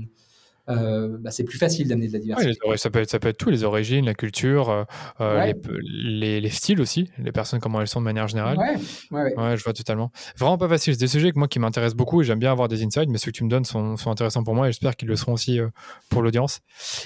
euh, 0.68 1.16
bah, 1.20 1.30
c'est 1.30 1.44
plus 1.44 1.58
facile 1.58 1.88
d'amener 1.88 2.08
de 2.08 2.12
la 2.12 2.18
diversité. 2.18 2.54
ça, 2.76 2.90
peut 2.90 3.00
être, 3.00 3.10
ça 3.10 3.18
peut 3.18 3.28
être 3.28 3.38
tout, 3.38 3.50
les 3.50 3.62
origines, 3.62 4.04
la 4.04 4.14
culture, 4.14 4.70
euh, 4.70 4.84
euh, 5.20 5.52
les, 5.80 6.40
les, 6.40 6.50
styles 6.50 6.80
aussi, 6.80 7.10
les 7.18 7.32
personnes, 7.32 7.60
comment 7.60 7.80
elles 7.80 7.88
sont 7.88 8.00
de 8.00 8.04
manière 8.04 8.26
générale. 8.26 8.58
Ouais, 8.58 9.34
ouais, 9.36 9.56
je 9.56 9.62
vois 9.62 9.72
totalement. 9.72 10.10
Vraiment 10.36 10.58
pas 10.58 10.68
facile. 10.68 10.94
C'est 10.94 11.00
des 11.00 11.08
sujets 11.08 11.30
que 11.30 11.38
moi 11.38 11.46
qui 11.46 11.58
m'intéressent 11.60 11.96
beaucoup 11.96 12.20
et 12.20 12.24
j'aime 12.24 12.40
bien 12.40 12.50
avoir 12.50 12.68
des 12.68 12.84
insights, 12.84 13.08
mais 13.08 13.18
ceux 13.18 13.30
que 13.30 13.36
tu 13.36 13.44
me 13.44 13.50
donnes 13.50 13.64
sont, 13.64 13.96
sont 13.96 14.10
intéressants 14.10 14.42
pour 14.42 14.54
moi 14.54 14.68
et 14.68 14.72
j'espère 14.72 14.96
qu'ils 14.96 15.08
le 15.08 15.16
seront 15.16 15.34
aussi 15.34 15.60
pour 16.08 16.22
l'audience. 16.22 16.60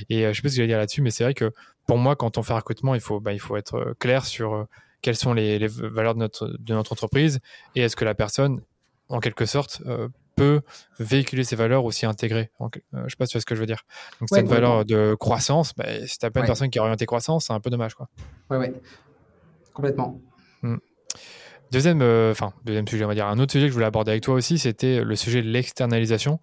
Et 0.08 0.22
je 0.22 0.32
sais 0.32 0.42
pas 0.42 0.48
ce 0.48 0.54
que 0.54 0.56
j'allais 0.56 0.68
dire 0.68 0.78
là-dessus, 0.78 1.02
mais 1.02 1.10
c'est 1.10 1.24
vrai 1.24 1.34
que 1.34 1.52
pour 1.86 1.98
moi, 1.98 2.16
quand 2.16 2.38
on 2.38 2.42
fait 2.42 2.54
un 2.54 2.56
recrutement, 2.56 2.94
il 2.94 3.00
faut, 3.00 3.20
bah, 3.20 3.32
il 3.32 3.40
faut 3.40 3.56
être 3.56 3.94
clair 3.98 4.24
sur 4.24 4.66
quelles 5.02 5.16
sont 5.16 5.34
les, 5.34 5.58
les, 5.58 5.66
valeurs 5.66 6.14
de 6.14 6.20
notre, 6.20 6.46
de 6.58 6.74
notre 6.74 6.92
entreprise 6.92 7.40
et 7.74 7.82
est-ce 7.82 7.96
que 7.96 8.04
la 8.04 8.14
personne, 8.14 8.62
en 9.08 9.20
quelque 9.20 9.44
sorte, 9.44 9.82
peut 10.40 10.60
véhiculer 10.98 11.44
ses 11.44 11.56
valeurs 11.56 11.84
aussi 11.84 12.06
intégrées. 12.06 12.50
Donc, 12.60 12.82
euh, 12.94 13.02
je 13.04 13.10
sais 13.10 13.16
pas 13.16 13.26
si 13.26 13.32
tu 13.32 13.36
vois 13.36 13.42
ce 13.42 13.46
que 13.46 13.54
je 13.54 13.60
veux 13.60 13.66
dire. 13.66 13.82
Donc, 14.20 14.28
cette 14.30 14.48
valeur 14.48 14.84
de 14.84 15.14
croissance, 15.14 15.74
bah, 15.74 15.84
si 16.06 16.18
tu 16.18 16.24
n'as 16.24 16.30
pas 16.30 16.40
une 16.40 16.46
personne 16.46 16.70
qui 16.70 16.78
est 16.78 16.80
orientée 16.80 17.06
croissance, 17.06 17.46
c'est 17.46 17.52
un 17.52 17.60
peu 17.60 17.70
dommage. 17.70 17.92
Ouais, 18.48 18.56
ouais. 18.56 18.72
Complètement. 19.74 20.20
Hmm. 20.62 20.76
Deuxième, 21.70 22.02
euh, 22.02 22.32
enfin, 22.32 22.52
deuxième 22.64 22.88
sujet, 22.88 23.04
on 23.04 23.08
va 23.08 23.14
dire. 23.14 23.26
Un 23.26 23.38
autre 23.38 23.52
sujet 23.52 23.66
que 23.66 23.68
je 23.68 23.74
voulais 23.74 23.86
aborder 23.86 24.10
avec 24.10 24.24
toi 24.24 24.34
aussi, 24.34 24.58
c'était 24.58 25.04
le 25.04 25.14
sujet 25.14 25.42
de 25.42 25.48
l'externalisation. 25.48 26.40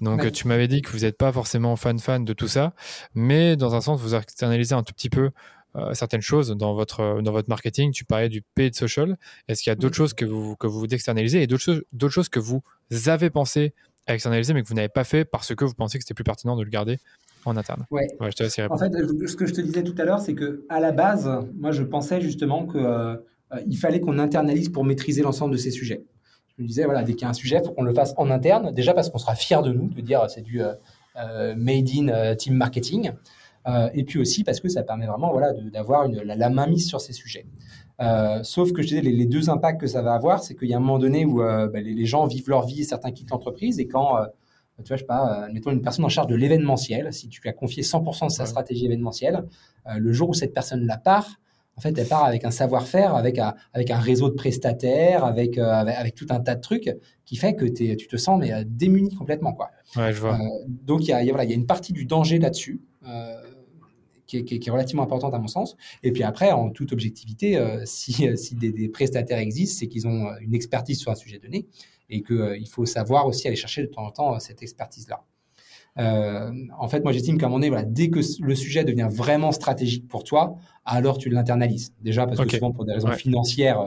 Donc, 0.00 0.30
tu 0.32 0.48
m'avais 0.48 0.68
dit 0.68 0.82
que 0.82 0.90
vous 0.90 1.00
n'êtes 1.00 1.16
pas 1.16 1.32
forcément 1.32 1.76
fan-fan 1.76 2.24
de 2.24 2.32
tout 2.32 2.48
ça, 2.48 2.74
mais 3.14 3.56
dans 3.56 3.74
un 3.74 3.80
sens, 3.80 4.00
vous 4.00 4.14
externalisez 4.14 4.74
un 4.74 4.82
tout 4.82 4.92
petit 4.92 5.08
peu 5.08 5.30
euh, 5.76 5.92
certaines 5.92 6.22
choses 6.22 6.50
dans 6.50 6.74
votre, 6.74 7.20
dans 7.20 7.32
votre 7.32 7.50
marketing. 7.50 7.92
Tu 7.92 8.04
parlais 8.04 8.30
du 8.30 8.42
paid 8.54 8.74
social. 8.74 9.18
Est-ce 9.46 9.62
qu'il 9.62 9.70
y 9.70 9.72
a 9.72 9.74
d'autres 9.74 9.94
choses 9.94 10.14
que 10.14 10.24
vous, 10.24 10.56
que 10.56 10.66
vous 10.66 10.86
externalisez 10.86 11.42
et 11.42 11.46
d'autres 11.46 11.62
choses, 11.62 11.82
d'autres 11.92 12.14
choses 12.14 12.30
que 12.30 12.40
vous 12.40 12.62
avez 13.06 13.28
pensé 13.28 13.74
à 14.06 14.14
externaliser, 14.14 14.54
mais 14.54 14.62
que 14.62 14.68
vous 14.68 14.74
n'avez 14.74 14.88
pas 14.88 15.04
fait 15.04 15.24
parce 15.24 15.54
que 15.54 15.64
vous 15.64 15.74
pensez 15.74 15.98
que 15.98 16.04
c'était 16.04 16.14
plus 16.14 16.24
pertinent 16.24 16.56
de 16.56 16.62
le 16.62 16.70
garder 16.70 16.98
en 17.44 17.56
interne? 17.56 17.84
Ouais. 17.90 18.06
je 18.20 18.30
te 18.30 18.42
laisse 18.42 18.58
en 18.70 18.78
fait, 18.78 18.90
ce 19.26 19.36
que 19.36 19.46
je 19.46 19.52
te 19.52 19.60
disais 19.60 19.82
tout 19.82 19.94
à 19.98 20.04
l'heure, 20.04 20.20
c'est 20.20 20.34
que 20.34 20.64
à 20.68 20.80
la 20.80 20.92
base, 20.92 21.28
moi, 21.54 21.72
je 21.72 21.82
pensais 21.82 22.22
justement 22.22 22.66
que 22.66 22.78
euh, 22.78 23.16
il 23.66 23.76
fallait 23.76 24.00
qu'on 24.00 24.18
internalise 24.18 24.70
pour 24.70 24.84
maîtriser 24.84 25.20
l'ensemble 25.22 25.52
de 25.52 25.58
ces 25.58 25.70
sujets. 25.70 26.04
Je 26.56 26.62
me 26.62 26.68
disais, 26.68 26.84
voilà, 26.84 27.02
dès 27.02 27.12
qu'il 27.12 27.22
y 27.22 27.24
a 27.26 27.28
un 27.28 27.34
sujet, 27.34 27.58
il 27.60 27.66
faut 27.66 27.72
qu'on 27.72 27.84
le 27.84 27.92
fasse 27.92 28.14
en 28.16 28.30
interne. 28.30 28.72
Déjà 28.72 28.94
parce 28.94 29.10
qu'on 29.10 29.18
sera 29.18 29.34
fier 29.34 29.62
de 29.62 29.72
nous, 29.72 29.88
de 29.88 30.00
dire 30.00 30.24
c'est 30.30 30.40
du 30.40 30.62
euh, 30.62 31.54
made 31.54 31.90
in 31.94 32.34
team 32.36 32.54
marketing. 32.54 33.12
Euh, 33.66 33.88
et 33.94 34.04
puis 34.04 34.18
aussi 34.18 34.44
parce 34.44 34.60
que 34.60 34.68
ça 34.68 34.82
permet 34.82 35.06
vraiment 35.06 35.32
voilà, 35.32 35.52
d'avoir 35.72 36.06
la, 36.08 36.36
la 36.36 36.50
main 36.50 36.66
mise 36.66 36.86
sur 36.86 37.00
ces 37.00 37.12
sujets. 37.12 37.46
Euh, 38.00 38.42
sauf 38.42 38.72
que 38.72 38.82
je 38.82 38.88
disais, 38.88 39.00
les, 39.00 39.26
deux 39.26 39.50
impacts 39.50 39.80
que 39.80 39.86
ça 39.86 40.02
va 40.02 40.14
avoir, 40.14 40.42
c'est 40.42 40.54
qu'il 40.54 40.68
y 40.68 40.74
a 40.74 40.76
un 40.76 40.80
moment 40.80 40.98
donné 40.98 41.24
où 41.24 41.42
euh, 41.42 41.66
bah, 41.66 41.80
les, 41.80 42.06
gens 42.06 42.26
vivent 42.26 42.48
leur 42.48 42.64
vie, 42.64 42.84
certains 42.84 43.10
quittent 43.10 43.30
l'entreprise, 43.30 43.80
et 43.80 43.88
quand, 43.88 44.18
tu 44.76 44.88
vois, 44.88 44.96
je 44.96 45.00
sais 45.00 45.06
pas, 45.06 45.48
mettons 45.52 45.70
une 45.70 45.80
personne 45.80 46.04
en 46.04 46.10
charge 46.10 46.28
de 46.28 46.36
l'événementiel, 46.36 47.12
si 47.12 47.28
tu 47.28 47.40
lui 47.40 47.48
as 47.48 47.54
confié 47.54 47.82
100% 47.82 48.26
de 48.26 48.32
sa 48.32 48.44
stratégie 48.44 48.84
événementielle, 48.84 49.44
le 49.96 50.12
jour 50.12 50.28
où 50.28 50.34
cette 50.34 50.52
personne 50.52 50.86
la 50.86 50.98
part, 50.98 51.40
en 51.78 51.80
fait, 51.80 51.96
elle 51.98 52.06
part 52.06 52.24
avec 52.24 52.44
un 52.44 52.50
savoir-faire, 52.50 53.14
avec 53.14 53.38
un, 53.38 53.54
avec 53.72 53.90
un 53.90 53.98
réseau 53.98 54.28
de 54.30 54.34
prestataires, 54.34 55.24
avec, 55.24 55.58
avec, 55.58 56.14
tout 56.14 56.26
un 56.30 56.40
tas 56.40 56.54
de 56.54 56.60
trucs 56.60 56.94
qui 57.24 57.36
fait 57.36 57.54
que 57.54 57.64
tu 57.64 58.06
te 58.06 58.16
sens 58.16 58.38
mais, 58.38 58.64
démuni 58.66 59.14
complètement. 59.14 59.54
Quoi. 59.54 59.70
Ouais, 59.96 60.12
je 60.12 60.20
vois. 60.20 60.38
donc, 60.68 61.02
il 61.02 61.08
y 61.08 61.12
a, 61.12 61.24
voilà, 61.24 61.44
y 61.44 61.52
a 61.52 61.56
une 61.56 61.66
partie 61.66 61.92
du 61.94 62.04
danger 62.04 62.38
là-dessus 62.38 62.82
qui 64.26 64.38
est, 64.38 64.70
relativement 64.70 65.02
importante 65.02 65.34
à 65.34 65.38
mon 65.38 65.48
sens. 65.48 65.76
Et 66.02 66.12
puis 66.12 66.22
après, 66.22 66.52
en 66.52 66.70
toute 66.70 66.92
objectivité, 66.92 67.56
euh, 67.56 67.82
si, 67.84 68.28
euh, 68.28 68.36
si 68.36 68.54
des, 68.54 68.88
prestataires 68.88 69.38
existent, 69.38 69.78
c'est 69.80 69.86
qu'ils 69.86 70.06
ont 70.06 70.26
euh, 70.26 70.34
une 70.40 70.54
expertise 70.54 70.98
sur 70.98 71.10
un 71.10 71.14
sujet 71.14 71.38
donné 71.38 71.66
et 72.10 72.22
qu'il 72.22 72.68
faut 72.68 72.86
savoir 72.86 73.26
aussi 73.26 73.46
aller 73.46 73.56
chercher 73.56 73.82
de 73.82 73.88
temps 73.88 74.04
en 74.04 74.10
temps 74.10 74.38
cette 74.38 74.62
expertise-là. 74.62 75.24
en 75.96 76.88
fait, 76.88 77.02
moi, 77.02 77.12
j'estime 77.12 77.36
qu'à 77.36 77.46
un 77.46 77.48
moment 77.48 77.58
donné, 77.58 77.70
voilà, 77.70 77.84
dès 77.84 78.10
que 78.10 78.20
le 78.40 78.54
sujet 78.54 78.84
devient 78.84 79.08
vraiment 79.10 79.50
stratégique 79.50 80.06
pour 80.06 80.22
toi, 80.22 80.56
alors 80.84 81.18
tu 81.18 81.30
l'internalises. 81.30 81.94
Déjà, 82.00 82.26
parce 82.26 82.40
que 82.40 82.48
souvent, 82.48 82.70
pour 82.70 82.84
des 82.84 82.92
raisons 82.92 83.10
financières, 83.12 83.78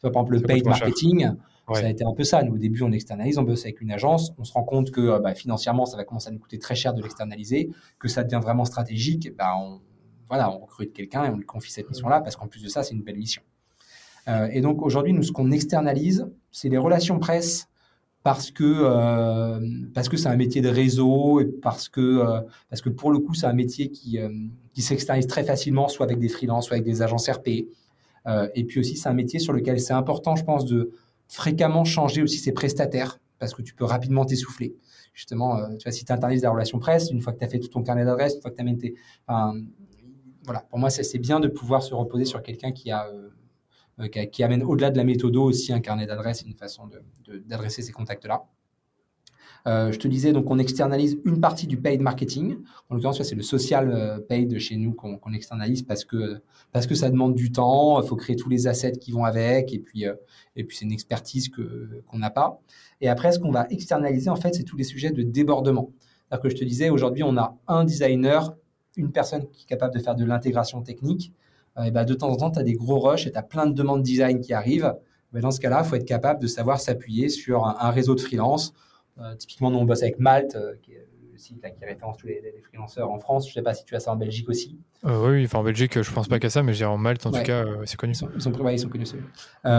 par 0.00 0.12
exemple, 0.12 0.32
le 0.32 0.40
paid 0.40 0.64
marketing, 0.64 1.32
ça 1.76 1.86
a 1.86 1.88
été 1.88 2.04
un 2.04 2.12
peu 2.12 2.24
ça. 2.24 2.42
Nous, 2.42 2.54
au 2.54 2.58
début, 2.58 2.82
on 2.82 2.92
externalise, 2.92 3.38
on 3.38 3.42
bosse 3.42 3.64
avec 3.64 3.80
une 3.80 3.90
agence, 3.90 4.32
on 4.38 4.44
se 4.44 4.52
rend 4.52 4.64
compte 4.64 4.90
que 4.90 5.00
euh, 5.00 5.18
bah, 5.18 5.34
financièrement, 5.34 5.86
ça 5.86 5.96
va 5.96 6.04
commencer 6.04 6.28
à 6.28 6.32
nous 6.32 6.38
coûter 6.38 6.58
très 6.58 6.74
cher 6.74 6.94
de 6.94 7.02
l'externaliser, 7.02 7.70
que 7.98 8.08
ça 8.08 8.24
devient 8.24 8.40
vraiment 8.42 8.64
stratégique. 8.64 9.34
Bah, 9.36 9.54
on, 9.58 9.80
voilà, 10.28 10.50
on 10.50 10.58
recrute 10.58 10.92
quelqu'un 10.92 11.24
et 11.24 11.30
on 11.30 11.36
lui 11.36 11.46
confie 11.46 11.70
cette 11.70 11.88
mission-là 11.88 12.20
parce 12.20 12.36
qu'en 12.36 12.46
plus 12.46 12.62
de 12.62 12.68
ça, 12.68 12.82
c'est 12.82 12.94
une 12.94 13.02
belle 13.02 13.18
mission. 13.18 13.42
Euh, 14.28 14.48
et 14.52 14.60
donc 14.60 14.82
aujourd'hui, 14.82 15.12
nous, 15.12 15.22
ce 15.22 15.32
qu'on 15.32 15.50
externalise, 15.50 16.30
c'est 16.50 16.68
les 16.68 16.78
relations 16.78 17.18
presse 17.18 17.68
parce 18.22 18.50
que 18.50 18.64
euh, 18.64 19.60
parce 19.94 20.08
que 20.08 20.16
c'est 20.16 20.28
un 20.28 20.36
métier 20.36 20.60
de 20.60 20.68
réseau 20.68 21.40
et 21.40 21.46
parce 21.46 21.88
que 21.88 22.42
parce 22.68 22.82
que 22.82 22.90
pour 22.90 23.10
le 23.10 23.20
coup, 23.20 23.32
c'est 23.32 23.46
un 23.46 23.54
métier 23.54 23.90
qui 23.90 24.18
qui 24.74 24.82
s'externalise 24.82 25.28
très 25.28 25.44
facilement, 25.44 25.88
soit 25.88 26.04
avec 26.04 26.18
des 26.18 26.28
freelances, 26.28 26.66
soit 26.66 26.74
avec 26.74 26.84
des 26.84 27.00
agences 27.00 27.30
RP. 27.30 27.48
et 28.54 28.64
puis 28.64 28.80
aussi, 28.80 28.96
c'est 28.96 29.08
un 29.08 29.14
métier 29.14 29.38
sur 29.38 29.54
lequel 29.54 29.80
c'est 29.80 29.94
important, 29.94 30.36
je 30.36 30.44
pense, 30.44 30.66
de 30.66 30.92
fréquemment 31.28 31.84
changer 31.84 32.22
aussi 32.22 32.38
ses 32.38 32.52
prestataires 32.52 33.18
parce 33.38 33.54
que 33.54 33.62
tu 33.62 33.74
peux 33.74 33.84
rapidement 33.84 34.24
t'essouffler. 34.24 34.74
Justement, 35.14 35.56
euh, 35.56 35.76
tu 35.76 35.84
vois, 35.84 35.92
si 35.92 36.04
tu 36.04 36.12
internalises 36.12 36.42
la 36.42 36.50
relation 36.50 36.78
presse, 36.78 37.10
une 37.10 37.20
fois 37.20 37.32
que 37.32 37.38
tu 37.38 37.44
as 37.44 37.48
fait 37.48 37.60
tout 37.60 37.68
ton 37.68 37.82
carnet 37.82 38.04
d'adresse, 38.04 38.34
une 38.34 38.40
fois 38.40 38.50
que 38.50 38.56
tu 38.56 38.62
as 38.62 38.64
mis 38.64 38.78
voilà, 40.44 40.60
pour 40.70 40.78
moi, 40.78 40.88
c'est 40.88 41.18
bien 41.18 41.40
de 41.40 41.48
pouvoir 41.48 41.82
se 41.82 41.94
reposer 41.94 42.24
sur 42.24 42.42
quelqu'un 42.42 42.72
qui. 42.72 42.92
Euh, 42.92 43.28
euh, 44.00 44.06
qui, 44.06 44.44
amène 44.44 44.62
au-delà 44.62 44.90
de 44.90 44.96
la 44.96 45.02
méthode 45.02 45.34
aussi 45.36 45.72
un 45.72 45.80
carnet 45.80 46.06
d'adresse 46.06 46.42
et 46.42 46.46
une 46.46 46.54
façon 46.54 46.88
d'adresser 47.46 47.82
ces 47.82 47.90
contacts-là. 47.90 48.44
Euh, 49.68 49.92
je 49.92 49.98
te 49.98 50.08
disais, 50.08 50.32
donc, 50.32 50.50
on 50.50 50.58
externalise 50.58 51.18
une 51.26 51.40
partie 51.40 51.66
du 51.66 51.76
paid 51.76 52.00
marketing. 52.00 52.56
En 52.88 52.94
l'occurrence, 52.94 53.22
c'est 53.22 53.34
le 53.34 53.42
social 53.42 53.92
euh, 53.92 54.18
paid 54.18 54.58
chez 54.58 54.76
nous 54.76 54.94
qu'on 54.94 55.32
externalise 55.34 55.82
parce 55.82 56.06
que, 56.06 56.40
parce 56.72 56.86
que 56.86 56.94
ça 56.94 57.10
demande 57.10 57.34
du 57.34 57.52
temps. 57.52 58.00
Il 58.00 58.08
faut 58.08 58.16
créer 58.16 58.34
tous 58.34 58.48
les 58.48 58.66
assets 58.66 58.92
qui 58.92 59.12
vont 59.12 59.24
avec. 59.24 59.74
Et 59.74 59.78
puis, 59.78 60.06
euh, 60.06 60.14
puis 60.54 60.68
c'est 60.70 60.86
une 60.86 60.92
expertise 60.92 61.50
qu'on 61.50 62.18
n'a 62.18 62.30
pas. 62.30 62.60
Et 63.02 63.10
après, 63.10 63.30
ce 63.32 63.38
qu'on 63.38 63.50
va 63.50 63.66
externaliser, 63.68 64.30
en 64.30 64.36
fait, 64.36 64.54
c'est 64.54 64.62
tous 64.62 64.78
les 64.78 64.84
sujets 64.84 65.10
de 65.10 65.22
débordement. 65.22 65.92
C'est-à-dire 66.28 66.42
que 66.42 66.48
je 66.48 66.56
te 66.56 66.64
disais, 66.64 66.88
aujourd'hui, 66.88 67.22
on 67.22 67.36
a 67.36 67.54
un 67.68 67.84
designer, 67.84 68.54
une 68.96 69.12
personne 69.12 69.46
qui 69.50 69.64
est 69.64 69.68
capable 69.68 69.94
de 69.94 70.00
faire 70.00 70.14
de 70.14 70.24
l'intégration 70.24 70.82
technique. 70.82 71.32
et 71.84 71.90
ben, 71.90 72.04
de 72.04 72.14
temps 72.14 72.30
en 72.30 72.36
temps, 72.36 72.50
tu 72.50 72.58
as 72.58 72.62
des 72.62 72.72
gros 72.72 72.98
rushs 72.98 73.26
et 73.26 73.32
tu 73.32 73.38
as 73.38 73.42
plein 73.42 73.66
de 73.66 73.72
demandes 73.74 74.02
design 74.02 74.40
qui 74.40 74.54
arrivent. 74.54 74.94
Mais 75.32 75.40
dans 75.40 75.50
ce 75.50 75.60
cas-là, 75.60 75.82
il 75.84 75.88
faut 75.88 75.96
être 75.96 76.06
capable 76.06 76.40
de 76.40 76.46
savoir 76.46 76.80
s'appuyer 76.80 77.28
sur 77.28 77.66
un, 77.66 77.90
réseau 77.90 78.14
de 78.14 78.20
freelance 78.20 78.72
typiquement, 79.38 79.70
nous, 79.70 79.78
on 79.78 79.84
bosse 79.84 80.02
avec 80.02 80.18
Malte, 80.18 80.56
euh, 80.56 80.74
qui 80.82 80.92
est 80.92 81.06
le 81.32 81.38
site 81.38 81.60
qui 81.60 81.84
référence 81.84 82.16
tous 82.16 82.26
les, 82.26 82.40
les, 82.40 82.60
freelanceurs 82.62 83.10
en 83.10 83.18
France. 83.18 83.46
Je 83.46 83.50
ne 83.50 83.54
sais 83.54 83.62
pas 83.62 83.74
si 83.74 83.84
tu 83.84 83.94
as 83.94 84.00
ça 84.00 84.12
en 84.12 84.16
Belgique 84.16 84.48
aussi. 84.48 84.78
Euh, 85.04 85.30
oui, 85.30 85.44
enfin, 85.44 85.60
en 85.60 85.62
Belgique, 85.62 86.00
je 86.00 86.10
ne 86.10 86.14
pense 86.14 86.28
pas 86.28 86.38
qu'à 86.38 86.50
ça, 86.50 86.62
mais 86.62 86.72
je 86.72 86.78
dirais 86.78 86.90
en 86.90 86.98
Malte, 86.98 87.24
en 87.26 87.30
tout 87.30 87.42
cas, 87.42 87.64
c'est 87.84 87.96
connu. 87.96 88.12
Ils 88.12 88.16
sont, 88.16 88.28
ils 88.34 88.40
sont, 88.40 88.50
ils 88.68 88.78
sont 88.78 88.88
connus, 88.88 89.06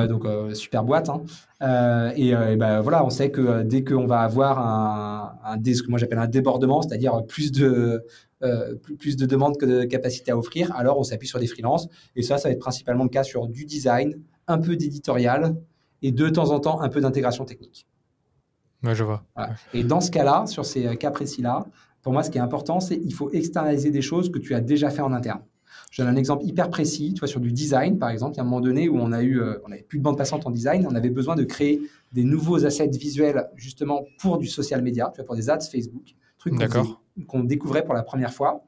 donc, 0.07 0.25
super 0.55 0.83
boîte. 0.83 1.09
Hein. 1.09 2.13
et, 2.15 2.33
ben, 2.55 2.79
voilà, 2.79 3.05
on 3.05 3.09
sait 3.09 3.29
que 3.29 3.63
dès 3.63 3.83
qu'on 3.83 4.05
va 4.05 4.21
avoir 4.21 4.59
un, 4.59 5.37
un, 5.43 5.73
ce 5.73 5.83
que 5.83 5.89
moi 5.89 5.99
j'appelle 5.99 6.19
un 6.19 6.27
débordement, 6.27 6.81
c'est-à-dire 6.81 7.25
plus 7.27 7.51
de, 7.51 8.05
plus, 8.81 8.95
plus, 8.95 9.17
de 9.17 9.25
demandes 9.25 9.57
que 9.57 9.65
de 9.65 9.83
capacité 9.83 10.31
à 10.31 10.37
offrir, 10.37 10.73
alors 10.75 10.97
on 10.97 11.03
s'appuie 11.03 11.27
sur 11.27 11.39
des 11.39 11.47
freelances. 11.47 11.89
Et 12.15 12.21
ça, 12.21 12.37
ça 12.37 12.47
va 12.47 12.53
être 12.53 12.59
principalement 12.59 13.03
le 13.03 13.09
cas 13.09 13.23
sur 13.23 13.47
du 13.47 13.65
design, 13.65 14.15
un 14.47 14.59
peu 14.59 14.77
d'éditorial 14.77 15.55
et 16.01 16.13
de 16.13 16.29
temps 16.29 16.51
en 16.51 16.59
temps 16.61 16.81
un 16.81 16.87
peu 16.87 17.01
d'intégration 17.01 17.43
technique 17.43 17.88
je 18.83 19.03
vois. 19.03 19.23
Et 19.73 19.83
dans 19.83 20.01
ce 20.01 20.11
cas-là, 20.11 20.45
sur 20.47 20.65
ces 20.65 20.87
euh, 20.87 20.95
cas 20.95 21.11
précis-là, 21.11 21.65
pour 22.01 22.13
moi, 22.13 22.23
ce 22.23 22.29
qui 22.29 22.37
est 22.37 22.41
important, 22.41 22.79
c'est 22.79 22.99
qu'il 22.99 23.13
faut 23.13 23.29
externaliser 23.31 23.91
des 23.91 24.01
choses 24.01 24.31
que 24.31 24.39
tu 24.39 24.55
as 24.55 24.61
déjà 24.61 24.89
fait 24.89 25.01
en 25.01 25.11
interne. 25.11 25.41
Je 25.91 26.01
donne 26.01 26.11
un 26.11 26.17
exemple 26.17 26.45
hyper 26.45 26.69
précis, 26.69 27.13
tu 27.13 27.19
vois, 27.19 27.27
sur 27.27 27.39
du 27.39 27.51
design, 27.51 27.97
par 27.97 28.09
exemple. 28.09 28.35
Il 28.35 28.37
y 28.37 28.39
a 28.39 28.43
un 28.43 28.45
moment 28.45 28.61
donné 28.61 28.89
où 28.89 28.97
on 28.97 29.11
a 29.11 29.21
eu, 29.21 29.39
euh, 29.39 29.59
on 29.67 29.71
avait 29.71 29.81
plus 29.81 29.97
de 29.97 30.03
bande 30.03 30.17
passante 30.17 30.45
en 30.45 30.51
design, 30.51 30.87
on 30.89 30.95
avait 30.95 31.09
besoin 31.09 31.35
de 31.35 31.43
créer 31.43 31.81
des 32.13 32.23
nouveaux 32.23 32.65
assets 32.65 32.89
visuels 32.89 33.49
justement 33.55 34.05
pour 34.19 34.37
du 34.37 34.47
social 34.47 34.81
media, 34.81 35.11
tu 35.13 35.17
vois, 35.17 35.25
pour 35.25 35.35
des 35.35 35.49
ads 35.49 35.59
Facebook, 35.61 36.15
trucs 36.37 36.53
qu'on 37.27 37.43
découvrait 37.43 37.83
pour 37.83 37.93
la 37.93 38.03
première 38.03 38.33
fois. 38.33 38.63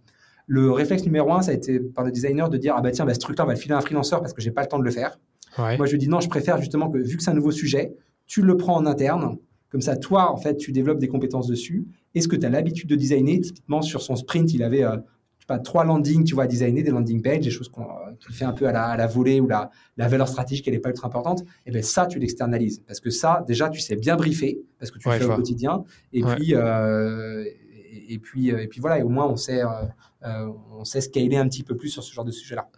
Le 0.48 0.72
réflexe 0.72 1.04
numéro 1.04 1.32
un, 1.32 1.42
ça 1.42 1.52
a 1.52 1.54
été 1.54 1.80
par 1.80 2.04
le 2.04 2.12
designer 2.12 2.50
de 2.50 2.58
dire 2.58 2.74
ah 2.76 2.82
bah 2.82 2.92
tiens, 2.92 3.06
bah, 3.06 3.14
ce 3.14 3.20
truc-là, 3.20 3.46
on 3.46 3.48
va 3.48 3.54
le 3.54 3.60
filer 3.60 3.74
à 3.74 3.78
un 3.78 3.82
freelanceur 3.82 4.20
parce 4.20 4.34
que 4.34 4.42
j'ai 4.42 4.52
pas 4.52 4.62
le 4.62 4.68
temps 4.68 4.80
de 4.80 4.84
le 4.84 4.92
faire. 4.92 5.18
Moi, 5.58 5.86
je 5.86 5.96
dis 5.96 6.08
non, 6.08 6.20
je 6.20 6.30
préfère 6.30 6.58
justement 6.58 6.90
que 6.90 6.98
vu 6.98 7.18
que 7.18 7.24
c'est 7.24 7.32
un 7.32 7.36
nouveau 7.36 7.52
sujet, 7.52 7.94
tu 8.26 8.42
le 8.42 8.58
prends 8.58 8.76
en 8.76 8.86
interne 8.86 9.38
comme 9.72 9.82
ça, 9.82 9.96
toi, 9.96 10.32
en 10.32 10.38
fait, 10.38 10.58
tu 10.58 10.74
développes 10.74 11.00
des 11.00 11.08
compétences 11.08 11.48
dessus. 11.48 11.88
Est-ce 12.14 12.28
que 12.28 12.36
tu 12.36 12.46
as 12.46 12.50
l'habitude 12.50 12.90
de 12.90 12.96
designer? 12.96 13.40
Typiquement, 13.40 13.82
sur 13.82 14.02
son 14.02 14.18
sprint, 14.18 14.54
il 14.54 14.64
avait 14.64 14.84
euh, 14.84 14.98
pas, 15.48 15.60
trois 15.60 15.86
landings, 15.86 16.26
tu 16.26 16.36
vois, 16.36 16.44
à 16.44 16.48
designer, 16.48 16.84
des 16.84 16.92
landing 16.92 17.22
pages, 17.22 17.40
des 17.40 17.52
choses 17.52 17.70
qu'on 17.70 17.84
euh, 17.84 18.32
fait 18.32 18.44
un 18.44 18.52
peu 18.52 18.68
à 18.68 18.74
la, 18.74 18.84
à 18.88 18.98
la 18.98 19.08
volée 19.08 19.40
ou 19.40 19.48
la, 19.48 19.72
la 19.96 20.10
valeur 20.10 20.28
stratégique, 20.28 20.68
elle 20.68 20.74
n'est 20.74 20.82
pas 20.82 20.90
ultra 20.90 21.08
importante. 21.08 21.42
Et 21.42 21.46
eh 21.68 21.72
bien, 21.72 21.82
ça, 21.82 22.06
tu 22.06 22.20
l'externalises. 22.20 22.84
Parce 22.86 23.00
que 23.00 23.10
ça, 23.10 23.46
déjà, 23.48 23.70
tu 23.70 23.80
sais 23.80 23.96
bien 23.96 24.18
briefer, 24.18 24.62
parce 24.78 24.92
que 24.92 25.00
tu 25.00 25.08
le 25.08 25.16
fais 25.16 25.26
au 25.26 25.36
quotidien. 25.36 25.86
Et 26.12 26.22
puis, 26.22 26.54
euh, 26.54 27.46
et, 28.10 28.20
puis, 28.20 28.50
et 28.50 28.68
puis 28.68 28.82
voilà, 28.82 29.00
et 29.00 29.04
au 29.04 29.10
moins, 29.10 29.28
on 29.28 29.38
sait, 29.38 29.62
on 30.22 30.84
sait 30.84 31.00
scaler 31.02 31.38
un 31.38 31.48
petit 31.48 31.64
peu 31.64 31.78
plus 31.78 31.90
sur 31.90 32.04
ce 32.04 32.14
genre 32.14 32.26
de 32.26 32.32
sujet-là. 32.32 32.70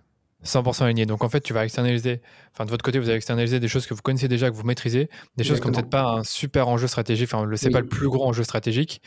100% 0.43 0.83
aligné. 0.83 1.05
Donc 1.05 1.23
en 1.23 1.29
fait, 1.29 1.41
tu 1.41 1.53
vas 1.53 1.63
externaliser, 1.63 2.21
enfin 2.53 2.65
de 2.65 2.69
votre 2.69 2.83
côté, 2.83 2.99
vous 2.99 3.07
allez 3.07 3.17
externaliser 3.17 3.59
des 3.59 3.67
choses 3.67 3.87
que 3.87 3.93
vous 3.93 4.01
connaissez 4.01 4.27
déjà, 4.27 4.49
que 4.49 4.55
vous 4.55 4.63
maîtrisez, 4.63 5.09
des 5.37 5.43
choses 5.43 5.59
qui 5.59 5.67
n'ont 5.67 5.73
peut-être 5.73 5.89
pas 5.89 6.03
un 6.03 6.23
super 6.23 6.67
enjeu 6.67 6.87
stratégique, 6.87 7.29
enfin 7.33 7.45
le 7.45 7.57
sait 7.57 7.69
pas 7.69 7.81
le 7.81 7.87
plus 7.87 8.09
gros 8.09 8.25
enjeu 8.25 8.43
stratégique, 8.43 9.01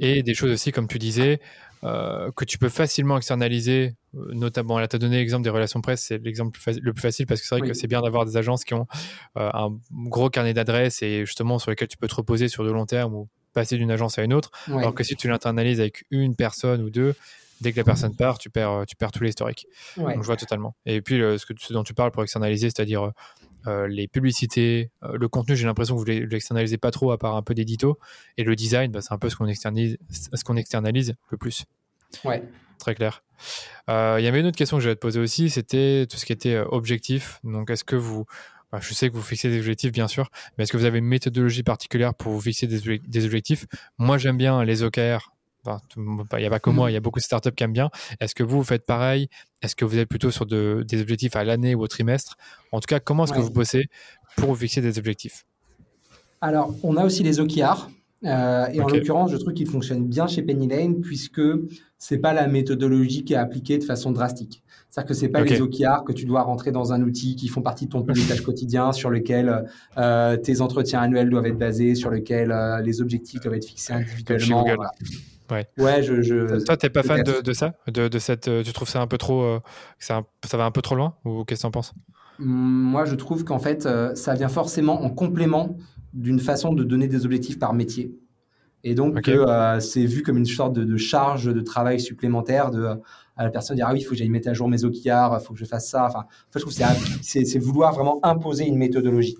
et 0.00 0.22
des 0.22 0.34
choses 0.34 0.50
aussi, 0.50 0.72
comme 0.72 0.88
tu 0.88 0.98
disais, 0.98 1.40
euh, 1.82 2.30
que 2.36 2.44
tu 2.44 2.58
peux 2.58 2.68
facilement 2.68 3.16
externaliser, 3.16 3.94
euh, 4.14 4.34
notamment, 4.34 4.78
là 4.78 4.86
tu 4.86 4.96
as 4.96 4.98
donné 4.98 5.16
l'exemple 5.16 5.44
des 5.44 5.50
relations 5.50 5.80
presse, 5.80 6.02
c'est 6.02 6.18
l'exemple 6.18 6.58
le 6.68 6.92
plus 6.92 7.00
facile 7.00 7.26
parce 7.26 7.40
que 7.40 7.46
c'est 7.46 7.56
vrai 7.56 7.66
que 7.66 7.72
c'est 7.72 7.86
bien 7.86 8.02
d'avoir 8.02 8.26
des 8.26 8.36
agences 8.36 8.64
qui 8.64 8.74
ont 8.74 8.86
euh, 9.38 9.48
un 9.54 9.70
gros 9.92 10.28
carnet 10.28 10.52
d'adresses 10.52 11.00
et 11.02 11.24
justement 11.24 11.58
sur 11.58 11.70
lesquels 11.70 11.88
tu 11.88 11.96
peux 11.96 12.08
te 12.08 12.14
reposer 12.14 12.48
sur 12.48 12.64
de 12.64 12.70
long 12.70 12.84
terme 12.84 13.14
ou 13.14 13.28
passer 13.54 13.78
d'une 13.78 13.90
agence 13.90 14.18
à 14.18 14.22
une 14.22 14.34
autre, 14.34 14.50
alors 14.68 14.94
que 14.94 15.02
si 15.02 15.16
tu 15.16 15.28
l'internalises 15.28 15.80
avec 15.80 16.04
une 16.10 16.36
personne 16.36 16.82
ou 16.82 16.90
deux, 16.90 17.14
dès 17.60 17.72
que 17.72 17.76
la 17.76 17.84
personne 17.84 18.14
part, 18.14 18.38
tu 18.38 18.50
perds, 18.50 18.84
tu 18.86 18.96
perds 18.96 19.12
tout 19.12 19.22
l'historique. 19.22 19.66
Donc 19.96 20.22
je 20.22 20.26
vois 20.26 20.36
totalement. 20.36 20.74
Et 20.86 21.02
puis 21.02 21.18
ce, 21.18 21.44
que, 21.46 21.52
ce 21.58 21.72
dont 21.72 21.84
tu 21.84 21.94
parles 21.94 22.10
pour 22.10 22.22
externaliser, 22.22 22.70
c'est-à-dire 22.70 23.12
les 23.66 24.08
publicités, 24.08 24.90
le 25.02 25.28
contenu, 25.28 25.56
j'ai 25.56 25.66
l'impression 25.66 25.94
que 25.94 26.00
vous 26.00 26.06
ne 26.06 26.26
l'externalisez 26.26 26.78
pas 26.78 26.90
trop 26.90 27.12
à 27.12 27.18
part 27.18 27.36
un 27.36 27.42
peu 27.42 27.54
d'édito. 27.54 27.98
Et 28.36 28.44
le 28.44 28.56
design, 28.56 28.90
bah, 28.90 29.00
c'est 29.00 29.12
un 29.12 29.18
peu 29.18 29.28
ce 29.28 29.36
qu'on 29.36 29.46
externalise, 29.46 29.98
ce 30.10 30.44
qu'on 30.44 30.56
externalise 30.56 31.14
le 31.30 31.36
plus. 31.36 31.64
Ouais. 32.24 32.42
Très 32.78 32.94
clair. 32.94 33.22
Il 33.88 34.22
y 34.22 34.26
avait 34.26 34.40
une 34.40 34.46
autre 34.46 34.56
question 34.56 34.78
que 34.78 34.82
je 34.82 34.88
vais 34.88 34.94
te 34.94 35.00
poser 35.00 35.20
aussi, 35.20 35.50
c'était 35.50 36.06
tout 36.10 36.16
ce 36.16 36.24
qui 36.24 36.32
était 36.32 36.58
objectif. 36.58 37.40
Donc, 37.44 37.70
est-ce 37.70 37.84
que 37.84 37.96
vous, 37.96 38.26
bah, 38.72 38.78
je 38.80 38.94
sais 38.94 39.10
que 39.10 39.14
vous 39.14 39.22
fixez 39.22 39.50
des 39.50 39.58
objectifs, 39.58 39.92
bien 39.92 40.08
sûr, 40.08 40.30
mais 40.56 40.64
est-ce 40.64 40.72
que 40.72 40.76
vous 40.76 40.84
avez 40.84 40.98
une 40.98 41.06
méthodologie 41.06 41.62
particulière 41.62 42.14
pour 42.14 42.32
vous 42.32 42.40
fixer 42.40 42.66
des, 42.66 43.24
objectifs? 43.24 43.66
Moi, 43.98 44.18
j'aime 44.18 44.36
bien 44.36 44.64
les 44.64 44.82
OKR. 44.82 45.32
Il 45.66 46.38
n'y 46.38 46.46
a 46.46 46.50
pas 46.50 46.60
que 46.60 46.70
moi, 46.70 46.90
il 46.90 46.94
y 46.94 46.96
a 46.96 47.00
beaucoup 47.00 47.18
de 47.18 47.24
startups 47.24 47.52
qui 47.52 47.64
aiment 47.64 47.72
bien. 47.72 47.90
Est-ce 48.20 48.34
que 48.34 48.42
vous, 48.42 48.58
vous 48.58 48.64
faites 48.64 48.86
pareil? 48.86 49.28
Est-ce 49.62 49.76
que 49.76 49.84
vous 49.84 49.98
êtes 49.98 50.08
plutôt 50.08 50.30
sur 50.30 50.46
des 50.46 51.00
objectifs 51.00 51.36
à 51.36 51.44
l'année 51.44 51.74
ou 51.74 51.82
au 51.82 51.88
trimestre? 51.88 52.36
En 52.72 52.80
tout 52.80 52.86
cas, 52.86 53.00
comment 53.00 53.24
est-ce 53.24 53.32
que 53.32 53.40
vous 53.40 53.50
bossez 53.50 53.84
pour 54.36 54.50
vous 54.50 54.56
fixer 54.56 54.80
des 54.80 54.98
objectifs? 54.98 55.44
Alors, 56.40 56.74
on 56.82 56.96
a 56.96 57.04
aussi 57.04 57.22
les 57.22 57.40
OKR. 57.40 57.90
Euh, 58.24 58.66
et 58.72 58.80
en 58.80 58.88
l'occurrence, 58.88 59.32
je 59.32 59.36
trouve 59.36 59.54
qu'il 59.54 59.68
fonctionne 59.68 60.06
bien 60.06 60.26
chez 60.26 60.42
Penny 60.42 60.68
Lane 60.68 61.00
puisque 61.00 61.40
c'est 61.96 62.18
pas 62.18 62.34
la 62.34 62.48
méthodologie 62.48 63.24
qui 63.24 63.32
est 63.32 63.36
appliquée 63.36 63.78
de 63.78 63.84
façon 63.84 64.10
drastique. 64.10 64.62
C'est-à-dire 64.90 65.08
que 65.08 65.14
c'est 65.14 65.28
pas 65.28 65.42
les 65.42 65.60
OKR 65.60 66.04
que 66.04 66.12
tu 66.12 66.24
dois 66.24 66.42
rentrer 66.42 66.72
dans 66.72 66.92
un 66.92 67.00
outil 67.02 67.36
qui 67.36 67.48
font 67.48 67.62
partie 67.62 67.86
de 67.86 67.90
ton 67.90 68.02
pilotage 68.02 68.42
quotidien, 68.42 68.92
sur 68.92 69.08
lequel 69.08 69.64
euh, 69.96 70.36
tes 70.36 70.60
entretiens 70.60 71.00
annuels 71.00 71.30
doivent 71.30 71.46
être 71.46 71.58
basés, 71.58 71.94
sur 71.94 72.10
lequel 72.10 72.50
euh, 72.50 72.80
les 72.80 73.00
objectifs 73.00 73.40
doivent 73.40 73.54
être 73.54 73.66
fixés 73.66 73.92
individuellement. 73.92 74.66
Ouais. 75.50 75.66
ouais, 75.78 76.02
je, 76.02 76.22
je 76.22 76.64
Toi, 76.64 76.76
t'es 76.76 76.90
pas 76.90 77.02
fan 77.02 77.22
de, 77.22 77.40
de, 77.40 77.52
ça 77.52 77.74
de, 77.86 78.08
de, 78.08 78.18
cette, 78.18 78.48
euh, 78.48 78.62
Tu 78.62 78.72
trouves 78.72 78.88
ça 78.88 79.00
un 79.00 79.06
peu 79.06 79.18
trop. 79.18 79.42
Euh, 79.42 79.60
ça, 79.98 80.22
ça 80.44 80.56
va 80.56 80.64
un 80.64 80.70
peu 80.70 80.82
trop 80.82 80.94
loin 80.94 81.16
Ou 81.24 81.44
qu'est-ce 81.44 81.60
que 81.60 81.66
t'en 81.66 81.70
penses? 81.70 81.92
Moi, 82.38 83.04
je 83.04 83.14
trouve 83.16 83.44
qu'en 83.44 83.58
fait, 83.58 83.86
ça 84.14 84.34
vient 84.34 84.48
forcément 84.48 85.02
en 85.02 85.10
complément 85.10 85.76
d'une 86.14 86.40
façon 86.40 86.72
de 86.72 86.84
donner 86.84 87.06
des 87.06 87.24
objectifs 87.24 87.58
par 87.58 87.74
métier. 87.74 88.14
Et 88.82 88.94
donc, 88.94 89.28
euh, 89.28 89.80
c'est 89.80 90.06
vu 90.06 90.22
comme 90.22 90.38
une 90.38 90.46
sorte 90.46 90.72
de, 90.72 90.96
charge 90.96 91.52
de 91.52 91.60
travail 91.60 92.00
supplémentaire 92.00 92.70
de 92.70 92.88
à 93.36 93.44
la 93.44 93.50
personne 93.50 93.76
dire 93.76 93.86
ah 93.88 93.92
oui, 93.92 94.00
il 94.00 94.02
faut 94.02 94.10
que 94.10 94.16
j'aille 94.16 94.28
mettre 94.28 94.48
à 94.48 94.54
jour 94.54 94.68
mes 94.68 94.84
OKR, 94.84 95.38
il 95.38 95.38
faut 95.44 95.54
que 95.54 95.58
je 95.58 95.64
fasse 95.64 95.88
ça. 95.88 96.04
Enfin, 96.06 96.24
je 96.54 96.60
trouve 96.60 96.74
que 96.74 96.82
c'est 97.22 97.58
vouloir 97.58 97.94
vraiment 97.94 98.20
imposer 98.22 98.66
une 98.66 98.76
méthodologie. 98.76 99.36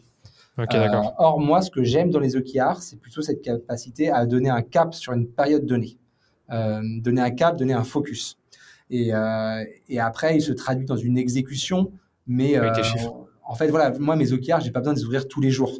Euh, 0.60 1.02
or, 1.18 1.40
moi, 1.40 1.62
ce 1.62 1.70
que 1.70 1.82
j'aime 1.82 2.10
dans 2.10 2.20
les 2.20 2.36
OKR, 2.36 2.80
c'est 2.80 2.98
plutôt 2.98 3.22
cette 3.22 3.42
capacité 3.42 4.10
à 4.10 4.26
donner 4.26 4.50
un 4.50 4.62
cap 4.62 4.94
sur 4.94 5.12
une 5.12 5.26
période 5.26 5.66
donnée. 5.66 5.98
Euh, 6.50 6.80
donner 7.00 7.20
un 7.20 7.30
cap, 7.30 7.56
donner 7.56 7.74
un 7.74 7.84
focus. 7.84 8.36
Et, 8.90 9.12
et, 9.88 10.00
après, 10.00 10.36
il 10.36 10.42
se 10.42 10.52
traduit 10.52 10.86
dans 10.86 10.96
une 10.96 11.16
exécution. 11.16 11.92
Mais 12.26 12.58
en 13.44 13.54
fait, 13.54 13.68
voilà, 13.68 13.96
moi, 13.98 14.16
mes 14.16 14.32
OKR, 14.32 14.60
j'ai 14.60 14.70
pas 14.70 14.80
besoin 14.80 14.94
de 14.94 14.98
les 14.98 15.04
ouvrir 15.04 15.28
tous 15.28 15.40
les 15.40 15.50
jours. 15.50 15.78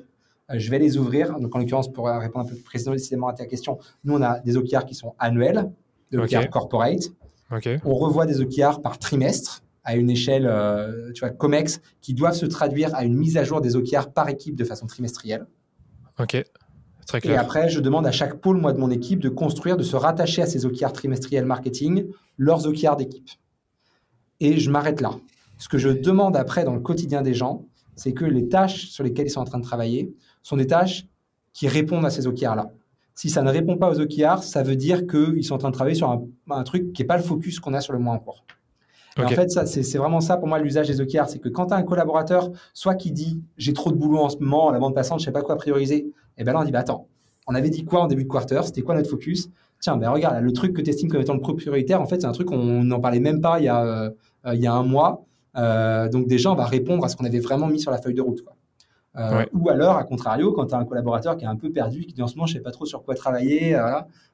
Euh, 0.51 0.59
je 0.59 0.71
vais 0.71 0.79
les 0.79 0.97
ouvrir. 0.97 1.39
Donc, 1.39 1.55
en 1.55 1.59
l'occurrence, 1.59 1.93
pour 1.93 2.09
répondre 2.09 2.47
un 2.47 2.49
peu 2.49 2.55
plus 2.55 2.65
précisément 2.65 3.29
à 3.29 3.33
ta 3.33 3.47
question, 3.47 3.79
nous, 4.05 4.15
on 4.15 4.23
a 4.23 4.41
des 4.41 4.57
OKR 4.57 4.85
qui 4.85 4.95
sont 4.95 5.15
annuels, 5.19 5.71
des 6.11 6.19
OKR 6.19 6.49
corporate. 6.51 7.11
On 7.85 7.95
revoit 7.95 8.27
des 8.27 8.41
OKR 8.41 8.81
par 8.81 8.99
trimestre 8.99 9.63
à 9.85 9.97
une 9.97 10.11
échelle, 10.11 10.47
euh, 10.47 11.13
tu 11.13 11.21
vois, 11.21 11.31
COMEX, 11.31 11.81
qui 12.01 12.15
doivent 12.15 12.35
se 12.35 12.47
traduire 12.47 12.95
à 12.95 13.05
une 13.05 13.17
mise 13.17 13.37
à 13.37 13.45
jour 13.45 13.61
des 13.61 13.77
OKR 13.77 14.13
par 14.13 14.29
équipe 14.29 14.57
de 14.57 14.65
façon 14.65 14.87
trimestrielle. 14.87 15.47
Ok, 16.19 16.43
très 17.07 17.21
clair. 17.21 17.35
Et 17.35 17.39
après, 17.39 17.69
je 17.69 17.81
demande 17.81 18.07
à 18.07 18.13
chaque 18.13 18.41
pôle, 18.41 18.59
moi, 18.59 18.73
de 18.73 18.79
mon 18.79 18.91
équipe, 18.91 19.21
de 19.21 19.29
construire, 19.29 19.77
de 19.77 19.83
se 19.83 19.97
rattacher 19.97 20.43
à 20.43 20.47
ces 20.47 20.67
OKR 20.67 20.93
trimestriels 20.93 21.47
marketing, 21.47 22.09
leurs 22.37 22.67
OKR 22.67 22.97
d'équipe. 22.97 23.29
Et 24.41 24.59
je 24.59 24.71
m'arrête 24.71 25.01
là. 25.01 25.13
Ce 25.59 25.69
que 25.69 25.79
je 25.79 25.91
demande 25.91 26.37
après 26.37 26.65
dans 26.65 26.75
le 26.75 26.81
quotidien 26.81 27.23
des 27.23 27.35
gens, 27.35 27.67
c'est 27.95 28.13
que 28.13 28.25
les 28.25 28.49
tâches 28.49 28.89
sur 28.89 29.05
lesquelles 29.05 29.27
ils 29.27 29.31
sont 29.31 29.41
en 29.41 29.45
train 29.45 29.59
de 29.59 29.65
travailler 29.65 30.15
sont 30.43 30.57
des 30.57 30.67
tâches 30.67 31.07
qui 31.53 31.69
répondent 31.69 32.07
à 32.07 32.11
ces 32.11 32.27
OKR-là. 32.27 32.73
Si 33.15 33.29
ça 33.29 33.43
ne 33.43 33.51
répond 33.51 33.77
pas 33.77 33.91
aux 33.91 34.01
OKR, 34.01 34.43
ça 34.43 34.63
veut 34.63 34.77
dire 34.77 35.07
qu'ils 35.07 35.45
sont 35.45 35.55
en 35.55 35.59
train 35.59 35.69
de 35.69 35.75
travailler 35.75 35.97
sur 35.97 36.11
un, 36.51 36.63
truc 36.63 36.95
qui 36.95 37.03
n'est 37.03 37.07
pas 37.07 37.19
le 37.19 37.23
focus 37.23 37.61
qu'on 37.61 37.75
a 37.75 37.83
sur 37.83 37.93
le 37.93 37.99
mois 37.99 38.15
en 38.15 38.19
cours. 38.19 38.47
En 39.25 39.29
fait, 39.29 39.51
c'est 39.51 39.99
vraiment 39.99 40.21
ça 40.21 40.37
pour 40.37 40.49
moi 40.49 40.59
l'usage 40.59 40.89
des 40.89 41.01
OKR. 41.01 41.29
C'est 41.29 41.39
que 41.39 41.49
quand 41.49 41.67
tu 41.67 41.75
as 41.75 41.77
un 41.77 41.83
collaborateur, 41.83 42.51
soit 42.75 42.95
qui 42.95 43.13
dit 43.13 43.43
j'ai 43.57 43.73
trop 43.73 43.91
de 43.91 43.97
boulot 43.97 44.19
en 44.19 44.29
ce 44.29 44.39
moment, 44.39 44.71
la 44.71 44.79
bande 44.79 44.95
passante, 44.95 45.21
je 45.21 45.25
ne 45.25 45.27
sais 45.27 45.33
pas 45.33 45.43
quoi 45.43 45.57
prioriser, 45.57 46.13
et 46.39 46.45
bien 46.45 46.53
là 46.53 46.61
on 46.61 46.65
dit 46.65 46.73
bah, 46.73 46.81
attends, 46.81 47.09
on 47.47 47.55
avait 47.55 47.71
dit 47.71 47.85
quoi 47.85 48.03
en 48.03 48.07
début 48.07 48.25
de 48.25 48.29
quarter? 48.29 48.61
C'était 48.65 48.83
quoi 48.83 48.95
notre 48.95 49.11
focus? 49.11 49.51
Tiens, 49.81 49.97
ben 49.97 50.11
regarde, 50.11 50.43
le 50.43 50.53
truc 50.53 50.75
que 50.77 50.83
tu 50.83 50.91
estimes 50.91 51.09
comme 51.09 51.21
étant 51.21 51.35
le 51.35 51.41
prioritaire, 51.41 52.01
en 52.01 52.07
fait, 52.07 52.21
c'est 52.21 52.27
un 52.27 52.33
truc 52.33 52.49
qu'on 52.49 52.85
n'en 52.85 53.01
parlait 53.01 53.21
même 53.21 53.41
pas 53.41 53.59
il 53.61 53.65
y 53.65 53.69
a, 53.69 53.83
euh, 53.83 54.11
il 54.53 54.61
y 54.61 54.67
a 54.67 54.75
un 54.75 54.83
mois. 54.83 55.25
Euh, 55.57 56.09
donc 56.09 56.27
déjà, 56.27 56.53
on 56.53 56.55
va 56.55 56.67
répondre 56.67 57.05
à 57.05 57.09
ce 57.09 57.17
qu'on 57.17 57.25
avait 57.25 57.41
vraiment 57.41 57.67
mis 57.67 57.81
sur 57.81 57.91
la 57.91 57.99
feuille 57.99 58.15
de 58.15 58.21
route. 58.21 58.43
Quoi. 58.43 58.57
Euh, 59.17 59.45
ou 59.55 59.71
alors, 59.71 59.97
à 59.97 60.05
contrario, 60.05 60.53
quand 60.53 60.67
tu 60.67 60.75
as 60.75 60.79
un 60.79 60.85
collaborateur 60.85 61.37
qui 61.37 61.45
est 61.45 61.49
un 61.49 61.57
peu 61.57 61.71
perdu, 61.73 62.05
qui 62.05 62.13
dit 62.13 62.23
en 62.23 62.27
ce 62.27 62.37
moment, 62.37 62.47
je 62.47 62.53
sais 62.53 62.61
pas 62.61 62.71
trop 62.71 62.85
sur 62.85 63.03
quoi 63.03 63.15
travailler, 63.15 63.75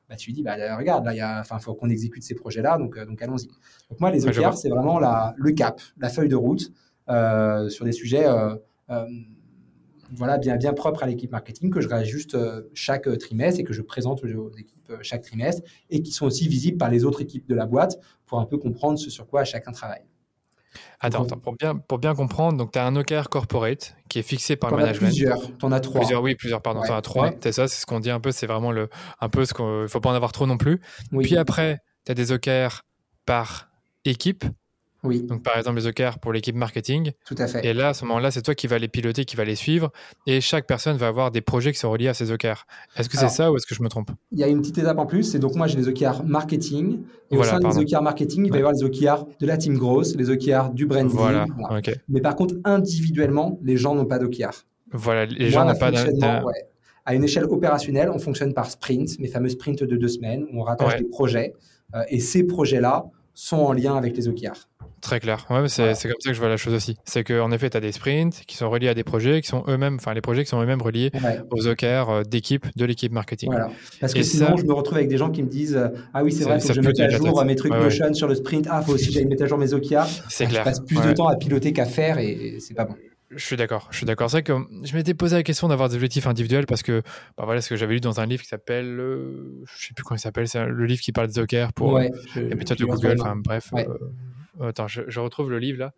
bah, 0.09 0.17
tu 0.17 0.27
lui 0.29 0.35
dis, 0.35 0.43
bah, 0.43 0.57
regarde, 0.77 1.05
là, 1.05 1.43
il 1.43 1.61
faut 1.61 1.75
qu'on 1.75 1.91
exécute 1.91 2.23
ces 2.23 2.35
projets-là, 2.35 2.79
donc, 2.79 2.99
donc 2.99 3.21
allons-y. 3.23 3.49
Donc 3.91 4.01
moi, 4.01 4.11
les 4.11 4.27
OKR, 4.27 4.57
c'est 4.57 4.69
vraiment 4.69 4.99
la, 4.99 5.35
le 5.37 5.53
cap, 5.53 5.81
la 5.99 6.09
feuille 6.09 6.29
de 6.29 6.37
route 6.37 6.73
sur 7.09 7.85
des 7.85 7.93
sujets 7.93 8.27
voilà, 10.13 10.39
bien, 10.39 10.57
bien 10.57 10.73
propres 10.73 11.03
à 11.03 11.07
l'équipe 11.07 11.33
marketing 11.33 11.71
que 11.71 11.81
je 11.81 11.89
réajuste 11.89 12.37
chaque 12.75 13.09
trimestre 13.19 13.61
et 13.61 13.65
que 13.65 13.73
je 13.73 13.83
présente 13.83 14.23
aux 14.23 14.51
équipes 14.57 14.93
chaque 15.03 15.23
trimestre 15.23 15.63
et 15.91 16.01
qui 16.01 16.13
sont 16.13 16.27
aussi 16.27 16.49
visibles 16.49 16.79
par 16.79 16.91
les 16.91 17.05
autres 17.05 17.23
équipes 17.23 17.49
de 17.49 17.55
la 17.55 17.67
boîte 17.67 17.99
pour 18.25 18.39
un 18.39 18.47
peu 18.47 18.57
comprendre 18.57 18.99
ce 18.99 19.11
sur 19.11 19.27
quoi 19.27 19.45
chacun 19.45 19.73
travaille. 19.73 20.05
Attends, 21.01 21.24
attends, 21.24 21.38
pour, 21.38 21.55
bien, 21.55 21.76
pour 21.76 21.99
bien 21.99 22.14
comprendre, 22.14 22.57
donc 22.57 22.72
tu 22.72 22.78
as 22.78 22.86
un 22.86 22.97
OKR 22.97 23.28
corporate 23.28 23.97
qui 24.09 24.18
est 24.18 24.22
fixé 24.22 24.57
par 24.57 24.70
le 24.70 24.78
management. 24.78 25.09
plusieurs, 25.09 25.57
tu 25.59 25.64
en 25.64 25.72
as 25.72 25.80
trois. 25.80 26.01
Plusieurs, 26.01 26.22
oui, 26.22 26.34
plusieurs, 26.34 26.62
pardon, 26.62 26.82
tu 26.84 26.90
en 26.90 26.97
as 26.97 27.03
trois. 27.03 27.32
C'est 27.40 27.53
ça, 27.53 27.68
c'est 27.68 27.80
ce 27.80 27.86
qu'on 27.86 28.01
dit 28.01 28.11
un 28.11 28.20
peu, 28.20 28.32
c'est 28.32 28.47
vraiment 28.47 28.72
le, 28.72 28.88
un 29.20 29.28
peu 29.28 29.44
ce 29.44 29.55
qu'il 29.55 29.88
faut 29.88 30.01
pas 30.01 30.11
en 30.11 30.14
avoir 30.14 30.32
trop 30.32 30.47
non 30.47 30.57
plus. 30.57 30.80
Puis 31.20 31.36
après, 31.36 31.78
tu 32.05 32.12
as 32.12 32.14
des 32.14 32.32
OKR 32.32 32.82
par 33.26 33.68
équipe. 34.05 34.44
Oui. 35.07 35.23
Donc, 35.23 35.43
par 35.43 35.57
exemple, 35.57 35.79
les 35.79 35.87
OKR 35.87 36.19
pour 36.21 36.33
l'équipe 36.33 36.55
marketing. 36.55 37.13
Tout 37.25 37.37
à 37.39 37.47
fait. 37.47 37.65
Et 37.65 37.73
là, 37.73 37.89
à 37.91 37.95
ce 37.95 38.05
moment-là, 38.05 38.31
c'est 38.31 38.43
toi 38.43 38.55
qui 38.55 38.67
vas 38.67 38.79
les 38.79 38.89
piloter, 38.89 39.25
qui 39.25 39.37
va 39.37 39.45
les 39.45 39.55
suivre. 39.55 39.93
Et 40.27 40.41
chaque 40.41 40.67
personne 40.67 40.97
va 40.97 41.09
avoir 41.09 41.31
des 41.31 41.41
projets 41.41 41.73
qui 41.73 41.79
sont 41.79 41.91
reliés 41.91 42.09
à 42.09 42.15
ces 42.15 42.31
OKR. 42.31 42.67
Est-ce 42.97 43.09
que 43.09 43.17
c'est 43.17 43.29
ça 43.29 43.51
ou 43.51 43.57
est-ce 43.57 43.67
que 43.67 43.75
je 43.75 43.83
me 43.83 43.89
trompe? 43.89 44.11
Il 44.33 44.39
y 44.39 44.45
a 44.45 44.49
une 44.49 44.61
petite 44.61 44.79
étape 44.79 44.99
en 44.99 45.07
plus. 45.07 45.23
C'est 45.23 45.39
donc 45.39 45.55
moi, 45.55 45.67
j'ai 45.67 45.79
les 45.79 45.89
OKR 45.89 46.25
marketing. 46.25 47.01
Et 47.31 47.37
au 47.37 47.43
sein 47.43 47.59
des 47.59 47.79
OKR 47.79 48.03
marketing, 48.03 48.47
il 48.47 48.51
va 48.51 48.57
y 48.57 48.61
avoir 48.61 48.75
les 48.75 48.85
OKR 48.85 49.27
de 49.41 49.47
la 49.47 49.57
team 49.57 49.77
growth, 49.79 50.15
les 50.17 50.31
OKR 50.31 50.71
du 50.71 50.87
branding. 50.87 51.17
Voilà. 51.17 51.47
Mais 52.09 52.21
par 52.21 52.37
contre, 52.37 52.55
individuellement, 52.65 53.59
les 53.63 53.77
gens 53.77 53.95
n'ont 53.95 54.07
pas 54.07 54.19
d'OKR. 54.19 54.65
Voilà, 54.93 55.27
les 55.27 55.51
gens 55.51 55.65
n'ont 55.65 55.77
pas 55.77 55.91
d'OKR. 55.91 56.45
À 57.09 57.15
une 57.15 57.23
échelle 57.23 57.45
opérationnelle, 57.45 58.11
on 58.11 58.19
fonctionne 58.19 58.53
par 58.53 58.69
sprint, 58.69 59.21
mes 59.21 59.29
fameux 59.29 59.49
sprints 59.49 59.85
de 59.85 59.95
deux 59.95 60.09
semaines, 60.09 60.45
où 60.53 60.61
on 60.61 60.65
rattache 60.65 60.97
des 60.97 61.05
projets. 61.05 61.55
Euh, 61.95 62.03
et 62.09 62.19
ces 62.19 62.43
projets-là 62.43 63.05
sont 63.33 63.59
en 63.59 63.73
lien 63.73 63.97
avec 63.97 64.17
les 64.17 64.27
OKR. 64.27 64.69
Très 65.07 65.21
clair. 65.21 65.47
Ouais, 65.51 65.69
c'est 65.69 65.85
comme 65.85 66.17
ça 66.19 66.31
que 66.31 66.35
je 66.35 66.41
vois 66.41 66.49
la 66.49 66.57
chose 66.57 66.75
aussi. 66.75 66.97
C'est 67.05 67.23
qu'en 67.23 67.53
effet, 67.53 67.71
tu 67.71 67.77
as 67.77 67.81
des 67.81 67.93
sprints 67.93 68.43
qui 68.45 68.57
sont 68.57 68.69
reliés 68.69 68.89
à 68.89 68.95
des 68.95 69.05
projets 69.05 69.41
qui 69.41 69.47
sont 69.47 69.63
eux-mêmes, 69.69 69.95
enfin 70.01 70.15
les 70.15 70.21
projets 70.21 70.43
qui 70.43 70.51
sont 70.51 70.61
eux-mêmes 70.61 70.83
reliés 70.83 71.13
aux 71.53 71.69
OKR 71.69 71.85
euh, 71.85 72.23
d'équipe, 72.25 72.67
de 72.75 72.85
l'équipe 72.85 73.13
marketing. 73.13 73.51
Voilà. 73.51 73.71
Parce 74.01 74.15
que 74.15 74.23
sinon, 74.25 74.57
je 74.57 74.65
me 74.65 74.73
retrouve 74.73 74.99
avec 74.99 75.09
des 75.09 75.17
gens 75.17 75.31
qui 75.31 75.45
me 75.45 75.49
disent 75.49 75.77
euh, 75.77 75.91
Ah 76.13 76.25
oui, 76.25 76.33
c'est 76.33 76.43
vrai, 76.43 76.59
faut 76.59 76.67
que 76.67 76.75
je 76.75 76.81
mette 76.81 76.99
à 76.99 77.09
jour 77.11 77.45
mes 77.45 77.55
trucs 77.55 77.73
Notion 77.73 78.13
sur 78.15 78.27
le 78.27 78.35
sprint. 78.35 78.67
Ah, 78.69 78.83
faut 78.83 78.95
aussi 78.95 79.07
que 79.07 79.13
j'aille 79.13 79.27
mettre 79.27 79.45
à 79.45 79.47
jour 79.47 79.59
mes 79.59 79.73
OKR. 79.73 80.07
C'est 80.29 80.47
clair. 80.47 80.63
Je 80.63 80.71
passe 80.71 80.81
plus 80.81 81.01
de 81.01 81.13
temps 81.13 81.29
à 81.29 81.37
piloter 81.37 81.73
qu'à 81.73 81.87
faire 81.87 82.19
et, 82.19 82.57
c'est 82.59 82.75
pas 82.75 82.85
bon. 82.85 82.97
Je 83.31 83.45
suis 83.45 83.57
d'accord, 83.57 83.89
je 83.93 83.99
suis 83.99 84.07
d'accord. 84.07 84.29
C'est 84.29 84.37
vrai 84.37 84.43
que 84.43 84.53
je 84.85 84.97
m'étais 84.97 85.15
posé 85.15 85.37
la 85.37 85.43
question 85.45 85.69
d'avoir 85.69 85.89
des 85.89 85.95
objectifs 85.95 86.27
individuels 86.27 86.67
parce 86.67 86.83
que 86.83 87.03
bah 87.37 87.45
voilà 87.45 87.61
ce 87.61 87.69
que 87.69 87.77
j'avais 87.77 87.95
lu 87.95 88.01
dans 88.01 88.21
un 88.21 88.27
livre 88.27 88.43
qui 88.43 88.49
s'appelle, 88.49 88.99
euh, 88.99 89.63
je 89.67 89.87
sais 89.87 89.95
plus 89.95 90.05
comment 90.05 90.17
il 90.17 90.21
s'appelle, 90.21 90.49
c'est 90.49 90.65
le 90.65 90.85
livre 90.85 91.01
qui 91.01 91.13
parle 91.13 91.29
des 91.29 91.39
OKR 91.41 91.73
pour 91.75 91.93
ouais, 91.93 92.11
les 92.37 92.55
méthodes 92.55 92.79
de 92.79 92.85
Google. 92.85 93.17
Enfin 93.21 93.37
bref, 93.37 93.71
Attends, 94.61 94.89
je, 94.89 95.21
retrouve 95.21 95.51
le 95.51 95.59
livre 95.59 95.79
là. 95.79 95.93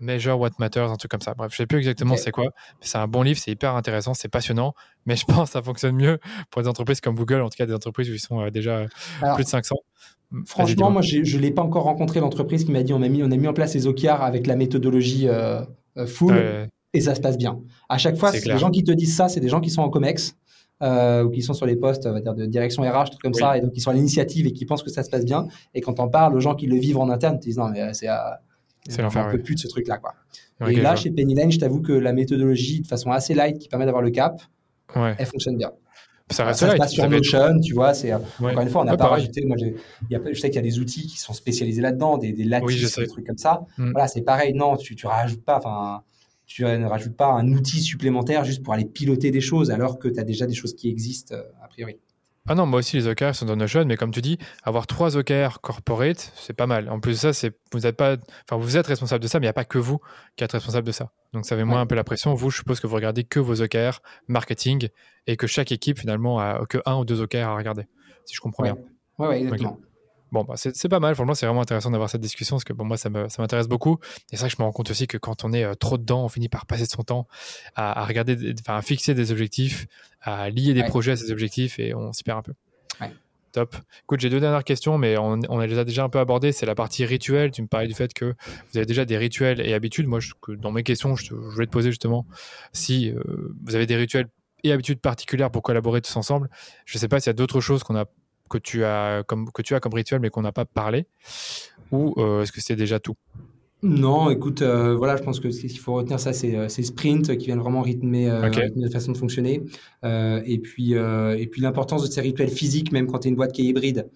Measure 0.00 0.38
What 0.40 0.52
Matters, 0.58 0.90
un 0.90 0.96
truc 0.96 1.10
comme 1.10 1.20
ça. 1.20 1.34
Bref, 1.34 1.52
je 1.52 1.58
sais 1.58 1.66
plus 1.66 1.78
exactement 1.78 2.16
c'est 2.16 2.30
quoi. 2.30 2.46
C'est 2.80 2.96
un 2.96 3.06
bon 3.06 3.22
livre, 3.22 3.38
c'est 3.38 3.50
hyper 3.50 3.74
intéressant, 3.74 4.14
c'est 4.14 4.28
passionnant, 4.28 4.74
mais 5.04 5.14
je 5.14 5.26
pense 5.26 5.50
que 5.50 5.52
ça 5.52 5.62
fonctionne 5.62 5.94
mieux 5.94 6.18
pour 6.50 6.62
des 6.62 6.68
entreprises 6.68 7.00
comme 7.00 7.14
Google, 7.14 7.42
en 7.42 7.50
tout 7.50 7.56
cas 7.56 7.66
des 7.66 7.74
entreprises 7.74 8.08
où 8.08 8.14
ils 8.14 8.20
sont 8.20 8.40
euh, 8.40 8.50
déjà 8.50 8.86
plus 9.34 9.44
de 9.44 9.48
500. 9.48 9.76
Franchement, 10.46 10.90
moi, 10.90 11.02
je 11.02 11.18
ne 11.18 11.42
l'ai 11.42 11.50
pas 11.50 11.62
encore 11.62 11.84
rencontré 11.84 12.20
l'entreprise 12.20 12.64
qui 12.64 12.70
m'a 12.70 12.82
dit 12.82 12.92
on 12.92 13.02
a, 13.02 13.08
mis, 13.08 13.22
on 13.22 13.30
a 13.30 13.36
mis 13.36 13.48
en 13.48 13.52
place 13.52 13.74
les 13.74 13.86
OKR 13.86 14.22
avec 14.22 14.46
la 14.46 14.56
méthodologie 14.56 15.28
euh, 15.28 15.60
euh, 15.96 16.06
full 16.06 16.68
et 16.92 17.00
ça 17.00 17.14
se 17.14 17.20
passe 17.20 17.36
bien. 17.36 17.60
À 17.88 17.98
chaque 17.98 18.16
fois, 18.16 18.30
les 18.32 18.58
gens 18.58 18.70
qui 18.70 18.84
te 18.84 18.92
disent 18.92 19.14
ça, 19.14 19.28
c'est 19.28 19.40
des 19.40 19.48
gens 19.48 19.60
qui 19.60 19.70
sont 19.70 19.82
en 19.82 19.90
COMEX. 19.90 20.36
Ou 20.82 21.30
qui 21.30 21.42
sont 21.42 21.54
sur 21.54 21.66
les 21.66 21.76
postes 21.76 22.06
on 22.06 22.12
va 22.12 22.20
dire, 22.20 22.34
de 22.34 22.46
direction 22.46 22.82
RH, 22.82 23.10
trucs 23.10 23.22
comme 23.22 23.34
ça, 23.34 23.56
et 23.56 23.60
donc 23.60 23.72
qui 23.72 23.80
sont 23.80 23.90
à 23.90 23.94
l'initiative 23.94 24.46
et 24.46 24.52
qui 24.52 24.64
pensent 24.64 24.82
que 24.82 24.90
ça 24.90 25.02
se 25.02 25.10
passe 25.10 25.24
bien. 25.24 25.46
Et 25.74 25.80
quand 25.80 26.00
on 26.00 26.08
parle 26.08 26.34
aux 26.34 26.40
gens 26.40 26.54
qui 26.54 26.66
le 26.66 26.76
vivent 26.76 26.98
en 26.98 27.08
interne, 27.10 27.36
ils 27.40 27.44
disent 27.44 27.58
non, 27.58 27.68
mais 27.68 27.92
c'est 27.92 28.08
c'est 28.88 29.02
l'enfer. 29.02 29.26
Un 29.26 29.30
peu 29.30 29.38
plus 29.38 29.54
de 29.54 29.60
ce 29.60 29.68
truc-là, 29.68 29.98
quoi. 29.98 30.14
et 30.68 30.80
là, 30.80 30.96
chez 30.96 31.10
Penny 31.10 31.34
Lane, 31.34 31.52
je 31.52 31.58
t'avoue 31.58 31.82
que 31.82 31.92
la 31.92 32.12
méthodologie, 32.12 32.80
de 32.80 32.86
façon 32.86 33.10
assez 33.10 33.34
light, 33.34 33.58
qui 33.58 33.68
permet 33.68 33.84
d'avoir 33.84 34.02
le 34.02 34.10
cap, 34.10 34.40
elle 34.94 35.26
fonctionne 35.26 35.56
bien. 35.56 35.72
Ça 36.30 36.44
reste 36.44 36.60
ça 36.60 36.70
se 36.70 36.76
passe 36.76 36.92
sur 36.92 37.08
Notion, 37.08 37.58
tu 37.60 37.74
vois. 37.74 37.92
C'est 37.92 38.12
encore 38.14 38.60
une 38.60 38.68
fois, 38.68 38.82
on 38.82 38.84
n'a 38.84 38.96
pas 38.96 39.08
rajouté. 39.08 39.44
Moi, 39.44 39.56
je 39.58 40.40
sais 40.40 40.48
qu'il 40.48 40.56
y 40.56 40.58
a 40.58 40.62
des 40.62 40.78
outils 40.78 41.06
qui 41.06 41.18
sont 41.18 41.32
spécialisés 41.32 41.82
là-dedans, 41.82 42.18
des, 42.18 42.32
des 42.32 42.44
lattices, 42.44 42.98
des 42.98 43.08
trucs 43.08 43.26
comme 43.26 43.38
ça. 43.38 43.62
Mm. 43.78 43.90
Voilà, 43.92 44.06
c'est 44.06 44.22
pareil. 44.22 44.54
Non, 44.54 44.76
tu, 44.76 44.94
tu 44.94 45.06
rajoutes 45.06 45.44
pas. 45.44 45.58
Enfin, 45.58 46.02
tu 46.50 46.64
ne 46.64 46.84
rajoutes 46.84 47.16
pas 47.16 47.30
un 47.30 47.52
outil 47.52 47.80
supplémentaire 47.80 48.44
juste 48.44 48.64
pour 48.64 48.74
aller 48.74 48.84
piloter 48.84 49.30
des 49.30 49.40
choses 49.40 49.70
alors 49.70 50.00
que 50.00 50.08
tu 50.08 50.18
as 50.18 50.24
déjà 50.24 50.46
des 50.46 50.54
choses 50.54 50.74
qui 50.74 50.88
existent 50.88 51.36
a 51.62 51.68
priori. 51.68 52.00
Ah 52.48 52.56
non, 52.56 52.66
moi 52.66 52.80
aussi, 52.80 52.96
les 52.96 53.06
OKR 53.06 53.36
sont 53.36 53.46
dans 53.46 53.54
Notion, 53.54 53.84
mais 53.84 53.96
comme 53.96 54.10
tu 54.10 54.20
dis, 54.20 54.36
avoir 54.64 54.88
trois 54.88 55.16
OKR 55.16 55.60
corporate, 55.60 56.32
c'est 56.34 56.54
pas 56.54 56.66
mal. 56.66 56.88
En 56.88 56.98
plus 56.98 57.12
de 57.12 57.18
ça, 57.18 57.32
c'est, 57.32 57.56
vous 57.72 57.86
êtes 57.86 57.96
pas, 57.96 58.16
enfin, 58.50 58.60
vous 58.60 58.76
êtes 58.76 58.88
responsable 58.88 59.22
de 59.22 59.28
ça, 59.28 59.38
mais 59.38 59.44
il 59.44 59.46
n'y 59.46 59.50
a 59.50 59.52
pas 59.52 59.64
que 59.64 59.78
vous 59.78 60.00
qui 60.34 60.42
êtes 60.42 60.50
responsable 60.50 60.84
de 60.84 60.92
ça. 60.92 61.12
Donc, 61.32 61.46
ça 61.46 61.56
fait 61.56 61.64
moins 61.64 61.82
un 61.82 61.86
peu 61.86 61.94
la 61.94 62.02
pression. 62.02 62.34
Vous, 62.34 62.50
je 62.50 62.56
suppose 62.56 62.80
que 62.80 62.88
vous 62.88 62.96
regardez 62.96 63.22
que 63.22 63.38
vos 63.38 63.62
OKR 63.62 64.00
marketing 64.26 64.88
et 65.28 65.36
que 65.36 65.46
chaque 65.46 65.70
équipe, 65.70 66.00
finalement, 66.00 66.40
a 66.40 66.66
que 66.68 66.78
un 66.84 66.96
ou 66.96 67.04
deux 67.04 67.20
OKR 67.20 67.46
à 67.46 67.54
regarder, 67.54 67.84
si 68.24 68.34
je 68.34 68.40
comprends 68.40 68.64
bien. 68.64 68.76
Oui, 69.18 69.28
ouais, 69.28 69.42
exactement. 69.42 69.78
Bon, 70.32 70.44
bah, 70.44 70.54
c'est 70.56 70.88
pas 70.88 71.00
mal. 71.00 71.14
Franchement, 71.14 71.34
c'est 71.34 71.46
vraiment 71.46 71.62
intéressant 71.62 71.90
d'avoir 71.90 72.08
cette 72.08 72.20
discussion 72.20 72.56
parce 72.56 72.64
que 72.64 72.72
pour 72.72 72.84
moi, 72.84 72.96
ça 72.96 73.10
m'intéresse 73.10 73.68
beaucoup. 73.68 73.98
Et 74.30 74.36
c'est 74.36 74.38
vrai 74.38 74.48
que 74.48 74.56
je 74.56 74.62
me 74.62 74.64
rends 74.64 74.72
compte 74.72 74.90
aussi 74.90 75.06
que 75.06 75.18
quand 75.18 75.44
on 75.44 75.52
est 75.52 75.64
euh, 75.64 75.74
trop 75.74 75.98
dedans, 75.98 76.24
on 76.24 76.28
finit 76.28 76.48
par 76.48 76.66
passer 76.66 76.86
son 76.86 77.02
temps 77.02 77.26
à, 77.74 78.04
regarder, 78.04 78.54
enfin, 78.60 78.76
à 78.76 78.82
fixer 78.82 79.14
des 79.14 79.32
objectifs, 79.32 79.86
à 80.20 80.50
lier 80.50 80.74
des 80.74 80.84
projets 80.84 81.12
à 81.12 81.16
ces 81.16 81.32
objectifs 81.32 81.78
et 81.78 81.94
on 81.94 82.12
s'y 82.12 82.22
perd 82.22 82.38
un 82.38 82.42
peu. 82.42 82.54
Top. 83.52 83.74
Écoute, 84.04 84.20
j'ai 84.20 84.30
deux 84.30 84.38
dernières 84.38 84.62
questions, 84.62 84.96
mais 84.96 85.18
on, 85.18 85.40
on, 85.48 85.58
les 85.58 85.76
a 85.76 85.84
déjà 85.84 86.04
un 86.04 86.08
peu 86.08 86.20
abordées. 86.20 86.52
C'est 86.52 86.66
la 86.66 86.76
partie 86.76 87.04
rituelle. 87.04 87.50
Tu 87.50 87.62
me 87.62 87.66
parlais 87.66 87.88
du 87.88 87.94
fait 87.94 88.14
que 88.14 88.26
vous 88.26 88.76
avez 88.76 88.86
déjà 88.86 89.04
des 89.04 89.18
rituels 89.18 89.60
et 89.60 89.74
habitudes. 89.74 90.06
Moi, 90.06 90.20
je, 90.20 90.32
dans 90.50 90.70
mes 90.70 90.84
questions, 90.84 91.16
je, 91.16 91.34
voulais 91.34 91.66
te 91.66 91.72
poser 91.72 91.90
justement 91.90 92.26
si 92.72 93.10
euh, 93.10 93.52
vous 93.64 93.74
avez 93.74 93.86
des 93.86 93.96
rituels 93.96 94.28
et 94.62 94.70
habitudes 94.70 95.00
particulières 95.00 95.50
pour 95.50 95.62
collaborer 95.62 96.00
tous 96.00 96.16
ensemble. 96.16 96.48
Je 96.84 96.96
ne 96.96 97.00
sais 97.00 97.08
pas 97.08 97.18
s'il 97.18 97.28
y 97.28 97.30
a 97.30 97.34
d'autres 97.34 97.60
choses 97.60 97.82
qu'on 97.82 97.96
a, 97.96 98.04
que, 98.50 98.58
tu 98.58 98.84
as 98.84 99.22
comme, 99.26 99.50
que 99.50 99.62
tu 99.62 99.74
as 99.74 99.80
comme 99.80 99.94
rituel, 99.94 100.20
mais 100.20 100.28
qu'on 100.28 100.42
n'a 100.42 100.52
pas 100.52 100.66
parlé, 100.66 101.06
ou 101.90 102.14
euh, 102.18 102.42
est-ce 102.42 102.52
que 102.52 102.60
c'est 102.60 102.76
déjà 102.76 103.00
tout? 103.00 103.16
Non, 103.82 104.28
écoute, 104.28 104.60
euh, 104.60 104.94
voilà, 104.94 105.16
je 105.16 105.22
pense 105.22 105.40
que 105.40 105.50
ce 105.50 105.60
qu'il 105.62 105.78
faut 105.78 105.94
retenir, 105.94 106.20
ça, 106.20 106.34
c'est 106.34 106.54
euh, 106.54 106.68
ces 106.68 106.82
sprints 106.82 107.36
qui 107.38 107.46
viennent 107.46 107.60
vraiment 107.60 107.80
rythmer, 107.80 108.28
euh, 108.28 108.50
la 108.76 108.90
façon 108.90 109.12
de 109.12 109.16
fonctionner. 109.16 109.62
et 110.02 110.58
puis, 110.58 110.92
et 110.92 111.46
puis 111.50 111.62
l'importance 111.62 112.06
de 112.06 112.12
ces 112.12 112.20
rituels 112.20 112.50
physiques, 112.50 112.92
même 112.92 113.06
quand 113.06 113.20
tu 113.20 113.28
es 113.28 113.30
une 113.30 113.36
boîte 113.36 113.52
qui 113.52 113.62
est 113.62 113.66
hybride. 113.66 114.08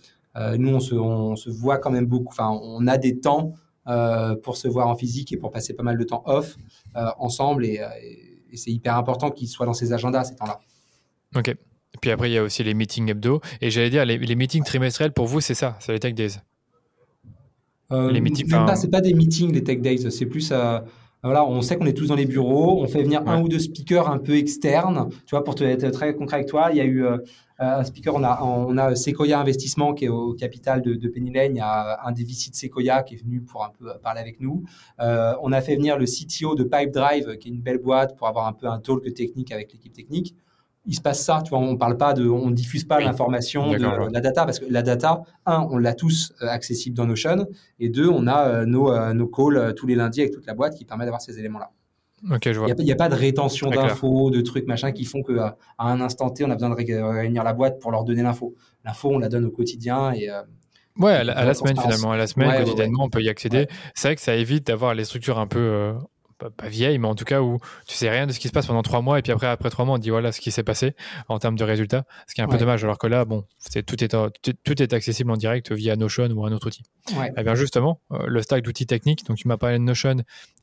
nous, 0.59 0.75
on 0.75 0.81
se, 0.81 0.95
on 0.95 1.37
se 1.37 1.49
voit 1.49 1.79
quand 1.79 1.91
même 1.91 2.07
beaucoup. 2.07 2.33
Enfin, 2.33 2.51
on 2.63 2.87
a 2.87 2.99
des 2.99 3.19
temps 3.21 3.55
pour 4.43 4.57
se 4.57 4.69
voir 4.69 4.89
en 4.89 4.97
physique 4.97 5.33
et 5.33 5.39
pour 5.39 5.51
passer 5.51 5.75
pas 5.75 5.83
mal 5.83 5.97
de 5.97 6.05
temps 6.05 6.23
off 6.27 6.57
ensemble. 7.19 7.65
Et, 7.65 7.81
c'est 8.57 8.71
hyper 8.71 8.97
important 8.97 9.33
qu'ils 9.33 9.49
soient 9.49 9.67
dans 9.67 9.75
ces 9.75 9.93
agendas 9.93 10.25
ces 10.25 10.37
temps-là. 10.37 10.61
Ok. 11.35 11.57
Puis 12.01 12.11
après, 12.11 12.31
il 12.31 12.35
y 12.35 12.39
a 12.39 12.43
aussi 12.43 12.63
les 12.65 12.75
meetings 12.75 13.11
hebdo. 13.11 13.41
Et 13.61 13.71
j'allais 13.71 13.91
dire, 13.91 14.05
les, 14.05 14.19
les 14.19 14.35
meetings 14.35 14.65
trimestriels, 14.65 15.13
pour 15.13 15.27
vous, 15.27 15.41
c'est 15.41 15.55
ça, 15.55 15.77
c'est 15.81 15.93
les 15.93 16.01
Tech 16.01 16.15
Days. 16.15 16.39
Euh, 17.93 18.11
les 18.11 18.21
meetings, 18.21 18.49
c'est 18.77 18.91
pas 18.91 19.01
des 19.01 19.15
meetings 19.15 19.53
les 19.53 19.63
tech 19.63 19.81
days, 19.81 20.11
c'est 20.11 20.27
plus 20.27 20.51
euh, 20.53 20.79
voilà, 21.23 21.45
on 21.47 21.63
sait 21.63 21.77
qu'on 21.77 21.87
est 21.87 21.95
tous 21.95 22.09
dans 22.09 22.15
les 22.15 22.27
bureaux, 22.27 22.83
on 22.83 22.87
fait 22.87 23.03
venir 23.03 23.27
un 23.27 23.41
ou 23.41 23.49
deux 23.49 23.59
speakers 23.59 24.11
un 24.11 24.19
peu 24.19 24.37
externes, 24.37 25.09
tu 25.27 25.31
vois, 25.31 25.43
pour 25.43 25.55
te, 25.55 25.65
être 25.65 25.91
très 25.91 26.15
concret 26.15 26.37
avec 26.37 26.49
toi. 26.49 26.69
Il 26.71 26.77
y 26.77 26.81
a 26.83 26.85
eu 26.85 27.05
euh, 27.07 27.17
un 27.59 27.83
speaker, 27.83 28.15
on 28.15 28.23
a, 28.25 28.43
on 28.43 28.77
a 28.77 28.95
Sequoia 28.95 29.41
Investissement 29.41 29.95
qui 29.95 30.05
est 30.05 30.09
au 30.09 30.35
capital 30.35 30.83
de, 30.83 30.95
de 30.95 31.09
Penny 31.09 31.33
Lane. 31.33 31.55
Il 31.55 31.59
y 31.59 31.63
a 31.63 32.07
un 32.07 32.13
des 32.13 32.25
VC 32.25 32.51
de 32.51 32.57
Sequoia 32.57 33.03
qui 33.03 33.15
est 33.15 33.23
venu 33.23 33.41
pour 33.41 33.65
un 33.65 33.71
peu 33.71 33.87
parler 34.03 34.21
avec 34.21 34.39
nous. 34.41 34.65
on 34.99 35.53
a 35.53 35.61
fait 35.63 35.77
venir 35.77 35.99
le 35.99 36.05
CTO 36.05 36.55
de 36.55 36.65
Pipe 36.65 36.91
Drive, 36.91 37.39
qui 37.39 37.49
est 37.49 37.53
une 37.53 37.63
belle 37.63 37.79
boîte, 37.79 38.17
pour 38.19 38.29
avoir 38.29 38.47
un 38.47 38.53
peu 38.53 38.67
un 38.67 38.79
talk 38.79 39.03
technique 39.15 39.51
avec 39.51 39.73
l'équipe 39.73 39.95
technique 39.95 40.35
il 40.87 40.95
se 40.95 41.01
passe 41.01 41.25
ça, 41.25 41.41
tu 41.45 41.51
vois, 41.51 41.59
on 41.59 41.77
parle 41.77 41.97
pas 41.97 42.13
de, 42.13 42.29
on 42.29 42.51
diffuse 42.51 42.85
pas 42.85 43.01
l'information 43.01 43.73
de, 43.73 44.13
la 44.13 44.21
data 44.21 44.45
parce 44.45 44.59
que 44.59 44.67
la 44.69 44.83
data, 44.83 45.23
un, 45.47 45.67
on 45.71 45.79
l'a 45.79 45.95
tous 45.95 46.33
euh, 46.43 46.49
accessible 46.49 46.97
dans 46.97 47.07
Notion, 47.07 47.47
et 47.79 47.89
deux, 47.89 48.09
on 48.09 48.27
a 48.27 48.49
euh, 48.49 48.67
nos, 48.67 48.93
euh, 48.93 49.15
nos 49.15 49.27
calls 49.27 49.75
tous 49.75 49.87
les 49.87 49.95
lundis 49.95 50.21
avec 50.21 50.33
toute 50.33 50.47
la 50.47 50.55
boîte 50.55 50.75
qui 50.75 50.85
permet 50.85 51.05
d'avoir 51.05 51.23
ces 51.23 51.39
éléments-là. 51.39 51.71
Ok, 52.31 52.51
je 52.51 52.59
vois. 52.59 52.69
Il 52.79 52.85
n'y 52.85 52.93
a, 52.93 52.97
pas 52.97 53.09
de 53.09 53.15
rétention 53.15 53.69
d'infos, 53.71 54.31
de 54.31 54.41
trucs 54.41 54.67
machin 54.67 54.93
qui 54.93 55.05
font 55.05 55.23
qu'à 55.23 55.57
à 55.79 55.89
un 55.89 56.01
instant 56.01 56.31
T, 56.31 56.45
on 56.45 56.51
a 56.51 56.55
besoin 56.55 56.71
de 56.71 56.75
réunir 56.75 57.45
la 57.45 57.53
boîte 57.53 57.81
pour 57.81 57.91
leur 57.91 58.05
donner 58.05 58.23
l'info. 58.23 58.55
L'info, 58.85 59.11
on 59.13 59.19
la 59.19 59.29
donne 59.29 59.45
au 59.45 59.51
quotidien 59.51 60.13
et 60.13 60.31
Ouais, 60.97 61.13
à 61.13 61.25
la, 61.25 61.55
semaine 61.55 61.77
finalement, 61.77 62.13
à 62.13 62.17
la 62.17 62.29
semaine, 62.29 62.57
quotidiennement, 62.57 63.05
on 63.05 63.11
peut 63.11 63.21
y 63.21 63.29
accéder. 63.29 63.67
C'est 63.95 64.09
vrai 64.09 64.15
que 64.15 64.23
ça 64.23 64.37
évite 64.37 64.69
d'avoir 64.69 64.95
les 64.95 65.05
structures 65.05 65.39
un 65.39 65.49
peu 65.49 65.93
pas, 66.39 66.69
vieille, 66.69 66.99
mais 66.99 67.09
en 67.09 67.15
tout 67.15 67.25
cas 67.25 67.41
où 67.41 67.59
tu 67.87 67.95
sais 67.95 68.11
rien 68.11 68.27
de 68.27 68.33
ce 68.33 68.39
qui 68.39 68.49
se 68.49 68.53
passe 68.53 68.67
pendant 68.67 68.83
trois 68.83 69.03
mois 69.03 69.19
et 69.19 69.23
puis 69.23 69.33
après, 69.33 69.47
après 69.47 69.71
trois 69.71 69.85
mois, 69.85 69.97
on 69.97 69.99
dit 69.99 70.11
voilà 70.11 70.33
ce 70.33 70.41
qui 70.41 70.51
s'est 70.51 70.63
passé 70.63 70.95
en 71.29 71.39
termes 71.39 71.57
de 71.57 71.65
résultats, 71.65 72.05
ce 72.27 72.35
qui 72.35 72.41
est 72.41 72.45
un 72.45 72.49
peu 72.49 72.59
dommage. 72.59 72.85
Alors 72.85 72.99
que 72.99 73.07
là, 73.07 73.25
bon, 73.25 73.45
c'est, 73.59 73.85
tout, 73.85 74.03
est, 74.03 74.17
tout 74.65 74.83
est 74.83 74.93
accessible 74.93 75.31
en 75.31 75.37
direct 75.37 75.73
via 75.73 75.97
Notion 75.97 76.29
ou 76.31 76.47
un 76.47 76.53
autre 76.53 76.69
outil. 76.69 76.83
Et 77.11 77.15
eh 77.37 77.43
bien 77.43 77.55
justement, 77.55 78.01
euh, 78.13 78.27
le 78.27 78.43
stack 78.43 78.63
d'outils 78.63 78.87
techniques, 78.87 79.27
donc 79.27 79.37
tu 79.37 79.49
m'as 79.49 79.57
parlé 79.57 79.79
de 79.79 79.83
Notion 79.85 80.17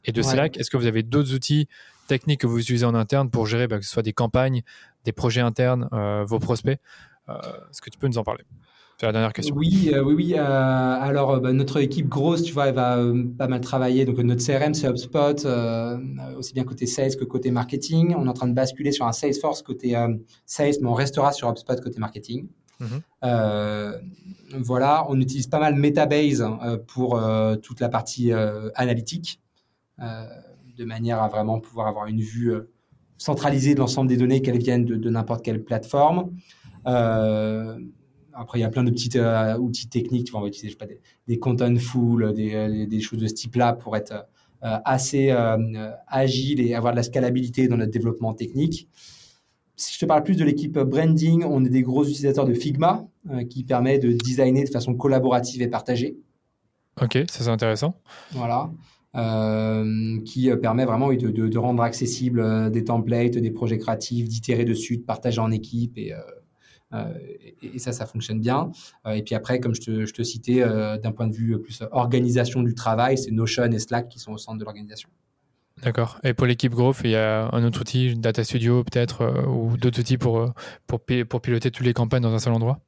et 0.05 0.11
de 0.11 0.21
Slack, 0.21 0.57
est-ce 0.57 0.69
que 0.69 0.77
vous 0.77 0.87
avez 0.87 1.03
d'autres 1.03 1.33
outils 1.33 1.67
techniques 2.07 2.41
que 2.41 2.47
vous 2.47 2.59
utilisez 2.59 2.85
en 2.85 2.95
interne 2.95 3.29
pour 3.29 3.45
gérer 3.45 3.67
bah, 3.67 3.77
que 3.77 3.85
ce 3.85 3.91
soit 3.91 4.03
des 4.03 4.13
campagnes, 4.13 4.63
des 5.05 5.11
projets 5.11 5.41
internes, 5.41 5.87
euh, 5.93 6.23
vos 6.25 6.39
prospects 6.39 6.79
euh, 7.29 7.33
Est-ce 7.69 7.81
que 7.81 7.89
tu 7.89 7.97
peux 7.97 8.07
nous 8.07 8.17
en 8.17 8.23
parler? 8.23 8.43
La 9.07 9.11
dernière 9.11 9.33
question. 9.33 9.55
Oui, 9.55 9.91
euh, 9.93 10.03
oui, 10.03 10.13
oui. 10.13 10.33
Euh, 10.35 10.41
alors, 10.41 11.31
euh, 11.31 11.39
bah, 11.39 11.53
notre 11.53 11.77
équipe 11.77 12.07
grosse, 12.07 12.43
tu 12.43 12.53
vois, 12.53 12.67
elle 12.67 12.75
va 12.75 12.97
pas 13.37 13.47
mal 13.47 13.61
travailler. 13.61 14.05
Donc, 14.05 14.17
notre 14.17 14.45
CRM, 14.45 14.73
c'est 14.73 14.87
HubSpot, 14.87 15.45
aussi 16.37 16.53
bien 16.53 16.63
côté 16.63 16.85
sales 16.85 17.15
que 17.15 17.25
côté 17.25 17.51
marketing. 17.51 18.15
On 18.17 18.25
est 18.25 18.29
en 18.29 18.33
train 18.33 18.47
de 18.47 18.53
basculer 18.53 18.91
sur 18.91 19.05
un 19.05 19.11
Salesforce 19.11 19.61
côté 19.61 19.95
sales, 20.45 20.73
mais 20.81 20.87
on 20.87 20.93
restera 20.93 21.31
sur 21.31 21.49
HubSpot 21.49 21.79
côté 21.81 21.99
marketing. 21.99 22.47
Mhm. 22.79 23.01
voilà, 24.57 25.05
on 25.07 25.19
utilise 25.19 25.45
pas 25.45 25.59
mal 25.59 25.75
Metabase 25.75 26.43
pour 26.87 27.21
toute 27.61 27.79
la 27.79 27.89
partie 27.89 28.31
analytique, 28.75 29.39
de 29.99 30.85
manière 30.85 31.21
à 31.21 31.27
vraiment 31.27 31.59
pouvoir 31.59 31.87
avoir 31.87 32.07
une 32.07 32.21
vue 32.21 32.53
centralisée 33.19 33.75
de 33.75 33.79
l'ensemble 33.79 34.09
des 34.09 34.17
données, 34.17 34.41
qu'elles 34.41 34.57
viennent 34.57 34.85
de, 34.85 34.95
de 34.95 35.09
n'importe 35.11 35.45
quelle 35.45 35.63
plateforme. 35.63 36.31
Euh, 36.87 37.79
après, 38.41 38.57
il 38.57 38.61
y 38.61 38.65
a 38.65 38.69
plein 38.69 38.83
de 38.83 38.91
petits 38.91 39.11
euh, 39.15 39.57
outils 39.57 39.87
techniques. 39.87 40.25
Tu 40.25 40.31
vois, 40.31 40.39
on 40.39 40.43
va 40.43 40.49
utiliser 40.49 40.75
pas, 40.75 40.87
des, 40.87 40.99
des 41.27 41.39
content 41.39 41.75
full, 41.77 42.33
des, 42.33 42.55
euh, 42.55 42.85
des, 42.87 42.99
choses 42.99 43.19
de 43.19 43.27
ce 43.27 43.33
type-là 43.33 43.73
pour 43.73 43.95
être 43.95 44.13
euh, 44.63 44.77
assez 44.83 45.31
agile 46.07 46.59
et 46.61 46.73
avoir 46.73 46.93
de 46.93 46.97
la 46.97 47.03
scalabilité 47.03 47.67
dans 47.67 47.77
notre 47.77 47.91
développement 47.91 48.33
technique. 48.33 48.89
Si 49.75 49.93
je 49.93 49.99
te 49.99 50.05
parle 50.05 50.23
plus 50.23 50.35
de 50.35 50.43
l'équipe 50.43 50.77
branding, 50.77 51.43
on 51.43 51.63
est 51.65 51.69
des 51.69 51.81
gros 51.81 52.03
utilisateurs 52.03 52.45
de 52.45 52.53
Figma 52.53 53.07
qui 53.49 53.63
permet 53.63 53.97
de 53.97 54.11
designer 54.11 54.63
de 54.63 54.69
façon 54.69 54.93
collaborative 54.93 55.61
et 55.63 55.67
partagée. 55.67 56.17
Ok, 57.01 57.17
ça 57.29 57.43
c'est 57.43 57.49
intéressant. 57.49 57.95
Voilà. 58.33 58.69
qui 60.25 60.51
permet 60.61 60.85
vraiment 60.85 61.09
de, 61.11 61.29
de, 61.29 61.47
de, 61.47 61.57
rendre 61.57 61.81
accessible 61.81 62.69
des 62.69 62.83
templates, 62.83 63.37
des 63.37 63.49
projets 63.49 63.79
créatifs, 63.79 64.27
d'itérer 64.27 64.65
dessus, 64.65 64.97
de 64.97 65.03
partager 65.03 65.39
en 65.39 65.49
équipe 65.49 65.97
et, 65.97 66.13
euh, 66.13 66.19
et, 67.61 67.79
ça, 67.79 67.91
ça 67.91 68.05
fonctionne 68.05 68.39
bien. 68.39 68.71
Euh, 69.05 69.11
et 69.11 69.23
puis 69.23 69.35
après, 69.35 69.59
comme 69.59 69.75
je 69.75 69.81
te, 69.81 70.05
je 70.05 70.13
te 70.13 70.23
citais, 70.23 70.61
euh, 70.61 70.97
d'un 70.97 71.11
point 71.11 71.27
de 71.27 71.33
vue 71.33 71.59
plus 71.59 71.83
organisation 71.91 72.61
du 72.61 72.75
travail, 72.75 73.17
c'est 73.17 73.31
Notion 73.31 73.63
et 73.71 73.79
Slack 73.79 74.09
qui 74.09 74.19
sont 74.19 74.33
au 74.33 74.37
centre 74.37 74.57
de 74.57 74.65
l'organisation. 74.65 75.09
D'accord. 75.83 76.19
Et 76.23 76.33
pour 76.33 76.45
l'équipe 76.45 76.73
Growth, 76.73 76.97
il 77.03 77.11
y 77.11 77.15
a 77.15 77.49
un 77.51 77.63
autre 77.63 77.81
outil, 77.81 78.15
Data 78.15 78.43
Studio 78.43 78.83
peut-être, 78.83 79.47
ou 79.47 79.77
d'autres 79.77 79.99
outils 79.99 80.17
pour, 80.17 80.53
pour, 80.85 80.99
pour, 81.27 81.41
piloter 81.41 81.71
toutes 81.71 81.85
les 81.85 81.93
campagnes 81.93 82.21
dans 82.21 82.33
un 82.33 82.39
seul 82.39 82.53
endroit? 82.53 82.79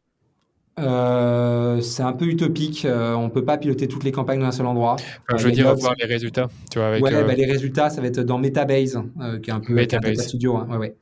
C'est 0.78 2.04
un 2.04 2.14
peu 2.14 2.26
utopique. 2.26 2.86
on 2.88 3.30
peut 3.30 3.46
pas 3.46 3.58
piloter 3.58 3.88
toutes 3.88 4.04
les 4.04 4.12
campagnes 4.12 4.42
dans 4.42 4.48
un 4.48 4.52
seul 4.52 4.68
endroit. 4.68 4.98
je 5.36 5.44
veux 5.44 5.52
dire, 5.52 5.74
voir 5.76 5.96
les 5.98 6.06
résultats. 6.06 6.50
Tu 6.70 6.78
vois, 6.78 6.90
avec, 6.90 7.04
ouais, 7.04 7.24
bah, 7.24 7.34
les 7.34 7.46
résultats, 7.46 7.90
ça 7.90 8.02
va 8.02 8.08
être 8.08 8.20
dans 8.20 8.38
Metabase, 8.38 9.02
qui 9.42 9.50
est 9.50 9.54
un 9.54 9.60
peu 9.60 9.74
Metabase. 9.74 10.12
Data 10.12 10.24
Studio, 10.24 10.58
hein, 10.58 10.68
ouais, 10.78 10.96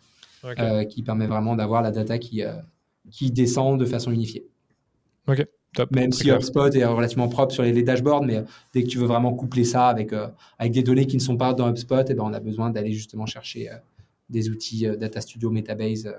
ouais. 0.45 0.87
qui 0.87 1.03
permet 1.03 1.27
vraiment 1.27 1.57
d'avoir 1.57 1.81
la 1.81 1.91
data 1.91 2.19
qui, 2.19 2.43
qui 3.09 3.31
descend 3.31 3.79
de 3.79 3.85
façon 3.85 4.11
unifiée. 4.11 4.47
Ok, 5.27 5.45
top. 5.75 5.91
Même 5.91 6.11
si 6.11 6.29
HubSpot 6.29 6.69
est 6.73 6.85
relativement 6.85 7.29
propre 7.29 7.53
sur 7.53 7.63
les, 7.63 7.83
dashboards, 7.83 8.23
mais 8.23 8.37
euh, 8.37 8.43
dès 8.73 8.83
que 8.83 8.87
tu 8.87 8.97
veux 8.97 9.05
vraiment 9.05 9.33
coupler 9.33 9.63
ça 9.63 9.87
avec, 9.87 10.13
euh, 10.13 10.27
avec 10.59 10.73
des 10.73 10.83
données 10.83 11.07
qui 11.07 11.17
ne 11.17 11.21
sont 11.21 11.37
pas 11.37 11.53
dans 11.53 11.69
HubSpot, 11.69 12.03
eh 12.07 12.13
ben, 12.13 12.23
on 12.23 12.33
a 12.33 12.39
besoin 12.39 12.69
d'aller 12.69 12.91
justement 12.91 13.25
chercher 13.25 13.69
euh, 13.69 13.75
des 14.29 14.49
outils 14.49 14.87
Data 14.97 15.19
Studio, 15.21 15.49
Metabase 15.49 16.13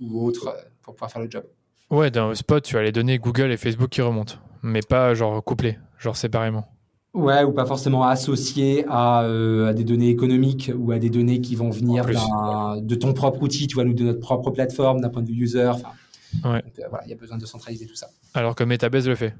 ou 0.00 0.24
autres 0.24 0.56
pour 0.82 0.94
pouvoir 0.94 1.10
faire 1.10 1.22
le 1.22 1.30
job. 1.30 1.44
Ouais, 1.90 2.10
dans 2.10 2.30
HubSpot, 2.30 2.60
tu 2.60 2.78
as 2.78 2.82
les 2.82 2.92
données 2.92 3.18
Google 3.18 3.52
et 3.52 3.56
Facebook 3.56 3.90
qui 3.90 4.00
remontent, 4.00 4.36
mais 4.62 4.80
pas 4.80 5.12
genre 5.12 5.44
couplées, 5.44 5.78
genre 5.98 6.16
séparément. 6.16 6.73
Ouais, 7.14 7.44
ou 7.44 7.52
pas 7.52 7.64
forcément 7.64 8.02
associé 8.02 8.84
à, 8.88 9.20
à, 9.20 9.72
des 9.72 9.84
données 9.84 10.08
économiques 10.08 10.72
ou 10.76 10.90
à 10.90 10.98
des 10.98 11.10
données 11.10 11.40
qui 11.40 11.54
vont 11.54 11.70
venir 11.70 12.06
de 12.06 12.94
ton 12.96 13.12
propre 13.12 13.42
outil, 13.42 13.68
tu 13.68 13.74
vois, 13.74 13.84
nous 13.84 13.94
de 13.94 14.02
notre 14.02 14.18
propre 14.18 14.50
plateforme, 14.50 15.00
d'un 15.00 15.08
point 15.10 15.22
de 15.22 15.28
vue 15.28 15.44
user. 15.44 15.70
Ouais. 16.44 16.62
Euh, 16.80 16.82
voilà, 16.88 17.04
il 17.06 17.10
y 17.10 17.12
a 17.12 17.16
besoin 17.16 17.38
de 17.38 17.46
centraliser 17.46 17.86
tout 17.86 17.94
ça. 17.94 18.08
Alors 18.34 18.56
que 18.56 18.64
Metabase 18.64 19.06
le 19.06 19.14
fait. 19.14 19.34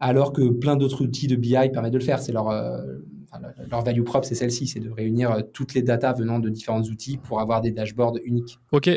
Alors 0.00 0.32
que 0.32 0.48
plein 0.48 0.74
d'autres 0.74 1.02
outils 1.02 1.28
de 1.28 1.36
BI 1.36 1.54
permettent 1.72 1.92
de 1.92 1.98
le 1.98 2.04
faire. 2.04 2.18
C'est 2.18 2.32
leur, 2.32 2.50
euh, 2.50 2.82
leur 3.70 3.82
value 3.82 4.02
propre, 4.02 4.26
c'est 4.26 4.34
celle-ci, 4.34 4.66
c'est 4.66 4.80
de 4.80 4.90
réunir 4.90 5.30
euh, 5.30 5.40
toutes 5.52 5.74
les 5.74 5.82
datas 5.82 6.12
venant 6.12 6.38
de 6.38 6.48
différents 6.48 6.82
outils 6.82 7.16
pour 7.16 7.40
avoir 7.40 7.60
des 7.60 7.70
dashboards 7.70 8.18
uniques. 8.24 8.58
Ok. 8.72 8.90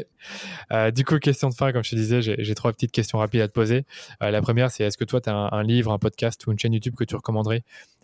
du 0.94 1.06
coup, 1.06 1.18
question 1.20 1.50
de 1.50 1.54
fin, 1.54 1.72
comme 1.72 1.84
je 1.84 1.92
te 1.92 1.96
disais, 1.96 2.22
j'ai 2.22 2.56
trois 2.56 2.72
petites 2.72 2.92
questions 2.92 3.18
rapides 3.20 3.42
à 3.42 3.48
te 3.48 3.54
poser. 3.54 3.86
la 4.22 4.42
première, 4.42 4.72
c'est 4.72 4.84
est-ce 4.84 4.98
que 4.98 5.06
toi, 5.06 5.22
tu 5.22 5.30
as 5.30 5.36
un, 5.36 5.64
livre, 5.64 5.92
un 5.92 6.00
podcast 6.00 6.46
ou 6.48 6.52
une 6.52 6.60
chaîne 6.60 6.74
YouTube 6.74 6.96
que 6.96 7.04
tu 7.04 7.16
recommanderais 7.16 7.64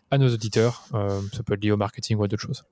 à 0.09 0.17
nos 0.17 0.29
auditeurs? 0.29 0.87
Ça 1.33 1.43
peut 1.43 1.53
être 1.53 1.63
lié 1.63 1.71
au 1.71 1.77
marketing 1.77 2.17
ou 2.17 2.23
à 2.23 2.27
d'autres 2.27 2.43
choses. 2.43 2.63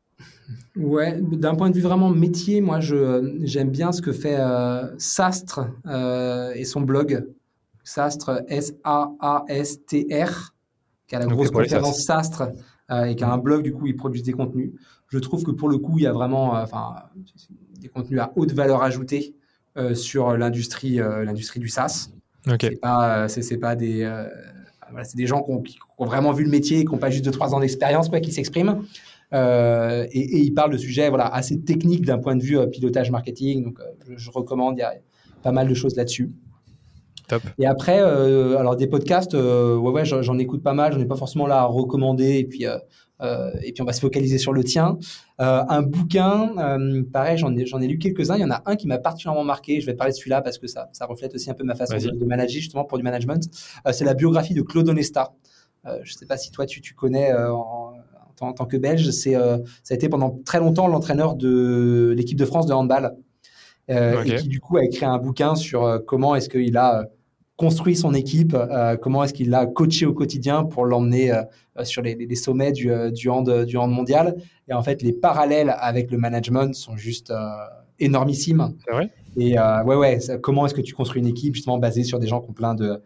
Ouais, 0.75 1.19
d'un 1.21 1.55
point 1.55 1.69
de 1.69 1.75
vue 1.75 1.81
vraiment 1.81 2.09
métier, 2.09 2.61
moi, 2.61 2.79
j'aime 2.79 3.69
bien 3.69 3.91
ce 3.91 4.01
que 4.01 4.11
fait 4.11 4.37
Sastre 4.97 5.67
et 6.55 6.65
son 6.65 6.81
blog. 6.81 7.25
Sastre, 7.83 8.43
S-A-A-S-T-R, 8.47 8.93
qui 11.07 11.15
a 11.15 11.19
la 11.19 11.25
grosse 11.25 11.49
conférence 11.49 12.03
Sastre 12.03 12.51
et 12.91 13.15
qui 13.15 13.23
a 13.23 13.31
un 13.31 13.37
blog, 13.37 13.63
du 13.63 13.73
coup, 13.73 13.85
il 13.87 13.95
produit 13.95 14.21
des 14.21 14.33
contenus. 14.33 14.71
Je 15.07 15.19
trouve 15.19 15.43
que 15.43 15.51
pour 15.51 15.69
le 15.69 15.77
coup, 15.77 15.97
il 15.97 16.03
y 16.03 16.07
a 16.07 16.11
vraiment 16.11 16.53
enfin, 16.53 16.95
des 17.79 17.87
contenus 17.87 18.19
à 18.19 18.31
haute 18.35 18.51
valeur 18.53 18.81
ajoutée 18.81 19.35
sur 19.93 20.35
l'industrie 20.35 20.95
l'industrie 20.97 21.59
du 21.59 21.67
SaaS. 21.67 22.09
C'est 22.59 22.79
pas, 22.79 23.27
c'est, 23.27 23.57
pas 23.57 23.75
des, 23.75 24.03
euh, 24.03 24.25
c'est 25.03 25.17
des 25.17 25.27
gens 25.27 25.41
qui 25.41 25.51
ont, 25.51 25.61
qui 25.61 25.77
ont, 25.97 26.05
vraiment 26.05 26.31
vu 26.31 26.43
le 26.43 26.49
métier, 26.49 26.79
qui 26.79 26.91
n'ont 26.91 26.97
pas 26.97 27.09
juste 27.09 27.25
2-3 27.27 27.53
ans 27.53 27.59
d'expérience, 27.59 28.09
quoi, 28.09 28.19
qui 28.19 28.31
s'expriment. 28.31 28.83
Euh, 29.33 30.07
et, 30.11 30.19
et, 30.19 30.39
ils 30.39 30.53
parlent 30.53 30.71
de 30.71 30.77
sujets 30.77 31.09
voilà, 31.09 31.27
assez 31.27 31.59
techniques 31.61 32.05
d'un 32.05 32.17
point 32.17 32.35
de 32.35 32.41
vue 32.41 32.57
euh, 32.57 32.65
pilotage 32.65 33.11
marketing. 33.11 33.63
Donc, 33.65 33.79
je, 34.07 34.17
je, 34.17 34.31
recommande, 34.31 34.77
il 34.77 34.79
y 34.79 34.83
a 34.83 34.93
pas 35.43 35.51
mal 35.51 35.67
de 35.67 35.73
choses 35.73 35.95
là-dessus. 35.95 36.31
Top. 37.29 37.43
Et 37.57 37.65
après, 37.65 37.99
alors 37.99 38.75
des 38.75 38.87
podcasts, 38.87 39.33
ouais, 39.33 39.91
ouais, 39.91 40.03
j'en, 40.03 40.37
écoute 40.37 40.63
pas 40.63 40.73
mal. 40.73 40.91
J'en 40.91 40.99
ai 40.99 41.05
pas 41.05 41.15
forcément 41.15 41.47
là 41.47 41.59
à 41.61 41.65
recommander. 41.65 42.39
Et 42.39 42.43
puis, 42.43 42.65
euh, 43.21 43.51
et 43.63 43.73
puis 43.73 43.81
on 43.81 43.85
va 43.85 43.93
se 43.93 43.99
focaliser 43.99 44.37
sur 44.37 44.53
le 44.53 44.63
tien. 44.63 44.97
Euh, 45.41 45.63
un 45.67 45.81
bouquin, 45.81 46.51
euh, 46.57 47.03
pareil, 47.11 47.37
j'en 47.37 47.55
ai, 47.55 47.65
j'en 47.65 47.81
ai 47.81 47.87
lu 47.87 47.97
quelques-uns. 47.97 48.35
Il 48.35 48.41
y 48.41 48.45
en 48.45 48.51
a 48.51 48.61
un 48.65 48.75
qui 48.75 48.87
m'a 48.87 48.97
particulièrement 48.97 49.43
marqué. 49.43 49.81
Je 49.81 49.85
vais 49.85 49.93
parler 49.93 50.13
de 50.13 50.17
celui-là 50.17 50.41
parce 50.41 50.57
que 50.57 50.67
ça, 50.67 50.89
ça 50.93 51.05
reflète 51.05 51.33
aussi 51.35 51.49
un 51.49 51.53
peu 51.53 51.63
ma 51.63 51.75
façon 51.75 51.97
de, 51.97 52.25
manager 52.25 52.61
justement 52.61 52.85
pour 52.85 52.97
du 52.97 53.03
management. 53.03 53.49
c'est 53.91 54.05
la 54.05 54.13
biographie 54.13 54.53
de 54.53 54.61
Claude 54.61 54.87
Onesta. 54.87 55.33
je 55.85 56.13
ne 56.13 56.17
sais 56.17 56.25
pas 56.25 56.37
si 56.37 56.51
toi 56.51 56.65
tu, 56.65 56.81
tu 56.81 56.93
connais 56.93 57.33
en, 57.33 57.93
en, 58.39 58.53
tant 58.53 58.65
que 58.65 58.77
Belge. 58.77 59.09
C'est, 59.11 59.33
ça 59.33 59.59
a 59.91 59.93
été 59.93 60.07
pendant 60.07 60.39
très 60.45 60.59
longtemps 60.59 60.87
l'entraîneur 60.87 61.35
de 61.35 62.13
l'équipe 62.15 62.37
de 62.37 62.45
France 62.45 62.67
de 62.67 62.73
handball. 62.73 63.15
Et 63.89 64.35
qui 64.37 64.47
du 64.47 64.59
coup 64.59 64.77
a 64.77 64.85
écrit 64.85 65.05
un 65.05 65.17
bouquin 65.17 65.55
sur 65.55 66.03
comment 66.05 66.35
est-ce 66.35 66.47
qu'il 66.47 66.77
a 66.77 67.05
construit 67.59 67.97
son 67.97 68.13
équipe, 68.13 68.55
euh, 68.55 68.95
comment 68.95 69.21
est-ce 69.21 69.33
qu'il 69.33 69.49
l'a 69.49 69.65
coaché 69.65 70.05
au 70.05 70.13
quotidien 70.13 70.63
pour 70.63 70.85
l'emmener 70.85 71.33
euh, 71.33 71.43
sur 71.83 72.01
les, 72.01 72.15
les, 72.15 72.35
sommets 72.35 72.71
du, 72.71 72.89
euh, 72.89 73.11
du, 73.11 73.27
hand, 73.27 73.65
du 73.65 73.75
hand 73.75 73.91
mondial. 73.91 74.37
Et 74.69 74.73
en 74.73 74.81
fait, 74.81 75.01
les 75.01 75.11
parallèles 75.11 75.75
avec 75.77 76.09
le 76.09 76.17
management 76.17 76.73
sont 76.73 76.95
juste 76.95 77.33
énormissimes. 77.99 78.75
C'est 78.85 78.93
vrai? 78.93 79.09
Et 79.35 79.59
ouais, 79.59 79.95
ouais, 79.95 80.19
comment 80.41 80.65
est-ce 80.65 80.73
que 80.73 80.81
tu 80.81 80.93
construis 80.93 81.21
une 81.21 81.27
équipe 81.27 81.53
justement 81.53 81.77
basée 81.77 82.03
sur 82.03 82.17
des 82.17 82.27
gens 82.27 82.39
qui 82.39 82.49
ont 82.49 82.53
plein 82.53 82.75
de 82.75 83.01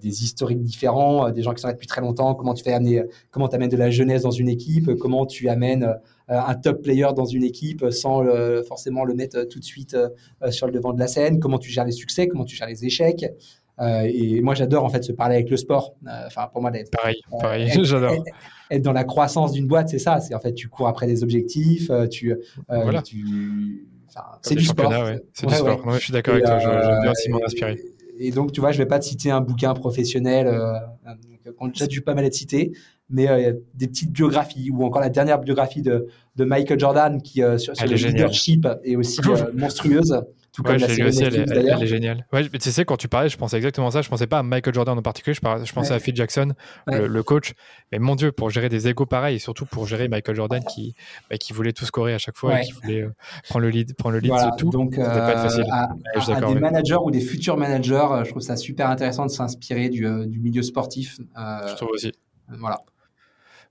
des 0.00 0.24
historiques 0.24 0.62
différents, 0.62 1.30
des 1.30 1.42
gens 1.42 1.52
qui 1.52 1.60
sont 1.60 1.68
là 1.68 1.74
depuis 1.74 1.86
très 1.86 2.00
longtemps. 2.00 2.34
Comment 2.34 2.54
tu 2.54 2.64
fais 2.64 2.72
amener, 2.72 3.02
comment 3.30 3.48
tu 3.48 3.56
amènes 3.56 3.68
de 3.68 3.76
la 3.76 3.90
jeunesse 3.90 4.22
dans 4.22 4.30
une 4.30 4.48
équipe, 4.48 4.94
comment 4.94 5.26
tu 5.26 5.48
amènes 5.48 5.94
un 6.28 6.54
top 6.54 6.82
player 6.82 7.08
dans 7.14 7.24
une 7.24 7.44
équipe 7.44 7.90
sans 7.90 8.24
forcément 8.66 9.04
le 9.04 9.14
mettre 9.14 9.44
tout 9.44 9.58
de 9.58 9.64
suite 9.64 9.96
sur 10.50 10.66
le 10.66 10.72
devant 10.72 10.92
de 10.92 10.98
la 10.98 11.08
scène, 11.08 11.40
comment 11.40 11.58
tu 11.58 11.70
gères 11.70 11.84
les 11.84 11.92
succès, 11.92 12.26
comment 12.26 12.44
tu 12.44 12.56
gères 12.56 12.68
les 12.68 12.84
échecs? 12.84 13.26
Euh, 13.80 14.02
et 14.12 14.40
moi, 14.42 14.54
j'adore 14.54 14.84
en 14.84 14.90
fait 14.90 15.02
se 15.02 15.12
parler 15.12 15.36
avec 15.36 15.50
le 15.50 15.56
sport. 15.56 15.94
Euh, 16.06 16.26
enfin, 16.26 16.48
pour 16.52 16.60
moi, 16.60 16.70
d'être 16.70 16.90
pareil, 16.90 17.16
euh, 17.32 17.38
pareil, 17.40 17.70
j'adore. 17.82 18.24
Être, 18.70 18.82
dans 18.82 18.92
la 18.92 19.04
croissance 19.04 19.52
d'une 19.52 19.66
boîte, 19.66 19.88
c'est 19.88 19.98
ça. 19.98 20.20
C'est 20.20 20.34
en 20.34 20.40
fait, 20.40 20.52
tu 20.52 20.68
cours 20.68 20.88
après 20.88 21.06
des 21.06 21.22
objectifs, 21.22 21.90
tu, 22.10 22.34
voilà. 22.68 23.02
tu 23.02 23.86
c'est 24.42 24.54
du 24.54 24.64
sport. 24.64 24.92
C'est 25.32 25.46
du 25.46 25.54
sport. 25.54 25.82
je 25.94 25.98
suis 25.98 26.12
d'accord 26.12 26.34
avec 26.34 26.46
toi. 26.46 26.58
J'aime 26.58 27.00
bien 27.02 27.10
aussi 27.10 27.28
m'en 27.30 27.44
inspirer. 27.44 27.80
Et 28.18 28.30
donc, 28.32 28.52
tu 28.52 28.60
vois, 28.60 28.70
je 28.70 28.78
vais 28.78 28.86
pas 28.86 28.98
te 28.98 29.06
citer 29.06 29.30
un 29.30 29.40
bouquin 29.40 29.72
professionnel 29.72 30.46
euh, 30.46 30.74
qu'on 31.56 31.68
a 31.68 31.70
déjà 31.70 31.86
dû 31.86 32.02
pas 32.02 32.14
mal 32.14 32.26
être 32.26 32.34
cité, 32.34 32.72
mais 33.08 33.26
des 33.74 33.88
petites 33.88 34.12
biographies 34.12 34.70
ou 34.70 34.84
encore 34.84 35.00
la 35.00 35.08
dernière 35.08 35.38
biographie 35.38 35.80
de, 35.80 36.06
de 36.36 36.44
Michael 36.44 36.78
Jordan 36.78 37.22
qui 37.22 37.42
sur, 37.56 37.74
sur 37.74 37.86
le 37.86 37.94
leadership 37.94 38.68
est 38.84 38.96
aussi 38.96 39.20
monstrueuse. 39.54 40.22
Tout 40.52 40.62
ouais, 40.62 40.78
comme 40.78 41.06
aussi, 41.06 41.22
elle, 41.22 41.36
est 41.36 41.86
géniale. 41.86 42.26
Ouais, 42.32 42.48
tu 42.48 42.70
sais, 42.72 42.84
quand 42.84 42.96
tu 42.96 43.06
parlais, 43.06 43.28
je 43.28 43.36
pensais 43.36 43.56
exactement 43.56 43.90
ça. 43.90 44.02
Je 44.02 44.08
pensais 44.08 44.26
pas 44.26 44.40
à 44.40 44.42
Michael 44.42 44.74
Jordan 44.74 44.98
en 44.98 45.02
particulier, 45.02 45.34
je, 45.34 45.64
je 45.64 45.72
pensais 45.72 45.94
à 45.94 45.98
Phil 46.00 46.16
Jackson, 46.16 46.54
le, 46.86 47.22
coach. 47.22 47.52
Mais 47.92 47.98
mon 47.98 48.16
Dieu, 48.16 48.32
pour 48.32 48.50
gérer 48.50 48.68
des 48.68 48.88
égos 48.88 49.06
pareils, 49.06 49.36
et 49.36 49.38
surtout 49.38 49.64
pour 49.64 49.86
gérer 49.86 50.08
Michael 50.08 50.34
Jordan 50.34 50.62
qui, 50.64 50.94
bah, 51.30 51.36
qui 51.36 51.52
voulait 51.52 51.72
tout 51.72 51.84
scorer 51.84 52.14
à 52.14 52.18
chaque 52.18 52.36
fois 52.36 52.60
et 52.60 52.64
qui 52.64 52.72
voulait 52.72 53.02
euh, 53.02 53.14
prendre 53.48 53.64
le 53.64 53.70
lead, 53.70 53.94
prendre 53.94 54.14
le 54.14 54.20
lead 54.20 54.36
sur 54.36 54.56
tout. 54.56 54.70
Donc, 54.70 54.96
pas 54.96 55.32
être 55.32 55.42
facile. 55.42 55.64
Euh, 55.70 56.34
à, 56.34 56.52
des 56.52 56.60
managers 56.60 56.98
ou 57.02 57.10
des 57.10 57.20
futurs 57.20 57.56
managers, 57.56 57.94
euh, 58.10 58.24
je 58.24 58.30
trouve 58.30 58.42
ça 58.42 58.56
super 58.56 58.90
intéressant 58.90 59.26
de 59.26 59.30
s'inspirer 59.30 59.88
du, 59.88 60.06
du, 60.26 60.40
milieu 60.40 60.62
sportif. 60.62 61.18
je 61.36 61.76
trouve 61.76 61.90
aussi. 61.90 62.12
Voilà. 62.48 62.80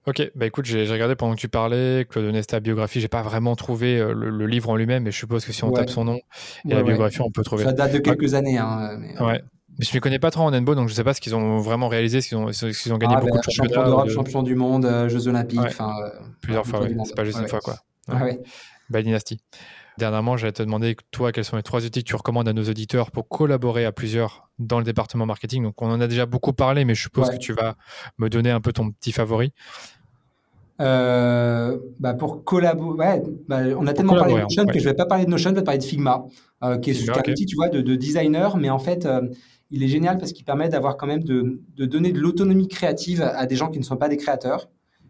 Ok, 0.08 0.32
bah 0.34 0.46
écoute, 0.46 0.66
j'ai 0.66 0.90
regardé 0.90 1.16
pendant 1.16 1.36
que 1.36 1.40
tu 1.40 1.50
parlais, 1.50 2.06
Claude 2.10 2.26
Nesta 2.26 2.60
biographie, 2.60 3.02
j'ai 3.02 3.10
pas 3.10 3.22
vraiment 3.22 3.56
trouvé 3.56 4.00
euh, 4.00 4.14
le, 4.14 4.48
livre 4.48 4.70
en 4.70 4.76
lui-même, 4.76 5.04
mais 5.04 5.12
je 5.12 5.18
suppose 5.18 5.46
que 5.46 5.52
si 5.52 5.64
on 5.64 5.72
tape 5.72 5.90
son 5.90 6.06
nom 6.06 6.20
et 6.66 6.74
la 6.74 6.84
biographie, 6.84 7.22
on 7.22 7.32
peut 7.32 7.44
trouver. 7.44 7.66
Ça 7.66 7.74
date 7.74 7.94
de 7.94 8.00
quelques 8.00 8.34
années. 8.34 8.58
Hein, 8.58 8.98
mais, 8.98 9.22
ouais. 9.22 9.42
Mais 9.78 9.86
je 9.86 9.96
ne 9.96 10.00
connais 10.00 10.20
pas 10.20 10.32
trop 10.32 10.44
en 10.44 10.54
Enbo, 10.54 10.76
donc 10.76 10.88
je 10.88 10.94
ne 10.94 10.96
sais 10.96 11.04
pas 11.04 11.14
ce 11.14 11.22
qu'ils 11.22 11.36
ont 11.36 11.60
vraiment 11.60 11.88
réalisé, 11.88 12.22
ce 12.22 12.28
qu'ils 12.30 12.38
ont, 12.38 12.48
ont, 12.48 12.98
gagné 12.98 13.16
ah, 13.16 13.22
beaucoup 13.22 13.34
ben, 13.34 13.42
de 13.46 13.52
championnats. 13.52 13.76
Champion 13.76 13.86
d'Europe, 13.86 14.10
champion 14.10 14.44
du 14.44 14.56
monde, 14.56 14.86
euh, 14.86 15.10
Jeux 15.10 15.28
Olympiques. 15.28 15.60
Euh, 15.60 16.10
Plusieurs 16.42 16.66
fois, 16.66 16.82
oui. 16.82 16.96
C'est 17.06 17.16
pas 17.16 17.24
juste 17.24 17.40
une 17.40 17.48
fois, 17.48 17.60
quoi. 17.60 17.78
Belle 18.90 19.04
dynastie. 19.04 19.40
Dernièrement, 20.00 20.38
j'allais 20.38 20.54
te 20.54 20.64
demander, 20.64 20.96
toi, 21.12 21.34
quels 21.34 21.44
sont 21.44 21.58
les 21.58 21.64
trois 21.64 21.86
outils 21.86 22.04
que 22.04 22.08
tu 22.08 22.16
recommandes 22.16 22.48
à 22.48 22.54
nos 22.54 22.64
auditeurs 22.64 23.12
pour 23.12 23.28
collaborer 23.28 23.84
à 23.84 23.92
plusieurs 23.92 24.50
dans 24.58 24.80
le 24.80 24.86
département 24.86 25.26
marketing 25.26 25.62
Donc, 25.64 25.82
on 25.82 25.92
en 25.92 26.00
a 26.00 26.08
déjà 26.08 26.26
beaucoup 26.26 26.54
parlé, 26.54 26.86
mais 26.86 26.96
je 26.96 27.02
suppose 27.02 27.30
que 27.30 27.36
tu 27.36 27.52
vas 27.52 27.76
me 28.18 28.30
donner 28.30 28.50
un 28.50 28.62
peu 28.62 28.72
ton 28.72 28.92
petit 28.92 29.12
favori. 29.12 29.52
Euh, 30.80 31.78
bah 32.00 32.14
pour 32.14 32.46
collaborer, 32.46 33.22
bah, 33.50 33.60
on 33.78 33.86
a 33.88 33.94
tellement 33.94 34.16
parlé 34.16 34.36
de 34.36 34.40
Notion 34.40 34.66
que 34.66 34.80
je 34.80 34.86
vais 34.86 34.94
pas 34.94 35.06
parler 35.06 35.26
de 35.26 35.30
Notion, 35.30 35.50
je 35.50 35.56
vais 35.56 35.64
parler 35.64 35.80
de 35.80 35.84
Figma, 35.84 36.24
euh, 36.64 36.78
qui 36.78 36.92
est, 36.92 37.10
un 37.10 37.20
outil, 37.20 37.46
tu 37.46 37.58
vois, 37.58 37.68
de, 37.68 37.96
designer, 37.96 38.56
mais 38.56 38.70
en 38.70 38.80
fait, 38.80 39.06
euh, 39.06 39.28
il 39.70 39.84
est 39.84 39.90
génial 39.90 40.18
parce 40.18 40.32
qu'il 40.32 40.46
permet 40.46 40.70
d'avoir 40.70 40.96
quand 40.96 41.08
même 41.08 41.26
de, 41.26 41.60
de 41.76 41.86
donner 41.86 42.14
de 42.14 42.20
l'autonomie 42.22 42.70
créative 42.70 43.22
à 43.22 43.46
des 43.46 43.58
gens 43.58 43.68
qui 43.68 43.80
ne 43.80 43.84
sont 43.84 43.98
pas 43.98 44.08
des 44.08 44.16
créateurs 44.16 44.70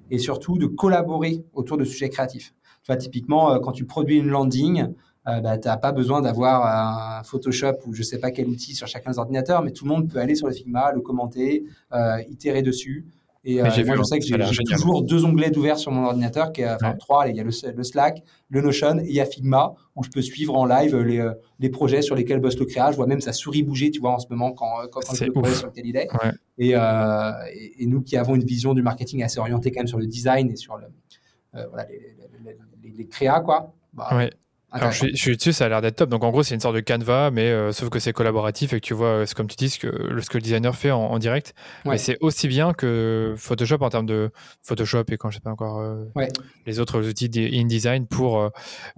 et 0.10 0.18
surtout 0.18 0.58
de 0.58 0.66
collaborer 0.66 1.44
autour 1.54 1.78
de 1.78 1.84
sujets 1.84 2.10
créatifs. 2.10 2.56
Tu 2.90 2.94
vois, 2.94 2.98
typiquement, 2.98 3.60
quand 3.60 3.72
tu 3.72 3.86
produis 3.86 4.18
une 4.18 4.30
landing, 4.30 4.88
bah, 5.26 5.58
tu 5.58 5.68
n'as 5.68 5.78
pas 5.78 5.92
besoin 5.92 6.22
d'avoir 6.22 7.20
un 7.20 7.24
Photoshop 7.24 7.76
ou 7.86 7.94
je 7.94 8.02
sais 8.02 8.18
pas 8.18 8.32
quel 8.32 8.48
outil 8.48 8.74
sur 8.74 8.88
chacun 8.88 9.12
des 9.12 9.20
ordinateurs, 9.20 9.62
mais 9.62 9.72
tout 9.72 9.86
le 9.86 9.90
monde 9.90 10.10
peut 10.10 10.20
aller 10.20 10.34
sur 10.34 10.48
le 10.48 10.54
Figma, 10.54 10.92
le 10.92 11.02
commenter, 11.02 11.66
itérer 12.30 12.64
dessus. 12.64 13.06
Et 13.46 13.62
euh, 13.62 13.64
moi, 13.86 13.96
je 13.96 14.04
sais 14.04 14.20
que 14.20 14.26
j'ai 14.26 14.64
toujours 14.64 15.02
deux 15.02 15.24
onglets 15.24 15.50
d'ouvert 15.50 15.78
sur 15.78 15.92
mon 15.92 16.06
ordinateur, 16.06 16.52
qui 16.52 16.62
est, 16.62 16.70
enfin 16.70 16.94
trois. 17.00 17.30
Il 17.30 17.38
y 17.38 17.40
a 17.40 17.44
le, 17.44 17.52
Slack, 17.52 18.22
le 18.50 18.62
Notion 18.62 19.00
et 19.00 19.06
il 19.06 19.14
y 19.14 19.22
a 19.22 19.26
Figma, 19.26 19.74
où 19.96 20.04
je 20.04 20.10
peux 20.10 20.22
suivre 20.22 20.56
en 20.56 20.66
live 20.66 20.98
les, 20.98 21.20
euh, 21.20 21.32
les 21.60 21.70
projets 21.70 22.02
sur 22.02 22.16
lesquels 22.16 22.42
bosse 22.42 22.60
le 22.60 22.66
créa. 22.66 22.92
Je 22.92 22.98
vois 22.98 23.08
même 23.08 23.22
sa 23.22 23.32
souris 23.32 23.64
bouger, 23.64 23.92
tu 23.92 24.02
vois, 24.02 24.12
en 24.12 24.20
ce 24.20 24.28
moment, 24.30 24.52
quand, 24.52 24.82
quand, 24.92 25.00
quand 25.00 25.20
le 25.22 25.32
projet 25.32 25.56
sur 25.56 25.68
lequel 25.68 25.88
il 25.88 25.96
est. 25.96 26.10
Euh, 26.14 27.32
et, 27.54 27.84
et, 27.84 27.86
nous 27.86 28.02
qui 28.02 28.18
avons 28.18 28.36
une 28.36 28.44
vision 28.44 28.74
du 28.74 28.82
marketing 28.82 29.24
assez 29.24 29.40
orientée 29.40 29.72
quand 29.72 29.80
même 29.80 29.88
sur 29.88 30.00
le 30.00 30.08
design 30.08 30.52
et 30.52 30.58
sur 30.58 30.76
le, 30.78 30.88
voilà, 31.54 31.86
les, 31.90 32.16
les, 32.84 32.90
les, 32.92 33.08
créas, 33.08 33.42
quoi. 33.42 33.74
Bah, 33.94 34.30
alors, 34.72 34.92
je 34.92 35.08
suis, 35.16 35.36
dessus, 35.36 35.52
ça 35.52 35.66
a 35.66 35.70
l'air 35.70 35.82
d'être 35.82 35.96
top. 35.96 36.10
Donc, 36.10 36.24
en 36.24 36.30
gros, 36.30 36.44
c'est 36.44 36.54
une 36.54 36.62
sorte 36.62 36.76
de 36.76 36.80
canevas, 36.80 37.32
mais 37.32 37.50
euh, 37.50 37.72
sauf 37.72 37.90
que 37.90 37.98
c'est 37.98 38.14
collaboratif 38.14 38.74
et 38.74 38.80
que 38.80 38.86
tu 38.86 38.94
vois, 38.94 39.08
euh, 39.08 39.26
comme 39.36 39.48
tu 39.48 39.56
dis, 39.56 39.70
ce 39.70 39.80
que, 39.80 39.88
ce 40.22 40.30
que 40.30 40.38
le 40.38 40.42
designer 40.42 40.76
fait 40.76 40.92
en, 40.92 41.18
direct. 41.18 41.54
Mais 41.86 41.98
c'est 41.98 42.18
aussi 42.22 42.48
bien 42.48 42.74
que 42.74 43.34
Photoshop 43.36 43.78
en 43.82 43.90
termes 43.90 44.06
de 44.06 44.30
Photoshop 44.62 45.04
et 45.12 45.18
quand 45.18 45.30
je 45.30 45.36
sais 45.36 45.42
pas 45.42 45.50
encore 45.50 45.80
euh, 45.80 46.06
les 46.66 46.80
autres 46.80 47.02
outils 47.10 47.30
InDesign 47.54 48.06
pour, 48.06 48.50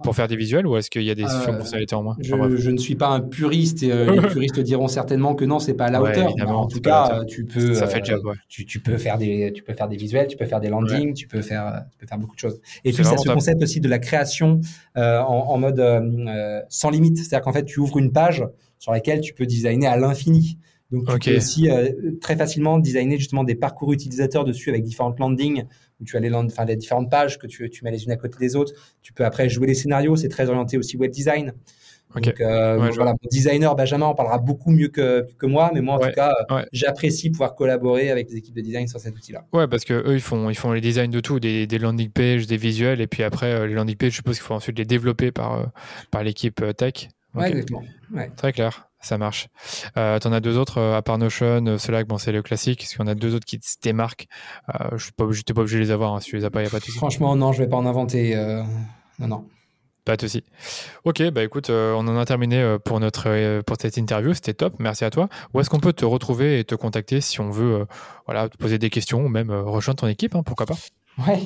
pour 0.04 0.14
faire 0.14 0.28
des 0.28 0.36
visuels 0.36 0.66
ou 0.66 0.76
est-ce 0.76 0.88
qu'il 0.88 1.02
y 1.02 1.10
a 1.10 1.14
des 1.14 1.26
fonctionnalités 1.26 1.96
en 1.96 2.02
moins? 2.02 2.16
je, 2.20 2.56
je, 2.56 2.70
ne 2.70 2.76
suis 2.76 2.94
pas 2.94 3.08
un 3.08 3.20
puriste 3.20 3.82
et 3.82 3.88
les 3.88 4.20
puristes 4.28 4.60
diront 4.60 4.86
certainement 4.86 5.34
que 5.34 5.44
non, 5.44 5.58
c'est 5.58 5.74
pas 5.74 5.86
à 5.86 5.90
la 5.90 6.02
hauteur. 6.02 6.32
en 6.46 6.68
tout 6.68 6.80
cas, 6.80 7.24
tu 7.24 7.44
peux, 7.44 7.74
ça 7.74 7.86
fait 7.86 8.00
le 8.00 8.04
job, 8.04 8.22
tu, 8.48 8.66
tu, 8.66 8.80
peux 8.80 8.98
faire 8.98 9.18
des, 9.18 9.52
tu 9.52 9.62
peux 9.62 9.72
faire 9.72 9.88
des 9.88 9.96
visuels, 9.96 10.28
tu 10.28 10.36
peux 10.36 10.46
faire 10.46 10.60
des 10.60 10.68
landings, 10.68 11.14
tu, 11.14 11.26
peux 11.26 11.42
faire, 11.42 11.84
tu 11.90 11.98
peux 11.98 12.06
faire 12.06 12.18
beaucoup 12.18 12.36
de 12.36 12.40
choses. 12.40 12.60
Et 12.84 12.92
puis, 12.92 13.04
ça 13.04 13.16
ce 13.16 13.28
concept 13.28 13.62
aussi 13.62 13.80
de 13.80 13.88
la 13.88 13.98
création 13.98 14.60
en 14.94 15.61
mode 15.62 15.80
euh, 15.80 16.00
euh, 16.28 16.60
sans 16.68 16.90
limite. 16.90 17.16
C'est-à-dire 17.16 17.42
qu'en 17.42 17.52
fait, 17.52 17.64
tu 17.64 17.80
ouvres 17.80 17.98
une 17.98 18.12
page 18.12 18.44
sur 18.78 18.92
laquelle 18.92 19.20
tu 19.20 19.34
peux 19.34 19.46
designer 19.46 19.90
à 19.90 19.96
l'infini. 19.96 20.58
Donc, 20.90 21.18
tu 21.20 21.30
peux 21.30 21.36
aussi 21.36 21.70
euh, 21.70 21.90
très 22.20 22.36
facilement 22.36 22.78
designer 22.78 23.16
justement 23.16 23.44
des 23.44 23.54
parcours 23.54 23.92
utilisateurs 23.94 24.44
dessus 24.44 24.68
avec 24.68 24.82
différentes 24.82 25.18
landings 25.18 25.64
où 26.00 26.04
tu 26.04 26.16
as 26.18 26.20
les, 26.20 26.28
land 26.28 26.44
enfin, 26.44 26.66
les 26.66 26.76
différentes 26.76 27.10
pages 27.10 27.38
que 27.38 27.46
tu, 27.46 27.70
tu 27.70 27.84
mets 27.84 27.90
les 27.90 28.04
unes 28.04 28.10
à 28.10 28.16
côté 28.16 28.36
des 28.38 28.56
autres. 28.56 28.74
Tu 29.00 29.14
peux 29.14 29.24
après 29.24 29.48
jouer 29.48 29.68
les 29.68 29.74
scénarios. 29.74 30.16
C'est 30.16 30.28
très 30.28 30.50
orienté 30.50 30.76
aussi 30.76 30.98
web 30.98 31.10
design. 31.10 31.54
Donc, 32.14 32.34
voilà, 32.38 33.12
mon 33.12 33.28
designer 33.30 33.74
Benjamin 33.74 34.06
en 34.06 34.14
parlera 34.14 34.38
beaucoup 34.38 34.70
mieux 34.70 34.88
que, 34.88 35.26
que 35.38 35.46
moi, 35.46 35.70
mais 35.74 35.80
moi 35.80 35.96
en 35.96 35.98
tout 35.98 36.12
cas, 36.14 36.34
j'apprécie 36.72 37.30
pouvoir 37.30 37.54
collaborer 37.54 38.10
avec 38.10 38.30
les 38.30 38.36
équipes 38.36 38.56
de 38.56 38.60
design 38.60 38.86
sur 38.88 39.00
cet 39.00 39.14
outil-là. 39.14 39.44
Ouais, 39.52 39.66
parce 39.66 39.84
que 39.84 39.94
eux 39.94 40.14
ils 40.14 40.20
font 40.20 40.50
ils 40.50 40.56
font 40.56 40.72
les 40.72 40.80
designs 40.80 41.10
de 41.10 41.20
tout, 41.20 41.40
des, 41.40 41.66
des 41.66 41.78
landing 41.78 42.10
pages, 42.10 42.46
des 42.46 42.56
visuels, 42.56 43.00
et 43.00 43.06
puis 43.06 43.22
après 43.22 43.66
les 43.66 43.74
landing 43.74 43.96
pages, 43.96 44.10
je 44.10 44.16
suppose 44.16 44.36
qu'il 44.36 44.44
faut 44.44 44.54
ensuite 44.54 44.78
les 44.78 44.84
développer 44.84 45.32
par 45.32 45.70
par 46.10 46.22
l'équipe 46.22 46.62
tech 46.76 47.08
Ouais, 47.34 47.48
exactement. 47.48 47.82
Très 48.36 48.52
clair, 48.52 48.88
ça 49.00 49.16
marche. 49.16 49.48
Euh, 49.96 50.18
tu 50.18 50.28
en 50.28 50.32
as 50.32 50.40
deux 50.40 50.58
autres, 50.58 50.80
à 50.80 51.00
part 51.00 51.16
Notion, 51.16 51.78
Slack, 51.78 52.06
bon, 52.06 52.18
c'est 52.18 52.32
le 52.32 52.42
classique. 52.42 52.84
Y 52.84 53.02
en 53.02 53.06
a 53.06 53.14
deux 53.14 53.34
autres 53.34 53.46
qui 53.46 53.58
se 53.62 53.76
démarquent 53.82 54.26
Je 54.90 54.94
ne 54.94 54.98
suis 54.98 55.12
pas 55.12 55.24
obligé, 55.24 55.42
de 55.44 55.78
les 55.78 55.90
avoir. 55.90 56.14
Hein. 56.14 56.20
Si 56.20 56.30
tu 56.30 56.36
les 56.36 56.44
as 56.44 56.50
pas, 56.50 56.60
il 56.60 56.64
n'y 56.64 56.68
a 56.68 56.70
pas 56.70 56.78
de 56.78 56.84
souci. 56.84 56.98
Franchement, 56.98 57.34
non, 57.36 57.52
je 57.52 57.60
ne 57.60 57.64
vais 57.64 57.70
pas 57.70 57.78
en 57.78 57.86
inventer. 57.86 58.36
Non, 59.18 59.28
non. 59.28 59.44
Pas 60.04 60.16
de 60.16 60.22
souci. 60.22 60.42
Ok, 61.04 61.22
bah 61.30 61.44
écoute, 61.44 61.70
euh, 61.70 61.94
on 61.94 62.08
en 62.08 62.18
a 62.18 62.24
terminé 62.24 62.60
euh, 62.60 62.78
pour, 62.78 62.98
notre, 62.98 63.28
euh, 63.28 63.62
cette 63.80 63.96
interview. 63.96 64.34
C'était 64.34 64.54
top. 64.54 64.74
Merci 64.80 65.04
à 65.04 65.10
toi. 65.10 65.28
Où 65.54 65.60
est-ce 65.60 65.70
qu'on 65.70 65.78
peut 65.78 65.92
te 65.92 66.04
retrouver 66.04 66.58
et 66.58 66.64
te 66.64 66.74
contacter 66.74 67.20
si 67.20 67.40
on 67.40 67.50
veut 67.50 67.86
voilà, 68.26 68.48
te 68.48 68.56
poser 68.56 68.78
des 68.78 68.90
questions 68.90 69.24
ou 69.24 69.28
même 69.28 69.52
rejoindre 69.52 70.00
ton 70.00 70.08
équipe 70.08 70.34
hein, 70.34 70.42
Pourquoi 70.44 70.66
pas? 70.66 70.74
Ouais, 71.18 71.40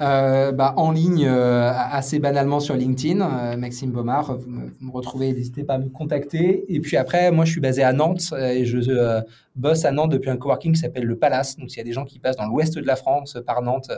euh, 0.00 0.50
bah, 0.50 0.74
en 0.76 0.90
ligne 0.90 1.26
euh, 1.26 1.70
assez 1.72 2.18
banalement 2.18 2.58
sur 2.58 2.74
LinkedIn, 2.74 3.20
euh, 3.20 3.56
Maxime 3.56 3.92
Baumard, 3.92 4.36
vous 4.36 4.50
me, 4.50 4.90
retrouvez, 4.90 5.32
n'hésitez 5.32 5.62
pas 5.62 5.74
à 5.74 5.78
me 5.78 5.90
contacter. 5.90 6.64
Et 6.68 6.80
puis 6.80 6.96
après, 6.96 7.30
moi 7.30 7.44
je 7.44 7.52
suis 7.52 7.60
basé 7.60 7.84
à 7.84 7.92
Nantes 7.92 8.34
et 8.36 8.64
je 8.64 9.22
bosse 9.54 9.84
à 9.84 9.92
Nantes 9.92 10.10
depuis 10.10 10.28
un 10.28 10.36
coworking 10.36 10.72
qui 10.72 10.80
s'appelle 10.80 11.04
le 11.04 11.16
Palace. 11.16 11.56
Donc 11.56 11.70
s'il 11.70 11.78
y 11.78 11.82
a 11.82 11.84
des 11.84 11.92
gens 11.92 12.04
qui 12.04 12.18
passent 12.18 12.36
dans 12.36 12.46
l'ouest 12.46 12.74
de 12.74 12.84
la 12.84 12.96
France 12.96 13.38
par 13.46 13.62
Nantes, 13.62 13.92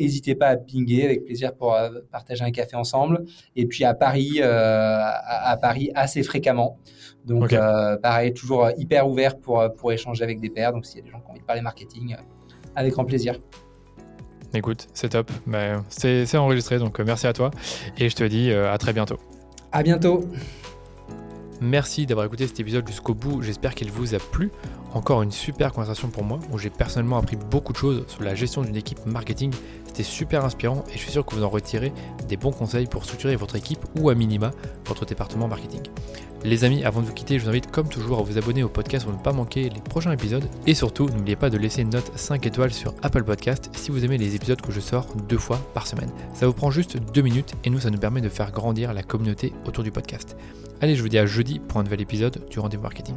n'hésitez 0.00 0.34
pas 0.34 0.48
à 0.48 0.56
pinguer, 0.56 1.04
avec 1.04 1.24
plaisir 1.24 1.54
pour 1.54 1.76
partager 2.10 2.42
un 2.42 2.50
café 2.50 2.74
ensemble. 2.74 3.24
Et 3.54 3.66
puis 3.66 3.84
à 3.84 3.94
Paris, 3.94 4.42
à, 4.42 5.56
Paris 5.62 5.92
assez 5.94 6.24
fréquemment. 6.24 6.76
Donc 7.24 7.54
pareil, 8.02 8.34
toujours 8.34 8.68
hyper 8.76 9.08
ouvert 9.08 9.38
pour, 9.38 9.62
pour 9.76 9.92
échanger 9.92 10.24
avec 10.24 10.40
des 10.40 10.50
pairs. 10.50 10.72
Donc 10.72 10.86
s'il 10.86 10.98
y 10.98 11.02
a 11.02 11.04
des 11.04 11.10
gens 11.10 11.20
qui 11.20 11.28
ont 11.28 11.30
envie 11.30 11.40
de 11.40 11.46
parler 11.46 11.62
marketing, 11.62 12.16
avec 12.74 12.92
grand 12.92 13.04
plaisir. 13.04 13.38
Écoute, 14.52 14.88
c'est 14.94 15.10
top. 15.10 15.30
Ben, 15.46 15.84
c'est 15.88 16.36
enregistré, 16.36 16.78
donc 16.78 16.98
euh, 16.98 17.04
merci 17.06 17.26
à 17.26 17.32
toi. 17.32 17.50
Et 17.98 18.08
je 18.08 18.16
te 18.16 18.24
dis 18.24 18.50
euh, 18.50 18.72
à 18.72 18.78
très 18.78 18.92
bientôt. 18.92 19.18
À 19.72 19.82
bientôt. 19.82 20.24
Merci 21.60 22.06
d'avoir 22.06 22.26
écouté 22.26 22.46
cet 22.46 22.58
épisode 22.58 22.86
jusqu'au 22.86 23.14
bout. 23.14 23.42
J'espère 23.42 23.74
qu'il 23.74 23.90
vous 23.90 24.14
a 24.14 24.18
plu. 24.18 24.50
Encore 24.94 25.22
une 25.22 25.30
super 25.30 25.72
conversation 25.72 26.08
pour 26.08 26.24
moi 26.24 26.40
où 26.50 26.58
j'ai 26.58 26.70
personnellement 26.70 27.18
appris 27.18 27.36
beaucoup 27.36 27.72
de 27.72 27.78
choses 27.78 28.04
sur 28.08 28.22
la 28.22 28.34
gestion 28.34 28.62
d'une 28.62 28.76
équipe 28.76 29.04
marketing. 29.06 29.52
Super 30.02 30.44
inspirant 30.44 30.84
et 30.88 30.94
je 30.94 30.98
suis 30.98 31.10
sûr 31.10 31.24
que 31.24 31.34
vous 31.34 31.44
en 31.44 31.48
retirez 31.48 31.92
des 32.28 32.36
bons 32.36 32.52
conseils 32.52 32.86
pour 32.86 33.04
structurer 33.04 33.36
votre 33.36 33.56
équipe 33.56 33.84
ou 33.98 34.10
à 34.10 34.14
minima 34.14 34.50
votre 34.86 35.04
département 35.04 35.48
marketing. 35.48 35.82
Les 36.42 36.64
amis, 36.64 36.84
avant 36.84 37.02
de 37.02 37.06
vous 37.06 37.12
quitter, 37.12 37.38
je 37.38 37.44
vous 37.44 37.50
invite 37.50 37.70
comme 37.70 37.88
toujours 37.88 38.20
à 38.20 38.22
vous 38.22 38.38
abonner 38.38 38.62
au 38.62 38.68
podcast 38.70 39.04
pour 39.04 39.14
ne 39.14 39.22
pas 39.22 39.32
manquer 39.32 39.68
les 39.68 39.80
prochains 39.80 40.12
épisodes. 40.12 40.48
Et 40.66 40.74
surtout, 40.74 41.06
n'oubliez 41.06 41.36
pas 41.36 41.50
de 41.50 41.58
laisser 41.58 41.82
une 41.82 41.90
note 41.90 42.10
5 42.16 42.46
étoiles 42.46 42.72
sur 42.72 42.94
Apple 43.02 43.24
Podcast 43.24 43.68
si 43.74 43.90
vous 43.90 44.04
aimez 44.06 44.16
les 44.16 44.34
épisodes 44.36 44.60
que 44.60 44.72
je 44.72 44.80
sors 44.80 45.06
deux 45.28 45.38
fois 45.38 45.58
par 45.74 45.86
semaine. 45.86 46.10
Ça 46.32 46.46
vous 46.46 46.54
prend 46.54 46.70
juste 46.70 46.96
deux 47.12 47.22
minutes 47.22 47.54
et 47.64 47.70
nous, 47.70 47.80
ça 47.80 47.90
nous 47.90 47.98
permet 47.98 48.22
de 48.22 48.30
faire 48.30 48.52
grandir 48.52 48.94
la 48.94 49.02
communauté 49.02 49.52
autour 49.66 49.84
du 49.84 49.90
podcast. 49.90 50.36
Allez, 50.80 50.96
je 50.96 51.02
vous 51.02 51.10
dis 51.10 51.18
à 51.18 51.26
jeudi 51.26 51.58
pour 51.58 51.78
un 51.78 51.82
nouvel 51.82 52.00
épisode 52.00 52.42
du 52.48 52.58
rendez-vous 52.58 52.82
marketing. 52.84 53.16